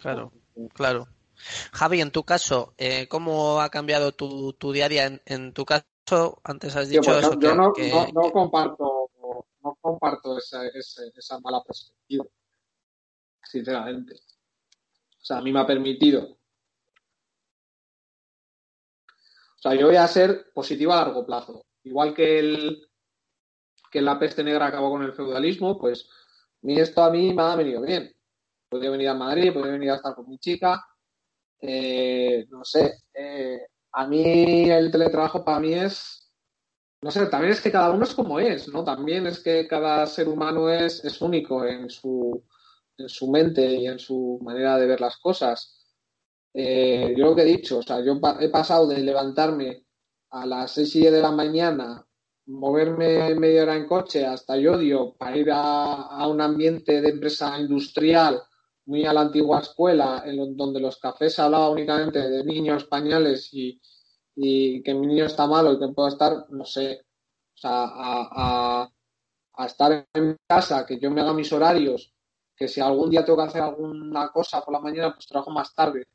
Claro, 0.00 0.32
claro. 0.72 1.06
Javi, 1.72 2.00
en 2.00 2.10
tu 2.10 2.24
caso, 2.24 2.74
eh, 2.78 3.06
¿cómo 3.08 3.60
ha 3.60 3.68
cambiado 3.68 4.12
tu, 4.12 4.52
tu 4.54 4.72
diaria? 4.72 5.20
En, 5.24 5.52
tu 5.52 5.64
caso, 5.64 6.40
antes 6.44 6.76
has 6.76 6.88
dicho 6.88 7.02
pues 7.02 7.18
eso. 7.18 7.38
Yo 7.38 7.54
no, 7.54 7.72
no, 8.12 8.32
comparto, 8.32 9.10
no 9.62 9.78
comparto 9.80 10.38
esa, 10.38 10.66
esa, 10.66 11.40
mala 11.40 11.62
perspectiva, 11.62 12.24
sinceramente. 13.42 14.14
O 14.14 15.24
sea, 15.24 15.38
a 15.38 15.42
mí 15.42 15.52
me 15.52 15.60
ha 15.60 15.66
permitido. 15.66 16.38
O 19.56 19.60
sea, 19.60 19.74
yo 19.74 19.86
voy 19.86 19.96
a 19.96 20.06
ser 20.06 20.52
positivo 20.52 20.92
a 20.92 20.96
largo 20.96 21.24
plazo. 21.24 21.64
Igual 21.84 22.14
que 22.14 22.38
el 22.38 22.88
que 23.94 24.02
la 24.02 24.18
peste 24.18 24.42
negra 24.42 24.66
acabó 24.66 24.90
con 24.90 25.04
el 25.04 25.12
feudalismo, 25.12 25.78
pues 25.78 26.08
esto 26.62 27.04
a 27.04 27.10
mí 27.10 27.32
me 27.32 27.42
ha 27.42 27.54
venido 27.54 27.80
bien. 27.80 28.12
Podría 28.68 28.90
venir 28.90 29.08
a 29.08 29.14
Madrid, 29.14 29.52
podría 29.52 29.74
venir 29.74 29.90
a 29.92 29.94
estar 29.94 30.16
con 30.16 30.28
mi 30.28 30.36
chica, 30.38 30.84
eh, 31.60 32.46
no 32.50 32.64
sé, 32.64 33.02
eh, 33.14 33.60
a 33.92 34.06
mí 34.06 34.70
el 34.70 34.90
teletrabajo 34.90 35.44
para 35.44 35.60
mí 35.60 35.74
es, 35.74 36.32
no 37.02 37.10
sé, 37.10 37.26
también 37.26 37.52
es 37.52 37.60
que 37.60 37.72
cada 37.72 37.90
uno 37.90 38.04
es 38.04 38.14
como 38.14 38.40
es, 38.40 38.68
¿no? 38.68 38.84
También 38.84 39.26
es 39.26 39.40
que 39.40 39.66
cada 39.68 40.06
ser 40.06 40.28
humano 40.28 40.70
es, 40.70 41.04
es 41.04 41.20
único 41.20 41.64
en 41.64 41.90
su 41.90 42.44
en 42.98 43.08
su 43.08 43.30
mente 43.30 43.74
y 43.74 43.86
en 43.86 43.98
su 43.98 44.38
manera 44.42 44.78
de 44.78 44.86
ver 44.86 45.00
las 45.00 45.16
cosas. 45.18 45.80
Eh, 46.52 47.14
yo 47.16 47.26
lo 47.26 47.34
que 47.34 47.42
he 47.42 47.46
dicho, 47.46 47.78
o 47.78 47.82
sea, 47.82 48.00
yo 48.04 48.20
he 48.40 48.48
pasado 48.48 48.86
de 48.86 48.98
levantarme 48.98 49.84
a 50.30 50.46
las 50.46 50.72
seis 50.72 50.94
y 50.96 51.00
diez 51.00 51.12
de 51.12 51.22
la 51.22 51.32
mañana, 51.32 52.06
moverme 52.46 53.34
media 53.34 53.62
hora 53.62 53.76
en 53.76 53.86
coche 53.86 54.24
hasta 54.24 54.56
Yodio 54.56 55.14
para 55.16 55.36
ir 55.36 55.48
a, 55.50 56.26
un 56.28 56.40
ambiente 56.40 57.00
de 57.00 57.08
empresa 57.10 57.58
industrial 57.58 58.40
muy 58.86 59.04
a 59.06 59.12
la 59.12 59.22
antigua 59.22 59.60
escuela, 59.60 60.22
en 60.26 60.56
donde 60.56 60.80
los 60.80 60.98
cafés 60.98 61.34
se 61.34 61.42
hablaba 61.42 61.70
únicamente 61.70 62.18
de 62.18 62.44
niños, 62.44 62.84
pañales 62.84 63.48
y, 63.52 63.80
que 64.36 64.94
mi 64.94 65.06
niño 65.06 65.26
está 65.26 65.46
malo 65.46 65.72
y 65.72 65.78
que 65.78 65.88
puedo 65.94 66.08
estar, 66.08 66.46
no 66.50 66.64
sé, 66.64 67.00
o 67.54 67.56
sea, 67.56 67.84
a, 67.84 68.90
a 69.56 69.66
estar 69.66 70.06
en 70.12 70.36
casa, 70.46 70.84
que 70.86 70.98
yo 70.98 71.10
me 71.10 71.20
haga 71.20 71.32
mis 71.32 71.52
horarios, 71.52 72.12
que 72.56 72.68
si 72.68 72.80
algún 72.80 73.10
día 73.10 73.24
tengo 73.24 73.38
que 73.38 73.44
hacer 73.44 73.62
alguna 73.62 74.28
cosa 74.30 74.60
por 74.62 74.74
la 74.74 74.80
mañana, 74.80 75.14
pues 75.14 75.26
trabajo 75.26 75.50
más 75.50 75.74
tarde. 75.74 76.06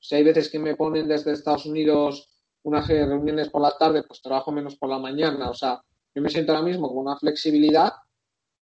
Si 0.00 0.14
hay 0.14 0.24
veces 0.24 0.48
que 0.50 0.58
me 0.58 0.76
ponen 0.76 1.08
desde 1.08 1.32
Estados 1.32 1.66
Unidos 1.66 2.28
unas 2.62 2.86
reuniones 2.86 3.50
por 3.50 3.62
la 3.62 3.76
tarde, 3.76 4.02
pues 4.02 4.22
trabajo 4.22 4.52
menos 4.52 4.76
por 4.76 4.90
la 4.90 4.98
mañana. 4.98 5.50
O 5.50 5.54
sea, 5.54 5.82
yo 6.14 6.22
me 6.22 6.30
siento 6.30 6.52
ahora 6.52 6.64
mismo 6.64 6.88
con 6.88 6.98
una 6.98 7.16
flexibilidad 7.16 7.92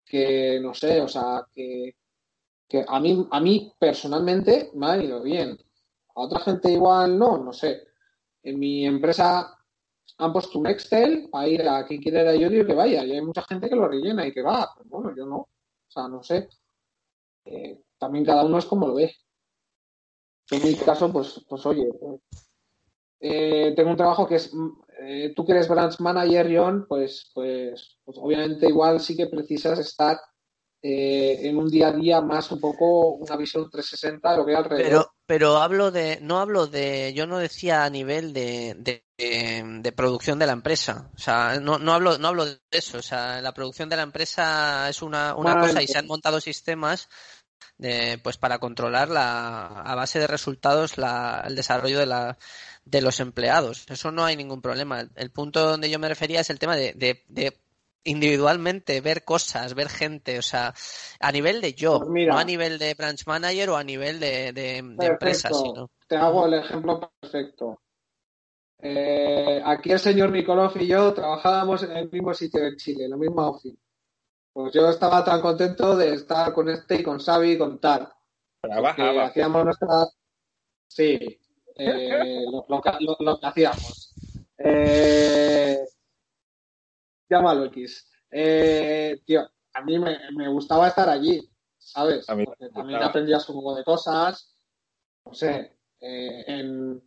que, 0.04 0.60
no 0.60 0.74
sé, 0.74 1.00
o 1.00 1.08
sea, 1.08 1.46
que, 1.52 1.96
que 2.68 2.84
a, 2.86 3.00
mí, 3.00 3.26
a 3.30 3.40
mí 3.40 3.72
personalmente 3.78 4.70
me 4.74 4.86
ha 4.86 5.02
ido 5.02 5.22
bien. 5.22 5.58
A 6.14 6.20
otra 6.22 6.40
gente 6.40 6.72
igual 6.72 7.18
no, 7.18 7.38
no 7.38 7.52
sé. 7.52 7.82
En 8.42 8.58
mi 8.58 8.86
empresa 8.86 9.56
han 10.18 10.32
puesto 10.32 10.58
un 10.58 10.66
Excel 10.66 11.28
para 11.30 11.48
ir 11.48 11.68
a 11.68 11.84
quien 11.86 12.00
quiera 12.00 12.22
ir 12.22 12.28
a 12.28 12.34
Yodio 12.36 12.66
que 12.66 12.74
vaya. 12.74 13.04
Y 13.04 13.12
hay 13.12 13.22
mucha 13.22 13.42
gente 13.42 13.68
que 13.68 13.76
lo 13.76 13.88
rellena 13.88 14.26
y 14.26 14.32
que 14.32 14.42
va. 14.42 14.72
Pero 14.76 14.88
bueno, 14.88 15.14
yo 15.16 15.26
no. 15.26 15.36
O 15.36 15.50
sea, 15.88 16.08
no 16.08 16.22
sé. 16.22 16.48
Eh, 17.44 17.82
también 17.98 18.24
cada 18.24 18.44
uno 18.44 18.58
es 18.58 18.64
como 18.66 18.88
lo 18.88 18.94
ve. 18.94 19.14
En 20.50 20.62
mi 20.62 20.74
caso, 20.76 21.12
pues, 21.12 21.44
pues 21.48 21.66
oye, 21.66 21.88
eh, 23.20 23.72
tengo 23.74 23.90
un 23.90 23.96
trabajo 23.96 24.26
que 24.26 24.36
es, 24.36 24.52
eh, 25.00 25.32
tú 25.34 25.44
que 25.44 25.52
eres 25.52 25.68
branch 25.68 25.98
manager, 26.00 26.48
John, 26.54 26.86
pues, 26.88 27.30
pues, 27.34 27.98
pues 28.04 28.16
obviamente 28.20 28.68
igual 28.68 29.00
sí 29.00 29.16
que 29.16 29.26
precisas 29.26 29.78
estar 29.78 30.18
eh, 30.88 31.48
en 31.48 31.56
un 31.58 31.68
día 31.68 31.88
a 31.88 31.92
día 31.92 32.20
más 32.20 32.52
un 32.52 32.60
poco 32.60 33.14
una 33.14 33.36
visión 33.36 33.68
360 33.68 34.30
de 34.30 34.36
lo 34.36 34.46
que 34.46 34.52
hay 34.52 34.56
alrededor. 34.58 34.86
Pero, 34.86 35.14
pero 35.26 35.56
hablo 35.56 35.90
de, 35.90 36.20
no 36.22 36.38
hablo 36.38 36.68
de, 36.68 37.12
yo 37.12 37.26
no 37.26 37.38
decía 37.38 37.84
a 37.84 37.90
nivel 37.90 38.32
de, 38.32 39.02
de, 39.16 39.92
producción 39.96 40.38
de 40.38 40.46
la 40.46 40.52
empresa. 40.52 41.10
O 41.16 41.18
sea, 41.18 41.58
no, 41.60 41.80
no 41.80 41.92
hablo, 41.92 42.18
no 42.18 42.28
hablo 42.28 42.44
de 42.44 42.60
eso. 42.70 42.98
O 42.98 43.02
sea, 43.02 43.40
la 43.42 43.52
producción 43.52 43.88
de 43.88 43.96
la 43.96 44.02
empresa 44.02 44.88
es 44.88 45.02
una, 45.02 45.34
una 45.34 45.58
cosa 45.58 45.82
y 45.82 45.88
se 45.88 45.98
han 45.98 46.06
montado 46.06 46.40
sistemas 46.40 47.08
de, 47.78 48.20
pues 48.22 48.36
para 48.36 48.60
controlar 48.60 49.08
la, 49.08 49.66
a 49.66 49.94
base 49.96 50.20
de 50.20 50.28
resultados 50.28 50.98
la, 50.98 51.42
el 51.48 51.56
desarrollo 51.56 51.98
de 51.98 52.06
la, 52.06 52.38
de 52.84 53.00
los 53.00 53.18
empleados. 53.18 53.86
Eso 53.88 54.12
no 54.12 54.24
hay 54.24 54.36
ningún 54.36 54.62
problema. 54.62 55.04
El 55.16 55.32
punto 55.32 55.68
donde 55.68 55.90
yo 55.90 55.98
me 55.98 56.08
refería 56.08 56.42
es 56.42 56.50
el 56.50 56.60
tema 56.60 56.76
de, 56.76 56.92
de, 56.92 57.24
de 57.26 57.58
individualmente, 58.06 59.00
ver 59.00 59.24
cosas, 59.24 59.74
ver 59.74 59.88
gente, 59.88 60.38
o 60.38 60.42
sea, 60.42 60.74
a 61.20 61.32
nivel 61.32 61.60
de 61.60 61.74
yo, 61.74 62.00
pues 62.00 62.26
no 62.26 62.38
a 62.38 62.44
nivel 62.44 62.78
de 62.78 62.94
branch 62.94 63.26
manager 63.26 63.70
o 63.70 63.76
a 63.76 63.84
nivel 63.84 64.18
de, 64.18 64.52
de, 64.52 64.78
empresa, 64.78 65.50
sino. 65.52 65.90
Te 66.08 66.16
hago 66.16 66.46
el 66.46 66.54
ejemplo 66.54 67.10
perfecto. 67.20 67.80
Eh, 68.78 69.60
aquí 69.64 69.92
el 69.92 69.98
señor 69.98 70.30
Nikolov 70.30 70.76
y 70.76 70.86
yo 70.86 71.12
trabajábamos 71.14 71.82
en 71.82 71.92
el 71.92 72.10
mismo 72.10 72.34
sitio 72.34 72.62
de 72.62 72.76
Chile, 72.76 73.04
en 73.04 73.10
la 73.10 73.16
misma 73.16 73.50
oficina. 73.50 73.78
Pues 74.52 74.72
yo 74.72 74.88
estaba 74.88 75.22
tan 75.22 75.40
contento 75.40 75.96
de 75.96 76.14
estar 76.14 76.52
con 76.52 76.68
este 76.70 76.96
y 76.96 77.02
con 77.02 77.18
Xavi 77.18 77.52
y 77.52 77.58
con 77.58 77.78
tal. 77.78 78.08
Trabajaba. 78.60 79.26
Hacíamos 79.26 79.64
nuestra... 79.64 80.06
Sí, 80.88 81.38
eh, 81.74 82.44
lo, 82.68 82.80
que 82.80 83.46
hacíamos. 83.46 84.14
Eh, 84.56 85.45
llámalo 87.28 87.64
X. 87.66 88.10
Eh, 88.30 89.20
tío, 89.24 89.48
a 89.74 89.82
mí 89.82 89.98
me, 89.98 90.48
gustaba 90.48 90.88
estar 90.88 91.08
allí, 91.08 91.40
¿sabes? 91.78 92.26
Porque 92.26 92.68
también 92.74 93.02
aprendías 93.02 93.48
un 93.48 93.56
poco 93.56 93.74
de 93.74 93.84
cosas. 93.84 94.56
No 95.24 95.34
sé, 95.34 95.78
eh, 96.00 96.44
en, 96.46 97.02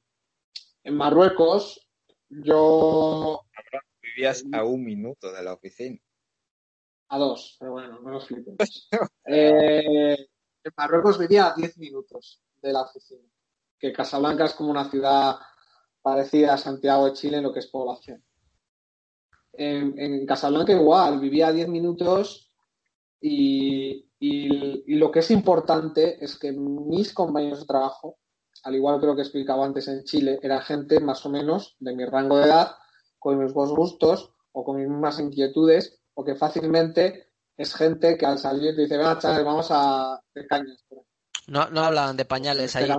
en 0.84 0.96
Marruecos 0.96 1.88
yo... 2.30 3.42
Vivías 4.02 4.44
a 4.52 4.64
un 4.64 4.84
minuto 4.84 5.32
de 5.32 5.44
la 5.44 5.54
oficina. 5.54 5.98
A 7.10 7.18
dos, 7.18 7.56
pero 7.60 7.72
bueno, 7.72 8.00
no 8.00 8.12
nos 8.12 8.28
flipes. 8.28 8.88
eh, 9.26 10.18
en 10.64 10.74
Marruecos 10.78 11.18
vivía 11.18 11.48
a 11.48 11.54
diez 11.56 11.78
minutos 11.78 12.42
de 12.62 12.74
la 12.74 12.82
oficina. 12.82 13.28
Que 13.80 13.94
Casablanca 13.94 14.46
es 14.46 14.54
como 14.54 14.72
una 14.72 14.90
ciudad 14.90 15.38
parecida 16.02 16.54
a 16.54 16.58
Santiago 16.58 17.06
de 17.06 17.14
Chile 17.14 17.38
en 17.38 17.44
lo 17.44 17.54
que 17.54 17.60
es 17.60 17.68
población 17.68 18.24
en, 19.54 20.26
Casablanca 20.26 20.74
igual, 20.74 21.20
vivía 21.20 21.48
a 21.48 21.52
10 21.52 21.68
minutos 21.68 22.52
y, 23.22 24.06
lo 24.98 25.12
que 25.12 25.20
es 25.20 25.32
importante 25.32 26.24
es 26.24 26.38
que 26.38 26.52
mis 26.52 27.14
compañeros 27.14 27.62
de 27.62 27.66
trabajo, 27.66 28.18
al 28.64 28.76
igual 28.76 29.00
que 29.00 29.06
lo 29.06 29.16
que 29.16 29.22
explicaba 29.22 29.66
antes 29.66 29.88
en 29.88 30.04
Chile, 30.04 30.40
era 30.42 30.62
gente 30.62 31.00
más 31.00 31.26
o 31.26 31.30
menos 31.30 31.78
de 31.80 31.96
mi 31.96 32.06
rango 32.06 32.38
de 32.38 32.46
edad, 32.46 32.76
con 33.18 33.38
mis 33.38 33.48
mismos 33.48 33.72
gustos 33.72 34.34
o 34.52 34.64
con 34.64 34.78
mis 34.78 34.88
mismas 34.88 35.20
inquietudes, 35.20 36.02
o 36.14 36.24
que 36.24 36.36
fácilmente 36.36 37.30
es 37.56 37.74
gente 37.74 38.18
que 38.18 38.26
al 38.26 38.38
salir 38.38 38.76
dice, 38.76 38.98
venga, 38.98 39.20
chavales, 39.20 39.46
vamos 39.46 39.72
a 39.72 40.16
hacer 40.16 40.48
cañas. 40.48 40.86
No, 41.48 41.70
no 41.70 41.82
hablaban 41.82 42.18
de 42.18 42.26
pañales 42.26 42.76
ahí. 42.76 42.90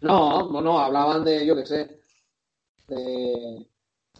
No, 0.00 0.50
no, 0.60 0.78
hablaban 0.78 1.24
de, 1.24 1.46
yo 1.46 1.56
qué 1.56 1.66
sé, 1.66 2.00
de, 2.88 3.66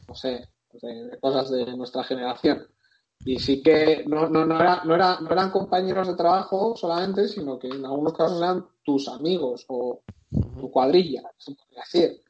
no 0.09 0.15
sé, 0.15 0.49
de, 0.73 1.19
cosas 1.21 1.51
de 1.51 1.77
nuestra 1.77 2.05
generación. 2.05 2.67
Y 3.25 3.39
sí 3.39 3.63
que 3.63 4.05
no, 4.07 4.29
no, 4.29 4.45
no, 4.45 4.61
era, 4.61 4.83
no, 4.85 4.95
era, 4.95 5.21
no 5.21 5.31
eran 5.31 5.51
compañeros 5.51 6.07
de 6.07 6.15
trabajo 6.15 6.77
solamente, 6.77 7.29
sino 7.29 7.59
que 7.59 7.69
en 7.69 7.85
algunos 7.85 8.13
casos 8.13 8.39
eran 8.39 8.67
tus 8.85 9.09
amigos 9.09 9.65
o 9.69 10.03
tu 10.31 10.71
cuadrilla, 10.71 11.23
se 11.37 11.55
podría 11.55 11.81
decir. 11.81 12.23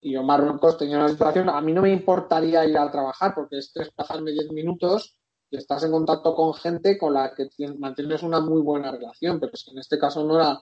Y 0.00 0.12
yo 0.12 0.22
Marruecos 0.22 0.78
tenía 0.78 0.98
una 0.98 1.08
situación, 1.08 1.48
a 1.48 1.60
mí 1.60 1.72
no 1.72 1.82
me 1.82 1.92
importaría 1.92 2.64
ir 2.66 2.78
a 2.78 2.90
trabajar 2.90 3.34
porque 3.34 3.58
es 3.58 3.72
tres 3.72 3.90
pasarme 3.90 4.30
diez 4.30 4.50
minutos 4.52 5.16
y 5.50 5.56
estás 5.56 5.82
en 5.84 5.90
contacto 5.90 6.34
con 6.34 6.54
gente 6.54 6.96
con 6.96 7.14
la 7.14 7.34
que 7.34 7.48
mantienes 7.78 8.22
una 8.22 8.40
muy 8.40 8.60
buena 8.60 8.92
relación, 8.92 9.40
pero 9.40 9.52
es 9.54 9.64
que 9.64 9.72
en 9.72 9.78
este 9.78 9.98
caso 9.98 10.24
no 10.24 10.36
era... 10.36 10.60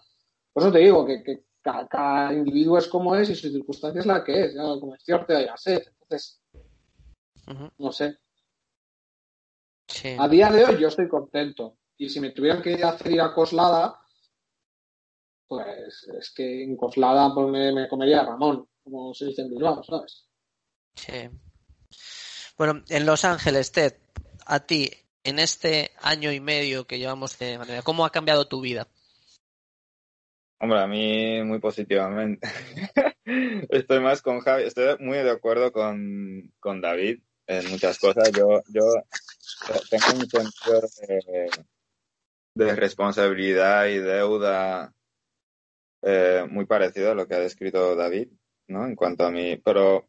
Por 0.53 0.63
eso 0.63 0.73
te 0.73 0.79
digo 0.79 1.05
que, 1.05 1.23
que 1.23 1.45
cada, 1.61 2.33
individuo 2.33 2.79
es 2.79 2.89
como 2.89 3.15
es 3.15 3.29
y 3.29 3.35
su 3.35 3.51
circunstancia 3.51 4.01
es 4.01 4.07
la 4.07 4.25
que 4.25 4.45
es, 4.45 4.55
ya 4.55 4.63
como 4.63 4.95
es 4.95 5.03
cierto, 5.03 5.39
ya 5.39 5.57
sé. 5.57 5.85
Entonces, 6.09 6.41
no 7.79 7.93
sé. 7.93 8.19
A 10.19 10.29
día 10.29 10.51
de 10.51 10.65
hoy 10.65 10.81
yo 10.81 10.89
estoy 10.89 11.09
contento. 11.09 11.79
Y 11.97 12.09
si 12.09 12.21
me 12.21 12.31
tuvieran 12.31 12.63
que 12.63 12.75
hacer 12.83 13.13
ir 13.13 13.21
a 13.21 13.33
Coslada, 13.33 13.99
pues 15.49 16.07
es 16.19 16.33
que 16.35 16.65
en 16.65 16.77
Coslada 16.77 17.33
pues 17.35 17.49
me, 17.49 17.89
comería 17.89 18.25
Ramón, 18.25 18.69
como 18.83 19.15
se 19.15 19.27
dice 19.27 19.43
en 19.43 19.51
Bilbao, 19.51 19.83
¿sabes? 19.83 20.29
Sí. 20.95 21.31
Bueno, 22.59 22.83
en 22.89 23.07
Los 23.07 23.25
Ángeles, 23.25 23.73
Ted, 23.73 23.95
a 24.47 24.61
ti, 24.61 24.91
en 25.25 25.39
este 25.39 25.93
año 26.03 26.33
y 26.33 26.41
medio 26.41 26.87
que 26.87 26.99
llevamos 26.99 27.39
de 27.39 27.59
manera, 27.59 27.83
¿cómo 27.83 28.05
ha 28.05 28.11
cambiado 28.11 28.47
tu 28.47 28.61
vida? 28.61 28.87
Hombre, 30.59 30.81
a 30.81 30.87
mí 30.87 31.43
muy 31.43 31.59
positivamente. 31.59 32.49
estoy 33.71 34.01
más 34.01 34.23
con 34.23 34.41
Javi, 34.41 34.65
estoy 34.65 34.97
muy 35.01 35.19
de 35.19 35.31
acuerdo 35.31 35.73
con, 35.73 36.53
con 36.61 36.81
David 36.81 37.21
en 37.47 37.71
muchas 37.71 37.99
cosas. 37.99 38.31
Yo, 38.33 38.63
yo 38.69 38.83
tengo 39.91 40.05
un 40.15 40.29
sentido 40.29 40.81
de, 42.55 42.75
responsabilidad 42.75 43.87
y 43.87 43.99
deuda 43.99 44.95
eh, 46.03 46.47
muy 46.49 46.67
parecido 46.67 47.11
a 47.11 47.15
lo 47.15 47.27
que 47.27 47.35
ha 47.35 47.41
descrito 47.41 47.97
David, 47.97 48.29
¿no? 48.69 48.87
En 48.87 48.95
cuanto 48.95 49.27
a 49.27 49.31
mí, 49.31 49.57
pero 49.57 50.09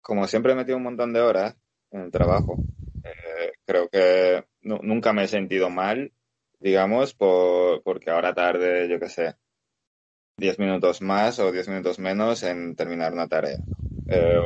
como 0.00 0.26
siempre 0.26 0.52
he 0.52 0.56
metido 0.56 0.76
un 0.76 0.84
montón 0.84 1.12
de 1.12 1.20
horas 1.20 1.56
en 1.90 2.02
el 2.02 2.10
trabajo, 2.10 2.56
eh, 3.04 3.52
creo 3.64 3.88
que 3.88 4.44
nunca 4.62 5.12
me 5.12 5.24
he 5.24 5.28
sentido 5.28 5.70
mal, 5.70 6.12
digamos, 6.58 7.14
por, 7.14 7.82
porque 7.82 8.10
ahora 8.10 8.34
tarde, 8.34 8.88
yo 8.88 8.98
qué 8.98 9.08
sé, 9.08 9.36
10 10.38 10.58
minutos 10.58 11.00
más 11.02 11.38
o 11.38 11.50
10 11.50 11.68
minutos 11.68 11.98
menos 11.98 12.42
en 12.42 12.76
terminar 12.76 13.12
una 13.12 13.28
tarea. 13.28 13.58
Eh, 14.08 14.40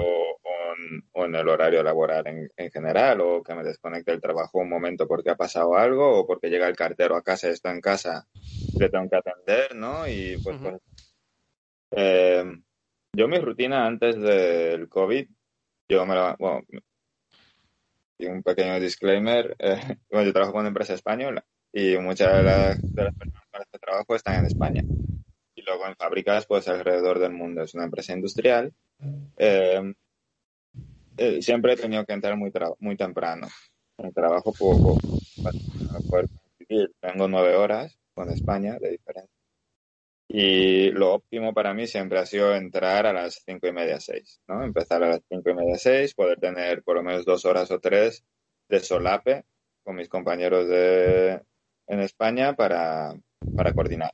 o 1.13 1.25
en 1.25 1.35
el 1.35 1.49
horario 1.49 1.83
laboral 1.83 2.27
en, 2.57 2.71
general, 2.71 3.21
o 3.21 3.43
que 3.43 3.55
me 3.55 3.63
desconecte 3.63 4.13
el 4.13 4.21
trabajo 4.21 4.59
un 4.59 4.69
momento 4.69 5.07
porque 5.07 5.31
ha 5.31 5.37
pasado 5.37 5.77
algo, 5.77 6.21
o 6.21 6.27
porque 6.27 6.49
llega 6.49 6.69
el 6.69 6.77
cartero 6.77 7.17
a 7.17 7.23
casa 7.23 7.49
y 7.49 7.53
está 7.53 7.73
en 7.73 7.81
casa 7.81 8.27
le 8.79 8.89
tengo 8.89 9.09
que 9.09 9.17
atender, 9.17 9.75
¿no? 9.77 10.09
Y 10.09 10.39
pues, 10.43 10.57
pues 10.61 10.81
eh, 11.93 12.45
yo 13.13 13.29
mi 13.29 13.39
rutina 13.39 13.87
antes 13.87 14.21
del 14.21 14.89
COVID, 14.89 15.29
yo 15.89 16.07
me 16.07 16.15
lo, 16.15 16.37
bueno, 16.39 16.63
y 18.19 18.27
un 18.27 18.43
pequeño 18.43 18.79
disclaimer, 18.81 19.57
eh, 19.59 19.99
bueno, 20.11 20.27
yo 20.27 20.33
trabajo 20.33 20.53
con 20.53 20.61
una 20.61 20.69
empresa 20.69 20.95
española 20.95 21.45
y 21.73 21.97
muchas 21.99 22.37
de 22.37 22.43
las, 22.43 22.95
de 22.95 23.05
las 23.05 23.15
personas 23.15 23.49
para 23.51 23.65
este 23.65 23.79
trabajo 23.79 24.15
están 24.15 24.41
en 24.41 24.47
España. 24.47 24.83
Luego 25.71 25.87
en 25.87 25.95
fábricas, 25.95 26.47
pues 26.47 26.67
alrededor 26.67 27.21
del 27.21 27.33
mundo. 27.33 27.63
Es 27.63 27.75
una 27.75 27.85
empresa 27.85 28.13
industrial. 28.13 28.73
Eh, 29.37 29.95
eh, 31.17 31.43
siempre 31.43 31.75
he 31.75 31.77
tenido 31.77 32.05
que 32.05 32.13
entrar 32.13 32.37
muy, 32.37 32.51
muy 32.81 32.97
temprano. 32.97 33.47
En 33.99 34.13
trabajo 34.13 34.53
poco 34.53 34.99
para 35.41 35.57
poder 36.09 36.27
conseguir. 36.29 36.93
Tengo 37.01 37.29
nueve 37.29 37.55
horas 37.55 37.97
con 38.15 38.31
España 38.31 38.79
de 38.81 38.91
diferencia. 38.91 39.37
Y 40.27 40.91
lo 40.91 41.15
óptimo 41.15 41.55
para 41.55 41.73
mí 41.73 41.87
siempre 41.87 42.19
ha 42.19 42.27
sido 42.27 42.53
entrar 42.55 43.07
a 43.07 43.13
las 43.13 43.43
cinco 43.45 43.69
y 43.69 43.73
media, 43.73 44.01
seis, 44.01 44.41
¿no? 44.49 44.65
Empezar 44.65 45.05
a 45.05 45.09
las 45.09 45.21
cinco 45.29 45.51
y 45.51 45.55
media, 45.55 45.77
seis, 45.77 46.15
poder 46.15 46.41
tener 46.41 46.83
por 46.83 46.97
lo 46.97 47.03
menos 47.05 47.25
dos 47.25 47.45
horas 47.45 47.71
o 47.71 47.79
tres 47.79 48.25
de 48.69 48.81
solape 48.81 49.45
con 49.85 49.95
mis 49.97 50.09
compañeros 50.09 50.69
de, 50.69 51.41
en 51.87 52.01
España 52.01 52.55
para, 52.55 53.15
para 53.57 53.73
coordinar. 53.73 54.13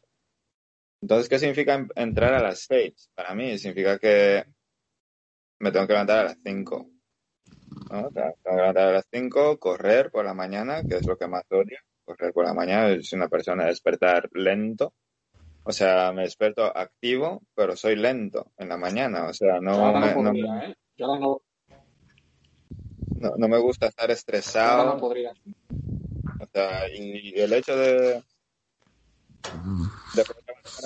Entonces, 1.07 1.29
¿qué 1.29 1.39
significa 1.39 1.87
entrar 1.95 2.35
a 2.35 2.43
las 2.43 2.61
seis? 2.61 3.11
Para 3.15 3.33
mí 3.33 3.57
significa 3.59 3.97
que 3.97 4.45
me 5.61 5.71
tengo 5.71 5.87
que 5.87 5.93
levantar 5.93 6.19
a 6.19 6.25
las 6.25 6.39
cinco. 6.45 6.91
¿no? 7.93 8.11
Tengo 8.11 8.35
que 8.45 8.57
levantar 8.57 8.89
a 8.89 8.93
las 8.93 9.07
cinco, 9.13 9.57
correr 9.59 10.11
por 10.11 10.25
la 10.25 10.35
mañana, 10.35 10.83
que 10.83 10.97
es 10.97 11.07
lo 11.07 11.17
que 11.17 11.29
más 11.29 11.45
odio. 11.51 11.79
Correr 12.05 12.33
por 12.33 12.45
la 12.45 12.55
mañana, 12.55 12.89
es 12.89 13.13
una 13.13 13.29
persona 13.29 13.63
de 13.63 13.69
despertar 13.71 14.29
lento 14.33 14.95
o 15.69 15.73
sea, 15.73 16.13
me 16.13 16.23
desperto 16.23 16.65
activo, 16.65 17.43
pero 17.53 17.77
soy 17.77 17.97
lento 17.97 18.53
en 18.57 18.69
la 18.69 18.77
mañana. 18.77 19.27
O 19.27 19.33
sea, 19.33 19.61
no, 19.61 19.93
no, 19.93 19.99
me, 19.99 20.13
podría, 20.13 20.47
no, 20.47 20.63
¿eh? 20.63 20.77
Yo 20.97 21.07
no, 21.09 21.43
no, 23.37 23.49
me 23.49 23.59
gusta 23.59 23.89
estar 23.89 24.09
estresado. 24.13 24.95
no 24.95 25.01
podría. 25.01 25.33
O 26.41 26.47
sea, 26.53 26.89
y 26.89 27.35
el 27.41 27.53
hecho 27.53 27.77
de, 27.77 28.23
de 30.15 30.25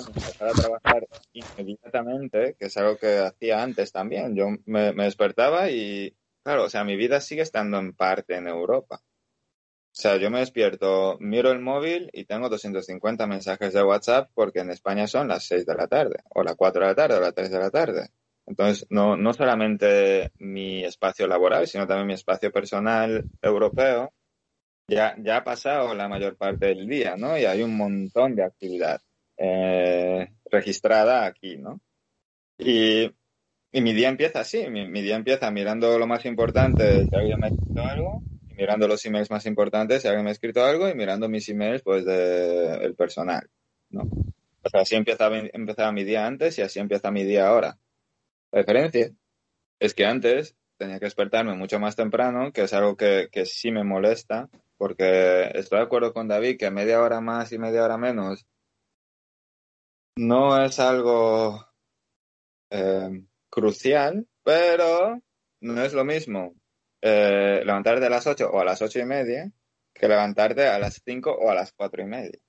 empezar 0.07 0.49
a 0.49 0.53
trabajar 0.53 1.07
inmediatamente, 1.33 2.55
que 2.57 2.65
es 2.65 2.77
algo 2.77 2.97
que 2.97 3.19
hacía 3.19 3.61
antes 3.61 3.91
también. 3.91 4.35
Yo 4.35 4.47
me, 4.65 4.93
despertaba 4.93 5.69
y, 5.69 6.15
claro, 6.43 6.65
o 6.65 6.69
sea, 6.69 6.83
mi 6.83 6.95
vida 6.95 7.21
sigue 7.21 7.41
estando 7.41 7.77
en 7.79 7.93
parte 7.93 8.35
en 8.35 8.47
Europa. 8.47 9.01
O 9.03 9.93
sea, 10.01 10.17
yo 10.17 10.31
me 10.31 10.39
despierto, 10.39 11.17
miro 11.19 11.51
el 11.51 11.59
móvil 11.59 12.09
y 12.13 12.25
tengo 12.25 12.47
250 12.47 13.27
mensajes 13.27 13.73
de 13.73 13.83
WhatsApp 13.83 14.29
porque 14.33 14.59
en 14.59 14.71
España 14.71 15.05
son 15.07 15.27
las 15.27 15.45
6 15.45 15.65
de 15.65 15.75
la 15.75 15.87
tarde, 15.87 16.23
o 16.29 16.43
las 16.43 16.55
4 16.55 16.81
de 16.81 16.87
la 16.87 16.95
tarde, 16.95 17.15
o 17.17 17.19
las 17.19 17.35
3 17.35 17.51
de 17.51 17.59
la 17.59 17.69
tarde. 17.69 18.09
Entonces, 18.45 18.87
no, 18.89 19.17
no 19.17 19.33
solamente 19.33 20.31
mi 20.39 20.83
espacio 20.83 21.27
laboral, 21.27 21.67
sino 21.67 21.85
también 21.87 22.07
mi 22.07 22.13
espacio 22.13 22.51
personal 22.51 23.25
europeo 23.41 24.13
ya, 24.87 25.15
ya 25.19 25.37
ha 25.37 25.43
pasado 25.43 25.93
la 25.95 26.07
mayor 26.07 26.37
parte 26.37 26.67
del 26.67 26.87
día, 26.87 27.15
¿no? 27.17 27.37
Y 27.37 27.45
hay 27.45 27.61
un 27.63 27.77
montón 27.77 28.35
de 28.35 28.43
actividad 28.43 29.01
eh, 29.43 30.29
registrada 30.51 31.25
aquí, 31.25 31.57
¿no? 31.57 31.81
Y, 32.59 33.11
y 33.71 33.81
mi 33.81 33.93
día 33.93 34.09
empieza 34.09 34.41
así, 34.41 34.69
mi, 34.69 35.01
día 35.01 35.15
empieza 35.15 35.49
mirando 35.49 35.97
lo 35.97 36.05
más 36.05 36.25
importante, 36.25 37.05
si 37.05 37.15
alguien 37.15 37.39
me 37.39 37.47
ha 37.47 37.49
escrito 37.49 37.81
algo, 37.83 38.21
mirando 38.55 38.87
los 38.87 39.03
emails 39.03 39.31
más 39.31 39.47
importantes, 39.47 40.03
si 40.03 40.07
alguien 40.07 40.25
me 40.25 40.29
ha 40.29 40.33
escrito 40.33 40.63
algo, 40.63 40.87
y 40.87 40.93
mirando 40.93 41.27
mis 41.27 41.49
emails, 41.49 41.81
pues, 41.81 42.05
de 42.05 42.75
el 42.85 42.93
personal, 42.93 43.49
¿no? 43.89 44.03
O 44.63 44.69
sea, 44.69 44.81
así 44.81 44.95
empezaba, 44.95 45.39
empezaba 45.39 45.91
mi 45.91 46.03
día 46.03 46.27
antes 46.27 46.59
y 46.59 46.61
así 46.61 46.79
empieza 46.79 47.09
mi 47.09 47.23
día 47.23 47.47
ahora. 47.47 47.79
La 48.51 48.59
diferencia 48.59 49.09
es 49.79 49.95
que 49.95 50.05
antes 50.05 50.55
tenía 50.77 50.99
que 50.99 51.05
despertarme 51.05 51.55
mucho 51.55 51.79
más 51.79 51.95
temprano, 51.95 52.51
que 52.51 52.63
es 52.63 52.73
algo 52.73 52.95
que, 52.95 53.29
que 53.31 53.47
sí 53.47 53.71
me 53.71 53.83
molesta, 53.83 54.49
porque 54.77 55.49
estoy 55.55 55.79
de 55.79 55.85
acuerdo 55.85 56.13
con 56.13 56.27
David 56.27 56.57
que 56.59 56.69
media 56.69 57.01
hora 57.01 57.21
más 57.21 57.51
y 57.51 57.57
media 57.57 57.83
hora 57.83 57.97
menos 57.97 58.45
no 60.17 60.63
es 60.63 60.79
algo 60.79 61.65
eh, 62.69 63.23
crucial, 63.49 64.27
pero 64.43 65.21
no 65.61 65.83
es 65.83 65.93
lo 65.93 66.05
mismo 66.05 66.55
eh, 67.01 67.61
levantarte 67.65 68.05
a 68.05 68.09
las 68.09 68.27
8 68.27 68.49
o 68.51 68.59
a 68.59 68.65
las 68.65 68.81
ocho 68.81 68.99
y 68.99 69.05
media 69.05 69.51
que 69.93 70.07
levantarte 70.07 70.67
a 70.67 70.79
las 70.79 71.01
5 71.03 71.31
o 71.31 71.49
a 71.49 71.55
las 71.55 71.73
cuatro 71.73 72.01
y 72.01 72.05
media. 72.05 72.39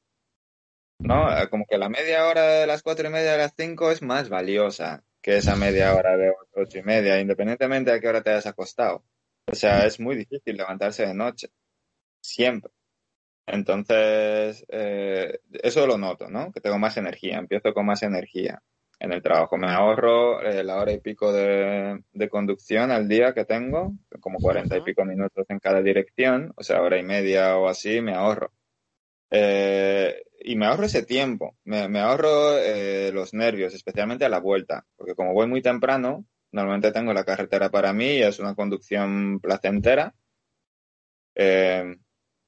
¿No? 0.99 1.27
Como 1.51 1.67
que 1.67 1.79
la 1.79 1.89
media 1.89 2.27
hora 2.27 2.45
de 2.61 2.67
las 2.67 2.83
cuatro 2.83 3.09
y 3.09 3.11
media 3.11 3.35
a 3.35 3.39
las 3.39 3.55
5 3.57 3.91
es 3.91 4.03
más 4.03 4.29
valiosa 4.29 5.05
que 5.21 5.37
esa 5.37 5.57
media 5.57 5.95
hora 5.95 6.17
de 6.17 6.33
ocho 6.55 6.79
y 6.79 6.83
media, 6.83 7.21
independientemente 7.21 7.93
de 7.93 8.01
qué 8.01 8.09
hora 8.09 8.23
te 8.23 8.31
hayas 8.31 8.47
acostado. 8.47 9.05
O 9.47 9.55
sea, 9.55 9.87
es 9.87 9.99
muy 10.01 10.17
difícil 10.17 10.57
levantarse 10.57 11.07
de 11.07 11.15
noche. 11.15 11.49
Siempre. 12.21 12.73
Entonces, 13.47 14.64
eh, 14.68 15.40
eso 15.62 15.86
lo 15.86 15.99
noto, 15.99 16.28
¿no? 16.30 16.53
Que 16.53 16.61
tengo 16.61 16.78
más 16.78 16.97
energía, 16.97 17.38
empiezo 17.38 17.74
con 17.74 17.86
más 17.86 18.03
energía 18.03 18.62
en 19.01 19.12
el 19.12 19.22
trabajo. 19.22 19.57
Me 19.57 19.68
ahorro 19.68 20.43
eh, 20.43 20.62
la 20.62 20.76
hora 20.76 20.93
y 20.93 21.01
pico 21.01 21.32
de, 21.32 22.03
de, 22.12 22.28
conducción 22.28 22.90
al 22.93 23.09
día 23.09 23.34
que 23.34 23.45
tengo, 23.45 23.93
como 24.20 24.38
cuarenta 24.38 24.76
y 24.76 24.82
pico 24.82 25.05
minutos 25.05 25.45
en 25.49 25.59
cada 25.59 25.82
dirección, 25.82 26.53
o 26.57 26.62
sea, 26.62 26.82
hora 26.82 26.99
y 26.99 27.03
media 27.03 27.57
o 27.59 27.68
así, 27.68 28.01
me 28.01 28.14
ahorro. 28.14 28.53
Eh, 29.34 30.22
y 30.40 30.57
me 30.57 30.66
ahorro 30.66 30.84
ese 30.84 31.05
tiempo, 31.05 31.57
me, 31.64 31.88
me 31.88 32.01
ahorro 32.01 32.59
eh, 32.59 33.11
los 33.12 33.32
nervios, 33.32 33.74
especialmente 33.74 34.26
a 34.26 34.28
la 34.28 34.40
vuelta, 34.40 34.84
porque 34.97 35.14
como 35.14 35.32
voy 35.32 35.47
muy 35.47 35.62
temprano, 35.62 36.26
normalmente 36.53 36.93
tengo 36.93 37.14
la 37.14 37.24
carretera 37.24 37.70
para 37.70 37.95
mí 37.95 38.16
y 38.16 38.22
es 38.22 38.38
una 38.38 38.55
conducción 38.55 39.40
placentera. 39.40 40.14
Eh, 41.34 41.97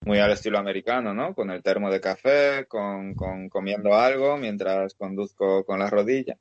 muy 0.04 0.18
al 0.18 0.32
estilo 0.32 0.58
americano, 0.58 1.14
¿no? 1.14 1.34
Con 1.34 1.50
el 1.50 1.62
termo 1.62 1.90
de 1.90 2.00
café, 2.00 2.66
con, 2.66 3.14
con 3.14 3.48
comiendo 3.48 3.94
algo 3.94 4.36
mientras 4.36 4.94
conduzco 4.94 5.64
con 5.64 5.78
la 5.78 5.88
rodilla. 5.88 6.36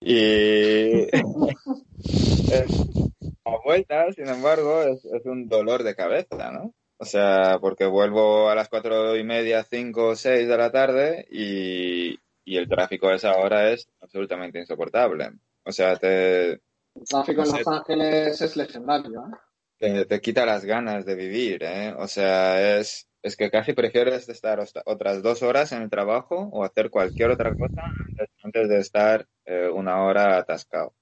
Y 0.00 1.06
a 3.44 3.56
vuelta, 3.64 4.12
sin 4.12 4.28
embargo, 4.28 4.82
es, 4.82 5.04
es, 5.04 5.24
un 5.24 5.48
dolor 5.48 5.82
de 5.82 5.94
cabeza, 5.94 6.50
¿no? 6.52 6.74
O 6.98 7.04
sea, 7.04 7.58
porque 7.60 7.86
vuelvo 7.86 8.48
a 8.48 8.54
las 8.54 8.68
cuatro 8.68 9.16
y 9.16 9.24
media, 9.24 9.64
cinco, 9.64 10.14
seis 10.14 10.46
de 10.46 10.56
la 10.56 10.70
tarde 10.70 11.26
y, 11.30 12.18
y 12.44 12.56
el 12.56 12.68
tráfico 12.68 13.08
a 13.08 13.14
esa 13.14 13.36
hora 13.36 13.70
es 13.70 13.88
absolutamente 14.00 14.58
insoportable. 14.58 15.32
O 15.64 15.72
sea, 15.72 15.96
te... 15.96 16.52
El 16.52 16.60
tráfico 17.08 17.42
en 17.42 17.50
Los 17.50 17.66
Ángeles 17.66 18.40
es 18.40 18.56
legendario, 18.56 19.20
¿eh? 19.20 19.36
Te, 19.78 20.06
te, 20.06 20.20
quita 20.20 20.46
las 20.46 20.64
ganas 20.64 21.04
de 21.04 21.14
vivir, 21.14 21.62
¿eh? 21.62 21.94
O 21.96 22.08
sea, 22.08 22.78
es, 22.78 23.08
es 23.22 23.36
que 23.36 23.50
casi 23.50 23.72
prefieres 23.72 24.28
estar 24.28 24.64
otras 24.84 25.22
dos 25.22 25.42
horas 25.42 25.72
en 25.72 25.82
el 25.82 25.90
trabajo 25.90 26.48
o 26.52 26.64
hacer 26.64 26.90
cualquier 26.90 27.30
otra 27.30 27.54
cosa 27.54 27.82
antes 28.42 28.68
de 28.68 28.78
estar 28.78 29.26
eh, 29.44 29.68
una 29.68 30.02
hora 30.02 30.36
atascado. 30.38 30.94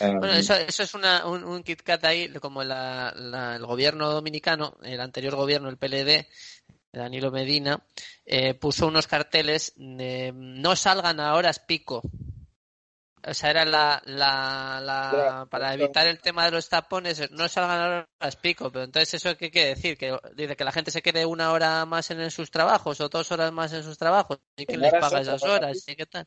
Bueno, 0.00 0.32
eso, 0.32 0.54
eso 0.54 0.82
es 0.82 0.94
una, 0.94 1.26
un, 1.26 1.44
un 1.44 1.62
Kit 1.62 1.82
Kat 1.82 2.04
ahí, 2.04 2.32
como 2.40 2.64
la, 2.64 3.12
la, 3.14 3.56
el 3.56 3.66
gobierno 3.66 4.10
dominicano, 4.10 4.78
el 4.82 5.00
anterior 5.00 5.36
gobierno, 5.36 5.68
el 5.68 5.76
PLD, 5.76 6.26
Danilo 6.92 7.30
Medina, 7.30 7.84
eh, 8.24 8.54
puso 8.54 8.86
unos 8.86 9.06
carteles 9.06 9.72
de 9.76 10.32
no 10.34 10.76
salgan 10.76 11.20
a 11.20 11.34
horas 11.34 11.58
pico 11.60 12.02
o 13.24 13.34
sea, 13.34 13.50
era 13.50 13.64
la, 13.64 14.02
la, 14.04 14.80
la 14.82 15.46
para 15.50 15.74
evitar 15.74 16.06
el 16.06 16.20
tema 16.20 16.44
de 16.44 16.50
los 16.50 16.68
tapones, 16.68 17.30
no 17.30 17.48
salgan 17.48 17.80
ahora 17.80 18.08
las 18.20 18.36
pico, 18.36 18.70
pero 18.72 18.84
entonces 18.84 19.14
eso 19.14 19.36
qué 19.36 19.50
quiere 19.50 19.70
decir, 19.70 19.96
que 19.96 20.16
dice 20.34 20.56
que 20.56 20.64
la 20.64 20.72
gente 20.72 20.90
se 20.90 21.02
quede 21.02 21.24
una 21.24 21.52
hora 21.52 21.84
más 21.86 22.10
en 22.10 22.30
sus 22.30 22.50
trabajos 22.50 23.00
o 23.00 23.08
dos 23.08 23.30
horas 23.30 23.52
más 23.52 23.72
en 23.72 23.82
sus 23.82 23.96
trabajos, 23.96 24.38
y 24.56 24.66
que 24.66 24.76
les 24.76 24.92
paga 24.92 25.20
esas 25.20 25.42
horas, 25.44 25.84
¿y 25.86 25.94
qué 25.94 26.06
tal? 26.06 26.26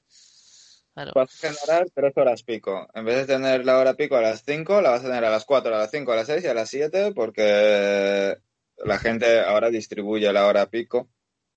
Claro. 0.93 1.11
Vas 1.13 1.43
a 1.43 1.49
generar 1.49 1.87
tres 1.93 2.13
horas 2.15 2.43
pico. 2.43 2.87
En 2.93 3.03
vez 3.03 3.17
de 3.17 3.33
tener 3.33 3.65
la 3.65 3.77
hora 3.77 3.95
pico 3.95 4.15
a 4.15 4.21
las 4.21 4.43
cinco, 4.45 4.79
la 4.79 4.91
vas 4.91 5.01
a 5.01 5.07
tener 5.07 5.25
a 5.25 5.29
las 5.29 5.43
cuatro, 5.43 5.75
a 5.75 5.79
las 5.79 5.91
cinco, 5.91 6.13
a 6.13 6.15
las 6.15 6.27
seis 6.27 6.41
y 6.45 6.47
a 6.47 6.53
las 6.53 6.69
siete, 6.69 7.11
porque 7.13 8.37
la 8.77 8.97
gente 8.97 9.41
ahora 9.41 9.69
distribuye 9.69 10.31
la 10.31 10.47
hora 10.47 10.69
pico 10.69 11.09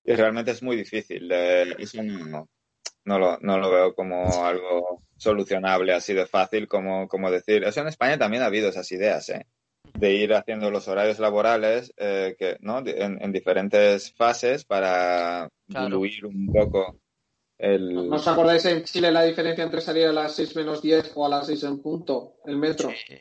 y 0.03 0.13
realmente 0.13 0.51
es 0.51 0.61
muy 0.61 0.75
difícil. 0.75 1.29
De, 1.29 1.73
eso 1.79 2.03
no, 2.03 2.49
no 3.09 3.17
lo, 3.17 3.39
no 3.41 3.57
lo 3.57 3.71
veo 3.71 3.95
como 3.95 4.45
algo 4.45 5.01
solucionable 5.17 5.93
así 5.93 6.13
de 6.13 6.27
fácil 6.27 6.67
como, 6.67 7.07
como 7.07 7.31
decir. 7.31 7.63
Eso 7.63 7.81
en 7.81 7.87
España 7.87 8.19
también 8.19 8.43
ha 8.43 8.45
habido 8.45 8.69
esas 8.69 8.91
ideas, 8.91 9.27
¿eh? 9.29 9.47
De 9.95 10.13
ir 10.13 10.31
haciendo 10.35 10.69
los 10.69 10.87
horarios 10.87 11.17
laborales 11.17 11.91
eh, 11.97 12.35
que, 12.37 12.57
¿no? 12.59 12.79
En, 12.85 13.19
en, 13.19 13.31
diferentes 13.31 14.13
fases 14.13 14.63
para 14.63 15.49
claro. 15.67 15.85
diluir 15.87 16.27
un 16.27 16.53
poco 16.53 16.99
el... 17.57 18.07
¿No 18.07 18.17
os 18.17 18.27
acordáis 18.27 18.63
en 18.65 18.83
Chile 18.83 19.11
la 19.11 19.23
diferencia 19.23 19.63
entre 19.63 19.81
salir 19.81 20.05
a 20.05 20.13
las 20.13 20.35
6 20.35 20.55
menos 20.55 20.79
10 20.79 21.13
o 21.15 21.25
a 21.25 21.29
las 21.29 21.47
6 21.47 21.63
en 21.63 21.81
punto, 21.81 22.35
el 22.45 22.57
metro? 22.57 22.91
Sí. 22.91 23.15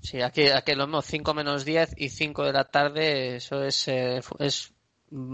Sí, 0.00 0.20
aquí, 0.20 0.48
aquí 0.48 0.74
lo 0.74 0.86
mismo, 0.86 1.02
5 1.02 1.34
menos 1.34 1.64
10 1.64 1.94
y 1.96 2.08
5 2.08 2.44
de 2.44 2.52
la 2.52 2.64
tarde, 2.64 3.36
eso 3.36 3.62
es, 3.62 3.86
eh, 3.88 4.20
es 4.38 4.72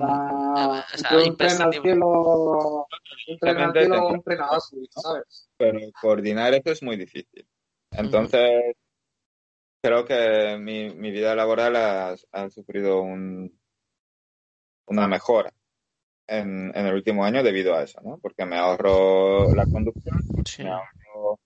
Ah, 0.01 0.85
o 0.93 0.99
sea, 0.99 1.19
un 1.19 1.37
tren 1.37 1.63
al 1.63 1.73
cielo, 1.73 2.87
un 3.29 3.39
tren 3.39 3.59
al 3.59 3.73
cielo, 3.73 4.09
un 4.09 4.23
tren 4.23 4.41
a 4.41 4.47
Auschwitz, 4.47 4.95
¿sabes? 4.95 5.49
Pero 5.57 5.79
coordinar 6.01 6.55
eso 6.55 6.73
es 6.73 6.83
muy 6.83 6.97
difícil. 6.97 7.47
Entonces, 7.93 8.75
creo 9.83 10.05
que 10.05 10.57
mi, 10.59 10.91
mi 10.91 11.11
vida 11.11 11.35
laboral 11.35 11.77
ha, 11.77 12.17
ha 12.33 12.51
sufrido 12.51 13.01
un, 13.03 13.57
una 14.87 15.07
mejora 15.07 15.53
en, 16.27 16.73
en, 16.75 16.87
el 16.87 16.95
último 16.95 17.25
año 17.25 17.43
debido 17.43 17.75
a 17.75 17.83
eso, 17.83 18.01
¿no? 18.03 18.19
Porque 18.19 18.45
me 18.45 18.57
ahorro 18.57 19.55
la 19.55 19.67
conducción, 19.67 20.17
Sí. 20.45 20.65
me 20.65 20.71
ahorro 20.71 21.39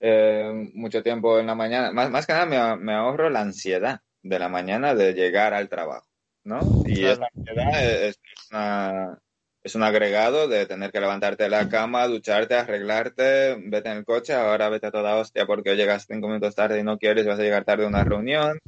eh, 0.00 0.70
mucho 0.74 1.02
tiempo 1.02 1.38
en 1.38 1.46
la 1.46 1.54
mañana, 1.54 1.90
más, 1.92 2.10
más 2.10 2.26
que 2.26 2.32
nada 2.32 2.46
me, 2.46 2.76
me 2.76 2.92
ahorro 2.92 3.30
la 3.30 3.40
ansiedad 3.40 4.00
de 4.22 4.38
la 4.38 4.48
mañana 4.48 4.94
de 4.94 5.14
llegar 5.14 5.54
al 5.54 5.68
trabajo, 5.68 6.07
¿no? 6.48 6.72
Y 6.84 7.00
Claro. 7.00 7.14
esa 7.14 7.28
ansiedad 7.46 7.84
es, 8.08 8.16
es 8.16 8.50
una- 8.50 9.18
es 9.62 9.74
un 9.74 9.82
agregado 9.82 10.48
de 10.48 10.66
tener 10.66 10.90
que 10.92 11.00
levantarte 11.00 11.44
de 11.44 11.50
la 11.50 11.68
cama, 11.68 12.06
ducharte, 12.08 12.54
arreglarte, 12.54 13.56
vete 13.66 13.90
en 13.90 13.98
el 13.98 14.04
coche, 14.04 14.32
ahora 14.34 14.68
vete 14.70 14.86
a 14.88 14.90
toda 14.92 15.16
hostia 15.16 15.46
porque 15.46 15.76
llegas 15.76 16.06
cinco 16.08 16.28
minutos 16.28 16.54
tarde 16.54 16.80
y 16.80 16.84
no 16.84 16.98
quieres, 16.98 17.26
vas 17.26 17.38
a 17.38 17.42
llegar 17.42 17.64
tarde 17.64 17.84
a 17.84 17.88
una 17.88 18.04
reunión. 18.04 18.58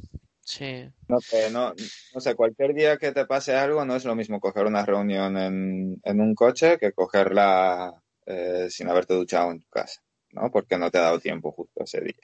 Sí. 0.45 0.91
No 1.07 1.19
sé, 1.19 1.49
no, 1.51 1.73
no 2.13 2.19
sé, 2.21 2.35
cualquier 2.35 2.73
día 2.73 2.97
que 2.97 3.11
te 3.11 3.25
pase 3.25 3.53
algo 3.55 3.83
no 3.85 3.95
es 3.95 4.05
lo 4.05 4.15
mismo 4.15 4.39
coger 4.39 4.65
una 4.65 4.85
reunión 4.85 5.37
en, 5.37 5.99
en 6.03 6.21
un 6.21 6.33
coche 6.35 6.77
que 6.79 6.93
cogerla 6.93 8.01
eh, 8.25 8.67
sin 8.69 8.89
haberte 8.89 9.13
duchado 9.13 9.51
en 9.51 9.59
tu 9.59 9.67
casa, 9.69 10.01
¿no? 10.31 10.49
Porque 10.51 10.77
no 10.77 10.89
te 10.89 10.97
ha 10.99 11.01
dado 11.01 11.19
tiempo 11.19 11.51
justo 11.51 11.83
ese 11.83 12.01
día. 12.01 12.15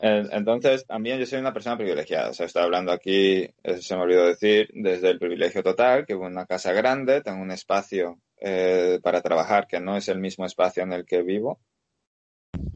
En- 0.00 0.28
Entonces, 0.32 0.86
también 0.86 1.18
yo 1.18 1.26
soy 1.26 1.38
una 1.40 1.52
persona 1.52 1.76
privilegiada. 1.76 2.30
O 2.30 2.34
sea, 2.34 2.46
estoy 2.46 2.62
hablando 2.62 2.92
aquí, 2.92 3.48
eso 3.62 3.82
se 3.82 3.96
me 3.96 4.02
olvidó 4.02 4.26
decir, 4.26 4.68
desde 4.74 5.10
el 5.10 5.18
privilegio 5.18 5.62
total, 5.62 6.06
que 6.06 6.14
una 6.14 6.46
casa 6.46 6.72
grande, 6.72 7.20
tengo 7.22 7.42
un 7.42 7.50
espacio 7.50 8.20
eh, 8.40 9.00
para 9.02 9.22
trabajar 9.22 9.66
que 9.66 9.80
no 9.80 9.96
es 9.96 10.08
el 10.08 10.18
mismo 10.20 10.44
espacio 10.46 10.82
en 10.84 10.92
el 10.92 11.04
que 11.06 11.22
vivo 11.22 11.60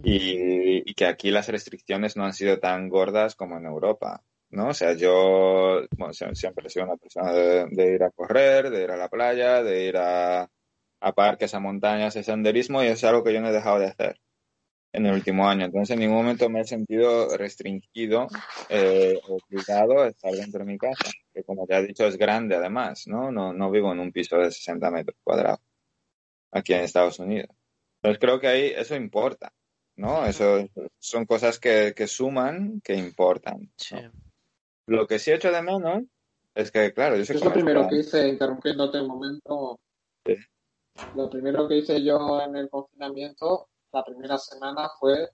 y, 0.02 0.94
que 0.94 1.06
aquí 1.06 1.30
las 1.30 1.48
restricciones 1.48 2.16
no 2.16 2.24
han 2.24 2.32
sido 2.34 2.58
tan 2.58 2.88
gordas 2.88 3.34
como 3.34 3.56
en 3.58 3.66
Europa, 3.66 4.22
¿no? 4.50 4.68
O 4.68 4.74
sea, 4.74 4.94
yo 4.94 5.82
bueno, 5.96 6.12
sie- 6.14 6.34
siempre 6.34 6.66
he 6.66 6.70
sido 6.70 6.86
una 6.86 6.96
persona 6.96 7.32
de, 7.32 7.66
de 7.70 7.94
ir 7.94 8.02
a 8.02 8.10
correr, 8.10 8.70
de 8.70 8.82
ir 8.84 8.90
a 8.90 8.96
la 8.96 9.08
playa, 9.08 9.62
de 9.62 9.86
ir 9.86 9.96
a, 9.96 10.50
a 11.00 11.12
parques, 11.14 11.54
a 11.54 11.60
montañas, 11.60 12.16
a 12.16 12.22
senderismo 12.22 12.82
y 12.82 12.88
es 12.88 13.04
algo 13.04 13.24
que 13.24 13.32
yo 13.32 13.40
no 13.40 13.48
he 13.48 13.52
dejado 13.52 13.78
de 13.78 13.86
hacer 13.86 14.20
en 14.92 15.06
el 15.06 15.14
último 15.14 15.48
año. 15.48 15.66
Entonces, 15.66 15.94
en 15.94 16.00
ningún 16.00 16.18
momento 16.18 16.48
me 16.48 16.60
he 16.60 16.64
sentido 16.64 17.36
restringido 17.36 18.28
eh, 18.68 19.18
o 19.28 19.36
obligado 19.36 20.02
a 20.02 20.08
estar 20.08 20.32
dentro 20.32 20.60
de 20.60 20.66
mi 20.66 20.78
casa, 20.78 21.10
que 21.32 21.42
como 21.44 21.66
te 21.66 21.76
he 21.76 21.86
dicho 21.86 22.06
es 22.06 22.16
grande 22.16 22.56
además, 22.56 23.06
¿no? 23.06 23.30
No, 23.32 23.52
no 23.52 23.70
vivo 23.70 23.92
en 23.92 24.00
un 24.00 24.12
piso 24.12 24.36
de 24.36 24.50
60 24.50 24.90
metros 24.90 25.16
cuadrados 25.24 25.60
aquí 26.50 26.74
en 26.74 26.82
Estados 26.82 27.18
Unidos. 27.18 27.50
Entonces, 28.02 28.20
creo 28.20 28.40
que 28.40 28.48
ahí 28.48 28.72
eso 28.76 28.94
importa, 28.94 29.52
¿no? 29.96 30.26
Eso 30.26 30.68
son 30.98 31.24
cosas 31.24 31.58
que, 31.58 31.94
que 31.96 32.06
suman, 32.06 32.80
que 32.82 32.94
importan. 32.94 33.72
Sí. 33.76 33.96
¿no? 33.96 34.12
Lo 34.86 35.06
que 35.06 35.18
sí 35.18 35.30
echo 35.30 35.50
de 35.50 35.62
menos 35.62 36.02
es 36.54 36.70
que, 36.70 36.92
claro, 36.92 37.16
yo 37.16 37.24
soy 37.24 37.36
Es 37.36 37.44
lo 37.44 37.52
primero 37.52 37.88
que 37.88 38.00
hice, 38.00 38.28
interrumpiéndote 38.28 39.00
un 39.00 39.08
momento. 39.08 39.80
Sí. 40.26 40.36
Lo 41.14 41.30
primero 41.30 41.66
que 41.66 41.78
hice 41.78 42.02
yo 42.02 42.42
en 42.42 42.56
el 42.56 42.68
confinamiento, 42.68 43.68
la 43.92 44.04
primera 44.04 44.38
semana, 44.38 44.88
fue 44.98 45.30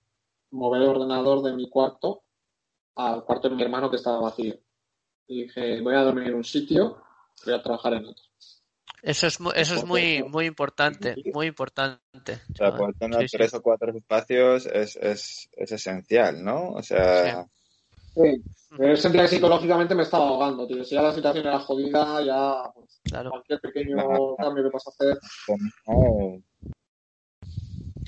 mover 0.51 0.83
el 0.83 0.89
ordenador 0.89 1.43
de 1.43 1.53
mi 1.53 1.69
cuarto 1.69 2.23
al 2.97 3.25
cuarto 3.25 3.49
de 3.49 3.55
mi 3.57 3.63
hermano 3.63 3.91
que 3.91 3.97
estaba 3.97 4.21
vacío. 4.21 4.55
Y 5.27 5.43
dije, 5.45 5.81
voy 5.83 5.95
a 5.95 6.03
dormir 6.03 6.29
en 6.29 6.35
un 6.35 6.45
sitio, 6.45 7.03
voy 7.45 7.55
a 7.55 7.63
trabajar 7.63 7.95
en 7.95 8.07
otro. 8.07 8.25
Eso 9.03 9.29
es, 9.29 9.39
mu- 9.41 9.53
eso 9.55 9.77
es 9.77 9.85
muy, 9.85 10.25
muy 10.25 10.47
importante, 10.47 11.15
muy 11.33 11.47
importante. 11.47 12.41
O 12.55 12.57
sea, 12.57 12.75
poder 12.77 12.95
tener 12.97 13.21
Sí, 13.21 13.29
sí. 13.29 13.37
tres 13.37 13.55
o 13.55 13.63
cuatro 13.63 13.93
espacios 13.97 14.67
es, 14.67 14.97
es, 14.97 15.49
es 15.53 15.73
esencial, 15.73 16.43
¿no? 16.43 16.71
O 16.71 16.83
sea, 16.83 17.47
Sí. 18.15 18.45
Pero 18.77 18.97
sentía 18.97 19.23
que 19.23 19.29
psicológicamente 19.29 19.95
me 19.95 20.03
estaba 20.03 20.29
ahogando, 20.29 20.67
tío. 20.67 20.85
Si 20.85 20.95
ya 20.95 21.01
la 21.03 21.15
situación 21.15 21.47
era 21.47 21.59
jodida, 21.61 22.21
ya 22.23 22.71
pues, 22.75 23.01
Claro, 23.05 23.31
cualquier 23.31 23.61
pequeño 23.61 23.97
cambio 24.37 24.65
que 24.65 24.71
puedas 24.71 24.89
hacer. 24.89 25.19
no, 25.87 26.43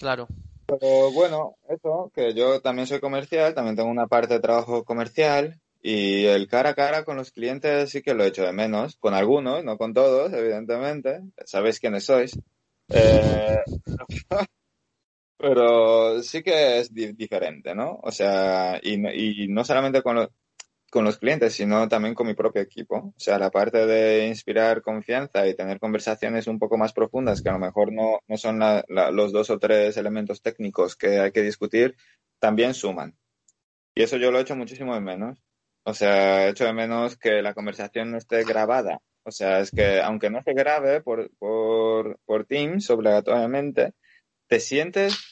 claro. 0.00 0.26
Pero 0.66 1.12
bueno, 1.12 1.56
eso, 1.68 2.10
que 2.14 2.32
yo 2.34 2.60
también 2.60 2.86
soy 2.86 3.00
comercial, 3.00 3.54
también 3.54 3.76
tengo 3.76 3.90
una 3.90 4.06
parte 4.06 4.34
de 4.34 4.40
trabajo 4.40 4.84
comercial 4.84 5.60
y 5.82 6.26
el 6.26 6.46
cara 6.48 6.70
a 6.70 6.74
cara 6.74 7.04
con 7.04 7.16
los 7.16 7.32
clientes 7.32 7.90
sí 7.90 8.02
que 8.02 8.14
lo 8.14 8.24
echo 8.24 8.44
de 8.44 8.52
menos, 8.52 8.96
con 8.96 9.14
algunos, 9.14 9.64
no 9.64 9.76
con 9.78 9.92
todos, 9.94 10.32
evidentemente, 10.32 11.20
sabéis 11.44 11.80
quiénes 11.80 12.04
sois. 12.04 12.40
Eh, 12.90 13.58
pero 15.38 16.22
sí 16.22 16.42
que 16.42 16.80
es 16.80 16.92
di- 16.94 17.12
diferente, 17.12 17.74
¿no? 17.74 17.98
O 18.02 18.12
sea, 18.12 18.78
y, 18.82 18.98
no- 18.98 19.12
y 19.12 19.48
no 19.48 19.64
solamente 19.64 20.02
con, 20.02 20.16
lo- 20.16 20.30
con 20.90 21.04
los 21.04 21.18
clientes, 21.18 21.54
sino 21.54 21.88
también 21.88 22.14
con 22.14 22.26
mi 22.26 22.34
propio 22.34 22.60
equipo. 22.62 22.96
O 22.96 23.14
sea, 23.16 23.38
la 23.38 23.50
parte 23.50 23.86
de 23.86 24.26
inspirar 24.26 24.82
confianza 24.82 25.46
y 25.46 25.54
tener 25.54 25.78
conversaciones 25.78 26.46
un 26.48 26.58
poco 26.58 26.76
más 26.76 26.92
profundas, 26.92 27.42
que 27.42 27.48
a 27.48 27.52
lo 27.52 27.58
mejor 27.60 27.92
no, 27.92 28.18
no 28.26 28.36
son 28.36 28.58
la- 28.58 28.84
la- 28.88 29.10
los 29.10 29.32
dos 29.32 29.50
o 29.50 29.58
tres 29.58 29.96
elementos 29.96 30.42
técnicos 30.42 30.96
que 30.96 31.20
hay 31.20 31.32
que 31.32 31.42
discutir, 31.42 31.96
también 32.40 32.74
suman. 32.74 33.16
Y 33.94 34.02
eso 34.02 34.16
yo 34.16 34.30
lo 34.30 34.40
echo 34.40 34.56
muchísimo 34.56 34.94
de 34.94 35.00
menos. 35.00 35.38
O 35.84 35.94
sea, 35.94 36.48
echo 36.48 36.64
de 36.64 36.72
menos 36.72 37.16
que 37.16 37.42
la 37.42 37.54
conversación 37.54 38.10
no 38.12 38.18
esté 38.18 38.44
grabada. 38.44 39.00
O 39.24 39.30
sea, 39.30 39.60
es 39.60 39.70
que 39.70 40.00
aunque 40.00 40.30
no 40.30 40.42
se 40.42 40.54
grabe 40.54 41.02
por, 41.02 41.30
por, 41.38 42.18
por 42.24 42.44
Teams 42.46 42.88
obligatoriamente, 42.90 43.92
te 44.48 44.60
sientes 44.60 45.29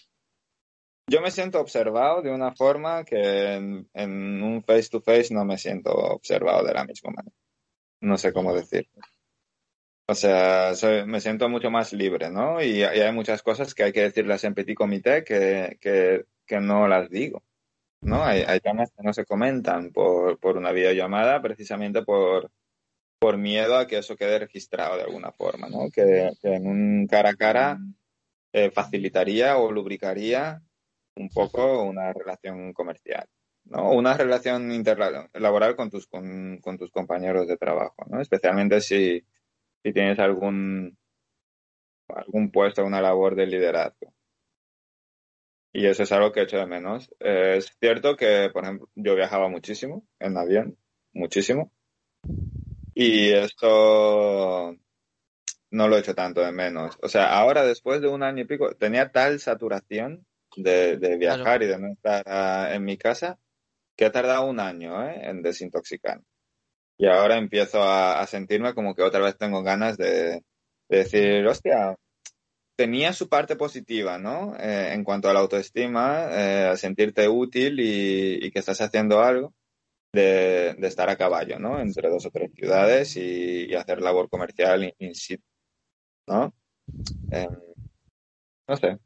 yo 1.09 1.21
me 1.21 1.31
siento 1.31 1.61
observado 1.61 2.23
de 2.23 2.31
una 2.31 2.55
forma 2.55 3.05
que 3.05 3.55
en, 3.55 3.89
en 3.95 4.43
un 4.43 4.63
face 4.63 4.89
to 4.91 5.01
face 5.01 5.33
no 5.33 5.45
me 5.45 5.59
siento 5.59 5.91
observado 5.93 6.65
de 6.67 6.75
la 6.75 6.85
misma 6.85 7.11
manera. 7.17 7.35
No 8.01 8.17
sé 8.19 8.33
cómo 8.33 8.55
decir. 8.55 8.89
O 10.07 10.15
sea, 10.15 10.75
soy- 10.75 11.05
me 11.07 11.21
siento 11.21 11.49
mucho 11.49 11.71
más 11.71 11.93
libre, 11.93 12.31
¿no? 12.31 12.63
Y, 12.63 12.79
y 12.81 12.83
hay 12.83 13.13
muchas 13.13 13.43
cosas 13.43 13.75
que 13.75 13.85
hay 13.85 13.93
que 13.93 14.03
decirlas 14.03 14.43
en 14.45 14.55
petit 14.55 14.77
comité 14.77 15.23
que, 15.25 15.77
que, 15.81 16.25
que 16.47 16.61
no 16.61 16.89
las 16.89 17.11
digo, 17.11 17.43
¿no? 18.01 18.25
Hay, 18.25 18.43
hay 18.43 18.61
temas 18.61 18.91
que 18.97 19.03
no 19.03 19.13
se 19.13 19.27
comentan 19.27 19.91
por, 19.93 20.39
por 20.39 20.57
una 20.57 20.73
videollamada 20.73 21.43
precisamente 21.43 22.03
por, 22.03 22.51
por 23.19 23.37
miedo 23.37 23.77
a 23.77 23.87
que 23.87 23.99
eso 23.99 24.17
quede 24.17 24.39
registrado 24.39 24.97
de 24.97 25.03
alguna 25.03 25.33
forma, 25.33 25.69
¿no? 25.69 25.91
Que, 25.93 26.31
que 26.41 26.55
en 26.55 26.67
un 26.67 27.07
cara 27.07 27.31
a 27.31 27.35
cara 27.37 27.79
eh, 28.53 28.71
facilitaría 28.71 29.59
o 29.59 29.71
lubricaría 29.71 30.63
un 31.19 31.29
poco 31.31 31.83
una 31.83 32.13
relación 32.13 32.73
comercial, 32.73 33.27
¿no? 33.65 33.91
Una 33.93 34.17
relación 34.17 34.73
interlaboral 34.73 35.77
con 35.77 35.91
tus, 35.91 36.07
con, 36.07 36.59
con 36.59 36.79
tus 36.79 36.91
compañeros 36.91 37.47
de 37.49 37.57
trabajo, 37.57 38.05
¿no? 38.09 38.21
Especialmente 38.21 38.81
si, 38.81 39.25
si 39.83 39.93
tienes 39.93 40.19
algún, 40.19 40.97
algún 42.09 42.51
puesto, 42.51 42.85
una 42.85 43.01
labor 43.01 43.35
de 43.35 43.47
liderazgo. 43.47 44.15
Y 45.73 45.87
eso 45.87 46.03
es 46.03 46.13
algo 46.13 46.33
que 46.33 46.43
echo 46.43 46.57
de 46.57 46.67
menos. 46.67 47.11
Eh, 47.21 47.57
es 47.59 47.77
cierto 47.79 48.17
que, 48.17 48.51
por 48.53 48.65
ejemplo, 48.65 48.89
yo 48.95 49.15
viajaba 49.15 49.49
muchísimo 49.49 50.07
en 50.19 50.37
avión, 50.37 50.79
muchísimo. 51.13 51.73
Y 52.95 53.31
esto 53.33 54.75
no 55.71 55.89
lo 55.89 55.99
echo 55.99 56.15
tanto 56.15 56.41
de 56.41 56.53
menos. 56.53 56.99
O 57.03 57.09
sea, 57.09 57.39
ahora 57.39 57.65
después 57.65 58.01
de 58.01 58.09
un 58.09 58.23
año 58.23 58.43
y 58.43 58.47
pico, 58.47 58.75
tenía 58.75 59.13
tal 59.13 59.39
saturación 59.41 60.27
de, 60.63 60.97
de 60.99 61.17
viajar 61.17 61.63
y 61.63 61.67
de 61.67 61.79
no 61.79 61.93
estar 61.93 62.23
ah, 62.27 62.71
en 62.73 62.85
mi 62.85 62.97
casa 62.97 63.39
que 63.97 64.07
he 64.07 64.11
tardado 64.11 64.47
un 64.47 64.61
año 64.61 65.05
¿eh? 65.09 65.29
en 65.29 65.43
desintoxicar. 65.43 66.21
Y 66.99 67.07
ahora 67.07 67.37
empiezo 67.37 67.83
a, 67.83 68.21
a 68.21 68.27
sentirme 68.27 68.75
como 68.75 68.95
que 68.95 69.03
otra 69.03 69.21
vez 69.21 69.37
tengo 69.37 69.63
ganas 69.63 69.97
de, 69.97 70.43
de 70.89 70.97
decir, 70.99 71.47
hostia, 71.47 71.97
tenía 72.77 73.13
su 73.13 73.29
parte 73.29 73.57
positiva, 73.57 74.19
¿no? 74.19 74.57
Eh, 74.59 74.93
en 74.93 75.05
cuanto 75.05 75.29
a 75.29 75.33
la 75.33 75.41
autoestima, 75.41 76.29
eh, 76.31 76.69
a 76.73 76.77
sentirte 76.77 77.29
útil 77.29 77.81
y, 77.81 78.47
y 78.47 78.51
que 78.51 78.59
estás 78.59 78.81
haciendo 78.81 79.23
algo. 79.23 79.55
De, 80.11 80.73
de 80.79 80.89
estar 80.89 81.11
a 81.11 81.19
caballo, 81.19 81.59
¿no? 81.59 81.79
Entre 81.79 82.09
dos 82.09 82.25
o 82.25 82.31
tres 82.31 82.51
ciudades 82.55 83.15
y, 83.19 83.67
y 83.67 83.75
hacer 83.75 84.01
labor 84.01 84.31
comercial 84.31 84.85
in, 84.85 84.93
in 85.01 85.15
situ, 85.15 85.45
¿no? 86.27 86.55
Eh, 87.31 87.47
no 88.67 88.77
sé. 88.79 88.99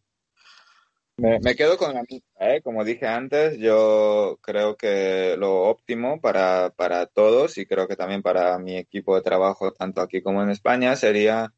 Me, 1.23 1.39
me 1.39 1.55
quedo 1.55 1.79
con 1.79 1.95
la 1.95 2.03
misma, 2.03 2.27
¿eh? 2.41 2.61
Como 2.63 2.83
dije 2.85 3.07
antes, 3.07 3.57
yo 3.59 4.39
creo 4.43 4.77
que 4.77 5.37
lo 5.39 5.63
óptimo 5.69 6.21
para, 6.21 6.71
para 6.71 7.07
todos 7.07 7.59
y 7.59 7.67
creo 7.67 7.87
que 7.87 7.95
también 7.95 8.23
para 8.23 8.59
mi 8.59 8.77
equipo 8.77 9.15
de 9.15 9.23
trabajo, 9.23 9.73
tanto 9.73 10.01
aquí 10.01 10.21
como 10.21 10.43
en 10.43 10.51
España, 10.51 10.97
sería 10.97 11.55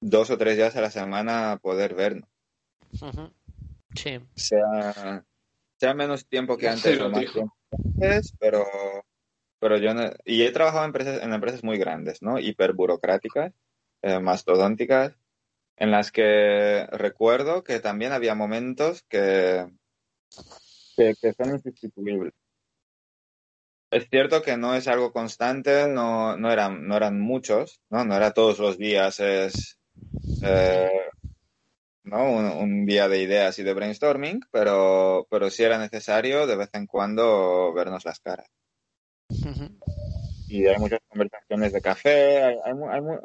dos 0.00 0.30
o 0.30 0.36
tres 0.36 0.56
días 0.56 0.74
a 0.74 0.80
la 0.80 0.90
semana 0.90 1.60
poder 1.62 1.94
vernos. 1.94 2.28
Sí. 3.94 4.18
Sea, 4.34 5.24
sea 5.78 5.94
menos 5.94 6.26
tiempo 6.26 6.56
que 6.56 6.68
antes 6.68 6.98
o 6.98 7.04
lo 7.04 7.10
más 7.10 7.20
tiempo 7.32 7.54
que 7.70 7.76
antes, 8.06 8.34
pero, 8.40 8.64
pero 9.60 9.76
yo 9.78 9.94
no- 9.94 10.10
y 10.24 10.42
he 10.42 10.50
trabajado 10.50 10.82
en 10.82 10.88
empresas, 10.88 11.22
en 11.22 11.32
empresas 11.32 11.62
muy 11.62 11.78
grandes, 11.78 12.20
¿no? 12.20 12.40
Hiperburocráticas, 12.40 13.52
eh, 14.02 14.18
mastodónticas, 14.18 15.14
en 15.78 15.90
las 15.90 16.10
que 16.10 16.86
recuerdo 16.92 17.64
que 17.64 17.80
también 17.80 18.12
había 18.12 18.34
momentos 18.34 19.02
que, 19.08 19.66
que, 20.96 21.14
que 21.20 21.32
son 21.32 21.50
insustituibles. 21.50 22.34
es 23.90 24.08
cierto 24.10 24.42
que 24.42 24.56
no 24.56 24.74
es 24.74 24.88
algo 24.88 25.12
constante, 25.12 25.88
no, 25.88 26.36
no, 26.36 26.52
eran, 26.52 26.86
no 26.86 26.96
eran 26.96 27.20
muchos, 27.20 27.80
¿no? 27.90 28.04
No 28.04 28.16
era 28.16 28.32
todos 28.32 28.58
los 28.58 28.76
días, 28.76 29.20
es 29.20 29.78
eh, 30.42 30.90
¿no? 32.04 32.32
Un, 32.32 32.86
día 32.86 33.08
de 33.08 33.22
ideas 33.22 33.58
y 33.58 33.62
de 33.62 33.74
brainstorming, 33.74 34.40
pero, 34.50 35.26
pero 35.30 35.50
sí 35.50 35.62
era 35.62 35.78
necesario 35.78 36.46
de 36.46 36.56
vez 36.56 36.70
en 36.72 36.86
cuando 36.86 37.72
vernos 37.74 38.04
las 38.04 38.18
caras. 38.20 38.48
Y 40.48 40.66
hay 40.66 40.78
muchas 40.78 41.00
conversaciones 41.08 41.72
de 41.72 41.80
café, 41.82 42.42
hay, 42.42 42.56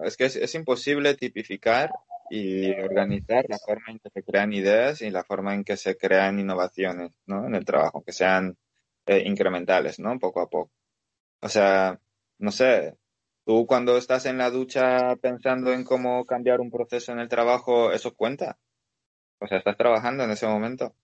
es 0.04 0.18
que 0.18 0.26
es, 0.26 0.56
imposible 0.56 1.16
tipificar 1.16 1.90
y 2.30 2.72
organizar 2.80 3.46
la 3.48 3.58
forma 3.58 3.86
en 3.90 4.00
que 4.00 4.10
se 4.10 4.24
crean 4.24 4.54
ideas 4.54 5.02
y 5.02 5.10
la 5.10 5.24
forma 5.24 5.54
en 5.54 5.64
que 5.64 5.78
se 5.78 5.98
crean 5.98 6.40
innovaciones 6.40 7.12
¿no? 7.26 7.46
en 7.46 7.56
el 7.56 7.66
trabajo, 7.66 8.04
que 8.04 8.12
sean 8.12 8.58
eh, 9.06 9.24
incrementales, 9.26 10.00
¿no? 10.00 10.18
Poco 10.20 10.42
a 10.42 10.50
poco. 10.50 10.72
O 11.42 11.50
sea, 11.50 12.00
no 12.40 12.52
sé, 12.52 12.98
tú 13.46 13.66
cuando 13.68 13.98
estás 13.98 14.26
en 14.26 14.38
la 14.38 14.50
ducha 14.50 15.16
pensando 15.18 15.74
en 15.74 15.84
cómo 15.84 16.26
cambiar 16.26 16.62
un 16.62 16.72
proceso 16.72 17.12
en 17.12 17.20
el 17.20 17.30
trabajo, 17.30 17.92
¿eso 17.92 18.14
cuenta? 18.16 18.58
O 19.40 19.48
sea, 19.48 19.58
¿estás 19.58 19.78
trabajando 19.78 20.24
en 20.24 20.32
ese 20.32 20.48
momento? 20.48 20.96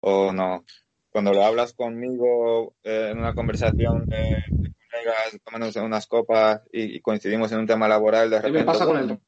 ¿O 0.00 0.32
no? 0.32 0.64
Cuando 1.10 1.32
lo 1.32 1.44
hablas 1.44 1.74
conmigo 1.74 2.74
eh, 2.82 3.10
en 3.12 3.18
una 3.18 3.34
conversación 3.34 4.06
de, 4.06 4.42
colegas, 4.90 5.38
tomándonos 5.44 5.76
unas 5.76 6.06
copas 6.06 6.62
y, 6.72 7.00
coincidimos 7.00 7.52
en 7.52 7.58
un 7.60 7.66
tema 7.66 7.88
laboral, 7.88 8.30
de 8.30 8.36
repente... 8.36 8.58
¿Qué 8.60 8.64
pasa 8.64 8.86
con 8.86 8.96
el... 8.96 9.20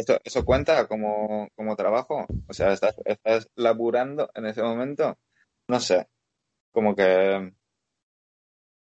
¿Eso, 0.00 0.18
¿Eso 0.24 0.44
cuenta 0.44 0.86
como, 0.88 1.48
como 1.54 1.76
trabajo? 1.76 2.26
O 2.46 2.52
sea, 2.54 2.72
¿estás, 2.72 2.96
¿estás 3.04 3.48
laburando 3.54 4.30
en 4.34 4.46
ese 4.46 4.62
momento? 4.62 5.18
No 5.68 5.80
sé. 5.80 6.08
Como 6.72 6.94
que 6.96 7.52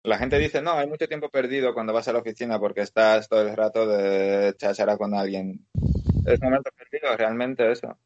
la 0.02 0.18
gente 0.18 0.38
dice, 0.38 0.60
no, 0.62 0.72
hay 0.72 0.86
mucho 0.86 1.08
tiempo 1.08 1.30
perdido 1.30 1.72
cuando 1.74 1.92
vas 1.92 2.08
a 2.08 2.12
la 2.12 2.18
oficina 2.20 2.58
porque 2.60 2.82
estás 2.82 3.28
todo 3.28 3.40
el 3.42 3.56
rato 3.56 3.86
de 3.86 4.54
chachara 4.56 4.98
con 4.98 5.14
alguien. 5.14 5.66
¿Es 6.24 6.42
momento 6.42 6.70
perdido 6.76 7.16
realmente 7.16 7.70
eso? 7.72 7.98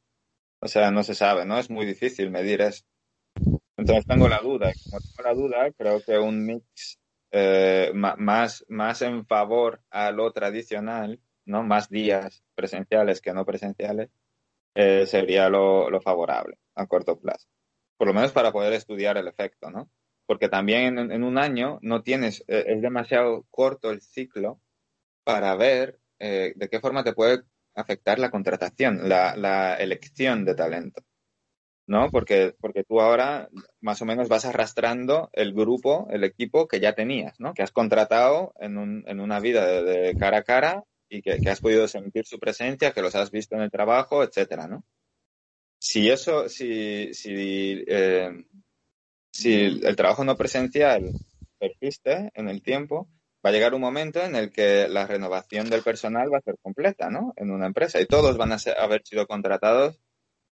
O 0.61 0.69
sea, 0.69 0.91
no 0.93 1.03
se 1.05 1.15
sabe, 1.15 1.47
¿no? 1.47 1.59
Es 1.59 1.71
muy 1.71 1.87
difícil 1.87 2.31
medir 2.31 2.63
eso. 2.63 2.85
Entonces 3.77 4.07
tengo 4.07 4.29
la 4.29 4.41
duda. 4.41 4.75
Como 4.91 5.01
tengo 5.03 5.29
la 5.29 5.35
duda, 5.35 5.73
creo 5.73 6.03
que 6.03 6.19
un 6.19 6.47
mix 6.47 6.99
eh, 7.33 7.93
más, 7.95 8.65
más 8.69 9.03
en 9.03 9.27
favor 9.27 9.83
a 9.91 10.11
lo 10.13 10.33
tradicional, 10.33 11.21
¿no? 11.49 11.63
Más 11.63 11.89
días 11.89 12.45
presenciales 12.55 13.21
que 13.21 13.33
no 13.33 13.45
presenciales, 13.45 14.11
eh, 14.75 15.07
sería 15.07 15.49
lo, 15.49 16.01
favorable 16.01 16.59
a 16.75 16.87
corto 16.87 17.19
plazo. 17.19 17.49
Por 17.97 18.07
lo 18.09 18.15
menos 18.15 18.33
para 18.33 18.53
poder 18.53 18.73
estudiar 18.75 19.17
el 19.17 19.27
efecto, 19.27 19.71
¿no? 19.71 19.91
Porque 20.27 20.49
también 20.49 20.99
en, 20.99 21.25
un 21.25 21.39
año 21.39 21.79
no 21.83 22.03
tienes, 22.03 22.45
eh, 22.49 22.65
es 22.69 22.83
demasiado 22.83 23.47
corto 23.51 23.91
el 23.91 24.03
ciclo 24.03 24.61
para 25.25 25.55
ver 25.57 25.99
de 26.21 26.69
qué 26.69 26.81
forma 26.81 27.05
te 27.05 27.13
puede 27.13 27.45
afectar 27.79 28.19
la 28.19 28.31
contratación, 28.31 29.09
la, 29.09 29.75
elección 29.75 30.45
de 30.45 30.55
talento. 30.55 31.03
¿no? 31.87 32.11
Porque, 32.11 32.55
porque 32.61 32.85
tú 32.85 33.01
ahora 33.01 33.49
más 33.81 34.03
o 34.03 34.05
menos 34.05 34.29
vas 34.29 34.45
arrastrando 34.45 35.31
el 35.33 35.55
grupo, 35.55 36.07
el 36.11 36.23
equipo 36.25 36.69
que 36.69 36.81
ya 36.81 36.95
tenías, 36.95 37.41
¿no? 37.41 37.55
Que 37.55 37.63
has 37.63 37.73
contratado 37.73 38.53
en, 38.61 39.05
en 39.07 39.21
una 39.21 39.41
vida 39.41 39.67
de, 39.67 40.15
cara 40.19 40.39
a 40.39 40.43
cara 40.43 40.85
y 41.09 41.23
que, 41.23 41.39
has 41.49 41.61
podido 41.61 41.89
sentir 41.89 42.27
su 42.27 42.39
presencia, 42.39 42.93
que 42.93 43.03
los 43.03 43.15
has 43.15 43.31
visto 43.31 43.55
en 43.57 43.63
el 43.63 43.71
trabajo, 43.71 44.23
etcétera, 44.23 44.67
¿no? 44.67 44.85
Si 45.81 46.11
eso, 46.11 46.49
si, 46.49 47.15
si, 47.15 47.85
eh, 47.87 48.45
si 49.31 49.55
el 49.55 49.97
trabajo 49.97 50.25
no 50.25 50.37
presencial 50.37 51.13
persiste 51.59 52.31
en 52.35 52.49
el 52.49 52.63
tiempo, 52.63 53.09
va 53.45 53.51
a 53.51 53.53
llegar 53.53 53.75
un 53.75 53.81
momento 53.81 54.21
en 54.21 54.35
el 54.37 54.51
que 54.51 54.89
la 54.89 55.07
renovación 55.07 55.71
del 55.71 55.83
personal 55.83 56.33
va 56.33 56.39
a 56.39 56.43
ser 56.43 56.57
completa, 56.61 57.11
¿no? 57.11 57.33
En 57.37 57.51
una 57.51 57.67
empresa 57.67 58.01
y 58.01 58.07
todos 58.07 58.37
van 58.37 58.53
a 58.53 58.59
haber 58.79 59.03
sido 59.05 59.27
contratados 59.27 60.01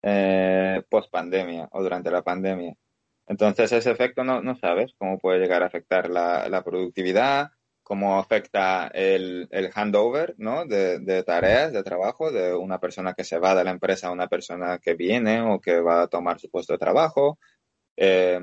eh, 0.01 0.83
post 0.89 1.09
pandemia 1.09 1.69
o 1.71 1.81
durante 1.81 2.11
la 2.11 2.23
pandemia. 2.23 2.75
Entonces 3.27 3.71
ese 3.71 3.91
efecto 3.91 4.23
no, 4.23 4.41
no 4.41 4.57
sabes 4.57 4.93
cómo 4.97 5.17
puede 5.17 5.39
llegar 5.39 5.63
a 5.63 5.67
afectar 5.67 6.09
la, 6.09 6.61
productividad, 6.65 7.51
cómo 7.83 8.17
afecta 8.17 8.87
el, 8.87 9.47
el 9.51 9.69
handover 9.75 10.35
¿no? 10.37 10.65
De, 10.65 11.23
tareas, 11.23 11.73
de 11.73 11.83
trabajo, 11.83 12.31
de 12.31 12.53
una 12.53 12.79
persona 12.79 13.13
que 13.13 13.25
se 13.25 13.37
va 13.37 13.53
de 13.53 13.63
la 13.63 13.71
empresa 13.71 14.07
a 14.07 14.11
una 14.11 14.27
persona 14.27 14.79
que 14.79 14.95
viene 14.95 15.41
o 15.41 15.59
que 15.59 15.79
va 15.81 16.03
a 16.03 16.07
tomar 16.07 16.39
su 16.39 16.49
puesto 16.49 16.73
de 16.73 16.79
trabajo. 16.79 17.37
Eh, 17.97 18.39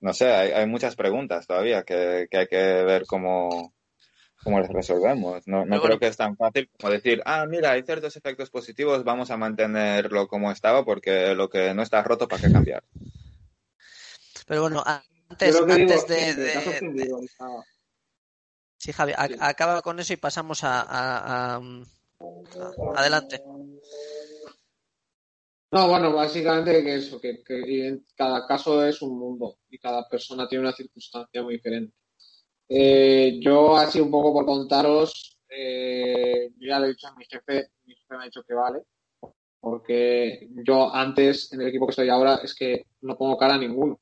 no 0.00 0.12
sé, 0.12 0.30
hay, 0.30 0.66
muchas 0.66 0.94
preguntas 0.96 1.46
todavía 1.46 1.82
que, 1.82 2.28
hay 2.30 2.46
que 2.46 2.56
ver 2.56 3.06
cómo, 3.06 3.74
cómo 4.42 4.60
las 4.60 4.68
resolvemos. 4.68 5.46
No, 5.46 5.64
no 5.64 5.80
creo 5.80 5.98
que 5.98 6.08
es 6.08 6.16
tan 6.16 6.36
fácil 6.36 6.70
como 6.78 6.92
decir, 6.92 7.22
ah, 7.24 7.46
mira, 7.46 7.72
hay 7.72 7.82
ciertos 7.82 8.16
efectos 8.16 8.50
positivos, 8.50 9.04
vamos 9.04 9.30
a 9.30 9.38
mantenerlo 9.38 10.28
como 10.28 10.52
estaba 10.52 10.84
porque 10.84 11.34
lo 11.34 11.48
que 11.48 11.72
no 11.74 11.82
está 11.82 12.02
roto, 12.02 12.28
¿para 12.28 12.42
qué 12.42 12.52
cambiar? 12.52 12.84
Pero 14.46 14.62
bueno, 14.62 14.82
antes, 14.86 15.56
antes 15.58 16.06
de, 16.06 17.08
Sí, 18.84 18.92
Javi, 18.92 19.14
acaba 19.16 19.80
con 19.80 19.98
eso 19.98 20.12
y 20.12 20.18
pasamos 20.18 20.62
a 20.62 21.58
adelante. 22.94 23.40
No, 25.70 25.88
bueno, 25.88 26.12
básicamente 26.12 26.84
que 26.84 26.96
eso, 26.96 27.18
que, 27.18 27.42
cada 28.14 28.46
caso 28.46 28.84
es 28.84 29.00
un 29.00 29.18
mundo 29.18 29.56
y 29.70 29.78
cada 29.78 30.06
persona 30.06 30.46
tiene 30.46 30.64
una 30.64 30.76
circunstancia 30.76 31.42
muy 31.42 31.54
diferente. 31.54 31.94
Eh, 32.68 33.38
yo, 33.40 33.74
así 33.74 34.00
un 34.00 34.10
poco 34.10 34.34
por 34.34 34.44
contaros, 34.44 35.38
eh, 35.48 36.50
yo 36.58 36.68
ya 36.68 36.78
le 36.78 36.88
he 36.88 36.90
dicho 36.90 37.08
a 37.08 37.14
mi 37.14 37.24
jefe, 37.24 37.70
mi 37.86 37.94
jefe 37.94 38.14
me 38.14 38.24
ha 38.24 38.26
dicho 38.26 38.42
que 38.42 38.52
vale, 38.52 38.80
porque 39.60 40.50
yo 40.62 40.94
antes, 40.94 41.50
en 41.54 41.62
el 41.62 41.68
equipo 41.68 41.86
que 41.86 41.92
estoy 41.92 42.10
ahora, 42.10 42.40
es 42.44 42.54
que 42.54 42.84
no 43.00 43.16
pongo 43.16 43.38
cara 43.38 43.54
a 43.54 43.58
ninguno. 43.58 43.98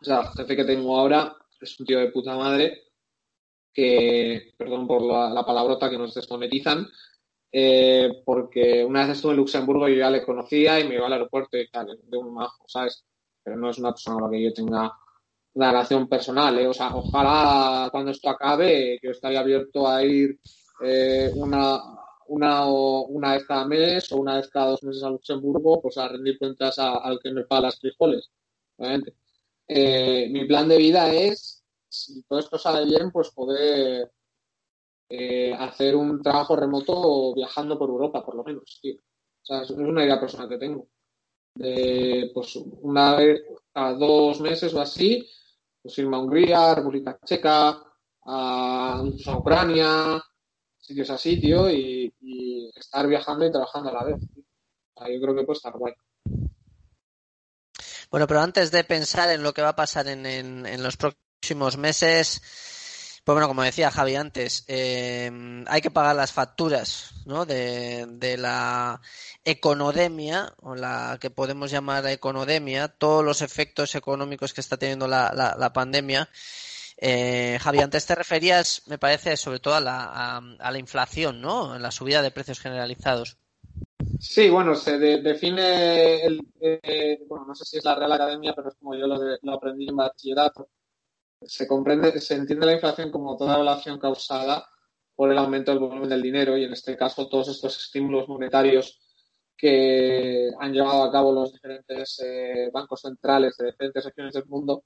O 0.00 0.04
sea, 0.04 0.20
el 0.20 0.28
jefe 0.28 0.54
que 0.54 0.64
tengo 0.64 0.96
ahora 0.96 1.36
es 1.60 1.80
un 1.80 1.86
tío 1.86 1.98
de 1.98 2.12
puta 2.12 2.36
madre 2.36 2.83
que, 3.74 4.54
perdón 4.56 4.86
por 4.86 5.02
la, 5.02 5.30
la 5.30 5.44
palabrota, 5.44 5.90
que 5.90 5.98
nos 5.98 6.14
desmonetizan, 6.14 6.86
eh, 7.52 8.22
porque 8.24 8.84
una 8.84 9.06
vez 9.06 9.16
estuve 9.16 9.32
en 9.32 9.38
Luxemburgo 9.38 9.88
y 9.88 9.92
yo 9.92 9.98
ya 10.00 10.10
le 10.10 10.24
conocía 10.24 10.80
y 10.80 10.88
me 10.88 10.94
iba 10.96 11.06
al 11.06 11.12
aeropuerto 11.12 11.56
y 11.58 11.68
tal, 11.68 11.98
de 12.02 12.16
un 12.16 12.34
majo, 12.34 12.64
¿sabes? 12.66 13.04
Pero 13.42 13.56
no 13.56 13.70
es 13.70 13.78
una 13.78 13.92
persona 13.92 14.18
con 14.18 14.30
la 14.30 14.36
que 14.36 14.44
yo 14.44 14.52
tenga 14.52 14.92
una 15.54 15.70
relación 15.70 16.08
personal, 16.08 16.58
¿eh? 16.58 16.66
O 16.66 16.74
sea, 16.74 16.94
ojalá 16.96 17.88
cuando 17.90 18.10
esto 18.10 18.28
acabe, 18.28 18.98
yo 19.02 19.10
estaría 19.10 19.40
abierto 19.40 19.86
a 19.86 20.04
ir 20.04 20.38
eh, 20.82 21.30
una, 21.36 21.80
una, 22.26 22.66
una 22.66 23.34
vez 23.34 23.44
cada 23.44 23.66
mes 23.66 24.10
o 24.12 24.16
una 24.16 24.36
vez 24.36 24.48
cada 24.48 24.70
dos 24.70 24.82
meses 24.82 25.02
a 25.04 25.10
Luxemburgo, 25.10 25.80
pues 25.80 25.96
a 25.98 26.08
rendir 26.08 26.38
cuentas 26.38 26.78
al 26.78 27.18
que 27.20 27.30
me 27.30 27.44
paga 27.44 27.62
las 27.62 27.78
frijoles, 27.78 28.30
obviamente. 28.76 29.14
Eh, 29.68 30.28
mi 30.30 30.44
plan 30.44 30.68
de 30.68 30.76
vida 30.76 31.12
es, 31.12 31.63
si 31.94 32.22
todo 32.24 32.38
esto 32.38 32.58
sale 32.58 32.84
bien, 32.84 33.10
pues 33.10 33.30
poder 33.30 34.10
eh, 35.08 35.54
hacer 35.54 35.94
un 35.94 36.22
trabajo 36.22 36.56
remoto 36.56 37.34
viajando 37.34 37.78
por 37.78 37.88
Europa, 37.88 38.24
por 38.24 38.34
lo 38.36 38.44
menos, 38.44 38.78
tío. 38.80 38.96
Es 39.46 39.70
una 39.70 40.04
idea 40.04 40.18
personal 40.18 40.48
que 40.48 40.58
tengo. 40.58 40.88
De, 41.54 42.30
pues, 42.34 42.56
una 42.56 43.14
vez 43.14 43.42
a 43.74 43.92
dos 43.92 44.40
meses 44.40 44.72
o 44.74 44.80
así, 44.80 45.28
pues 45.82 45.96
irme 45.98 46.16
a 46.16 46.20
Hungría, 46.20 46.74
República 46.74 47.18
Checa, 47.24 47.80
a, 48.24 49.02
Ucrania, 49.36 50.20
sitios 50.78 51.10
así, 51.10 51.40
tío, 51.40 51.70
y, 51.70 52.12
estar 52.74 53.06
viajando 53.06 53.46
y 53.46 53.52
trabajando 53.52 53.90
a 53.90 53.92
la 53.92 54.04
vez. 54.04 54.20
yo 54.20 55.20
creo 55.20 55.34
que 55.34 55.44
puede 55.44 55.56
estar 55.56 55.76
guay. 55.76 55.94
Bueno, 58.10 58.26
pero 58.26 58.40
antes 58.40 58.70
de 58.70 58.84
pensar 58.84 59.30
en 59.30 59.42
lo 59.42 59.52
que 59.52 59.62
va 59.62 59.70
a 59.70 59.76
pasar 59.76 60.08
en, 60.08 60.24
en 60.26 60.82
los 60.82 60.96
próximos 60.96 61.23
meses, 61.52 62.42
pues 63.24 63.34
bueno, 63.34 63.48
como 63.48 63.62
decía 63.62 63.90
Javi 63.90 64.16
antes, 64.16 64.64
eh, 64.68 65.32
hay 65.66 65.80
que 65.80 65.90
pagar 65.90 66.14
las 66.14 66.32
facturas 66.32 67.12
¿no? 67.24 67.46
de, 67.46 68.04
de, 68.06 68.36
la 68.36 69.00
econodemia, 69.46 70.52
o 70.60 70.74
la 70.74 71.16
que 71.18 71.30
podemos 71.30 71.70
llamar 71.70 72.06
econodemia, 72.06 72.88
todos 72.88 73.24
los 73.24 73.40
efectos 73.40 73.94
económicos 73.94 74.52
que 74.52 74.60
está 74.60 74.76
teniendo 74.76 75.08
la, 75.08 75.54
la, 75.58 75.72
pandemia. 75.72 76.28
Eh, 76.98 77.58
Javi, 77.62 77.78
antes 77.78 78.04
te 78.04 78.14
referías, 78.14 78.82
me 78.88 78.98
parece, 78.98 79.38
sobre 79.38 79.58
todo 79.58 79.76
a 79.76 79.80
la, 79.80 80.36
a, 80.58 80.70
la 80.70 80.78
inflación, 80.78 81.40
¿no? 81.40 81.78
La 81.78 81.90
subida 81.90 82.20
de 82.20 82.30
precios 82.30 82.60
generalizados. 82.60 83.38
Sí, 84.20 84.50
bueno, 84.50 84.74
se 84.74 84.98
define, 84.98 86.22
el, 86.26 86.46
eh, 86.60 87.20
bueno, 87.26 87.46
no 87.46 87.54
sé 87.54 87.64
si 87.64 87.78
es 87.78 87.84
la 87.86 87.94
Real 87.94 88.12
Academia, 88.12 88.52
pero 88.54 88.68
es 88.68 88.74
como 88.74 88.94
yo 88.94 89.06
lo, 89.06 89.18
lo 89.40 89.54
aprendí 89.54 89.88
en 89.88 89.96
bachillerato, 89.96 90.68
se 91.46 91.66
comprende, 91.66 92.20
se 92.20 92.34
entiende 92.34 92.66
la 92.66 92.72
inflación 92.74 93.10
como 93.10 93.36
toda 93.36 93.58
relación 93.58 93.98
causada 93.98 94.66
por 95.14 95.30
el 95.30 95.38
aumento 95.38 95.70
del 95.70 95.80
volumen 95.80 96.08
del 96.08 96.22
dinero 96.22 96.56
y 96.56 96.64
en 96.64 96.72
este 96.72 96.96
caso 96.96 97.28
todos 97.28 97.48
estos 97.48 97.78
estímulos 97.78 98.28
monetarios 98.28 99.00
que 99.56 100.50
han 100.58 100.72
llevado 100.72 101.04
a 101.04 101.12
cabo 101.12 101.32
los 101.32 101.52
diferentes 101.52 102.20
eh, 102.24 102.70
bancos 102.72 103.00
centrales 103.02 103.56
de 103.56 103.66
diferentes 103.66 104.04
regiones 104.04 104.34
del 104.34 104.46
mundo 104.46 104.84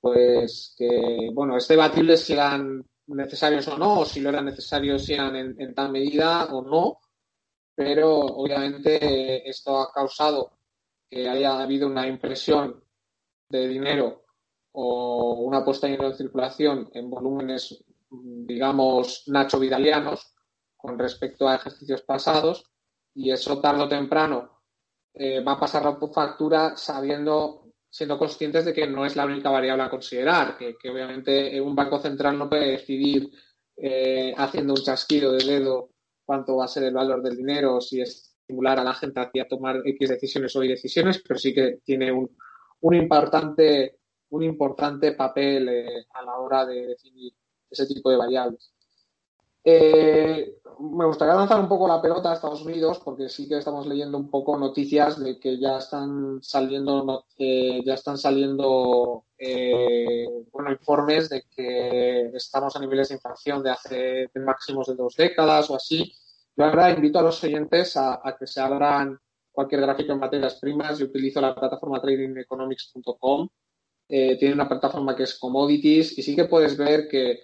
pues 0.00 0.74
que, 0.76 1.30
bueno, 1.32 1.56
es 1.56 1.66
debatible 1.66 2.16
si 2.16 2.32
eran 2.32 2.84
necesarios 3.06 3.66
o 3.68 3.76
no, 3.76 4.00
o 4.00 4.04
si 4.04 4.20
lo 4.20 4.28
eran 4.28 4.44
necesarios, 4.44 5.04
si 5.04 5.14
eran 5.14 5.34
en, 5.36 5.74
tal 5.74 5.90
medida 5.90 6.46
o 6.46 6.62
no, 6.62 7.00
pero 7.74 8.18
obviamente 8.18 9.48
esto 9.48 9.78
ha 9.78 9.92
causado 9.92 10.58
que 11.10 11.28
haya 11.28 11.60
habido 11.60 11.86
una 11.88 12.06
impresión 12.06 12.84
de 13.48 13.66
dinero 13.66 14.24
o 14.72 15.34
una 15.40 15.64
puesta 15.64 15.88
en 15.88 16.14
circulación 16.14 16.90
en 16.94 17.10
volúmenes, 17.10 17.84
digamos, 18.10 19.24
nacho 19.26 19.58
vidalianos 19.58 20.34
con 20.76 20.98
respecto 20.98 21.48
a 21.48 21.56
ejercicios 21.56 22.02
pasados 22.02 22.64
y 23.14 23.30
eso 23.30 23.60
tarde 23.60 23.82
o 23.82 23.88
temprano 23.88 24.60
eh, 25.14 25.42
va 25.42 25.52
a 25.52 25.60
pasar 25.60 25.84
la 25.84 25.98
factura 26.12 26.76
sabiendo 26.76 27.68
siendo 27.90 28.18
conscientes 28.18 28.64
de 28.64 28.72
que 28.72 28.86
no 28.86 29.06
es 29.06 29.16
la 29.16 29.24
única 29.24 29.50
variable 29.50 29.84
a 29.84 29.90
considerar, 29.90 30.56
que, 30.58 30.76
obviamente 30.90 31.60
un 31.60 31.74
banco 31.74 31.98
central 31.98 32.38
no 32.38 32.48
puede 32.48 32.72
decidir 32.72 33.30
eh, 33.76 34.34
haciendo 34.36 34.74
un 34.74 34.82
chasquido 34.82 35.32
de 35.32 35.44
dedo 35.44 35.90
cuánto 36.24 36.56
va 36.56 36.66
a 36.66 36.68
ser 36.68 36.84
el 36.84 36.94
valor 36.94 37.22
del 37.22 37.36
dinero, 37.36 37.80
si 37.80 38.00
es 38.00 38.36
estimular 38.40 38.78
a 38.78 38.84
la 38.84 38.94
gente 38.94 39.20
hacia 39.20 39.48
tomar 39.48 39.80
X 39.84 40.08
decisiones 40.08 40.54
o 40.56 40.62
Y 40.62 40.68
decisiones, 40.68 41.22
pero 41.26 41.38
sí 41.38 41.54
que 41.54 41.80
tiene 41.84 42.12
un, 42.12 42.36
un 42.80 42.94
importante, 42.94 43.97
un 44.30 44.42
importante 44.42 45.12
papel 45.12 45.68
eh, 45.68 46.06
a 46.12 46.22
la 46.22 46.38
hora 46.38 46.66
de 46.66 46.86
definir 46.86 47.32
ese 47.70 47.86
tipo 47.86 48.10
de 48.10 48.16
variables. 48.16 48.72
Eh, 49.64 50.60
me 50.80 51.04
gustaría 51.04 51.34
lanzar 51.34 51.60
un 51.60 51.68
poco 51.68 51.88
la 51.88 52.00
pelota 52.00 52.30
a 52.30 52.34
Estados 52.34 52.62
Unidos 52.62 53.00
porque 53.04 53.28
sí 53.28 53.48
que 53.48 53.58
estamos 53.58 53.86
leyendo 53.86 54.16
un 54.16 54.30
poco 54.30 54.56
noticias 54.56 55.18
de 55.18 55.38
que 55.38 55.58
ya 55.58 55.78
están 55.78 56.38
saliendo 56.40 57.26
ya 57.36 57.94
están 57.94 58.16
saliendo 58.16 59.24
eh, 59.36 60.26
bueno 60.52 60.70
informes 60.70 61.28
de 61.28 61.42
que 61.50 62.30
estamos 62.34 62.76
a 62.76 62.80
niveles 62.80 63.08
de 63.08 63.16
inflación 63.16 63.62
de 63.62 63.70
hace 63.70 64.30
máximos 64.36 64.86
de 64.86 64.94
dos 64.94 65.16
décadas 65.16 65.68
o 65.70 65.76
así. 65.76 66.12
Yo 66.56 66.64
ahora 66.64 66.90
invito 66.90 67.18
a 67.18 67.22
los 67.22 67.42
oyentes 67.44 67.96
a, 67.96 68.20
que 68.38 68.46
se 68.46 68.60
abran 68.60 69.16
cualquier 69.52 69.80
gráfico 69.80 70.12
en 70.12 70.18
materias 70.18 70.56
primas. 70.60 70.98
Yo 70.98 71.06
utilizo 71.06 71.40
la 71.40 71.54
plataforma 71.54 72.00
tradingeconomics.com. 72.00 73.48
tiene 74.08 74.54
una 74.54 74.68
plataforma 74.68 75.14
que 75.14 75.24
es 75.24 75.38
commodities 75.38 76.16
y 76.18 76.22
sí 76.22 76.34
que 76.34 76.46
puedes 76.46 76.76
ver 76.76 77.08
que 77.08 77.40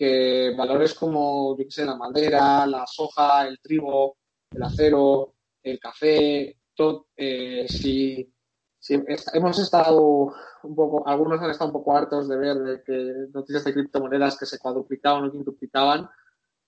que 0.00 0.54
valores 0.56 0.94
como, 0.94 1.54
la 1.76 1.94
madera, 1.94 2.66
la 2.66 2.86
soja, 2.86 3.46
el 3.46 3.60
trigo, 3.60 4.16
el 4.50 4.62
acero, 4.62 5.34
el 5.62 5.78
café, 5.78 6.56
todo, 6.74 7.08
eh, 7.14 7.66
si, 7.68 8.32
hemos 9.34 9.58
estado 9.58 10.32
un 10.62 10.74
poco, 10.74 11.06
algunos 11.06 11.38
han 11.42 11.50
estado 11.50 11.68
un 11.68 11.74
poco 11.74 11.94
hartos 11.94 12.30
de 12.30 12.36
ver 12.38 12.82
noticias 13.34 13.62
de 13.62 13.74
criptomonedas 13.74 14.38
que 14.38 14.46
se 14.46 14.58
cuadruplicaban 14.58 15.24
o 15.24 15.30
quintuplicaban, 15.30 16.08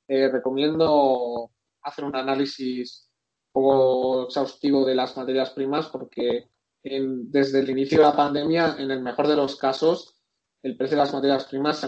eh, 0.09 0.29
recomiendo 0.29 1.51
hacer 1.81 2.05
un 2.05 2.15
análisis 2.15 3.09
un 3.55 3.63
poco 3.63 4.23
exhaustivo 4.25 4.85
de 4.85 4.95
las 4.95 5.17
materias 5.17 5.49
primas 5.53 5.87
porque 5.87 6.51
desde 6.83 7.61
el 7.61 7.71
inicio 7.71 7.99
de 7.99 8.05
la 8.05 8.17
pandemia, 8.17 8.77
en 8.79 8.91
el 8.91 9.03
mejor 9.03 9.29
de 9.29 9.37
los 9.37 9.57
casos, 9.57 10.17
el 10.63 10.77
precio 10.77 10.97
de 10.97 11.03
las 11.03 11.13
materias 11.13 11.45
primas, 11.45 11.81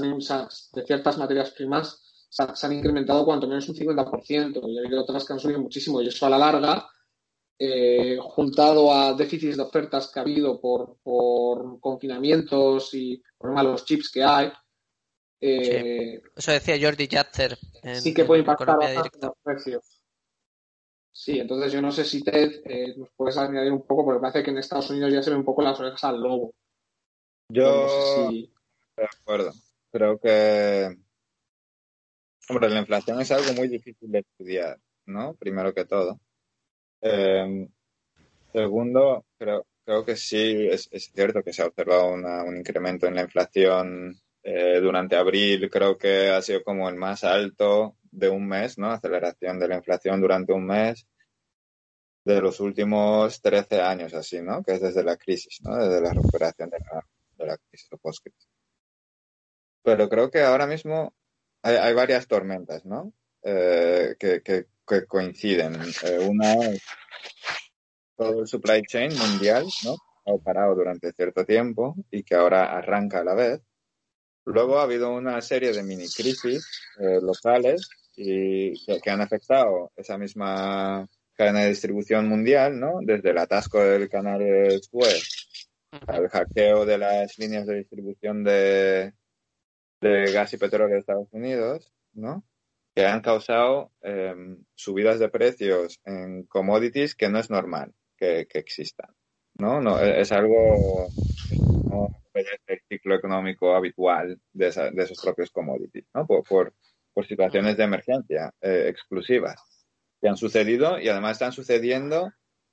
de 0.72 0.84
ciertas 0.84 1.18
materias 1.18 1.51
primas, 1.51 2.26
se 2.28 2.66
han, 2.66 2.72
incrementado 2.72 3.24
cuanto 3.24 3.47
menos 3.47 3.68
un 3.68 3.76
50% 3.76 4.61
y 4.68 4.78
ha 4.78 4.80
habido 4.80 5.03
otras 5.03 5.24
que 5.24 5.32
han 5.32 5.38
subido 5.38 5.61
muchísimo 5.61 6.03
y 6.03 6.09
eso 6.09 6.26
a 6.26 6.30
la 6.30 6.38
larga, 6.38 6.88
eh, 7.57 8.18
juntado 8.20 8.92
a 8.92 9.14
déficits 9.14 9.57
de 9.57 9.62
ofertas 9.62 10.11
que 10.11 10.18
ha 10.18 10.22
habido 10.22 10.61
por, 10.61 10.99
confinamientos 11.80 12.92
y 12.95 13.22
por 13.38 13.53
malos 13.53 13.84
chips 13.84 14.11
que 14.11 14.24
hay. 14.24 14.53
Eh, 15.40 16.20
eso 16.34 16.53
decía 16.53 16.76
Jordi 16.80 17.07
Jatzer. 17.07 17.57
sí 17.95 18.12
que 18.12 18.24
puede 18.24 18.40
impactar 18.40 18.78
los 18.78 19.32
precios. 19.42 20.03
Sí, 21.14 21.38
entonces 21.38 21.72
yo 21.72 21.80
no 21.80 21.92
sé 21.92 22.04
si 22.04 22.24
Ted 22.24 22.62
eh, 22.64 22.92
nos 22.96 23.08
puedes 23.16 23.38
añadir 23.38 23.70
un 23.70 23.86
poco, 23.86 24.04
porque 24.04 24.20
parece 24.20 24.42
que 24.42 24.50
en 24.50 24.58
Estados 24.58 24.90
Unidos 24.90 25.12
ya 25.12 25.22
se 25.22 25.30
ve 25.30 25.36
un 25.36 25.44
poco 25.44 25.62
las 25.62 25.78
orejas 25.78 26.02
al 26.02 26.20
lobo. 26.20 26.52
Yo, 27.48 28.30
de 28.32 29.04
acuerdo. 29.04 29.52
Creo 29.92 30.18
que, 30.18 30.96
hombre, 32.48 32.68
la 32.68 32.80
inflación 32.80 33.20
es 33.20 33.30
algo 33.30 33.52
muy 33.52 33.68
difícil 33.68 34.10
de 34.10 34.18
estudiar, 34.18 34.76
¿no? 35.06 35.34
Primero 35.34 35.72
que 35.72 35.84
todo. 35.84 36.18
Em, 37.00 37.68
segundo, 38.52 39.24
creo, 39.38 39.66
creo 39.84 40.04
que 40.04 40.16
sí, 40.16 40.66
es, 40.68 40.88
cierto 41.14 41.44
que 41.44 41.52
se 41.52 41.62
ha 41.62 41.66
observado 41.66 42.12
un 42.12 42.56
incremento 42.56 43.06
en 43.06 43.14
la 43.14 43.22
inflación 43.22 44.20
eh, 44.42 44.80
durante 44.80 45.14
abril. 45.14 45.70
Creo 45.70 45.96
que 45.96 46.30
ha 46.30 46.42
sido 46.42 46.64
como 46.64 46.88
el 46.88 46.96
más 46.96 47.22
alto 47.22 47.94
de 48.14 48.28
un 48.28 48.46
mes, 48.46 48.78
¿no? 48.78 48.90
Aceleración 48.90 49.58
de 49.58 49.68
la 49.68 49.76
inflación 49.76 50.20
durante 50.20 50.52
un 50.52 50.66
mes 50.66 51.06
de 52.24 52.40
los 52.40 52.60
últimos 52.60 53.40
13 53.42 53.80
años, 53.80 54.14
así, 54.14 54.40
¿no? 54.40 54.62
Que 54.62 54.72
es 54.72 54.80
desde 54.80 55.04
la 55.04 55.16
crisis, 55.16 55.60
¿no? 55.62 55.76
Desde 55.76 56.00
la 56.00 56.12
recuperación 56.12 56.70
de 56.70 56.78
la, 56.78 57.06
de 57.36 57.46
la 57.46 57.58
crisis 57.58 57.88
o 57.92 57.98
post-crisis 57.98 58.48
pero 59.84 60.08
creo 60.08 60.30
que 60.30 60.40
ahora 60.40 60.66
mismo 60.66 61.14
hay, 61.62 61.94
varias 61.94 62.26
tormentas, 62.26 62.84
¿no? 62.84 63.12
Eh, 63.42 64.16
que, 64.18 64.66
coinciden. 65.06 65.74
Eh, 66.04 66.18
una 66.18 66.54
es 66.54 66.82
todo 68.16 68.40
el 68.40 68.46
supply 68.46 68.82
chain 68.82 69.16
mundial, 69.16 69.66
¿no? 69.84 69.96
Ha 70.26 70.38
parado 70.42 70.74
durante 70.74 71.12
cierto 71.12 71.44
tiempo 71.44 71.94
y 72.10 72.22
que 72.22 72.34
ahora 72.34 72.76
arranca 72.76 73.20
a 73.20 73.24
la 73.24 73.34
vez. 73.34 73.60
Luego 74.46 74.78
ha 74.78 74.84
habido 74.84 75.12
una 75.12 75.40
serie 75.42 75.72
de 75.72 75.82
mini 75.82 76.08
crisis 76.08 76.66
eh, 76.98 77.20
locales 77.20 77.88
y 78.16 78.74
que, 79.00 79.10
han 79.10 79.20
afectado 79.20 79.92
esa 79.96 80.18
misma 80.18 81.08
cadena 81.34 81.60
de 81.60 81.70
distribución 81.70 82.28
mundial, 82.28 82.78
¿no? 82.78 82.98
Desde 83.02 83.30
el 83.30 83.38
atasco 83.38 83.80
del 83.80 84.08
canal 84.08 84.38
de 84.38 84.80
Suez 84.82 85.44
al 86.06 86.28
hackeo 86.28 86.84
de 86.84 86.98
las 86.98 87.38
líneas 87.38 87.66
de 87.66 87.76
distribución 87.76 88.42
de, 88.44 89.12
de 90.00 90.32
gas 90.32 90.52
y 90.52 90.58
petróleo 90.58 90.94
de 90.94 91.00
Estados 91.00 91.28
Unidos, 91.32 91.92
¿no? 92.12 92.44
Que 92.94 93.06
han 93.06 93.20
causado 93.20 93.92
em, 94.02 94.64
subidas 94.74 95.18
de 95.18 95.28
precios 95.28 96.00
en 96.04 96.44
commodities 96.44 97.14
que 97.14 97.28
no 97.28 97.38
es 97.38 97.50
normal 97.50 97.92
que, 98.16 98.46
existan, 98.54 99.10
¿no? 99.58 99.80
no 99.80 100.00
e, 100.00 100.20
es 100.20 100.32
algo 100.32 101.10
no 101.82 102.08
el 102.34 102.80
ciclo 102.88 103.14
económico 103.14 103.74
habitual 103.74 104.40
de, 104.52 104.68
esos 104.68 105.20
propios 105.22 105.50
commodities, 105.50 106.06
¿no? 106.14 106.26
Por, 106.26 106.42
por, 106.44 106.74
situaciones 107.22 107.76
de 107.76 107.84
emergencia 107.84 108.52
eh, 108.60 108.86
exclusivas 108.88 109.56
que 110.20 110.28
han 110.28 110.36
sucedido 110.36 110.98
y 110.98 111.08
además 111.08 111.32
están 111.32 111.52
sucediendo 111.52 112.32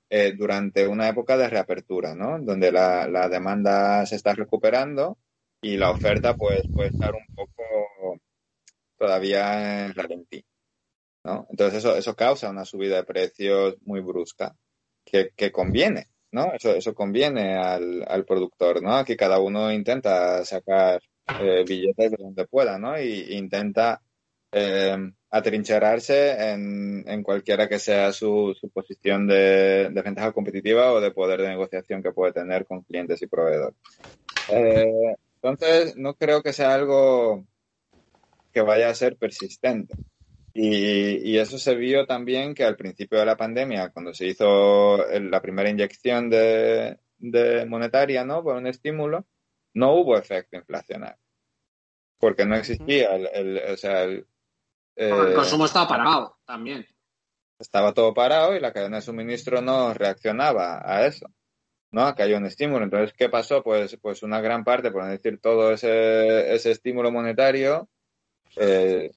eh, 0.09 0.33
durante 0.37 0.87
una 0.87 1.07
época 1.09 1.37
de 1.37 1.49
reapertura, 1.49 2.15
¿no? 2.15 2.39
Donde 2.39 2.71
la, 2.71 3.07
la 3.07 3.29
demanda 3.29 4.05
se 4.05 4.15
está 4.15 4.33
recuperando 4.33 5.17
y 5.61 5.77
la 5.77 5.91
oferta 5.91 6.35
pues 6.35 6.63
puede 6.73 6.89
estar 6.89 7.13
un 7.13 7.25
poco 7.35 8.19
todavía 8.97 9.85
en 9.85 9.93
ralentí. 9.93 10.43
¿no? 11.23 11.47
Entonces 11.49 11.79
eso, 11.79 11.95
eso 11.95 12.15
causa 12.15 12.49
una 12.49 12.65
subida 12.65 12.97
de 12.97 13.03
precios 13.03 13.75
muy 13.81 14.01
brusca 14.01 14.55
que, 15.05 15.31
que 15.35 15.51
conviene, 15.51 16.07
¿no? 16.31 16.53
Eso, 16.53 16.75
eso 16.75 16.93
conviene 16.93 17.55
al, 17.57 18.03
al 18.07 18.25
productor, 18.25 18.81
¿no? 18.81 18.95
Aquí 18.95 19.15
cada 19.15 19.39
uno 19.39 19.71
intenta 19.71 20.43
sacar 20.45 21.01
eh, 21.39 21.63
billetes 21.67 22.11
de 22.11 22.17
donde 22.17 22.47
pueda, 22.47 22.77
¿no? 22.79 22.99
Y 22.99 23.33
intenta 23.35 24.01
eh, 24.51 24.97
atrincherarse 25.29 26.51
en, 26.51 27.03
en, 27.07 27.23
cualquiera 27.23 27.69
que 27.69 27.79
sea 27.79 28.11
su, 28.11 28.53
su 28.59 28.69
posición 28.69 29.27
de, 29.27 29.89
de, 29.89 30.01
ventaja 30.01 30.33
competitiva 30.33 30.91
o 30.91 30.99
de 30.99 31.11
poder 31.11 31.41
de 31.41 31.49
negociación 31.49 32.03
que 32.03 32.11
puede 32.11 32.33
tener 32.33 32.65
con 32.65 32.81
clientes 32.81 33.21
y 33.21 33.27
proveedores. 33.27 33.77
Eh, 34.49 35.15
entonces, 35.35 35.95
no 35.95 36.15
creo 36.15 36.43
que 36.43 36.53
sea 36.53 36.73
algo 36.73 37.45
que 38.51 38.61
vaya 38.61 38.89
a 38.89 38.95
ser 38.95 39.15
persistente. 39.17 39.95
Y, 40.53 41.37
eso 41.37 41.57
se 41.57 41.75
vio 41.75 42.05
también 42.05 42.53
que 42.53 42.65
al 42.65 42.75
principio 42.75 43.19
de 43.19 43.25
la 43.25 43.37
pandemia, 43.37 43.89
cuando 43.89 44.13
se 44.13 44.27
hizo 44.27 44.97
la 44.97 45.41
primera 45.41 45.69
inyección 45.69 46.29
de, 46.29 46.97
monetaria, 47.67 48.25
¿no? 48.25 48.43
Por 48.43 48.57
un 48.57 48.67
estímulo, 48.67 49.25
no 49.73 49.93
hubo 49.95 50.17
efecto 50.17 50.57
inflacionario. 50.57 51.17
Porque 52.19 52.45
no 52.45 52.55
existía 52.55 53.15
el, 53.15 53.57
o 53.57 53.77
sea, 53.77 54.03
el, 54.03 54.27
el 55.09 55.33
consumo 55.33 55.65
estaba 55.65 55.87
parado 55.87 56.37
también. 56.45 56.85
Estaba 57.59 57.93
todo 57.93 58.13
parado 58.13 58.55
y 58.55 58.59
la 58.59 58.73
cadena 58.73 58.97
de 58.97 59.03
suministro 59.03 59.61
no 59.61 59.93
reaccionaba 59.93 60.81
a 60.83 61.05
eso. 61.05 61.27
¿no? 61.91 62.15
Que 62.15 62.23
haya 62.23 62.37
un 62.37 62.45
estímulo. 62.45 62.83
Entonces, 62.83 63.13
¿qué 63.13 63.29
pasó? 63.29 63.63
Pues, 63.63 63.97
pues 64.01 64.23
una 64.23 64.41
gran 64.41 64.63
parte, 64.63 64.91
por 64.91 65.05
decir 65.05 65.39
todo 65.39 65.71
ese, 65.71 66.53
ese 66.53 66.71
estímulo 66.71 67.11
monetario, 67.11 67.89
eh, 68.55 69.11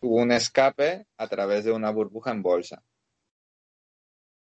tuvo 0.00 0.16
un 0.16 0.32
escape 0.32 1.06
a 1.16 1.26
través 1.28 1.64
de 1.64 1.72
una 1.72 1.90
burbuja 1.90 2.30
en 2.30 2.42
bolsa. 2.42 2.82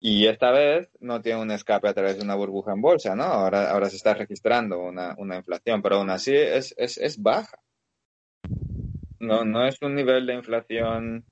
Y 0.02 0.26
esta 0.26 0.50
vez 0.50 0.88
no 0.98 1.20
tiene 1.20 1.42
un 1.42 1.50
escape 1.50 1.88
a 1.88 1.94
través 1.94 2.16
de 2.16 2.24
una 2.24 2.34
burbuja 2.34 2.72
en 2.72 2.80
bolsa, 2.80 3.14
¿no? 3.14 3.24
Ahora, 3.24 3.70
ahora 3.70 3.90
se 3.90 3.96
está 3.96 4.14
registrando 4.14 4.80
una, 4.80 5.14
una 5.18 5.36
inflación, 5.36 5.82
pero 5.82 5.96
aún 5.96 6.10
así 6.10 6.34
es, 6.34 6.74
es, 6.78 6.96
es 6.96 7.20
baja. 7.20 7.58
No, 9.20 9.44
no 9.44 9.66
es 9.66 9.80
un 9.82 9.94
nivel 9.94 10.26
de 10.26 10.34
inflación 10.34 11.26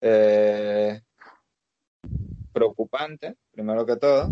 eh, 0.00 1.00
preocupante, 2.52 3.34
primero 3.50 3.84
que 3.84 3.96
todo. 3.96 4.28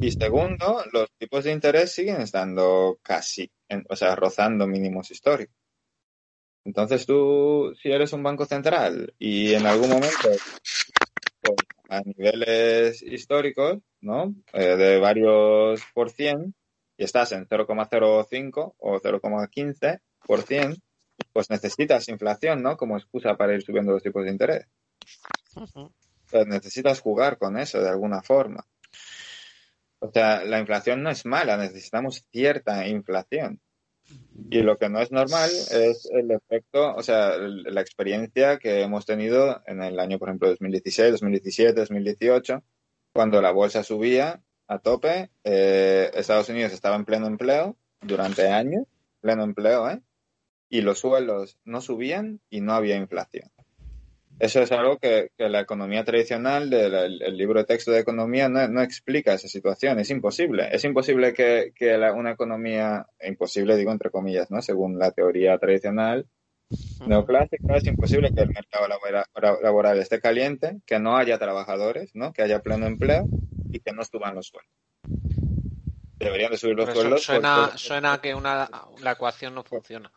Y 0.00 0.12
segundo, 0.12 0.84
los 0.92 1.10
tipos 1.18 1.44
de 1.44 1.52
interés 1.52 1.92
siguen 1.92 2.20
estando 2.20 3.00
casi, 3.02 3.50
o 3.88 3.96
sea, 3.96 4.14
rozando 4.14 4.68
mínimos 4.68 5.10
históricos. 5.10 5.56
Entonces 6.64 7.06
tú, 7.06 7.74
si 7.80 7.90
eres 7.90 8.12
un 8.12 8.22
banco 8.22 8.44
central 8.44 9.12
y 9.18 9.54
en 9.54 9.66
algún 9.66 9.88
momento, 9.88 10.28
pues, 11.40 11.56
a 11.88 12.00
niveles 12.02 13.02
históricos, 13.02 13.78
¿no? 14.00 14.34
Eh, 14.52 14.76
de 14.76 14.98
varios 14.98 15.82
por 15.92 16.10
cien, 16.10 16.54
y 16.96 17.04
estás 17.04 17.32
en 17.32 17.46
0,05 17.48 18.74
o 18.78 19.00
0,15 19.00 20.00
por 20.24 20.42
cien, 20.42 20.76
pues 21.32 21.50
necesitas 21.50 22.08
inflación, 22.08 22.62
¿no? 22.62 22.76
Como 22.76 22.96
excusa 22.96 23.36
para 23.36 23.54
ir 23.54 23.62
subiendo 23.62 23.92
los 23.92 24.02
tipos 24.02 24.24
de 24.24 24.30
interés. 24.30 24.66
Pues 26.30 26.46
necesitas 26.46 27.00
jugar 27.00 27.38
con 27.38 27.58
eso 27.58 27.80
de 27.80 27.88
alguna 27.88 28.22
forma. 28.22 28.66
O 30.00 30.10
sea, 30.12 30.44
la 30.44 30.60
inflación 30.60 31.02
no 31.02 31.10
es 31.10 31.26
mala, 31.26 31.56
necesitamos 31.56 32.24
cierta 32.30 32.86
inflación. 32.86 33.60
Y 34.50 34.62
lo 34.62 34.78
que 34.78 34.88
no 34.88 35.00
es 35.00 35.12
normal 35.12 35.50
es 35.50 36.08
el 36.10 36.30
efecto, 36.30 36.94
o 36.94 37.02
sea, 37.02 37.36
la 37.36 37.80
experiencia 37.80 38.58
que 38.58 38.82
hemos 38.82 39.04
tenido 39.04 39.62
en 39.66 39.82
el 39.82 39.98
año, 39.98 40.18
por 40.18 40.28
ejemplo, 40.28 40.48
2016, 40.48 41.12
2017, 41.12 41.80
2018, 41.80 42.62
cuando 43.12 43.42
la 43.42 43.50
bolsa 43.50 43.82
subía 43.82 44.40
a 44.66 44.78
tope, 44.78 45.30
eh, 45.44 46.10
Estados 46.14 46.48
Unidos 46.48 46.72
estaba 46.72 46.96
en 46.96 47.04
pleno 47.04 47.26
empleo 47.26 47.76
durante 48.00 48.48
años, 48.48 48.86
pleno 49.20 49.44
empleo, 49.44 49.90
¿eh? 49.90 50.00
Y 50.68 50.82
los 50.82 51.00
suelos 51.00 51.58
no 51.64 51.80
subían 51.80 52.40
y 52.50 52.60
no 52.60 52.74
había 52.74 52.96
inflación. 52.96 53.50
Eso 54.38 54.62
es 54.62 54.70
algo 54.70 54.98
que, 54.98 55.32
la 55.36 55.60
economía 55.60 56.04
tradicional, 56.04 56.70
del 56.70 57.22
el 57.22 57.36
libro 57.36 57.58
de 57.58 57.66
texto 57.66 57.90
de 57.90 57.98
economía, 57.98 58.48
no, 58.48 58.82
explica 58.82 59.34
esa 59.34 59.48
situación. 59.48 59.98
Es 59.98 60.10
imposible. 60.10 60.68
Es 60.70 60.84
imposible 60.84 61.32
que, 61.32 61.72
una 62.14 62.32
economía, 62.32 63.06
imposible 63.20 63.76
digo 63.76 63.90
entre 63.90 64.10
comillas, 64.10 64.50
¿no? 64.50 64.62
Según 64.62 64.98
la 64.98 65.10
teoría 65.10 65.58
tradicional 65.58 66.26
neoclásica, 67.06 67.76
es 67.76 67.86
imposible 67.86 68.30
que 68.32 68.42
el 68.42 68.50
mercado 68.50 68.86
laboral, 69.60 69.98
esté 69.98 70.20
caliente, 70.20 70.78
que 70.86 71.00
no 71.00 71.16
haya 71.16 71.38
trabajadores, 71.38 72.14
¿no? 72.14 72.32
Que 72.32 72.42
haya 72.42 72.60
pleno 72.60 72.86
empleo 72.86 73.26
y 73.72 73.80
que 73.80 73.92
no 73.92 74.04
suban 74.04 74.36
los 74.36 74.48
sueldos. 74.48 74.72
Deberían 76.16 76.52
de 76.52 76.58
subir 76.58 76.76
los 76.76 76.92
sueldos. 76.92 77.24
Suena, 77.24 77.76
suena 77.76 78.20
que 78.20 78.34
una, 78.34 78.68
la 79.02 79.12
ecuación 79.12 79.54
no 79.54 79.64
funciona. 79.64 80.12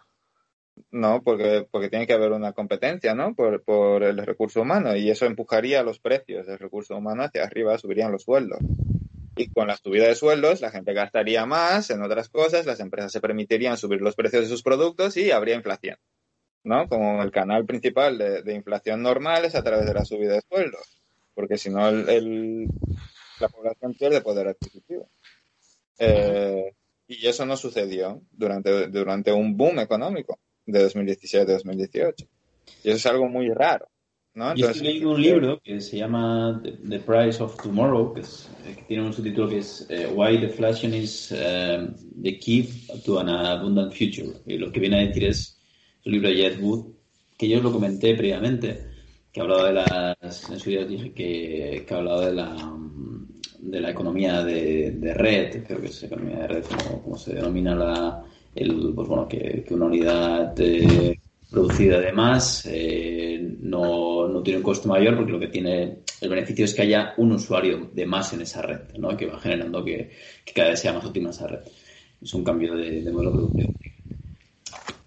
No, 0.91 1.21
porque, 1.23 1.67
porque 1.69 1.89
tiene 1.89 2.07
que 2.07 2.13
haber 2.13 2.31
una 2.31 2.53
competencia, 2.53 3.13
¿no? 3.13 3.35
Por, 3.35 3.63
por 3.63 4.03
el 4.03 4.17
recurso 4.17 4.61
humano 4.61 4.95
y 4.95 5.09
eso 5.09 5.25
empujaría 5.25 5.83
los 5.83 5.99
precios 5.99 6.47
del 6.47 6.59
recurso 6.59 6.95
humano 6.95 7.23
hacia 7.23 7.43
arriba, 7.43 7.77
subirían 7.77 8.11
los 8.11 8.23
sueldos. 8.23 8.59
Y 9.35 9.49
con 9.49 9.67
la 9.67 9.77
subida 9.77 10.07
de 10.07 10.15
sueldos, 10.15 10.61
la 10.61 10.71
gente 10.71 10.93
gastaría 10.93 11.45
más 11.45 11.89
en 11.89 12.01
otras 12.01 12.29
cosas, 12.29 12.65
las 12.65 12.79
empresas 12.79 13.11
se 13.11 13.21
permitirían 13.21 13.77
subir 13.77 14.01
los 14.01 14.15
precios 14.15 14.43
de 14.43 14.49
sus 14.49 14.61
productos 14.61 15.15
y 15.17 15.31
habría 15.31 15.55
inflación, 15.55 15.97
¿no? 16.63 16.87
Como 16.89 17.23
el 17.23 17.31
canal 17.31 17.65
principal 17.65 18.17
de, 18.17 18.53
inflación 18.53 19.01
normal 19.01 19.45
es 19.45 19.55
a 19.55 19.63
través 19.63 19.85
de 19.85 19.93
la 19.93 20.05
subida 20.05 20.33
de 20.33 20.41
sueldos, 20.41 21.01
porque 21.33 21.57
si 21.57 21.69
no, 21.69 21.87
el, 21.87 22.67
la 23.39 23.47
población 23.47 23.93
pierde 23.93 24.21
poder 24.21 24.49
adquisitivo. 24.49 25.09
Eh, 25.97 26.73
y 27.07 27.27
eso 27.27 27.45
no 27.45 27.57
sucedió 27.57 28.21
durante, 28.31 28.87
durante 28.87 29.31
un 29.31 29.55
boom 29.55 29.79
económico 29.79 30.39
de 30.71 30.87
2017-2018. 30.87 32.27
Y 32.83 32.89
eso 32.89 32.97
es 32.97 33.05
algo 33.05 33.27
muy 33.27 33.49
raro. 33.49 33.87
¿no? 34.33 34.55
Yo 34.55 34.69
estoy 34.69 34.87
leyendo 34.87 35.11
un 35.11 35.21
libro 35.21 35.61
que 35.61 35.81
se 35.81 35.97
llama 35.97 36.61
The, 36.63 36.99
Price 36.99 37.43
of 37.43 37.61
Tomorrow, 37.61 38.13
que, 38.13 38.23
tiene 38.87 39.03
un 39.03 39.13
subtítulo 39.13 39.49
que 39.49 39.57
es 39.57 39.85
eh, 39.89 40.07
Why 40.13 40.37
Deflation 40.37 40.93
is 40.93 41.31
um, 41.31 41.93
the 42.21 42.39
Key 42.39 42.69
to 43.05 43.19
an 43.19 43.29
Abundant 43.29 43.93
Future. 43.93 44.29
Y 44.45 44.57
lo 44.57 44.71
que 44.71 44.79
viene 44.79 44.97
a 44.97 45.07
decir 45.07 45.25
es 45.25 45.59
el 46.05 46.13
libro 46.13 46.29
de 46.29 46.35
Jed 46.35 46.61
Wood, 46.61 46.93
que 47.37 47.49
yo 47.49 47.61
lo 47.61 47.71
comenté 47.71 48.15
previamente, 48.15 48.85
que 49.31 49.41
hablaba 49.41 49.67
de 49.67 49.73
las. 49.73 50.49
En 50.49 50.59
su 50.59 50.69
día 50.69 50.85
dije 50.85 51.13
que, 51.13 51.83
que 51.85 51.93
hablaba 51.93 52.25
de 52.27 52.33
la 52.33 52.77
de 53.61 53.79
la 53.79 53.91
economía 53.91 54.43
de, 54.43 55.13
red, 55.13 55.63
creo 55.63 55.79
que 55.79 55.87
es 55.87 56.03
economía 56.03 56.39
de 56.39 56.47
red, 56.47 56.65
como, 56.65 57.03
como 57.03 57.17
se 57.17 57.35
denomina 57.35 57.75
la, 57.75 58.25
el, 58.55 58.93
pues 58.93 59.07
bueno, 59.07 59.27
que, 59.27 59.65
una 59.71 59.85
unidad 59.85 60.53
eh, 60.59 61.19
producida 61.49 61.99
de 61.99 62.11
más 62.11 62.65
eh, 62.65 63.55
no, 63.59 64.27
no, 64.27 64.41
tiene 64.41 64.57
un 64.57 64.63
coste 64.63 64.87
mayor 64.87 65.15
porque 65.15 65.31
lo 65.31 65.39
que 65.39 65.47
tiene 65.47 65.99
el 66.21 66.29
beneficio 66.29 66.65
es 66.65 66.73
que 66.73 66.83
haya 66.83 67.13
un 67.17 67.33
usuario 67.33 67.89
de 67.93 68.05
más 68.05 68.33
en 68.33 68.41
esa 68.41 68.61
red, 68.61 68.93
¿no? 68.97 69.15
que 69.17 69.25
va 69.25 69.39
generando 69.39 69.83
que, 69.83 70.11
cada 70.53 70.69
vez 70.69 70.79
sea 70.79 70.93
más 70.93 71.05
óptima 71.05 71.31
esa 71.31 71.47
red. 71.47 71.59
Es 72.21 72.33
un 72.33 72.43
cambio 72.43 72.75
de, 72.75 73.09
modelo 73.11 73.31
productivo. 73.31 73.73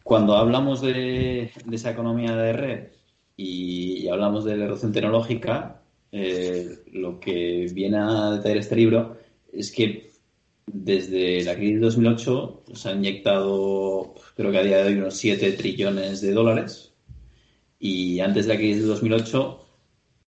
Cuando 0.03 0.37
hablamos 0.37 0.83
de, 0.83 1.51
esa 1.73 1.93
economía 1.93 2.35
de 2.37 2.53
red 2.53 2.89
y, 3.37 4.09
hablamos 4.09 4.45
de 4.45 4.57
la 4.57 4.65
erosión 4.65 4.93
tecnológica, 4.93 5.81
eh, 6.13 6.69
lo 6.93 7.19
que 7.19 7.67
viene 7.73 7.99
a 7.99 8.33
detallar 8.33 8.59
este 8.59 8.77
libro 8.77 9.17
es 9.53 9.73
que 9.73 10.14
desde 10.67 11.45
la 11.45 11.55
crisis 11.55 11.75
de 11.75 11.87
2008 11.87 12.65
se 12.75 12.89
han 12.89 12.99
inyectado, 12.99 14.15
creo 14.37 14.51
que 14.51 14.59
a 14.59 14.63
día 14.63 14.79
de 14.79 14.93
hoy, 14.93 14.99
unos 14.99 15.17
7 15.17 15.53
trillones 15.53 16.21
de 16.21 16.33
dólares. 16.33 16.95
Y 17.79 18.21
antes 18.21 18.47
de 18.47 18.55
la 18.55 18.59
crisis 18.59 18.83
de 18.83 18.89
2008, 18.89 19.61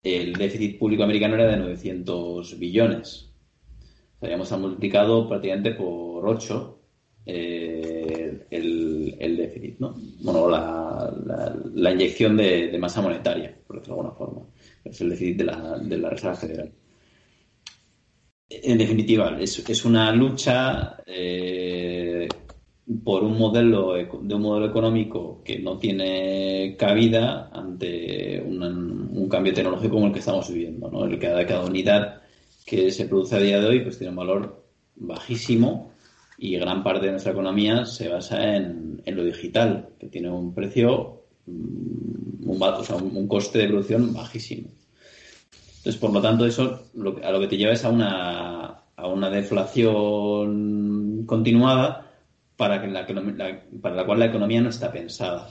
el 0.04 0.34
déficit 0.34 0.80
público 0.80 1.04
americano 1.04 1.36
era 1.36 1.48
de 1.48 1.58
900 1.58 2.60
billones. 2.60 3.32
O 4.20 4.26
sea, 4.26 4.36
hemos 4.36 4.52
multiplicado 4.52 5.28
prácticamente 5.28 5.72
por 5.72 6.28
8 6.28 6.80
eh, 7.26 8.46
el, 8.50 9.38
déficit, 9.38 9.80
¿no? 9.80 9.96
Bueno, 10.22 10.50
la, 10.50 11.92
inyección 11.92 12.38
de, 12.38 12.78
masa 12.80 13.02
monetaria, 13.02 13.58
por 13.66 13.78
decirlo 13.78 13.96
de 13.96 14.02
alguna 14.02 14.18
forma. 14.18 14.48
Es 14.84 15.02
el 15.02 15.10
déficit 15.10 15.38
de 15.38 15.44
la, 15.46 15.80
de 15.80 15.98
la 15.98 16.10
Reserva 16.10 16.36
Federal 16.36 16.72
en 18.50 18.78
definitiva, 18.78 19.38
es, 19.40 19.86
una 19.86 20.12
lucha 20.12 20.98
eh, 21.06 22.28
por 23.04 23.24
un 23.24 23.38
modelo 23.38 23.94
de 23.94 24.36
un 24.36 24.42
modelo 24.42 24.66
económico 24.66 25.42
que 25.44 25.60
no 25.60 25.78
tiene 25.78 26.76
cabida 26.78 27.50
ante 27.54 28.42
un, 28.42 29.28
cambio 29.30 29.54
tecnológico 29.54 29.94
como 29.94 30.08
el 30.08 30.14
que 30.14 30.20
estamos 30.20 30.52
viviendo. 30.52 30.90
¿no? 30.90 31.06
El 31.06 31.20
cada, 31.20 31.46
cada 31.46 31.66
unidad 31.66 32.22
que 32.66 32.90
se 32.90 33.06
produce 33.06 33.36
a 33.36 33.40
día 33.40 33.60
de 33.60 33.68
hoy 33.68 33.80
pues 33.82 34.00
tiene 34.00 34.10
un 34.10 34.18
valor 34.18 34.66
bajísimo 34.96 35.92
y 36.40 36.58
gran 36.58 36.84
parte 36.84 37.06
de 37.06 37.12
nuestra 37.12 37.34
economía 37.34 37.86
se 37.86 38.08
basa 38.08 38.56
en, 38.56 39.04
lo 39.06 39.24
digital, 39.24 39.90
que 40.00 40.08
tiene 40.08 40.32
un 40.32 40.54
precio, 40.54 41.24
mm, 41.46 42.50
un, 42.50 42.64
o 42.64 42.98
un 42.98 43.28
coste 43.28 43.60
de 43.60 43.68
producción 43.68 44.14
bajísimo. 44.14 44.70
Entonces, 45.80 45.98
por 45.98 46.12
lo 46.12 46.22
tanto, 46.22 46.46
eso 46.46 46.90
a 47.24 47.32
lo 47.32 47.40
que 47.40 47.48
te 47.48 47.58
lleva 47.58 47.72
es 47.72 47.86
a 47.86 47.90
una, 47.90 48.84
a 48.96 49.08
una 49.08 49.30
deflación 49.30 51.24
continuada 51.26 52.12
para, 52.58 52.82
que 52.82 52.88
la, 52.88 53.08
para 53.82 53.96
la 53.96 54.06
cual 54.06 54.20
la 54.20 54.26
economía 54.26 54.60
no 54.62 54.68
está 54.70 54.92
pensada. 54.92 55.50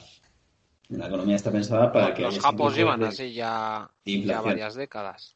La 0.91 1.07
economía 1.07 1.37
está 1.37 1.51
pensada 1.51 1.91
para 1.91 2.13
que... 2.13 2.23
Los 2.23 2.39
japos 2.41 2.77
llevan 2.77 3.03
así 3.05 3.33
ya, 3.33 3.91
ya 4.05 4.41
varias 4.43 4.75
décadas. 4.75 5.35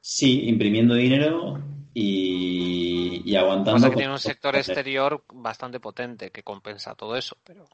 Sí, 0.00 0.48
imprimiendo 0.48 0.94
dinero 0.94 1.62
y, 1.92 3.22
y 3.30 3.36
aguantando. 3.36 3.72
Pasa 3.72 3.90
que 3.90 3.96
tiene 3.96 4.12
un 4.12 4.18
sector 4.18 4.56
exterior 4.56 5.22
bastante 5.34 5.80
potente 5.80 6.30
que 6.30 6.42
compensa 6.42 6.94
todo 6.94 7.16
eso, 7.16 7.36
pero. 7.44 7.66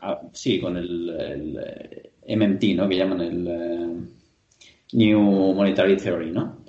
Ah, 0.00 0.20
sí, 0.32 0.60
con 0.60 0.76
el, 0.76 1.10
el, 1.10 1.58
eh, 2.26 2.36
MMT, 2.36 2.64
¿no? 2.76 2.88
Que 2.88 2.96
llaman 2.96 3.20
el. 3.20 4.17
New 4.92 5.20
Monetary 5.54 5.96
Theory, 5.96 6.30
¿no? 6.30 6.64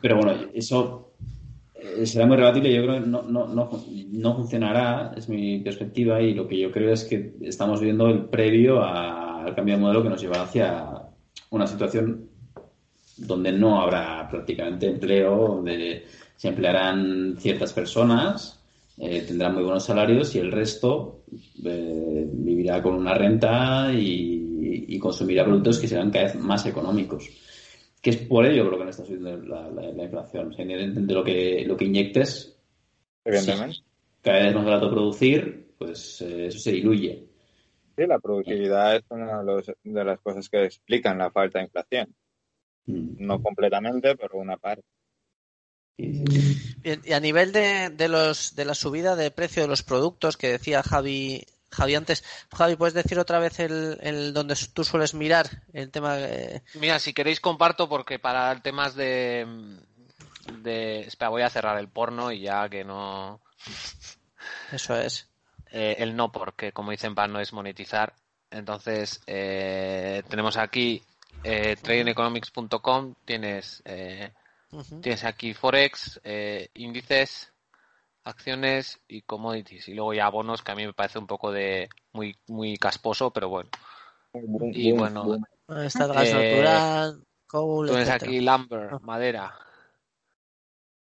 Pero 0.00 0.16
bueno, 0.16 0.32
eso 0.52 1.12
eh, 1.74 2.06
será 2.06 2.26
muy 2.26 2.36
relativo 2.36 2.66
yo 2.66 2.82
creo 2.82 2.94
que 2.94 3.08
no, 3.08 3.22
no, 3.22 3.46
no, 3.46 3.70
no, 4.10 4.34
funcionará, 4.34 5.12
es 5.16 5.28
mi 5.28 5.60
perspectiva, 5.60 6.20
y 6.20 6.34
lo 6.34 6.48
que 6.48 6.58
yo 6.58 6.72
creo 6.72 6.92
es 6.92 7.04
que 7.04 7.34
estamos 7.42 7.80
viendo 7.80 8.08
el 8.08 8.24
previo 8.24 8.82
al 8.82 9.54
cambio 9.54 9.76
de 9.76 9.80
modelo 9.80 10.02
que 10.02 10.08
nos 10.08 10.20
lleva 10.20 10.42
hacia 10.42 10.86
una 11.50 11.66
situación 11.66 12.28
donde 13.16 13.52
no 13.52 13.80
habrá 13.80 14.28
prácticamente 14.28 14.88
empleo, 14.88 15.48
donde 15.48 16.04
se 16.36 16.48
emplearán 16.48 17.36
ciertas 17.38 17.72
personas, 17.72 18.62
eh, 18.98 19.24
tendrán 19.26 19.54
muy 19.54 19.62
buenos 19.62 19.84
salarios 19.84 20.34
y 20.34 20.38
el 20.38 20.52
resto 20.52 21.22
eh, 21.64 22.26
vivirá 22.32 22.82
con 22.82 22.94
una 22.94 23.14
renta 23.14 23.92
y 23.92 24.45
y, 24.60 24.98
consumirá 24.98 25.44
productos 25.44 25.78
que 25.78 25.88
serán 25.88 26.10
cada 26.10 26.26
vez 26.26 26.34
más 26.36 26.64
económicos. 26.66 27.28
que 28.02 28.10
es 28.10 28.16
por 28.18 28.46
ello 28.46 28.66
creo 28.66 28.78
que 28.78 28.84
no 28.84 28.90
está 28.90 29.04
subiendo 29.04 29.36
la, 29.38 29.68
la, 29.70 29.82
la 29.92 30.04
inflación. 30.04 30.48
O 30.48 30.52
sea, 30.52 30.62
independientemente 30.62 31.12
de 31.12 31.18
lo 31.18 31.24
que, 31.24 31.64
lo 31.66 31.76
que 31.76 31.84
inyectes, 31.84 32.56
Evidentemente. 33.24 33.74
si 33.76 33.82
cada 34.22 34.38
vez 34.38 34.48
es 34.48 34.54
más 34.54 34.64
barato 34.64 34.90
producir, 34.90 35.72
pues 35.78 36.20
eh, 36.22 36.46
eso 36.46 36.58
se 36.58 36.72
diluye. 36.72 37.26
Sí, 37.96 38.06
la 38.06 38.18
productividad 38.18 38.96
es 38.96 39.02
una 39.10 39.38
de, 39.40 39.44
los- 39.44 39.72
de 39.82 40.04
las 40.04 40.20
cosas 40.20 40.48
que 40.48 40.64
explican 40.64 41.18
la 41.18 41.30
falta 41.30 41.58
de 41.58 41.64
inflación. 41.64 42.14
Mm. 42.86 43.16
No 43.26 43.42
completamente, 43.42 44.14
pero 44.16 44.38
una 44.38 44.56
parte. 44.56 44.84
Bien, 45.98 47.00
y 47.04 47.12
a 47.12 47.20
nivel 47.20 47.52
de, 47.52 47.88
de 47.90 48.08
los 48.08 48.54
de 48.54 48.64
la 48.66 48.74
subida 48.74 49.16
de 49.16 49.30
precio 49.30 49.62
de 49.62 49.68
los 49.68 49.82
productos 49.82 50.36
que 50.36 50.48
decía 50.48 50.82
Javi 50.82 51.42
Javi 51.70 51.94
antes, 51.94 52.24
Javi, 52.54 52.76
¿puedes 52.76 52.94
decir 52.94 53.18
otra 53.18 53.38
vez 53.38 53.58
el, 53.60 53.98
el 54.00 54.32
donde 54.32 54.56
tú 54.72 54.84
sueles 54.84 55.14
mirar 55.14 55.62
el 55.72 55.90
tema? 55.90 56.16
Mira, 56.74 56.98
si 56.98 57.12
queréis 57.12 57.40
comparto 57.40 57.88
porque 57.88 58.18
para 58.18 58.60
temas 58.62 58.94
de, 58.94 59.46
de... 60.62 61.00
Espera, 61.00 61.30
voy 61.30 61.42
a 61.42 61.50
cerrar 61.50 61.78
el 61.78 61.88
porno 61.88 62.30
y 62.32 62.40
ya 62.42 62.68
que 62.68 62.84
no... 62.84 63.40
eso 64.72 64.96
es. 64.96 65.28
eh, 65.70 65.96
el 65.98 66.16
no 66.16 66.30
porque, 66.32 66.72
como 66.72 66.90
dicen, 66.92 67.14
para 67.14 67.28
no 67.28 67.40
es 67.40 67.52
monetizar. 67.52 68.14
Entonces, 68.50 69.20
eh, 69.26 70.22
tenemos 70.28 70.56
aquí 70.56 71.02
eh, 71.42 71.76
tradingeconomics.com, 71.82 73.14
tienes, 73.24 73.82
eh, 73.84 74.32
tienes 75.02 75.24
aquí 75.24 75.52
Forex, 75.52 76.20
eh, 76.24 76.68
índices, 76.74 77.52
acciones 78.26 79.00
y 79.08 79.22
commodities. 79.22 79.88
Y 79.88 79.94
luego 79.94 80.12
ya 80.14 80.28
bonos, 80.28 80.62
que 80.62 80.72
a 80.72 80.74
mí 80.74 80.84
me 80.86 80.92
parece 80.92 81.18
un 81.18 81.26
poco 81.26 81.52
de 81.52 81.88
muy, 82.12 82.36
muy 82.48 82.76
casposo, 82.76 83.30
pero 83.32 83.48
bueno. 83.48 83.70
Y 84.72 84.92
bueno, 84.92 85.36
Está 85.68 86.04
el 86.04 86.12
gas 86.12 86.28
Eh, 86.28 86.32
natural, 86.34 87.24
coal, 87.46 87.88
Tienes 87.88 88.08
etcétera. 88.08 88.30
aquí 88.30 88.40
lumber, 88.40 88.88
Ah. 88.92 88.98
madera. 89.02 89.54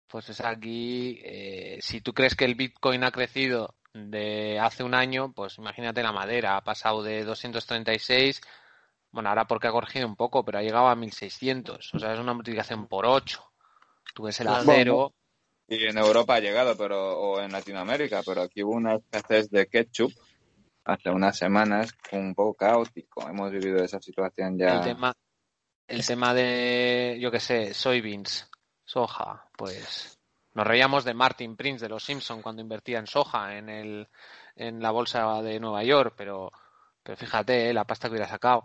Pues 0.08 0.28
es 0.28 0.40
aquí, 0.40 1.20
eh, 1.22 1.78
si 1.80 2.00
tú 2.00 2.12
crees 2.12 2.34
que 2.34 2.44
el 2.44 2.56
Bitcoin 2.56 3.04
ha 3.04 3.12
crecido 3.12 3.76
de 3.94 4.58
hace 4.58 4.82
un 4.82 4.94
año, 4.94 5.32
pues 5.32 5.58
imagínate 5.58 6.02
la 6.02 6.12
madera, 6.12 6.56
ha 6.56 6.64
pasado 6.64 7.02
de 7.02 7.24
236, 7.24 8.40
bueno, 9.12 9.28
ahora 9.28 9.46
porque 9.46 9.68
ha 9.68 9.72
corregido 9.72 10.06
un 10.08 10.16
poco, 10.16 10.44
pero 10.44 10.58
ha 10.58 10.62
llegado 10.62 10.88
a 10.88 10.96
1600, 10.96 11.94
o 11.94 11.98
sea, 11.98 12.12
es 12.14 12.18
una 12.20 12.34
multiplicación 12.34 12.86
por 12.88 13.06
8. 13.06 13.40
Tú 14.14 14.24
ves 14.24 14.40
el 14.40 14.48
acero, 14.48 15.14
Y 15.70 15.86
en 15.86 15.98
Europa 15.98 16.34
ha 16.34 16.40
llegado, 16.40 16.76
pero 16.76 17.16
o 17.16 17.40
en 17.40 17.52
Latinoamérica, 17.52 18.22
pero 18.26 18.42
aquí 18.42 18.64
hubo 18.64 18.72
una 18.72 18.96
escasez 18.96 19.48
de 19.50 19.68
ketchup 19.68 20.12
hace 20.84 21.10
unas 21.10 21.38
semanas, 21.38 21.94
un 22.10 22.34
poco 22.34 22.54
caótico. 22.54 23.28
Hemos 23.28 23.52
vivido 23.52 23.76
esa 23.84 24.00
situación 24.00 24.58
ya. 24.58 24.78
el 24.78 24.80
tema, 24.82 25.14
el 25.86 26.04
tema 26.04 26.34
de, 26.34 27.18
yo 27.20 27.30
qué 27.30 27.38
sé, 27.38 27.72
soybeans, 27.72 28.50
soja, 28.84 29.48
pues 29.56 30.18
nos 30.54 30.66
reíamos 30.66 31.04
de 31.04 31.14
Martin 31.14 31.56
Prince 31.56 31.84
de 31.84 31.88
los 31.88 32.02
Simpson 32.02 32.42
cuando 32.42 32.62
invertía 32.62 32.98
en 32.98 33.06
soja 33.06 33.56
en 33.56 33.68
el 33.68 34.08
en 34.56 34.82
la 34.82 34.90
bolsa 34.90 35.40
de 35.40 35.60
Nueva 35.60 35.84
York, 35.84 36.14
pero 36.16 36.50
pero 37.00 37.16
fíjate, 37.16 37.70
eh, 37.70 37.72
la 37.72 37.84
pasta 37.84 38.08
que 38.08 38.14
hubiera 38.14 38.28
sacado. 38.28 38.64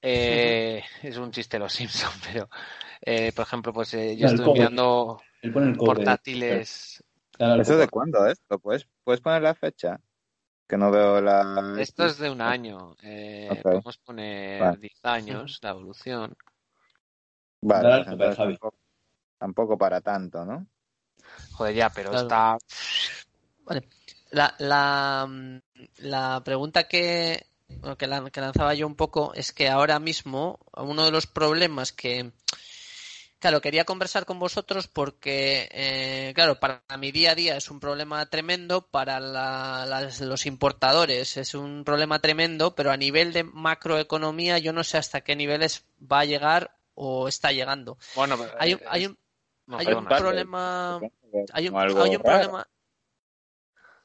Eh, 0.00 0.82
es 1.02 1.18
un 1.18 1.30
chiste 1.30 1.58
los 1.58 1.74
Simpson, 1.74 2.10
pero 2.32 2.48
eh, 3.02 3.32
por 3.32 3.44
ejemplo, 3.44 3.72
pues 3.72 3.92
eh, 3.92 4.16
yo 4.16 4.28
estuve 4.28 4.54
mirando 4.54 5.20
Él 5.42 5.52
pone 5.52 5.70
el 5.70 5.76
cobre. 5.76 5.96
portátiles. 5.96 7.02
Claro, 7.32 7.62
¿Eso 7.62 7.76
de 7.76 7.88
cuándo 7.88 8.26
es? 8.26 8.40
¿Lo 8.48 8.58
puedes, 8.58 8.88
puedes 9.04 9.20
poner 9.20 9.42
la 9.42 9.54
fecha? 9.54 10.00
Que 10.66 10.76
no 10.76 10.90
veo 10.90 11.20
la... 11.20 11.74
Esto 11.78 12.04
es 12.06 12.18
de 12.18 12.30
un 12.30 12.40
año. 12.40 12.96
Eh, 13.02 13.48
Ok. 13.50 13.62
Podemos 13.62 13.98
poner 13.98 14.60
Vale. 14.60 14.78
10 14.78 15.04
años, 15.04 15.58
la 15.62 15.70
evolución. 15.70 16.36
Vale, 17.62 17.88
Dale, 17.88 18.02
entonces 18.10 18.36
Javi. 18.36 18.52
tampoco, 18.54 18.78
tampoco 19.38 19.78
para 19.78 20.00
tanto, 20.00 20.44
¿no? 20.44 20.66
Joder, 21.52 21.74
ya, 21.74 21.90
pero 21.90 22.10
Claro. 22.10 22.24
está 22.26 22.58
La, 24.30 24.54
la, 24.58 25.26
mm, 25.28 25.58
la 25.98 26.42
pregunta 26.44 26.86
que, 26.86 27.46
bueno, 27.80 27.96
que, 27.96 28.06
lan- 28.06 28.30
que 28.30 28.40
lanzaba 28.40 28.74
yo 28.74 28.86
un 28.86 28.94
poco 28.94 29.32
es 29.34 29.52
que 29.52 29.68
ahora 29.68 29.98
mismo 29.98 30.58
uno 30.76 31.04
de 31.04 31.10
los 31.10 31.26
problemas 31.26 31.92
que, 31.92 32.30
claro, 33.38 33.60
quería 33.60 33.84
conversar 33.84 34.24
con 34.26 34.38
vosotros 34.38 34.88
porque, 34.88 35.68
eh, 35.72 36.32
claro, 36.34 36.58
para 36.60 36.82
mi 36.98 37.12
día 37.12 37.32
a 37.32 37.34
día 37.34 37.56
es 37.56 37.70
un 37.70 37.80
problema 37.80 38.24
tremendo, 38.26 38.86
para 38.86 39.20
la- 39.20 39.86
las- 39.86 40.20
los 40.20 40.46
importadores 40.46 41.36
es 41.36 41.54
un 41.54 41.84
problema 41.84 42.18
tremendo, 42.20 42.74
pero 42.74 42.90
a 42.90 42.96
nivel 42.96 43.32
de 43.32 43.44
macroeconomía 43.44 44.58
yo 44.58 44.72
no 44.72 44.84
sé 44.84 44.98
hasta 44.98 45.20
qué 45.22 45.36
niveles 45.36 45.84
va 46.00 46.20
a 46.20 46.24
llegar 46.24 46.74
o 46.94 47.28
está 47.28 47.52
llegando. 47.52 47.96
Bueno, 48.16 48.36
pero, 48.38 48.52
Hay 48.58 48.74
un, 48.74 48.80
eh, 48.80 48.84
hay 48.88 49.06
un, 49.06 49.18
no, 49.66 49.78
hay 49.78 49.86
un 49.92 50.04
problema 50.06 51.00
hay 51.52 51.68
un, 51.68 51.76
algo 51.76 52.02
hay 52.02 52.16
un 52.16 52.22
problema 52.22 52.66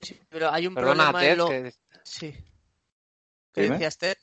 Sí, 0.02 0.20
pero 0.30 0.52
hay 0.52 0.68
un 0.68 0.76
Perdona, 0.76 1.12
problema 1.12 1.22
en 1.24 1.30
Ted, 1.30 1.38
lo 1.38 1.48
que- 1.48 1.74
sí 2.04 2.32
¿qué 3.54 3.62
Dime. 3.62 3.76
decías 3.76 3.98
Ted? 3.98 4.18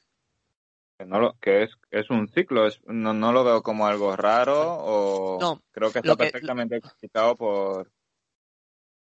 Que, 1.01 1.07
no 1.07 1.19
lo, 1.19 1.39
que 1.41 1.63
es, 1.63 1.71
es 1.91 2.11
un 2.11 2.29
ciclo, 2.29 2.67
es, 2.67 2.79
no, 2.85 3.15
no 3.15 3.33
lo 3.33 3.43
veo 3.43 3.63
como 3.63 3.87
algo 3.87 4.15
raro 4.17 4.77
o 4.79 5.39
No, 5.41 5.63
creo 5.73 5.91
que 5.91 6.01
está 6.01 6.15
que- 6.15 6.25
perfectamente 6.25 6.77
explicado 6.77 7.37
por, 7.37 7.91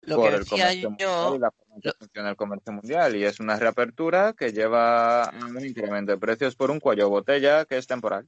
lo 0.03 0.15
por 0.17 0.29
que 0.29 0.35
el 0.35 0.45
comercio 0.45 0.91
mundial 0.91 1.35
y 1.35 1.39
la 1.39 1.49
forma 1.49 1.75
en 1.75 1.81
que 1.81 1.87
lo- 1.89 1.93
funciona 1.95 2.29
el 2.29 2.35
comercio 2.35 2.73
mundial 2.73 3.15
y 3.15 3.25
es 3.25 3.39
una 3.39 3.55
reapertura 3.55 4.33
que 4.33 4.51
lleva 4.53 5.23
a 5.23 5.31
un 5.31 5.65
incremento 5.65 6.11
de 6.11 6.19
precios 6.19 6.55
por 6.55 6.69
un 6.69 6.79
cuello 6.79 7.09
botella 7.09 7.65
que 7.65 7.79
es 7.79 7.87
temporal. 7.87 8.23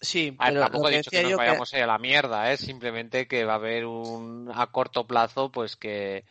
sí 0.00 0.34
A 0.36 0.46
ver, 0.46 0.54
pero 0.54 0.60
tampoco 0.64 0.82
lo 0.82 0.88
he 0.88 0.96
dicho 0.96 1.10
que 1.12 1.22
nos 1.22 1.30
yo 1.30 1.36
que 1.36 1.42
vayamos 1.44 1.72
a 1.72 1.76
ir 1.76 1.84
a 1.84 1.86
la 1.86 1.98
mierda, 1.98 2.52
¿eh? 2.52 2.56
simplemente 2.56 3.28
que 3.28 3.44
va 3.44 3.52
a 3.52 3.56
haber 3.56 3.86
un 3.86 4.50
a 4.52 4.66
corto 4.72 5.06
plazo, 5.06 5.52
pues 5.52 5.76
que, 5.76 6.24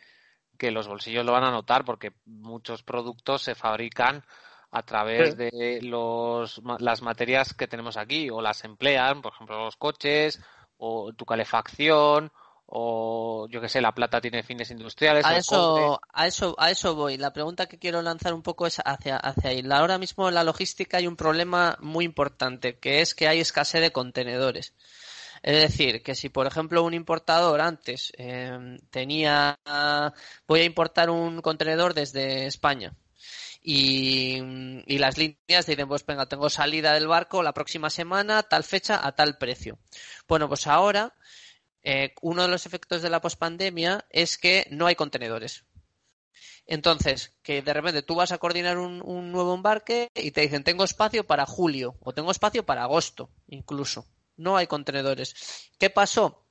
que 0.57 0.72
los 0.72 0.89
bolsillos 0.89 1.26
lo 1.26 1.31
van 1.31 1.45
a 1.45 1.52
notar 1.52 1.85
porque 1.85 2.11
muchos 2.26 2.84
productos 2.84 3.41
se 3.41 3.56
fabrican 3.56 4.26
a 4.72 4.84
través 4.84 5.31
Sí. 5.31 5.35
de 5.38 5.80
los, 5.81 6.61
las 6.80 7.02
materias 7.02 7.53
que 7.53 7.68
tenemos 7.68 7.98
aquí 7.98 8.30
o 8.30 8.41
las 8.41 8.64
emplean, 8.64 9.22
por 9.22 9.34
ejemplo, 9.34 9.64
los 9.65 9.76
coches 9.77 10.39
o 10.77 11.14
tu 11.14 11.26
calefacción 11.26 12.31
o 12.69 13.48
yo 13.49 13.61
que 13.61 13.69
sé, 13.69 13.80
la 13.80 13.94
plata 13.94 14.19
tiene 14.19 14.44
fines 14.44 14.69
industriales, 14.72 15.26
a 15.26 15.38
eso 15.38 16.02
a 16.11 16.27
eso 16.27 16.53
a 16.57 16.69
eso 16.69 16.95
voy. 16.95 17.18
La 17.18 17.31
pregunta 17.31 17.68
que 17.68 17.80
quiero 17.80 18.02
lanzar 18.02 18.34
un 18.34 18.41
poco 18.41 18.68
es 18.68 18.81
hacia 18.84 19.15
hacia 19.15 19.52
ahí. 19.52 19.64
Ahora 19.72 19.98
mismo 19.98 20.27
en 20.27 20.35
la 20.35 20.44
logística 20.44 20.98
hay 20.98 21.07
un 21.07 21.15
problema 21.15 21.77
muy 21.80 22.03
importante 22.03 22.77
que 22.77 22.99
es 23.02 23.15
que 23.15 23.27
hay 23.30 23.39
escasez 23.39 23.80
de 23.81 23.91
contenedores. 23.91 24.73
Es 25.44 25.61
decir, 25.61 26.03
que 26.03 26.14
si 26.14 26.27
por 26.27 26.45
ejemplo 26.45 26.84
un 26.84 26.94
importador 26.94 27.61
antes 27.61 28.11
eh, 28.18 28.77
tenía, 28.89 29.57
voy 30.45 30.60
a 30.60 30.64
importar 30.65 31.10
un 31.10 31.41
contenedor 31.41 31.94
desde 31.94 32.48
España 32.48 32.94
y, 33.69 34.38
y 34.85 34.98
las 34.98 35.18
líneas 35.18 35.65
dicen, 35.65 35.89
pues 35.89 36.06
venga, 36.06 36.26
tengo 36.26 36.49
salida 36.49 36.94
del 36.94 37.06
barco 37.06 37.44
la 37.44 37.53
próxima 37.53 37.89
semana, 37.89 38.44
tal 38.44 38.64
fecha, 38.64 39.06
a 39.06 39.14
tal 39.14 39.38
precio. 39.38 39.77
Bueno, 40.26 40.48
pues 40.48 40.68
ahora 40.68 41.14
eh, 41.84 42.14
uno 42.22 42.44
de 42.44 42.48
los 42.48 42.65
efectos 42.65 43.02
de 43.02 43.10
la 43.10 43.19
pospandemia 43.19 44.06
es 44.10 44.38
que 44.38 44.68
no 44.72 44.85
hay 44.88 44.95
contenedores. 44.95 45.65
Entonces, 46.65 47.35
que 47.44 47.61
de 47.61 47.73
repente 47.73 48.03
tú 48.03 48.15
vas 48.15 48.31
a 48.31 48.38
coordinar 48.38 48.77
un, 48.77 49.02
un 49.03 49.34
nuevo 49.34 49.53
embarque 49.53 50.07
y 50.15 50.31
te 50.31 50.39
dicen, 50.39 50.64
tengo 50.64 50.85
espacio 50.85 51.27
para 51.27 51.45
julio 51.45 51.98
o 51.99 52.14
tengo 52.14 52.31
espacio 52.31 52.65
para 52.65 52.84
agosto, 52.84 53.31
incluso. 53.48 54.07
No 54.38 54.56
hay 54.56 54.68
contenedores. 54.68 55.72
¿Qué 55.77 55.89
pasó? 55.89 56.45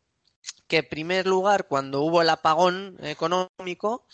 Que 0.67 0.79
en 0.79 0.89
primer 0.91 1.27
lugar, 1.27 1.67
cuando 1.67 2.03
hubo 2.03 2.21
el 2.21 2.29
apagón 2.29 2.99
económico, 3.01 4.07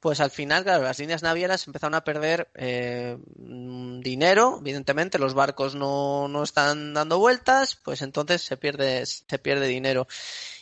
pues 0.00 0.20
al 0.20 0.30
final, 0.30 0.64
claro, 0.64 0.82
las 0.82 0.98
líneas 0.98 1.22
navieras 1.22 1.66
empezaron 1.66 1.94
a 1.94 2.04
perder 2.04 2.50
eh, 2.54 3.18
dinero, 3.36 4.56
evidentemente, 4.60 5.18
los 5.18 5.34
barcos 5.34 5.74
no, 5.74 6.26
no 6.26 6.42
están 6.42 6.94
dando 6.94 7.18
vueltas, 7.18 7.76
pues 7.76 8.00
entonces 8.00 8.40
se 8.40 8.56
pierde, 8.56 9.04
se 9.04 9.38
pierde 9.38 9.68
dinero. 9.68 10.08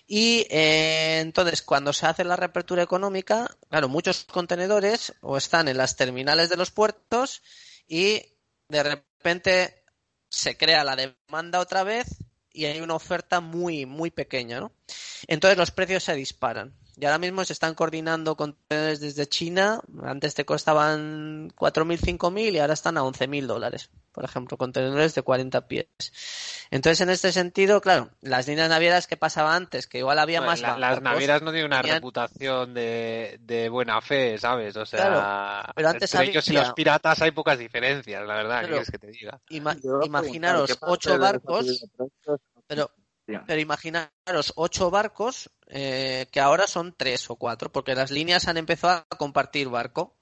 Y 0.08 0.46
eh, 0.50 1.20
entonces, 1.20 1.62
cuando 1.62 1.92
se 1.92 2.06
hace 2.06 2.24
la 2.24 2.34
reapertura 2.34 2.82
económica, 2.82 3.56
claro, 3.70 3.88
muchos 3.88 4.24
contenedores 4.24 5.14
o 5.20 5.36
están 5.36 5.68
en 5.68 5.76
las 5.76 5.96
terminales 5.96 6.48
de 6.48 6.56
los 6.56 6.72
puertos 6.72 7.42
y 7.86 8.22
de 8.68 8.82
repente 8.82 9.84
se 10.28 10.56
crea 10.56 10.82
la 10.82 10.96
demanda 10.96 11.60
otra 11.60 11.84
vez 11.84 12.08
y 12.52 12.64
hay 12.64 12.80
una 12.80 12.94
oferta 12.94 13.40
muy, 13.40 13.86
muy 13.86 14.10
pequeña, 14.10 14.58
¿no? 14.58 14.72
Entonces 15.26 15.56
los 15.56 15.70
precios 15.70 16.02
se 16.02 16.14
disparan. 16.14 16.74
Y 17.00 17.04
ahora 17.04 17.18
mismo 17.18 17.44
se 17.44 17.52
están 17.52 17.74
coordinando 17.74 18.36
contenedores 18.36 18.98
desde 19.00 19.28
China. 19.28 19.80
Antes 20.02 20.34
te 20.34 20.44
costaban 20.44 21.48
4.000, 21.56 21.96
5.000 22.00 22.54
y 22.54 22.58
ahora 22.58 22.74
están 22.74 22.96
a 22.98 23.04
11.000 23.04 23.46
dólares. 23.46 23.90
Por 24.10 24.24
ejemplo, 24.24 24.56
contenedores 24.56 25.14
de 25.14 25.22
40 25.22 25.68
pies. 25.68 25.86
Entonces, 26.72 27.00
en 27.02 27.10
este 27.10 27.30
sentido, 27.30 27.80
claro, 27.80 28.10
las 28.20 28.48
líneas 28.48 28.68
navieras 28.68 29.06
que 29.06 29.16
pasaba 29.16 29.54
antes, 29.54 29.86
que 29.86 29.98
igual 29.98 30.18
había 30.18 30.40
Bueno, 30.40 30.50
más 30.50 30.60
la- 30.60 30.76
las 30.76 31.00
navieras 31.00 31.40
no 31.40 31.52
tienen 31.52 31.66
una 31.66 31.82
tenían- 31.82 31.98
reputación 31.98 32.74
de, 32.74 33.38
de 33.42 33.68
buena 33.68 34.00
fe, 34.00 34.36
¿sabes? 34.38 34.76
O 34.76 34.84
sea, 34.84 34.98
Claro, 34.98 35.72
pero 35.76 35.88
antes 35.90 36.12
entre 36.12 36.30
ellos 36.32 36.48
y 36.48 36.50
había- 36.50 36.62
los 36.62 36.72
piratas 36.72 37.22
hay 37.22 37.30
pocas 37.30 37.60
diferencias, 37.60 38.26
la 38.26 38.34
verdad, 38.34 38.60
¿qué 38.62 38.66
Claro. 38.66 38.82
quieres 38.84 38.90
que 38.90 38.98
te 38.98 39.06
diga? 39.06 39.40
Ima- 39.50 39.76
imaginaros 40.04 40.64
preguntar, 40.64 40.66
¿qué 40.66 40.74
parte 40.74 40.92
ocho 40.92 41.18
barcos, 41.18 41.84
pero 42.66 42.90
Pero 43.46 43.60
imaginaros 43.60 44.52
ocho 44.56 44.90
barcos 44.90 45.50
eh, 45.66 46.26
que 46.32 46.40
ahora 46.40 46.66
son 46.66 46.94
tres 46.96 47.28
o 47.28 47.36
cuatro, 47.36 47.70
porque 47.70 47.94
las 47.94 48.10
líneas 48.10 48.48
han 48.48 48.56
empezado 48.56 49.04
a 49.10 49.16
compartir 49.16 49.68
barco. 49.68 50.16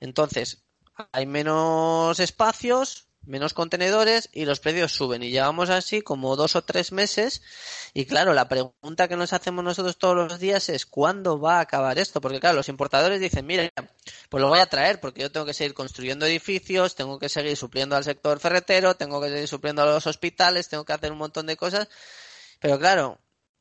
Entonces, 0.00 0.64
hay 1.12 1.24
menos 1.26 2.20
espacios, 2.20 3.08
menos 3.24 3.54
contenedores 3.54 4.28
y 4.32 4.44
los 4.44 4.60
precios 4.60 4.92
suben. 4.92 5.22
Y 5.22 5.30
llevamos 5.30 5.70
así 5.70 6.02
como 6.02 6.36
dos 6.36 6.56
o 6.56 6.62
tres 6.62 6.92
meses. 6.92 7.42
Y 7.94 8.04
claro, 8.04 8.34
la 8.34 8.48
pregunta 8.48 9.08
que 9.08 9.16
nos 9.16 9.32
hacemos 9.32 9.64
nosotros 9.64 9.96
todos 9.96 10.16
los 10.16 10.38
días 10.38 10.68
es 10.68 10.86
¿cuándo 10.86 11.40
va 11.40 11.58
a 11.58 11.60
acabar 11.60 11.98
esto? 11.98 12.20
Porque 12.20 12.40
claro, 12.40 12.56
los 12.56 12.68
importadores 12.68 13.20
dicen, 13.20 13.46
mira, 13.46 13.70
pues 14.28 14.40
lo 14.42 14.48
voy 14.48 14.58
a 14.58 14.66
traer 14.66 15.00
porque 15.00 15.22
yo 15.22 15.32
tengo 15.32 15.46
que 15.46 15.54
seguir 15.54 15.74
construyendo 15.74 16.26
edificios, 16.26 16.94
tengo 16.94 17.18
que 17.18 17.28
seguir 17.28 17.56
supliendo 17.56 17.96
al 17.96 18.04
sector 18.04 18.40
ferretero, 18.40 18.96
tengo 18.96 19.20
que 19.20 19.28
seguir 19.30 19.48
supliendo 19.48 19.82
a 19.82 19.86
los 19.86 20.06
hospitales, 20.06 20.68
tengo 20.68 20.84
que 20.84 20.92
hacer 20.92 21.12
un 21.12 21.18
montón 21.18 21.46
de 21.46 21.56
cosas. 21.56 21.88
Pero 22.62 22.78
claro, 22.78 23.06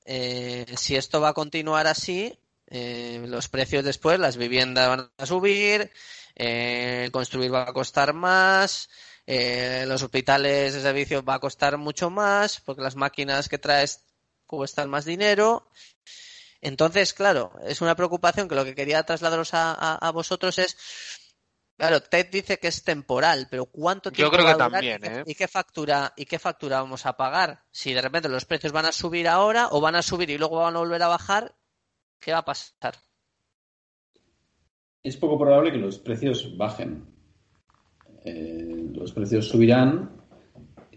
eh, 0.05 0.65
si 0.77 0.95
esto 0.95 1.21
va 1.21 1.29
a 1.29 1.33
continuar 1.41 1.87
así, 1.87 2.37
eh, 2.67 3.23
los 3.27 3.49
precios 3.49 3.83
después, 3.83 4.19
las 4.19 4.37
viviendas 4.37 4.87
van 4.89 5.11
a 5.17 5.25
subir, 5.25 5.91
eh, 6.35 7.09
construir 7.11 7.53
va 7.53 7.63
a 7.69 7.73
costar 7.73 8.13
más, 8.13 8.89
eh, 9.25 9.85
los 9.87 10.01
hospitales 10.03 10.73
de 10.73 10.81
servicio 10.81 11.23
va 11.23 11.35
a 11.35 11.39
costar 11.39 11.77
mucho 11.77 12.09
más, 12.09 12.59
porque 12.61 12.81
las 12.83 12.95
máquinas 12.95 13.49
que 13.49 13.57
traes 13.57 14.05
cuestan 14.45 14.89
más 14.89 15.05
dinero. 15.05 15.67
Entonces, 16.61 17.13
claro, 17.13 17.53
es 17.65 17.81
una 17.81 17.95
preocupación 17.95 18.47
que 18.47 18.55
lo 18.55 18.65
que 18.65 18.75
quería 18.75 19.03
trasladaros 19.03 19.53
a, 19.53 19.71
a- 19.73 19.95
a 19.95 20.11
vosotros 20.11 20.59
es, 20.59 20.77
claro, 21.81 21.99
Ted 22.01 22.27
dice 22.31 22.59
que 22.59 22.67
es 22.67 22.83
temporal, 22.83 23.47
pero 23.49 23.65
¿cuánto 23.65 24.09
Yo 24.11 24.15
tiempo 24.29 24.33
creo 24.33 24.45
va 24.45 24.49
que 24.49 24.53
a 24.63 24.67
durar 24.67 24.71
también, 24.71 25.01
y 25.03 25.07
qué- 25.07 25.19
¿eh? 25.19 25.23
y 25.25 25.33
qué 25.35 25.47
factura 25.47 26.13
y 26.15 26.25
qué 26.25 26.37
factura 26.37 26.79
vamos 26.81 27.07
a 27.07 27.17
pagar? 27.17 27.63
Si 27.71 27.91
de 27.91 28.01
repente 28.03 28.29
los 28.29 28.45
precios 28.45 28.71
van 28.71 28.85
a 28.85 28.91
subir 28.91 29.27
ahora 29.27 29.69
o 29.71 29.81
van 29.81 29.95
a 29.95 30.03
subir 30.03 30.29
y 30.29 30.37
luego 30.37 30.57
van 30.57 30.75
a 30.75 30.79
volver 30.79 31.01
a 31.01 31.07
bajar, 31.07 31.55
¿qué 32.19 32.31
va 32.33 32.37
a 32.39 32.45
pasar? 32.45 32.95
Es 35.01 35.17
poco 35.17 35.39
probable 35.39 35.71
que 35.71 35.79
los 35.79 35.97
precios 35.97 36.55
bajen. 36.55 37.07
Eh, 38.23 38.89
los 38.93 39.11
precios 39.13 39.47
subirán, 39.47 40.21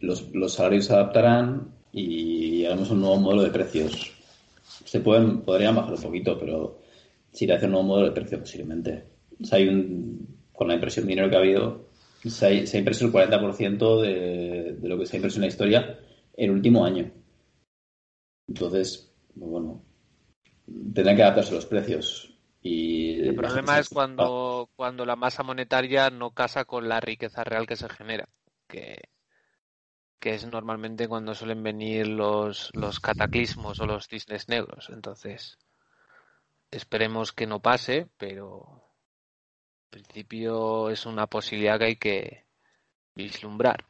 los, 0.00 0.28
los 0.34 0.52
salarios 0.52 0.84
se 0.84 0.92
adaptarán 0.92 1.74
y 1.92 2.66
haremos 2.66 2.90
un 2.90 3.00
nuevo 3.00 3.16
modelo 3.16 3.42
de 3.44 3.50
precios. 3.50 4.12
Se 4.84 5.00
pueden, 5.00 5.40
podrían 5.40 5.74
bajar 5.76 5.94
un 5.94 6.02
poquito, 6.02 6.38
pero 6.38 6.80
se 7.32 7.44
irá 7.46 7.54
a 7.54 7.56
hacer 7.56 7.68
un 7.68 7.72
nuevo 7.72 7.88
modelo 7.88 8.08
de 8.08 8.12
precio 8.20 8.38
posiblemente. 8.40 9.08
O 9.40 9.44
sea, 9.46 9.58
hay 9.58 9.68
un, 9.68 10.33
con 10.54 10.68
la 10.68 10.74
impresión 10.74 11.04
de 11.04 11.10
dinero 11.10 11.28
que 11.28 11.36
ha 11.36 11.40
habido, 11.40 11.88
se 12.24 12.46
ha, 12.46 12.66
se 12.66 12.76
ha 12.76 12.80
impreso 12.80 13.04
el 13.04 13.12
40% 13.12 14.00
de, 14.00 14.72
de 14.78 14.88
lo 14.88 14.98
que 14.98 15.04
se 15.04 15.16
ha 15.16 15.18
impreso 15.18 15.36
en 15.36 15.42
la 15.42 15.48
historia 15.48 15.98
el 16.36 16.50
último 16.50 16.84
año. 16.84 17.10
Entonces, 18.48 19.12
pues 19.36 19.50
bueno, 19.50 19.82
tendrán 20.94 21.16
que 21.16 21.22
adaptarse 21.22 21.54
los 21.54 21.66
precios. 21.66 22.30
Y 22.62 23.20
El 23.20 23.34
problema 23.34 23.78
es 23.78 23.88
cuando, 23.88 24.70
cuando 24.74 25.04
la 25.04 25.16
masa 25.16 25.42
monetaria 25.42 26.08
no 26.08 26.30
casa 26.30 26.64
con 26.64 26.88
la 26.88 27.00
riqueza 27.00 27.44
real 27.44 27.66
que 27.66 27.76
se 27.76 27.88
genera, 27.90 28.26
que, 28.68 29.02
que 30.18 30.34
es 30.34 30.46
normalmente 30.50 31.06
cuando 31.06 31.34
suelen 31.34 31.62
venir 31.62 32.06
los, 32.06 32.70
los 32.72 33.00
cataclismos 33.00 33.80
o 33.80 33.86
los 33.86 34.08
cisnes 34.08 34.48
negros. 34.48 34.88
Entonces, 34.90 35.58
esperemos 36.70 37.32
que 37.32 37.46
no 37.46 37.60
pase, 37.60 38.08
pero 38.16 38.83
principio 39.94 40.90
es 40.90 41.06
una 41.06 41.26
posibilidad 41.26 41.78
que 41.78 41.84
hay 41.84 41.96
que 41.96 42.44
vislumbrar. 43.14 43.84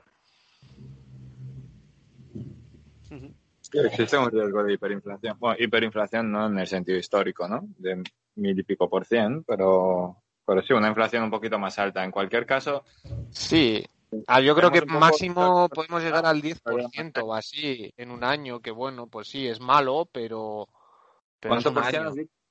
Sí, 3.09 3.79
existe 3.79 4.19
un 4.19 4.31
riesgo 4.31 4.63
de 4.63 4.75
hiperinflación. 4.75 5.39
Bueno, 5.39 5.57
hiperinflación 5.59 6.31
no 6.31 6.47
en 6.47 6.59
el 6.59 6.67
sentido 6.67 6.99
histórico, 6.99 7.49
¿no? 7.49 7.65
De 7.79 8.03
mil 8.37 8.59
y 8.59 8.63
pico 8.63 8.89
por 8.89 9.07
cien, 9.07 9.45
pero, 9.45 10.23
pero 10.47 10.63
sí, 10.63 10.75
una 10.75 10.89
inflación 10.89 11.25
un 11.25 11.31
poquito 11.31 11.59
más 11.59 11.79
alta. 11.79 12.05
En 12.05 12.11
cualquier 12.11 12.45
caso, 12.45 12.85
Sí, 13.31 13.85
ah, 14.27 14.41
yo 14.41 14.55
creo 14.55 14.71
que 14.71 14.85
máximo 14.85 15.69
podemos 15.71 16.03
llegar 16.03 16.27
al 16.27 16.43
10% 16.43 17.25
o 17.25 17.35
así 17.35 17.93
en 17.97 18.11
un 18.11 18.25
año, 18.25 18.61
que 18.61 18.71
bueno, 18.71 19.07
pues 19.07 19.29
sí, 19.29 19.47
es 19.49 19.59
malo, 19.59 20.07
pero, 20.13 20.69
pero 21.41 21.55
¿cuánto 21.55 21.73
por 21.73 21.85
cien 21.87 22.03
año. 22.03 22.11
has 22.11 22.15
dicho? 22.17 22.44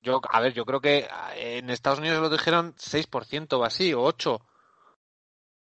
Yo, 0.00 0.20
a 0.30 0.40
ver, 0.40 0.52
yo 0.52 0.64
creo 0.64 0.80
que 0.80 1.08
ah, 1.10 1.32
en 1.36 1.70
Estados 1.70 1.98
Unidos 1.98 2.20
lo 2.20 2.30
dijeron 2.30 2.74
6% 2.76 3.58
o 3.58 3.64
así, 3.64 3.92
o 3.94 4.02
8%. 4.02 4.40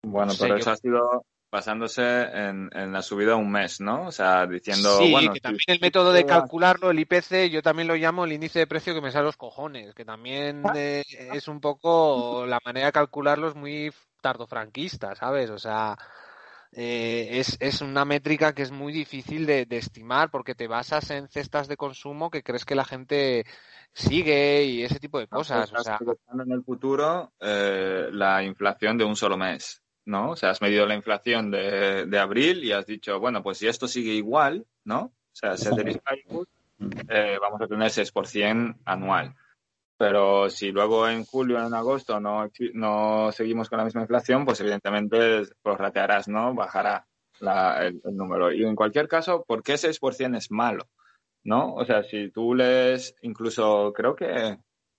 Bueno, 0.05 0.27
No 0.27 0.33
sé, 0.33 0.41
pero 0.43 0.57
yo- 0.57 0.63
eso 0.63 0.71
ha 0.71 0.77
sido 0.77 1.25
basándose 1.51 2.03
en, 2.23 2.71
en 2.73 2.93
la 2.93 3.03
subida 3.03 3.37
un 3.37 3.51
mes, 3.53 3.81
¿no? 3.81 4.07
O 4.07 4.13
sea, 4.13 4.47
diciendo, 4.47 4.99
sí, 4.99 5.11
bueno, 5.11 5.35
que 5.35 5.41
también 5.41 5.65
el 5.67 5.81
método 5.81 6.13
de 6.13 6.25
calcularlo, 6.25 6.91
el 6.91 6.99
IPC, 6.99 7.51
yo 7.51 7.63
también 7.63 7.89
lo 7.89 7.95
llamo 7.95 8.25
el 8.25 8.33
índice 8.33 8.61
de 8.61 8.67
precio 8.67 8.95
que 8.95 9.03
me 9.03 9.11
sale 9.13 9.27
los 9.27 9.37
cojones, 9.37 9.95
que 9.95 10.05
también 10.07 10.65
eh, 10.75 11.05
es 11.09 11.49
un 11.49 11.61
poco, 11.61 12.47
la 12.47 12.59
manera 12.65 12.87
de 12.87 12.93
calcularlo 12.93 13.49
es 13.49 13.55
muy 13.55 13.93
tardofranquista, 14.23 15.15
¿sabes? 15.15 15.51
O 15.51 15.59
sea, 15.59 15.95
eh, 16.75 17.29
es, 17.33 17.59
es 17.61 17.83
una 17.83 18.05
métrica 18.05 18.55
que 18.55 18.63
es 18.63 18.71
muy 18.71 18.93
difícil 18.93 19.45
de, 19.45 19.67
de 19.67 19.77
estimar 19.77 20.31
porque 20.31 20.55
te 20.55 20.69
basas 20.69 21.11
en 21.11 21.29
cestas 21.29 21.69
de 21.69 21.77
consumo 21.77 22.31
que 22.31 22.43
crees 22.43 22.65
que 22.65 22.75
la 22.75 22.85
gente 22.85 23.45
sigue 23.93 24.65
y 24.65 24.83
ese 24.83 24.99
tipo 24.99 25.19
de 25.19 25.27
cosas. 25.27 25.71
O 25.71 25.77
estás 25.77 25.99
sea, 25.99 25.99
en 26.33 26.51
el 26.51 26.65
futuro 26.65 27.33
eh, 27.41 28.09
la 28.13 28.43
inflación 28.43 28.97
de 28.97 29.05
un 29.05 29.17
solo 29.17 29.37
mes, 29.37 29.83
¿no? 30.07 30.31
O 30.31 30.37
sea, 30.37 30.51
has 30.51 30.63
medido 30.63 30.87
la 30.87 30.95
inflación 30.95 31.51
de, 31.51 32.07
de 32.07 32.19
abril 32.19 32.65
y 32.65 32.73
has 32.73 32.87
dicho, 32.87 33.21
bueno, 33.21 33.43
pues 33.43 33.59
si 33.59 33.67
esto 33.67 33.87
sigue 33.87 34.13
igual, 34.13 34.67
¿no? 34.85 35.01
O 35.01 35.35
sea, 35.35 35.57
ceteris 35.57 35.99
paribus, 35.99 36.49
eh, 37.09 37.39
vamos 37.41 37.61
a 37.61 37.67
tener 37.67 37.91
6% 37.91 38.77
anual. 38.85 39.35
Pero 40.03 40.51
si 40.51 40.73
luego 40.73 41.09
en 41.09 41.25
julio 41.25 41.59
o 41.59 41.65
en 41.65 41.75
agosto 41.75 42.19
no, 42.19 42.51
no 42.75 43.31
seguimos 43.31 43.69
con 43.69 43.79
la 43.79 43.85
misma 43.85 44.01
inflación, 44.01 44.45
pues 44.45 44.61
evidentemente 44.61 45.43
prorratearás, 45.63 46.27
¿no? 46.27 46.53
Bajará 46.57 47.07
el, 47.81 48.01
número. 48.03 48.51
Y 48.53 48.65
en 48.65 48.75
cualquier 48.75 49.07
caso, 49.07 49.45
¿por 49.47 49.63
qué 49.63 49.75
6% 49.75 50.37
es 50.37 50.51
malo? 50.51 50.89
¿No? 51.45 51.75
O 51.75 51.85
sea, 51.85 52.03
si 52.03 52.33
tú 52.33 52.53
lees, 52.53 53.15
incluso 53.23 53.93
creo 53.93 54.17
que, 54.17 54.59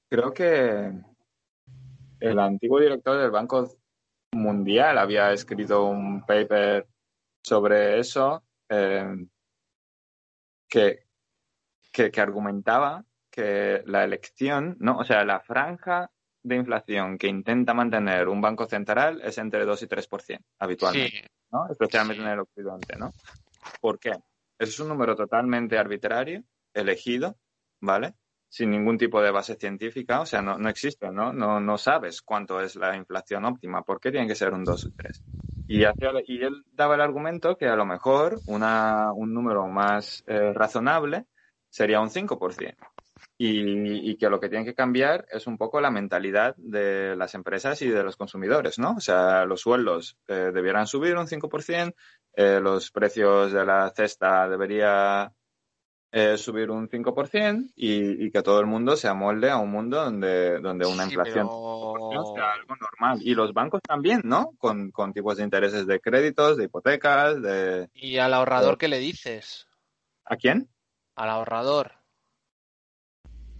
creo 0.10 0.34
que 0.34 0.94
el 2.22 2.40
antiguo 2.40 2.80
director 2.80 3.20
del 3.20 3.32
Banco 3.32 3.76
Mundial 4.32 4.98
había 4.98 5.34
escrito 5.34 5.84
un 5.84 6.26
paper 6.26 6.88
sobre 7.44 8.00
eso 8.00 8.42
eh, 8.70 9.18
que, 10.70 11.04
que 11.92 12.22
argumentaba 12.22 13.04
que 13.34 13.82
la 13.88 14.04
elección, 14.04 14.78
¿no? 14.80 14.98
O 15.00 15.04
sea, 15.04 15.26
la 15.26 15.40
franja 15.40 16.12
de 16.44 16.56
inflación 16.56 17.18
que 17.18 17.28
intenta 17.28 17.74
mantener 17.74 18.28
un 18.28 18.42
banco 18.42 18.66
central 18.68 19.22
es 19.24 19.38
entre 19.40 19.66
2 19.66 19.82
y 19.82 19.88
3% 19.88 20.46
habitualmente, 20.60 21.18
sí, 21.18 21.28
¿no? 21.52 21.68
Especialmente 21.70 22.22
Sí. 22.22 22.28
en 22.28 22.34
el 22.34 22.40
occidente, 22.42 22.96
¿no? 22.98 23.16
¿Por 23.80 23.98
qué? 24.00 24.12
Eso 24.12 24.70
es 24.72 24.80
un 24.80 24.90
número 24.90 25.16
totalmente 25.16 25.78
arbitrario, 25.80 26.44
elegido, 26.74 27.38
¿vale? 27.82 28.14
Sin 28.50 28.70
ningún 28.70 28.98
tipo 29.00 29.20
de 29.22 29.32
base 29.32 29.56
científica, 29.56 30.22
o 30.22 30.26
sea, 30.28 30.42
no, 30.44 30.60
no 30.60 30.70
existe, 30.70 31.10
¿no? 31.12 31.34
¿no? 31.34 31.60
No 31.60 31.78
sabes 31.80 32.22
cuánto 32.22 32.62
es 32.62 32.76
la 32.76 32.96
inflación 32.96 33.46
óptima, 33.46 33.82
¿por 33.82 34.00
qué 34.00 34.12
tiene 34.12 34.28
que 34.28 34.36
ser 34.36 34.54
un 34.54 34.64
2 34.64 34.86
o 34.86 34.92
3? 34.96 35.24
Y, 35.66 35.86
hacía- 35.86 36.12
y 36.28 36.44
él 36.44 36.64
daba 36.72 36.96
el 36.96 37.02
argumento 37.02 37.58
que 37.58 37.68
a 37.68 37.76
lo 37.76 37.86
mejor 37.86 38.42
una, 38.46 39.12
un 39.14 39.34
número 39.34 39.66
más 39.68 40.24
eh, 40.28 40.54
razonable 40.54 41.26
sería 41.70 42.00
un 42.02 42.10
5%. 42.10 42.76
Y, 43.38 44.12
y 44.12 44.16
que 44.18 44.30
lo 44.30 44.40
que 44.40 44.48
tiene 44.48 44.64
que 44.64 44.76
cambiar 44.76 45.26
es 45.32 45.48
un 45.48 45.58
poco 45.58 45.82
la 45.82 45.90
mentalidad 45.90 46.56
de 46.58 47.16
las 47.16 47.34
empresas 47.34 47.82
y 47.82 47.90
de 47.90 48.04
los 48.04 48.16
consumidores, 48.16 48.78
¿no? 48.78 48.92
O 48.98 49.00
sea, 49.00 49.46
los 49.46 49.62
sueldos 49.62 50.18
eh, 50.28 50.52
debieran 50.54 50.86
subir 50.88 51.18
un 51.18 51.26
5%, 51.28 51.94
eh, 52.36 52.60
los 52.62 52.92
precios 52.92 53.52
de 53.52 53.66
la 53.66 53.90
cesta 53.96 54.48
debería 54.48 55.34
eh, 56.12 56.38
subir 56.38 56.70
un 56.70 56.88
5% 56.88 57.72
y, 57.76 58.26
y 58.28 58.32
que 58.32 58.44
todo 58.44 58.60
el 58.60 58.68
mundo 58.68 58.96
se 58.96 59.08
amolde 59.08 59.50
a 59.50 59.58
un 59.58 59.72
mundo 59.72 60.04
donde, 60.04 60.60
donde 60.60 60.86
una 60.86 61.06
Sí, 61.06 61.10
inflación 61.10 61.48
pero- 61.48 62.34
sea 62.36 62.54
algo 62.54 62.76
normal. 62.76 63.20
Y 63.24 63.34
los 63.34 63.52
bancos 63.52 63.82
también, 63.82 64.22
¿no? 64.24 64.52
Con, 64.60 64.92
con 64.92 65.12
tipos 65.12 65.38
de 65.38 65.44
intereses 65.44 65.88
de 65.88 66.00
créditos, 66.00 66.56
de 66.58 66.66
hipotecas, 66.66 67.42
de... 67.42 67.90
¿Y 67.96 68.20
al 68.20 68.36
ahorrador 68.36 68.78
qué 68.78 68.88
le 68.88 69.00
dices? 69.00 69.68
¿A 70.24 70.36
quién? 70.38 70.70
Al 71.16 71.30
ahorrador. 71.30 71.94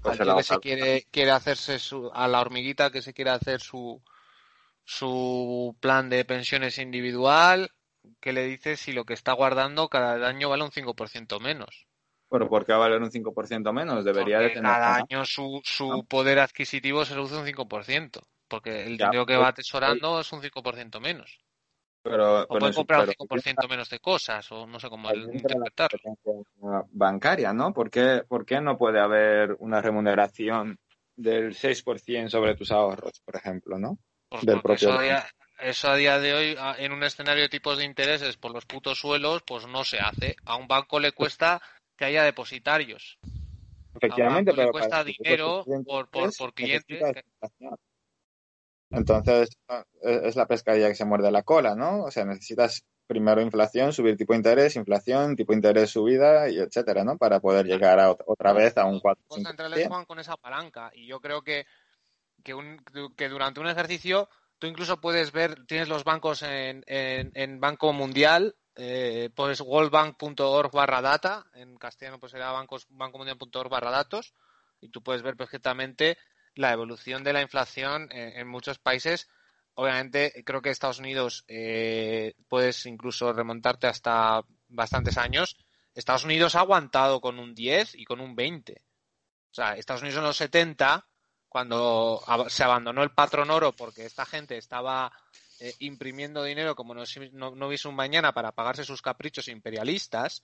Pues 0.04 0.20
al 0.20 0.20
el 0.20 0.22
tío 0.22 0.36
que 0.36 0.44
se 0.44 0.60
ahorrador. 0.60 0.60
quiere, 0.60 1.08
quiere 1.12 1.32
hacerse 1.32 1.80
su, 1.80 2.12
a 2.14 2.28
la 2.28 2.42
hormiguita 2.42 2.92
que 2.92 3.02
se 3.02 3.14
quiere 3.14 3.32
hacer 3.32 3.60
su, 3.60 4.04
su 4.86 5.78
plan 5.82 6.10
de 6.10 6.26
pensiones 6.26 6.78
individual, 6.80 7.72
¿qué 8.22 8.34
le 8.34 8.46
dices 8.46 8.80
si 8.82 8.94
lo 8.94 9.06
que 9.06 9.14
está 9.16 9.34
guardando 9.34 9.90
cada 9.90 10.28
año 10.28 10.50
vale 10.50 10.64
un 10.66 10.72
5% 10.72 11.40
menos? 11.40 11.88
Pero 12.30 12.50
¿por 12.50 12.66
qué 12.66 12.74
va 12.74 12.80
a 12.80 12.82
valer 12.82 13.02
un 13.02 13.12
5% 13.12 13.72
menos? 13.72 14.04
Debería 14.04 14.40
de 14.42 14.50
tener... 14.50 14.72
cada 14.72 14.96
¿no? 14.98 15.10
año 15.10 15.26
su, 15.26 15.62
su 15.64 15.86
¿No? 15.90 16.08
poder 16.08 16.40
adquisitivo 16.40 17.06
se 17.06 17.14
reduce 17.16 17.36
un 17.38 17.46
5%, 17.46 18.22
porque 18.48 18.84
el 18.86 18.98
Ya, 18.98 19.08
dinero 19.08 19.26
que 19.26 19.36
pues, 19.36 19.38
va 19.38 19.50
atesorando 19.50 20.20
es 20.20 20.32
un 20.32 20.42
5% 20.42 21.00
menos. 21.00 21.40
Pero, 22.04 22.42
O 22.44 22.48
pero 22.48 22.68
su- 22.68 22.80
comprar 22.80 23.00
un 23.00 23.06
pero- 23.06 23.14
5% 23.18 23.68
menos 23.70 23.90
de 23.90 24.00
cosas, 24.00 24.52
o 24.52 24.68
no 24.68 24.78
sé 24.80 24.90
cómo 24.90 25.10
interpretarlo. 25.14 26.00
bancaria, 26.92 27.54
¿no? 27.54 27.74
¿Por 27.74 27.90
qué, 27.90 28.24
por 28.28 28.46
qué 28.46 28.60
no 28.60 28.78
puede 28.78 29.00
haber 29.00 29.56
una 29.60 29.82
remuneración 29.82 30.78
del 31.16 31.54
6% 31.56 32.30
sobre 32.30 32.56
tus 32.56 32.72
ahorros, 32.72 33.22
por 33.24 33.36
ejemplo, 33.38 33.80
¿no? 33.80 33.98
Pues 34.30 34.46
del 34.46 34.60
eso 34.66 34.92
a, 34.94 35.02
día, 35.02 35.26
eso 35.60 35.90
a 35.90 35.96
día 35.96 36.20
de 36.20 36.34
hoy, 36.34 36.58
en 36.80 36.92
un 36.92 37.04
escenario 37.04 37.44
de 37.44 37.50
tipos 37.50 37.78
de 37.78 37.86
intereses 37.86 38.36
por 38.36 38.52
los 38.52 38.66
putos 38.66 39.00
suelos, 39.00 39.44
pues 39.46 39.66
no 39.68 39.84
se 39.86 40.00
hace. 40.00 40.36
A 40.46 40.56
un 40.58 40.68
banco 40.68 41.00
le 41.00 41.12
cuesta 41.14 41.62
que 41.96 42.06
haya 42.06 42.24
depositarios. 42.24 43.18
Efectivamente, 43.96 44.52
banco 44.52 44.62
le 44.62 44.64
pero 44.64 44.72
cuesta 44.72 45.04
dinero 45.04 45.64
por- 45.86 46.10
por- 46.10 46.32
por 46.36 46.54
cliente. 46.54 46.96
necesitas 46.96 47.24
inflación. 47.26 47.78
Entonces, 48.94 49.50
eh, 49.70 50.22
es 50.24 50.36
la 50.36 50.46
pescadilla 50.48 50.88
que 50.90 50.96
se 50.96 51.06
muerde 51.06 51.32
la 51.32 51.44
cola, 51.44 51.76
¿no? 51.76 52.04
O 52.04 52.12
sea, 52.12 52.26
necesitas 52.26 52.84
primero 53.08 53.42
inflación, 53.42 53.92
subir 53.92 54.16
tipo 54.16 54.34
de 54.34 54.38
interés, 54.38 54.76
inflación, 54.76 55.36
tipo 55.36 55.52
de 55.52 55.58
interés 55.58 55.90
subida 55.92 56.50
y 56.50 56.58
etcétera, 56.60 57.04
¿no? 57.04 57.18
Para 57.18 57.40
poder 57.40 57.66
llegar 57.66 58.00
a 58.00 58.12
ot- 58.12 58.24
otra 58.28 58.54
vez 58.54 58.78
a 58.78 58.86
un 58.86 59.00
4 59.00 59.22
Los 59.30 59.44
centrales 59.44 59.88
juegan 59.88 60.06
con 60.06 60.20
esa 60.20 60.38
palanca 60.38 60.92
y 60.94 61.08
yo 61.08 61.20
creo 61.20 61.42
que, 61.42 61.66
que, 62.44 62.54
un- 62.54 62.82
que 63.18 63.30
durante 63.30 63.60
un 63.60 63.68
ejercicio 63.68 64.30
tú 64.60 64.68
incluso 64.68 65.02
puedes 65.02 65.32
ver, 65.32 65.66
tienes 65.66 65.90
los 65.90 66.04
bancos 66.06 66.42
en, 66.44 66.84
en, 66.88 67.32
en 67.34 67.60
Banco 67.60 67.92
Mundial, 67.92 68.56
eh, 68.76 69.30
pues 69.36 69.60
worldbank.org 69.62 70.72
barra 70.72 71.02
data, 71.02 71.46
en 71.54 71.76
castellano 71.78 72.20
pues 72.20 72.32
será 72.32 72.52
bancos, 72.52 72.86
bancomundial.org 72.90 73.70
barra 73.70 73.92
datos 73.92 74.34
y 74.80 74.90
tú 74.90 75.04
puedes 75.04 75.22
ver 75.22 75.36
perfectamente 75.36 76.18
la 76.56 76.72
evolución 76.72 77.24
de 77.24 77.34
la 77.34 77.42
inflación 77.42 78.10
en, 78.12 78.48
muchos 78.48 78.80
países. 78.80 79.30
Obviamente 79.76 80.44
creo 80.46 80.62
que 80.62 80.70
Estados 80.70 81.00
Unidos 81.00 81.44
eh, 81.48 82.36
puedes 82.48 82.86
incluso 82.86 83.34
remontarte 83.34 83.88
hasta 83.88 84.42
bastantes 84.68 85.18
años. 85.18 85.58
Estados 85.96 86.26
Unidos 86.26 86.56
ha 86.56 86.62
aguantado 86.62 87.22
con 87.22 87.40
un 87.40 87.56
10 87.56 87.96
y 87.96 88.06
con 88.06 88.20
un 88.20 88.36
20. 88.36 88.74
O 88.74 89.54
sea, 89.54 89.74
Estados 89.74 90.02
Unidos 90.02 90.20
en 90.20 90.24
los 90.26 90.38
70, 90.38 91.06
cuando 91.48 92.24
se 92.48 92.64
abandonó 92.64 93.04
el 93.04 93.12
patrón 93.12 93.52
oro 93.52 93.74
porque 93.74 94.06
esta 94.06 94.26
gente 94.26 94.58
estaba 94.58 95.12
eh, 95.60 95.74
imprimiendo 95.80 96.44
dinero 96.44 96.76
como 96.76 96.96
no, 96.96 97.04
no, 97.32 97.56
no 97.56 97.68
hubiese 97.68 97.88
un 97.88 97.96
mañana 97.96 98.34
para 98.34 98.52
pagarse 98.52 98.84
sus 98.84 99.02
caprichos 99.02 99.48
imperialistas 99.48 100.44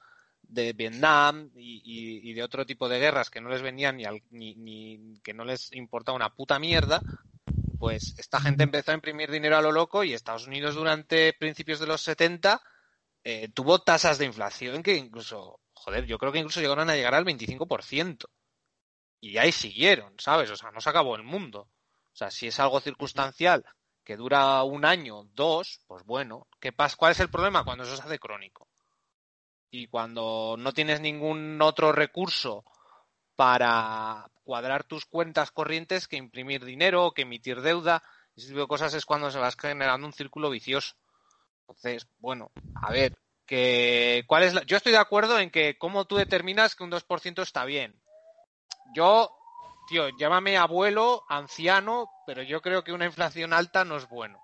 de 0.50 0.74
Vietnam 0.74 1.52
y, 1.56 2.34
de 2.34 2.44
otro 2.44 2.66
tipo 2.66 2.90
de 2.90 3.00
guerras 3.00 3.30
que 3.30 3.42
no 3.42 3.50
les 3.50 3.62
venían 3.62 3.98
ni, 3.98 4.06
al- 4.06 4.24
ni, 4.32 4.56
ni- 4.56 5.20
que 5.24 5.34
no 5.34 5.46
les 5.46 5.72
importaba 5.74 6.16
una 6.16 6.34
puta 6.36 6.60
mierda, 6.60 7.02
pues 7.78 8.16
esta 8.18 8.42
gente 8.42 8.64
empezó 8.64 8.92
a 8.92 8.96
imprimir 8.96 9.32
dinero 9.32 9.58
a 9.58 9.62
lo 9.62 9.72
loco 9.72 10.04
y 10.04 10.14
Estados 10.14 10.48
Unidos 10.48 10.76
durante 10.76 11.34
principios 11.34 11.80
de 11.80 11.88
los 11.88 12.02
70 12.02 12.62
eh, 13.24 13.50
tuvo 13.54 13.80
tasas 13.82 14.18
de 14.20 14.26
inflación 14.26 14.84
que 14.84 14.96
incluso, 14.98 15.62
joder, 15.74 16.06
yo 16.08 16.18
creo 16.20 16.32
que 16.34 16.40
incluso 16.40 16.62
llegaron 16.62 16.90
a 16.92 16.96
llegar 16.96 17.16
al 17.16 17.26
25%. 17.26 18.30
Y 19.22 19.38
ahí 19.40 19.52
siguieron, 19.54 20.16
¿sabes? 20.20 20.52
O 20.52 20.58
sea, 20.58 20.72
no 20.72 20.82
se 20.82 20.90
acabó 20.92 21.16
el 21.18 21.24
mundo. 21.24 21.62
O 21.64 22.16
sea, 22.18 22.32
si 22.32 22.48
es 22.48 22.60
algo 22.62 22.82
circunstancial 22.82 23.66
que 24.06 24.18
dura 24.18 24.64
un 24.64 24.86
año, 24.86 25.26
dos, 25.34 25.82
pues 25.88 26.04
bueno, 26.06 26.48
¿qué 26.62 26.74
pasa? 26.74 26.98
¿cuál 26.98 27.14
es 27.14 27.22
el 27.22 27.30
problema? 27.32 27.66
Cuando 27.66 27.86
eso 27.86 27.98
se 27.98 28.04
hace 28.04 28.20
crónico. 28.20 28.69
Y 29.72 29.88
cuando 29.88 30.56
no 30.58 30.74
tienes 30.74 31.00
ningún 31.02 31.62
otro 31.62 31.92
recurso 31.92 32.64
para 33.36 34.30
cuadrar 34.44 34.84
tus 34.84 35.06
cuentas 35.06 35.52
corrientes 35.52 36.08
que 36.08 36.18
imprimir 36.18 36.66
dinero 36.66 37.06
o 37.06 37.12
que 37.14 37.22
emitir 37.22 37.62
deuda, 37.62 38.04
ese 38.36 38.48
tipo 38.48 38.62
de 38.62 38.68
cosas 38.68 38.94
es 38.94 39.06
cuando 39.06 39.30
se 39.32 39.40
va 39.40 39.52
generando 39.52 40.08
un 40.08 40.14
círculo 40.14 40.50
vicioso. 40.50 40.96
Entonces, 41.62 42.08
bueno, 42.18 42.52
a 42.82 42.92
ver, 42.92 43.18
que 43.46 44.24
cuál 44.28 44.44
es 44.44 44.54
la... 44.54 44.64
yo 44.64 44.78
estoy 44.78 44.92
de 44.92 44.98
acuerdo 44.98 45.40
en 45.40 45.52
que 45.52 45.78
cómo 45.78 46.06
tú 46.06 46.16
determinas 46.16 46.76
que 46.76 46.84
un 46.84 46.92
2% 46.92 47.42
está 47.42 47.66
bien. 47.66 48.02
Yo, 48.96 49.30
tío, 49.88 50.10
llámame 50.18 50.58
abuelo, 50.58 51.24
anciano, 51.30 52.10
pero 52.26 52.42
yo 52.42 52.62
creo 52.62 52.84
que 52.84 52.92
una 52.92 53.06
inflación 53.06 53.54
alta 53.54 53.86
no 53.86 53.98
es 53.98 54.10
bueno. 54.10 54.42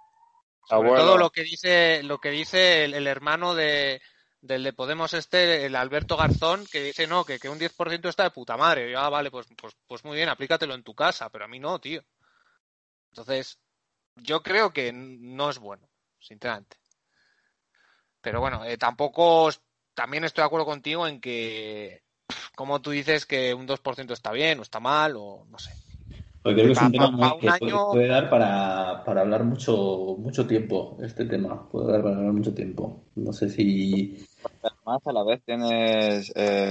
Sobre 0.67 0.89
Abuelo. 0.89 1.05
todo 1.05 1.17
lo 1.17 1.29
que 1.31 1.41
dice, 1.43 2.03
lo 2.03 2.19
que 2.19 2.29
dice 2.29 2.85
el, 2.85 2.93
el 2.93 3.07
hermano 3.07 3.55
de, 3.55 4.01
del 4.45 4.63
de 4.63 4.73
Podemos 4.73 5.13
este, 5.13 5.65
el 5.65 5.75
Alberto 5.75 6.17
Garzón, 6.17 6.65
que 6.67 6.83
dice 6.83 7.07
no, 7.07 7.25
que, 7.25 7.39
que 7.39 7.49
un 7.49 7.59
10% 7.59 8.07
está 8.07 8.23
de 8.23 8.31
puta 8.31 8.57
madre. 8.57 8.91
Yo, 8.91 8.99
ah, 8.99 9.09
vale, 9.09 9.31
pues, 9.31 9.47
pues, 9.59 9.75
pues 9.87 10.03
muy 10.03 10.15
bien, 10.15 10.29
aplícatelo 10.29 10.75
en 10.75 10.83
tu 10.83 10.93
casa, 10.93 11.29
pero 11.29 11.45
a 11.45 11.47
mí 11.47 11.59
no, 11.59 11.79
tío. 11.79 12.03
Entonces, 13.11 13.59
yo 14.15 14.43
creo 14.43 14.71
que 14.71 14.91
no 14.93 15.49
es 15.49 15.57
bueno, 15.57 15.89
sinceramente. 16.19 16.77
Pero 18.21 18.39
bueno, 18.39 18.63
eh, 18.65 18.77
tampoco 18.77 19.49
también 19.93 20.23
estoy 20.23 20.43
de 20.43 20.47
acuerdo 20.47 20.65
contigo 20.65 21.07
en 21.07 21.19
que, 21.19 22.03
como 22.55 22.81
tú 22.81 22.91
dices, 22.91 23.25
que 23.25 23.53
un 23.53 23.67
2% 23.67 24.13
está 24.13 24.31
bien 24.31 24.59
o 24.59 24.61
está 24.61 24.79
mal, 24.79 25.15
o 25.17 25.45
no 25.49 25.57
sé. 25.57 25.71
Porque 26.45 26.61
creo 26.61 26.67
que 26.67 26.71
es 26.73 26.81
un 26.83 26.91
tema 26.91 27.09
muy- 27.09 27.39
que 27.39 27.47
puede, 27.57 27.71
año- 27.73 27.91
puede 27.91 28.07
dar 28.07 28.29
para, 28.29 29.03
para 29.03 29.21
hablar 29.21 29.43
mucho, 29.45 30.15
mucho 30.19 30.45
tiempo, 30.45 30.95
este 31.01 31.25
tema. 31.25 31.67
Puede 31.69 31.91
dar 31.91 32.03
para 32.03 32.17
hablar 32.17 32.33
mucho 32.33 32.53
tiempo. 32.53 33.03
No 33.15 33.33
sé 33.33 33.49
si... 33.49 34.23
Además, 34.61 35.01
a 35.05 35.11
la 35.11 35.23
vez 35.23 35.41
tienes 35.43 36.31
eh, 36.35 36.69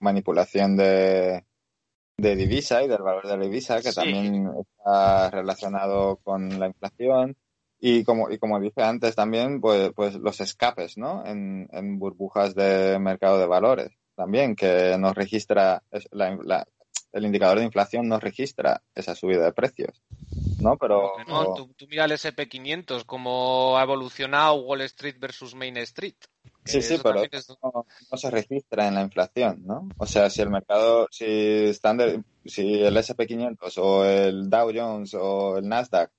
manipulación 0.00 0.74
de, 0.78 1.44
de 2.16 2.36
divisa 2.36 2.82
y 2.82 2.88
del 2.88 3.02
valor 3.02 3.26
de 3.28 3.36
la 3.36 3.44
divisa, 3.44 3.76
que 3.82 3.92
Sí. 3.92 3.94
también 3.94 4.50
está 4.58 5.30
relacionado 5.30 6.16
con 6.24 6.58
la 6.58 6.68
inflación. 6.68 7.36
Y 7.80 8.04
como, 8.04 8.30
y 8.30 8.38
como 8.38 8.58
dije 8.58 8.82
antes 8.82 9.14
también, 9.14 9.60
pues, 9.60 9.92
pues 9.94 10.14
los 10.14 10.40
escapes, 10.40 10.96
¿no? 10.96 11.26
En, 11.26 11.68
en 11.72 11.98
burbujas 11.98 12.54
de 12.54 12.98
mercado 12.98 13.38
de 13.38 13.46
valores 13.46 13.90
también, 14.16 14.56
que 14.56 14.96
nos 14.98 15.14
registra, 15.14 15.82
es- 15.90 16.08
la- 16.10 16.38
la- 16.42 16.66
el 17.14 17.24
indicador 17.24 17.58
de 17.58 17.64
inflación 17.64 18.08
nos 18.08 18.22
registra 18.22 18.82
esa 18.94 19.14
subida 19.14 19.44
de 19.44 19.52
precios, 19.52 20.02
¿no? 20.58 20.76
Pero, 20.76 21.12
no, 21.28 21.54
tú, 21.54 21.72
tú 21.76 21.86
mira 21.88 22.04
el 22.04 22.12
SP500, 22.12 23.04
cómo 23.06 23.78
ha 23.78 23.82
evolucionado 23.82 24.56
Wall 24.56 24.82
Street 24.82 25.16
versus 25.18 25.54
Main 25.54 25.76
Street. 25.78 26.16
Sí, 26.64 26.80
sí, 26.82 26.98
pero 27.02 27.22
es- 27.22 27.48
no, 27.62 27.86
no 28.10 28.16
se 28.18 28.30
registra 28.30 28.88
en 28.88 28.94
la 28.94 29.02
inflación, 29.02 29.62
¿no? 29.64 29.90
O 29.98 30.06
sea, 30.06 30.30
si 30.30 30.42
el 30.42 30.50
mercado, 30.50 31.06
si 31.10 31.24
Standard, 31.68 32.22
si 32.44 32.82
el 32.82 32.96
SP500 32.96 33.78
o 33.78 34.04
el 34.04 34.48
Dow 34.48 34.70
Jones 34.74 35.14
o 35.14 35.58
el 35.58 35.68
Nasdaq 35.68 36.10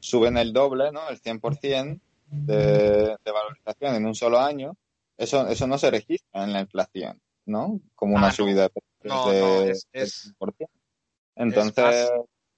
suben 0.00 0.36
el 0.36 0.52
doble, 0.52 0.90
¿no? 0.92 1.08
El 1.08 1.18
100% 1.20 2.00
de, 2.28 3.16
de 3.24 3.32
valorización 3.32 3.94
en 3.94 4.06
un 4.06 4.14
solo 4.14 4.40
año, 4.40 4.76
eso, 5.16 5.46
eso 5.46 5.66
no 5.66 5.78
se 5.78 5.90
registra 5.90 6.42
en 6.44 6.52
la 6.52 6.60
inflación, 6.60 7.20
¿no? 7.46 7.80
Como 7.94 8.16
una 8.16 8.26
Ah, 8.26 8.30
no. 8.30 8.34
subida 8.34 8.62
de 8.62 8.70
precios 8.70 8.91
No, 9.04 9.30
de, 9.30 9.40
no, 9.40 9.62
es- 9.62 9.86
del 9.92 10.02
es- 10.06 10.34
100%. 10.38 10.70
Entonces, 11.36 12.10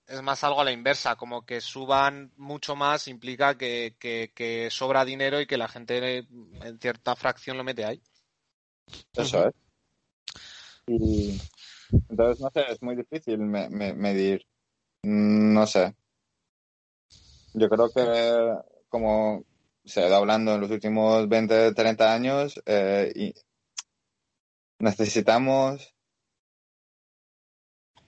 es 0.06 0.22
más 0.22 0.44
algo 0.44 0.60
a 0.60 0.64
la 0.64 0.72
inversa, 0.72 1.16
como 1.16 1.46
que 1.46 1.60
suban 1.60 2.32
mucho 2.36 2.76
más 2.76 3.08
implica 3.08 3.56
que, 3.56 3.96
que- 3.98 4.32
que 4.34 4.68
sobra 4.70 5.04
dinero 5.04 5.40
y 5.40 5.46
que 5.46 5.56
la 5.56 5.68
gente 5.68 6.18
en 6.18 6.78
cierta 6.80 7.16
fracción 7.16 7.56
lo 7.56 7.64
mete 7.64 7.84
ahí. 7.84 8.02
Eso 9.16 9.46
es. 9.48 9.54
Y 10.86 11.40
entonces, 12.08 12.40
no 12.40 12.50
sé, 12.52 12.70
es 12.70 12.82
muy 12.82 12.96
difícil 12.96 13.38
me- 13.38 13.68
me- 13.70 13.94
medir. 13.94 14.46
No 15.04 15.66
sé. 15.66 15.94
Yo 17.54 17.68
creo 17.68 17.90
que 17.92 18.54
como 18.88 19.44
se 19.84 20.02
ha 20.02 20.06
ido 20.08 20.16
hablando 20.16 20.54
en 20.54 20.60
los 20.60 20.70
últimos 20.70 21.28
20, 21.28 21.72
30 21.72 22.12
años, 22.12 22.60
eh, 22.66 23.12
y 23.14 23.34
necesitamos 24.78 25.93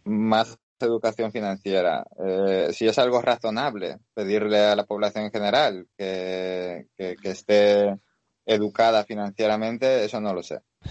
más 0.07 0.57
educación 0.81 1.33
financiera. 1.33 2.05
Eh, 2.25 2.69
si 2.73 2.87
es 2.87 2.99
algo 2.99 3.21
razonable 3.23 3.99
pedirle 4.15 4.61
a 4.61 4.77
la 4.77 4.85
población 4.85 5.25
en 5.25 5.31
general 5.33 5.87
que, 5.97 6.87
que- 6.97 7.17
que 7.17 7.31
esté 7.31 7.97
educada 8.45 9.05
financieramente, 9.05 10.05
eso 10.05 10.21
no 10.21 10.33
lo 10.35 10.43
sé. 10.43 10.61
Bueno, 10.81 10.91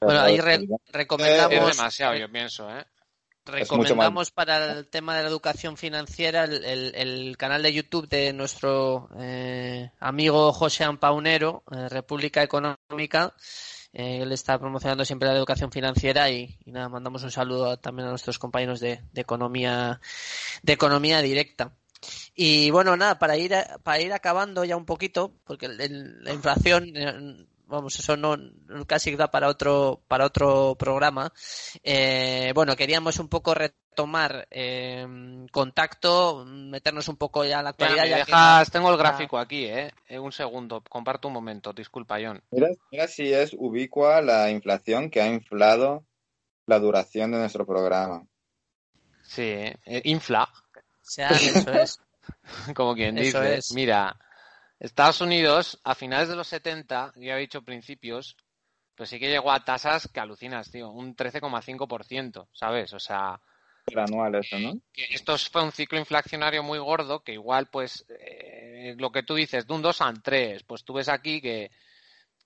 Pero 0.00 0.20
ahí 0.20 0.34
es 0.36 0.44
re- 0.44 0.54
evidente. 0.54 0.82
Es 0.86 0.92
recomendamos, 0.92 1.76
demasiado, 1.76 2.16
yo 2.16 2.30
pienso, 2.30 2.68
¿eh? 2.70 2.84
recomendamos 3.44 4.30
para 4.30 4.72
el 4.72 4.88
tema 4.88 5.16
de 5.16 5.24
la 5.24 5.28
educación 5.28 5.76
financiera 5.76 6.44
el, 6.44 6.64
el- 6.64 6.94
el 6.94 7.36
canal 7.36 7.62
de 7.62 7.72
YouTube 7.72 8.08
de 8.08 8.32
nuestro 8.32 9.08
eh, 9.18 9.90
amigo 10.00 10.52
José 10.52 10.84
Ampaunero, 10.84 11.64
eh, 11.70 11.88
República 11.88 12.42
Económica. 12.42 13.34
Eh, 13.92 14.20
él 14.22 14.32
está 14.32 14.58
promocionando 14.58 15.04
siempre 15.04 15.28
la 15.28 15.36
educación 15.36 15.70
financiera 15.70 16.30
y, 16.30 16.58
y 16.64 16.72
nada, 16.72 16.88
mandamos 16.88 17.22
un 17.24 17.30
saludo 17.30 17.70
a- 17.70 17.76
también 17.76 18.06
a 18.08 18.10
nuestros 18.10 18.38
compañeros 18.38 18.80
de, 18.80 19.02
de 19.12 19.20
economía 19.20 20.00
de 20.62 20.72
economía 20.72 21.20
directa. 21.20 21.72
Y 22.34 22.70
bueno, 22.70 22.96
nada, 22.96 23.18
para 23.18 23.36
ir 23.36 23.54
a- 23.54 23.78
para 23.82 24.00
ir 24.00 24.12
acabando 24.12 24.64
ya 24.64 24.76
un 24.76 24.86
poquito, 24.86 25.34
porque 25.44 25.66
el- 25.66 25.80
el- 25.80 26.24
la 26.24 26.32
inflación, 26.32 26.92
eh, 26.96 27.46
vamos, 27.72 27.98
eso 27.98 28.16
no 28.16 28.36
casi 28.86 29.16
da 29.16 29.30
para 29.30 29.48
otro 29.48 30.02
para 30.06 30.26
otro 30.26 30.76
programa. 30.78 31.32
Eh, 31.82 32.52
bueno, 32.54 32.76
queríamos 32.76 33.18
un 33.18 33.28
poco 33.28 33.54
retomar 33.54 34.46
eh, 34.50 35.06
contacto, 35.50 36.44
meternos 36.46 37.08
un 37.08 37.16
poco 37.16 37.44
ya 37.44 37.58
en 37.58 37.64
la 37.64 37.70
actualidad. 37.70 38.04
Ya 38.06 38.24
dejas- 38.24 38.70
tengo 38.70 38.90
el 38.90 38.96
gráfico 38.98 39.38
aquí, 39.38 39.64
¿eh? 39.64 39.92
Eh, 40.06 40.18
Un 40.18 40.32
segundo, 40.32 40.82
comparto 40.88 41.28
un 41.28 41.34
momento, 41.34 41.72
disculpa, 41.72 42.18
John. 42.22 42.40
Mira, 42.50 42.68
mira 42.90 43.08
si 43.08 43.32
es 43.32 43.54
ubicua 43.58 44.20
la 44.22 44.50
inflación 44.50 45.10
que 45.10 45.20
ha 45.20 45.26
inflado 45.26 46.04
la 46.66 46.78
duración 46.78 47.32
de 47.32 47.38
nuestro 47.38 47.66
programa. 47.66 48.24
Sí, 49.24 49.42
¿eh? 49.42 49.76
Eh, 49.86 50.02
infla, 50.04 50.44
O 50.44 50.80
sea, 51.00 51.28
eso 51.30 51.72
es. 51.72 51.98
como 52.74 52.94
quien 52.94 53.18
Eso 53.18 53.40
dice. 53.40 53.54
es. 53.56 53.72
Mira, 53.72 54.16
Estados 54.82 55.20
Unidos, 55.20 55.78
a 55.84 55.94
finales 55.94 56.28
de 56.28 56.34
los 56.36 56.48
70, 56.48 57.12
ya 57.16 57.36
he 57.36 57.40
dicho 57.40 57.62
principios, 57.62 58.36
pues 58.96 59.10
sí 59.10 59.20
que 59.20 59.28
llegó 59.28 59.52
a 59.52 59.64
tasas 59.64 60.08
que 60.12 60.18
alucinas, 60.18 60.70
tío, 60.72 60.90
un 60.90 61.14
13,5%, 61.14 62.48
¿sabes? 62.52 62.92
O 62.92 62.98
sea, 62.98 63.40
anual 63.96 64.34
eso, 64.34 64.58
¿no? 64.58 64.74
que 64.92 65.04
esto 65.10 65.36
fue 65.38 65.62
un 65.62 65.70
ciclo 65.72 65.98
inflacionario 65.98 66.62
muy 66.62 66.78
gordo 66.78 67.20
que 67.22 67.32
igual 67.32 67.68
pues 67.70 68.04
eh, 68.08 68.94
lo 68.98 69.10
que 69.12 69.22
tú 69.22 69.34
dices 69.34 69.66
de 69.66 69.74
un 69.74 69.82
2 69.82 70.00
al 70.00 70.20
3 70.22 70.62
pues 70.64 70.84
tú 70.84 70.94
ves 70.94 71.08
aquí 71.08 71.40
que, 71.40 71.70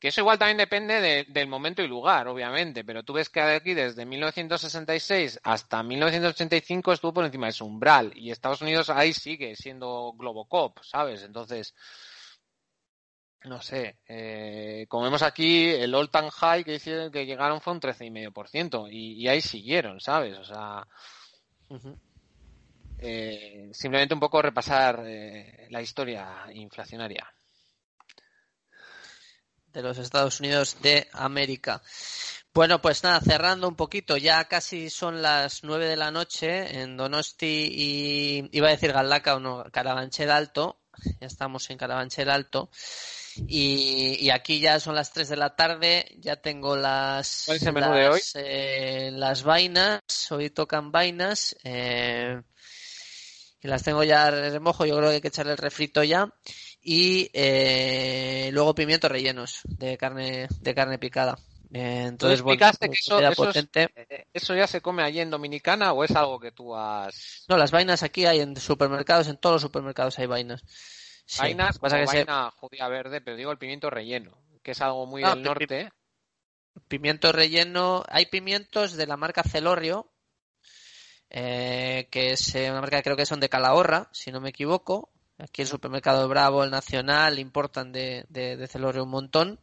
que 0.00 0.08
eso 0.08 0.20
igual 0.22 0.38
también 0.38 0.56
depende 0.58 1.00
de- 1.00 1.24
del 1.28 1.46
momento 1.46 1.82
y 1.82 1.88
lugar 1.88 2.26
obviamente 2.28 2.84
pero 2.84 3.02
tú 3.02 3.12
ves 3.12 3.28
que 3.28 3.40
aquí 3.40 3.74
desde 3.74 4.04
1966 4.06 5.40
hasta 5.42 5.82
1985 5.82 6.92
estuvo 6.92 7.12
por 7.12 7.24
encima 7.24 7.46
de 7.46 7.52
su 7.52 7.66
umbral 7.66 8.12
y 8.16 8.30
Estados 8.30 8.62
Unidos 8.62 8.88
ahí 8.90 9.12
sigue 9.12 9.54
siendo 9.56 10.14
Globocop 10.16 10.78
¿sabes? 10.82 11.22
entonces 11.22 11.74
no 13.46 13.62
sé, 13.62 13.98
eh, 14.08 14.86
como 14.88 15.04
vemos 15.04 15.22
aquí, 15.22 15.70
el 15.70 15.94
all 15.94 16.10
time 16.10 16.30
high 16.30 16.64
que 16.64 16.74
hicieron, 16.74 17.10
que 17.10 17.24
llegaron 17.26 17.60
fue 17.60 17.72
un 17.72 17.80
13,5% 17.80 18.88
y, 18.90 19.22
y 19.22 19.28
ahí 19.28 19.40
siguieron, 19.40 20.00
¿sabes? 20.00 20.36
O 20.38 20.44
sea, 20.44 20.86
eh, 22.98 23.70
simplemente 23.72 24.14
un 24.14 24.20
poco 24.20 24.42
repasar 24.42 25.02
eh, 25.06 25.66
la 25.70 25.80
historia 25.80 26.46
inflacionaria. 26.52 27.32
de 29.72 29.82
los 29.82 29.98
Estados 29.98 30.40
Unidos 30.40 30.78
de 30.80 31.06
América. 31.12 31.82
Bueno, 32.54 32.80
pues 32.80 33.04
nada, 33.04 33.20
cerrando 33.20 33.68
un 33.68 33.76
poquito, 33.76 34.16
ya 34.16 34.48
casi 34.48 34.88
son 34.88 35.20
las 35.20 35.62
nueve 35.62 35.86
de 35.86 35.96
la 35.96 36.10
noche 36.10 36.80
en 36.80 36.96
Donosti 36.96 37.68
y 37.70 38.48
iba 38.52 38.68
a 38.68 38.70
decir 38.70 38.94
Galaca 38.94 39.36
o 39.36 39.40
no, 39.40 39.64
Carabanchel 39.70 40.30
Alto, 40.30 40.80
ya 41.20 41.26
estamos 41.26 41.68
en 41.68 41.76
Carabanchel 41.76 42.30
Alto 42.30 42.70
y, 43.48 44.16
y 44.20 44.30
aquí 44.30 44.60
ya 44.60 44.80
son 44.80 44.94
las 44.94 45.12
tres 45.12 45.28
de 45.28 45.36
la 45.36 45.54
tarde, 45.56 46.16
ya 46.18 46.36
tengo 46.36 46.76
las 46.76 47.42
¿Cuál 47.46 47.56
es 47.58 47.62
el 47.64 47.72
menú 47.72 47.92
de 47.92 48.08
hoy? 48.08 48.18
las, 48.20 48.32
eh, 48.36 49.10
las 49.12 49.42
vainas, 49.42 50.00
hoy 50.30 50.50
tocan 50.50 50.90
vainas, 50.92 51.56
eh, 51.64 52.40
que 53.60 53.68
las 53.68 53.82
tengo 53.82 54.04
ya 54.04 54.30
remojo, 54.30 54.86
yo 54.86 54.96
creo 54.96 55.08
que 55.10 55.14
hay 55.16 55.20
que 55.20 55.28
echarle 55.28 55.52
el 55.52 55.58
refrito 55.58 56.02
ya 56.04 56.28
y 56.82 57.30
eh, 57.32 58.50
luego 58.52 58.74
pimientos 58.74 59.10
rellenos 59.10 59.60
de 59.64 59.96
carne 59.96 60.48
de 60.60 60.74
carne 60.74 60.98
picada. 60.98 61.38
Entonces, 61.72 62.42
bueno, 62.42 62.58
que 62.78 62.86
eso- 63.32 63.40
es- 63.40 63.46
potente. 63.46 63.88
Eh, 63.96 64.26
¿Eso 64.32 64.54
ya 64.54 64.66
se 64.66 64.80
come 64.80 65.02
allí 65.02 65.20
en 65.20 65.30
Dominicana 65.30 65.92
o 65.92 66.04
es 66.04 66.12
algo 66.12 66.38
que 66.38 66.52
tú 66.52 66.76
has... 66.76 67.44
No, 67.48 67.56
las 67.56 67.72
vainas 67.72 68.02
aquí 68.04 68.24
hay 68.24 68.40
en 68.40 68.56
supermercados, 68.56 69.26
en 69.26 69.36
todos 69.36 69.54
los 69.56 69.62
supermercados 69.62 70.18
hay 70.18 70.26
vainas. 70.26 70.62
Sí, 71.26 71.42
que 72.00 72.06
se- 72.06 72.16
vaina 72.18 72.50
judía 72.52 72.88
verde, 72.88 73.20
pero 73.20 73.36
digo 73.36 73.52
el 73.52 73.58
pimiento 73.58 73.90
relleno, 73.90 74.32
que 74.62 74.70
es 74.72 74.80
algo 74.80 75.06
muy 75.06 75.22
del 75.22 75.42
norte. 75.42 75.90
pimiento 76.88 77.32
relleno, 77.32 78.04
hay 78.08 78.26
pimientos 78.26 78.92
de 78.96 79.06
la 79.06 79.16
marca 79.16 79.42
Celorrio, 79.42 80.10
eh, 81.30 82.08
que 82.10 82.32
es 82.32 82.54
eh, 82.54 82.70
una 82.70 82.80
marca 82.80 82.98
que 82.98 83.02
creo 83.02 83.16
que 83.16 83.26
son 83.26 83.40
de 83.40 83.48
Calahorra, 83.48 84.08
si 84.12 84.30
no 84.30 84.40
me 84.40 84.50
equivoco. 84.50 85.10
Aquí 85.38 85.62
el 85.62 85.68
supermercado 85.68 86.28
Bravo, 86.28 86.64
el 86.64 86.70
Nacional, 86.70 87.38
importan 87.38 87.92
de, 87.92 88.24
de, 88.28 88.56
de 88.56 88.66
Celorrio 88.68 89.04
un 89.04 89.10
montón. 89.10 89.60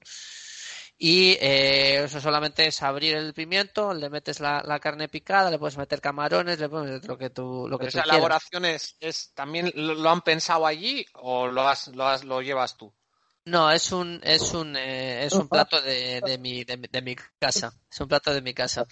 Y 1.05 1.31
eh, 1.41 2.05
eso 2.05 2.21
solamente 2.21 2.65
es 2.65 2.81
abrir 2.81 3.17
el 3.17 3.33
pimiento, 3.33 3.93
le 3.93 4.09
metes 4.09 4.39
la, 4.39 4.63
la 4.65 4.79
carne 4.79 5.09
picada, 5.09 5.51
le 5.51 5.59
puedes 5.59 5.77
meter 5.77 5.99
camarones, 5.99 6.59
le 6.61 6.69
puedes 6.69 6.91
meter 6.91 7.09
lo 7.09 7.17
que 7.17 7.29
tú, 7.29 7.67
lo 7.67 7.77
que 7.77 7.87
tú 7.87 7.97
esa 7.97 8.03
elaboración 8.03 8.63
es, 8.63 8.95
es- 9.01 9.33
también 9.33 9.69
lo, 9.75 9.95
lo 9.95 10.09
han 10.09 10.21
pensado 10.21 10.65
allí 10.65 11.05
o 11.15 11.47
lo 11.47 11.67
has, 11.67 11.89
lo 11.89 12.07
has- 12.07 12.23
lo 12.23 12.41
llevas 12.41 12.77
tú. 12.77 12.93
No, 13.45 13.69
es 13.71 13.91
un, 13.91 14.21
es 14.23 14.53
un, 14.53 14.77
eh, 14.77 15.25
es 15.25 15.37
un 15.37 15.49
plato 15.49 15.81
de, 15.81 16.21
de 16.21 16.37
mi, 16.37 16.63
de, 16.63 16.77
mi- 16.77 16.87
de 16.87 17.01
mi 17.01 17.13
casa. 17.37 17.73
Es 17.91 17.99
un 17.99 18.07
plato 18.07 18.33
de 18.33 18.41
mi 18.41 18.53
casa. 18.53 18.87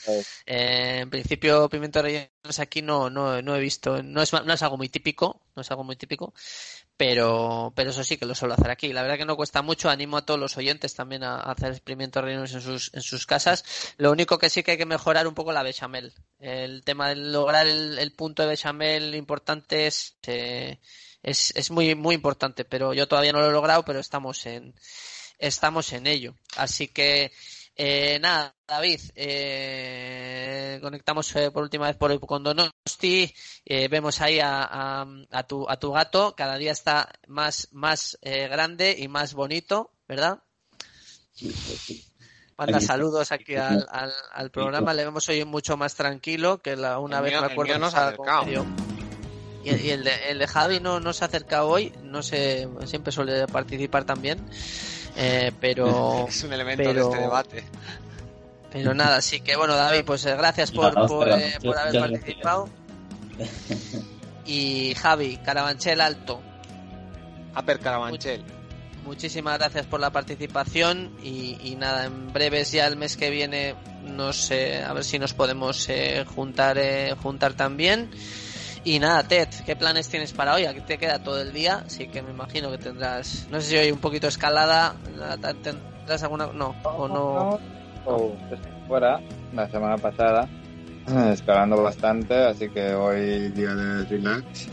Eh, 0.45 0.99
en 1.03 1.10
principio, 1.10 1.69
pimientos 1.69 2.02
rellenos 2.03 2.60
aquí 2.60 2.82
no, 2.82 3.10
no, 3.10 3.41
no 3.41 3.56
he 3.56 3.61
visto. 3.61 4.03
No 4.03 4.22
es, 4.22 4.34
no 4.34 4.53
es 4.53 4.61
algo 4.61 4.76
muy 4.76 4.90
típico, 4.90 5.41
no 5.56 5.61
es 5.61 5.72
algo 5.72 5.86
muy 5.86 5.95
típico, 5.95 6.34
pero, 6.98 7.72
pero 7.76 7.91
eso 7.91 8.03
sí 8.03 8.18
que 8.18 8.26
lo 8.26 8.36
suelo 8.36 8.56
hacer 8.56 8.72
aquí. 8.72 8.91
La 8.91 9.03
verdad 9.03 9.18
que 9.18 9.26
no 9.26 9.38
cuesta 9.38 9.61
mucho. 9.61 9.90
Animo 9.90 10.18
a 10.18 10.26
todos 10.26 10.40
los 10.40 10.57
oyentes 10.57 10.94
también 10.95 11.23
a, 11.23 11.38
a 11.38 11.52
hacer 11.53 11.82
pimientos 11.82 12.22
rellenos 12.23 12.53
en 12.53 12.61
sus, 12.61 12.94
en 12.94 13.02
sus 13.03 13.26
casas. 13.26 13.64
Lo 13.98 14.11
único 14.11 14.38
que 14.38 14.49
sí 14.49 14.64
que 14.64 14.72
hay 14.72 14.78
que 14.78 14.86
mejorar 14.86 15.28
un 15.28 15.34
poco 15.34 15.53
la 15.53 15.64
bechamel. 15.64 16.14
El 16.40 16.84
tema 16.84 17.07
de 17.10 17.15
lograr 17.15 17.68
el, 17.68 17.98
el 17.99 18.11
punto 18.14 18.44
de 18.44 18.49
bechamel 18.49 19.15
importante 19.15 19.88
es, 19.88 20.18
eh, 20.28 20.80
es, 21.23 21.52
es 21.56 21.72
muy, 21.72 21.95
muy 21.95 22.15
importante, 22.15 22.65
pero 22.65 22.93
yo 22.93 23.07
todavía 23.07 23.31
no 23.34 23.39
lo 23.41 23.49
he 23.49 23.52
logrado, 23.52 23.84
pero 23.85 23.99
estamos 23.99 24.45
en, 24.45 24.73
estamos 25.38 25.91
en 25.93 26.07
ello. 26.07 26.35
Así 26.57 26.88
que, 26.88 27.31
eh, 27.76 28.19
nada, 28.19 28.53
David, 28.68 28.99
eh, 29.15 30.80
conectamos 30.81 31.34
eh, 31.35 31.52
por 31.52 31.64
última 31.64 31.88
vez 31.88 31.95
por 31.95 32.19
con 32.19 32.43
Donosti, 32.43 33.34
eh, 33.65 33.88
vemos 33.88 34.22
ahí 34.22 34.39
a, 34.39 34.64
a, 34.64 35.06
a 35.31 35.43
tu, 35.43 35.69
a 35.69 35.77
tu 35.80 35.91
gato, 35.91 36.35
cada 36.35 36.57
día 36.57 36.72
está 36.72 37.11
más, 37.27 37.68
más 37.72 38.18
eh, 38.22 38.48
grande 38.48 38.95
y 38.98 39.07
más 39.07 39.34
bonito, 39.34 39.91
¿verdad? 40.07 40.39
Manda 42.57 42.80
saludos 42.81 43.31
aquí 43.31 43.56
al, 43.56 43.88
al, 43.89 44.14
al 44.34 44.52
programa, 44.52 44.93
le 44.93 45.06
vemos 45.06 45.27
hoy 45.30 45.43
mucho 45.45 45.77
más 45.77 45.95
tranquilo 45.95 46.61
que 46.61 46.76
la, 46.76 46.99
una 46.99 47.18
El 47.18 47.23
vez 47.23 47.31
mío- 47.34 47.41
me 47.41 47.48
el 47.48 47.52
acuerdo 47.53 47.73
mío 47.73 47.80
no 47.80 47.88
que 47.88 47.91
se 47.91 47.98
ha 47.98 48.10
y, 49.64 49.70
el- 49.70 49.82
y 49.86 49.90
el, 49.92 50.04
de, 50.04 50.12
el 50.30 50.40
de 50.40 50.48
Javi 50.48 50.80
no, 50.80 51.00
no 51.00 51.14
se 51.14 51.24
ha 51.24 51.28
acercado 51.28 51.68
hoy, 51.68 51.92
no 52.04 52.22
sé, 52.24 52.68
siempre 52.86 53.12
suele 53.12 53.46
participar 53.48 54.04
también, 54.06 54.40
eh, 55.18 55.52
pero, 55.60 56.26
Es 56.30 56.44
un 56.44 56.54
elemento 56.54 56.94
de 56.94 57.02
este 57.02 57.18
debate. 57.18 57.64
pero 58.72 58.94
nada, 58.94 59.18
así 59.18 59.42
que 59.42 59.56
bueno, 59.56 59.76
David, 59.76 60.04
pues 60.06 60.26
eh, 60.26 60.36
gracias 60.36 60.72
por, 60.72 60.94
Nada, 60.96 61.08
por, 61.08 61.30
eh, 61.30 61.54
por 61.64 61.78
haber 61.78 62.00
participado. 62.00 62.70
Y 64.46 64.94
Javi, 64.96 65.38
Carabanchel 65.38 66.02
Alto, 66.02 66.42
Aper 67.54 67.80
Carabanchel. 67.80 68.44
muchísimas 69.06 69.58
gracias 69.60 69.86
por 69.86 70.00
la 70.00 70.10
participación 70.10 71.12
y, 71.24 71.58
y 71.64 71.76
nada, 71.76 72.06
en 72.06 72.32
breves 72.34 72.72
ya 72.72 72.88
el 72.88 72.96
mes 72.98 73.18
que 73.18 73.30
viene 73.30 73.76
no 74.04 74.34
sé, 74.34 74.84
a 74.84 74.94
ver 74.94 75.04
si 75.04 75.20
nos 75.20 75.34
podemos 75.34 75.88
eh, 75.90 76.26
juntar 76.36 76.78
eh, 76.80 77.16
juntar 77.22 77.54
también. 77.54 78.10
Y 78.84 78.98
nada, 78.98 79.24
Ted, 79.24 79.48
¿qué 79.66 79.76
planes 79.76 80.10
tienes 80.10 80.34
para 80.34 80.56
hoy? 80.56 80.66
Aquí 80.66 80.82
te 80.82 80.98
queda 80.98 81.20
todo 81.20 81.40
el 81.40 81.53
día, 81.53 81.84
así 81.86 82.08
que 82.08 82.24
me 82.24 82.32
imagino 82.32 82.72
que 82.72 82.80
tendrás, 82.80 83.48
no 83.52 83.62
sé 83.62 83.68
si 83.68 83.78
hoy 83.78 83.91
un 83.91 83.99
poquito 83.99 84.28
escalada, 84.28 84.95
¿tendrás 85.62 86.24
alguna? 86.24 86.48
No, 86.48 86.74
o 86.84 87.08
no. 87.08 87.60
Oh, 88.06 88.32
fuera 88.88 89.22
la 89.53 89.70
semana 89.70 89.98
pasada, 89.98 90.49
escalando 91.32 91.84
bastante, 91.84 92.34
así 92.34 92.70
que 92.70 92.95
hoy 92.95 93.49
día 93.49 93.76
de 93.76 94.06
relax. 94.06 94.70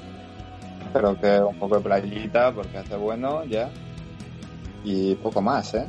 Espero 0.86 1.20
que 1.20 1.38
un 1.40 1.58
poco 1.58 1.76
de 1.76 1.82
playita 1.82 2.50
porque 2.52 2.78
hace 2.78 2.96
bueno 2.96 3.44
ya. 3.44 3.68
Y 4.84 5.14
poco 5.16 5.42
más, 5.42 5.74
¿eh? 5.74 5.86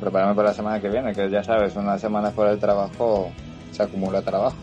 Prepararme 0.00 0.34
para 0.34 0.48
la 0.48 0.54
semana 0.54 0.80
que 0.80 0.88
viene, 0.88 1.12
que 1.12 1.28
ya 1.28 1.44
sabes, 1.44 1.76
una 1.76 1.98
semana 1.98 2.30
fuera 2.30 2.52
del 2.52 2.60
trabajo 2.60 3.30
se 3.70 3.82
acumula 3.82 4.22
trabajo. 4.22 4.56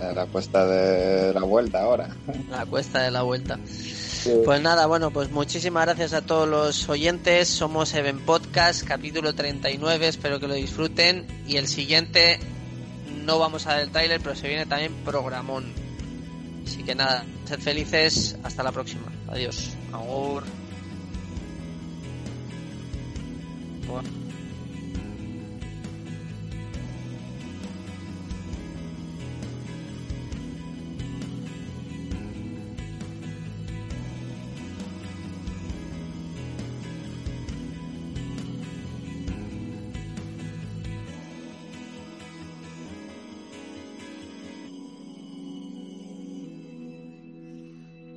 La 0.00 0.26
cuesta 0.26 0.66
de 0.66 1.32
la 1.32 1.42
vuelta 1.42 1.82
ahora. 1.82 2.08
La 2.50 2.66
cuesta 2.66 3.02
de 3.02 3.10
la 3.10 3.22
vuelta. 3.22 3.58
Pues 4.44 4.62
nada, 4.62 4.86
bueno, 4.86 5.10
pues 5.10 5.30
muchísimas 5.30 5.84
gracias 5.84 6.14
a 6.14 6.22
todos 6.22 6.48
los 6.48 6.88
oyentes. 6.88 7.48
Somos 7.48 7.92
Even 7.94 8.20
Podcast, 8.20 8.82
capítulo 8.82 9.34
39. 9.34 10.08
Espero 10.08 10.40
que 10.40 10.48
lo 10.48 10.54
disfruten. 10.54 11.26
Y 11.46 11.56
el 11.56 11.68
siguiente, 11.68 12.38
no 13.24 13.38
vamos 13.38 13.66
a 13.66 13.74
ver 13.74 13.84
el 13.84 13.90
tráiler, 13.90 14.20
pero 14.22 14.34
se 14.34 14.48
viene 14.48 14.66
también 14.66 14.94
programón. 15.04 15.72
Así 16.66 16.82
que 16.82 16.94
nada, 16.94 17.24
sed 17.44 17.60
felices. 17.60 18.36
Hasta 18.42 18.62
la 18.62 18.72
próxima. 18.72 19.12
Adiós. 19.28 19.74
Agur. 19.92 20.44
Bueno. 23.86 24.23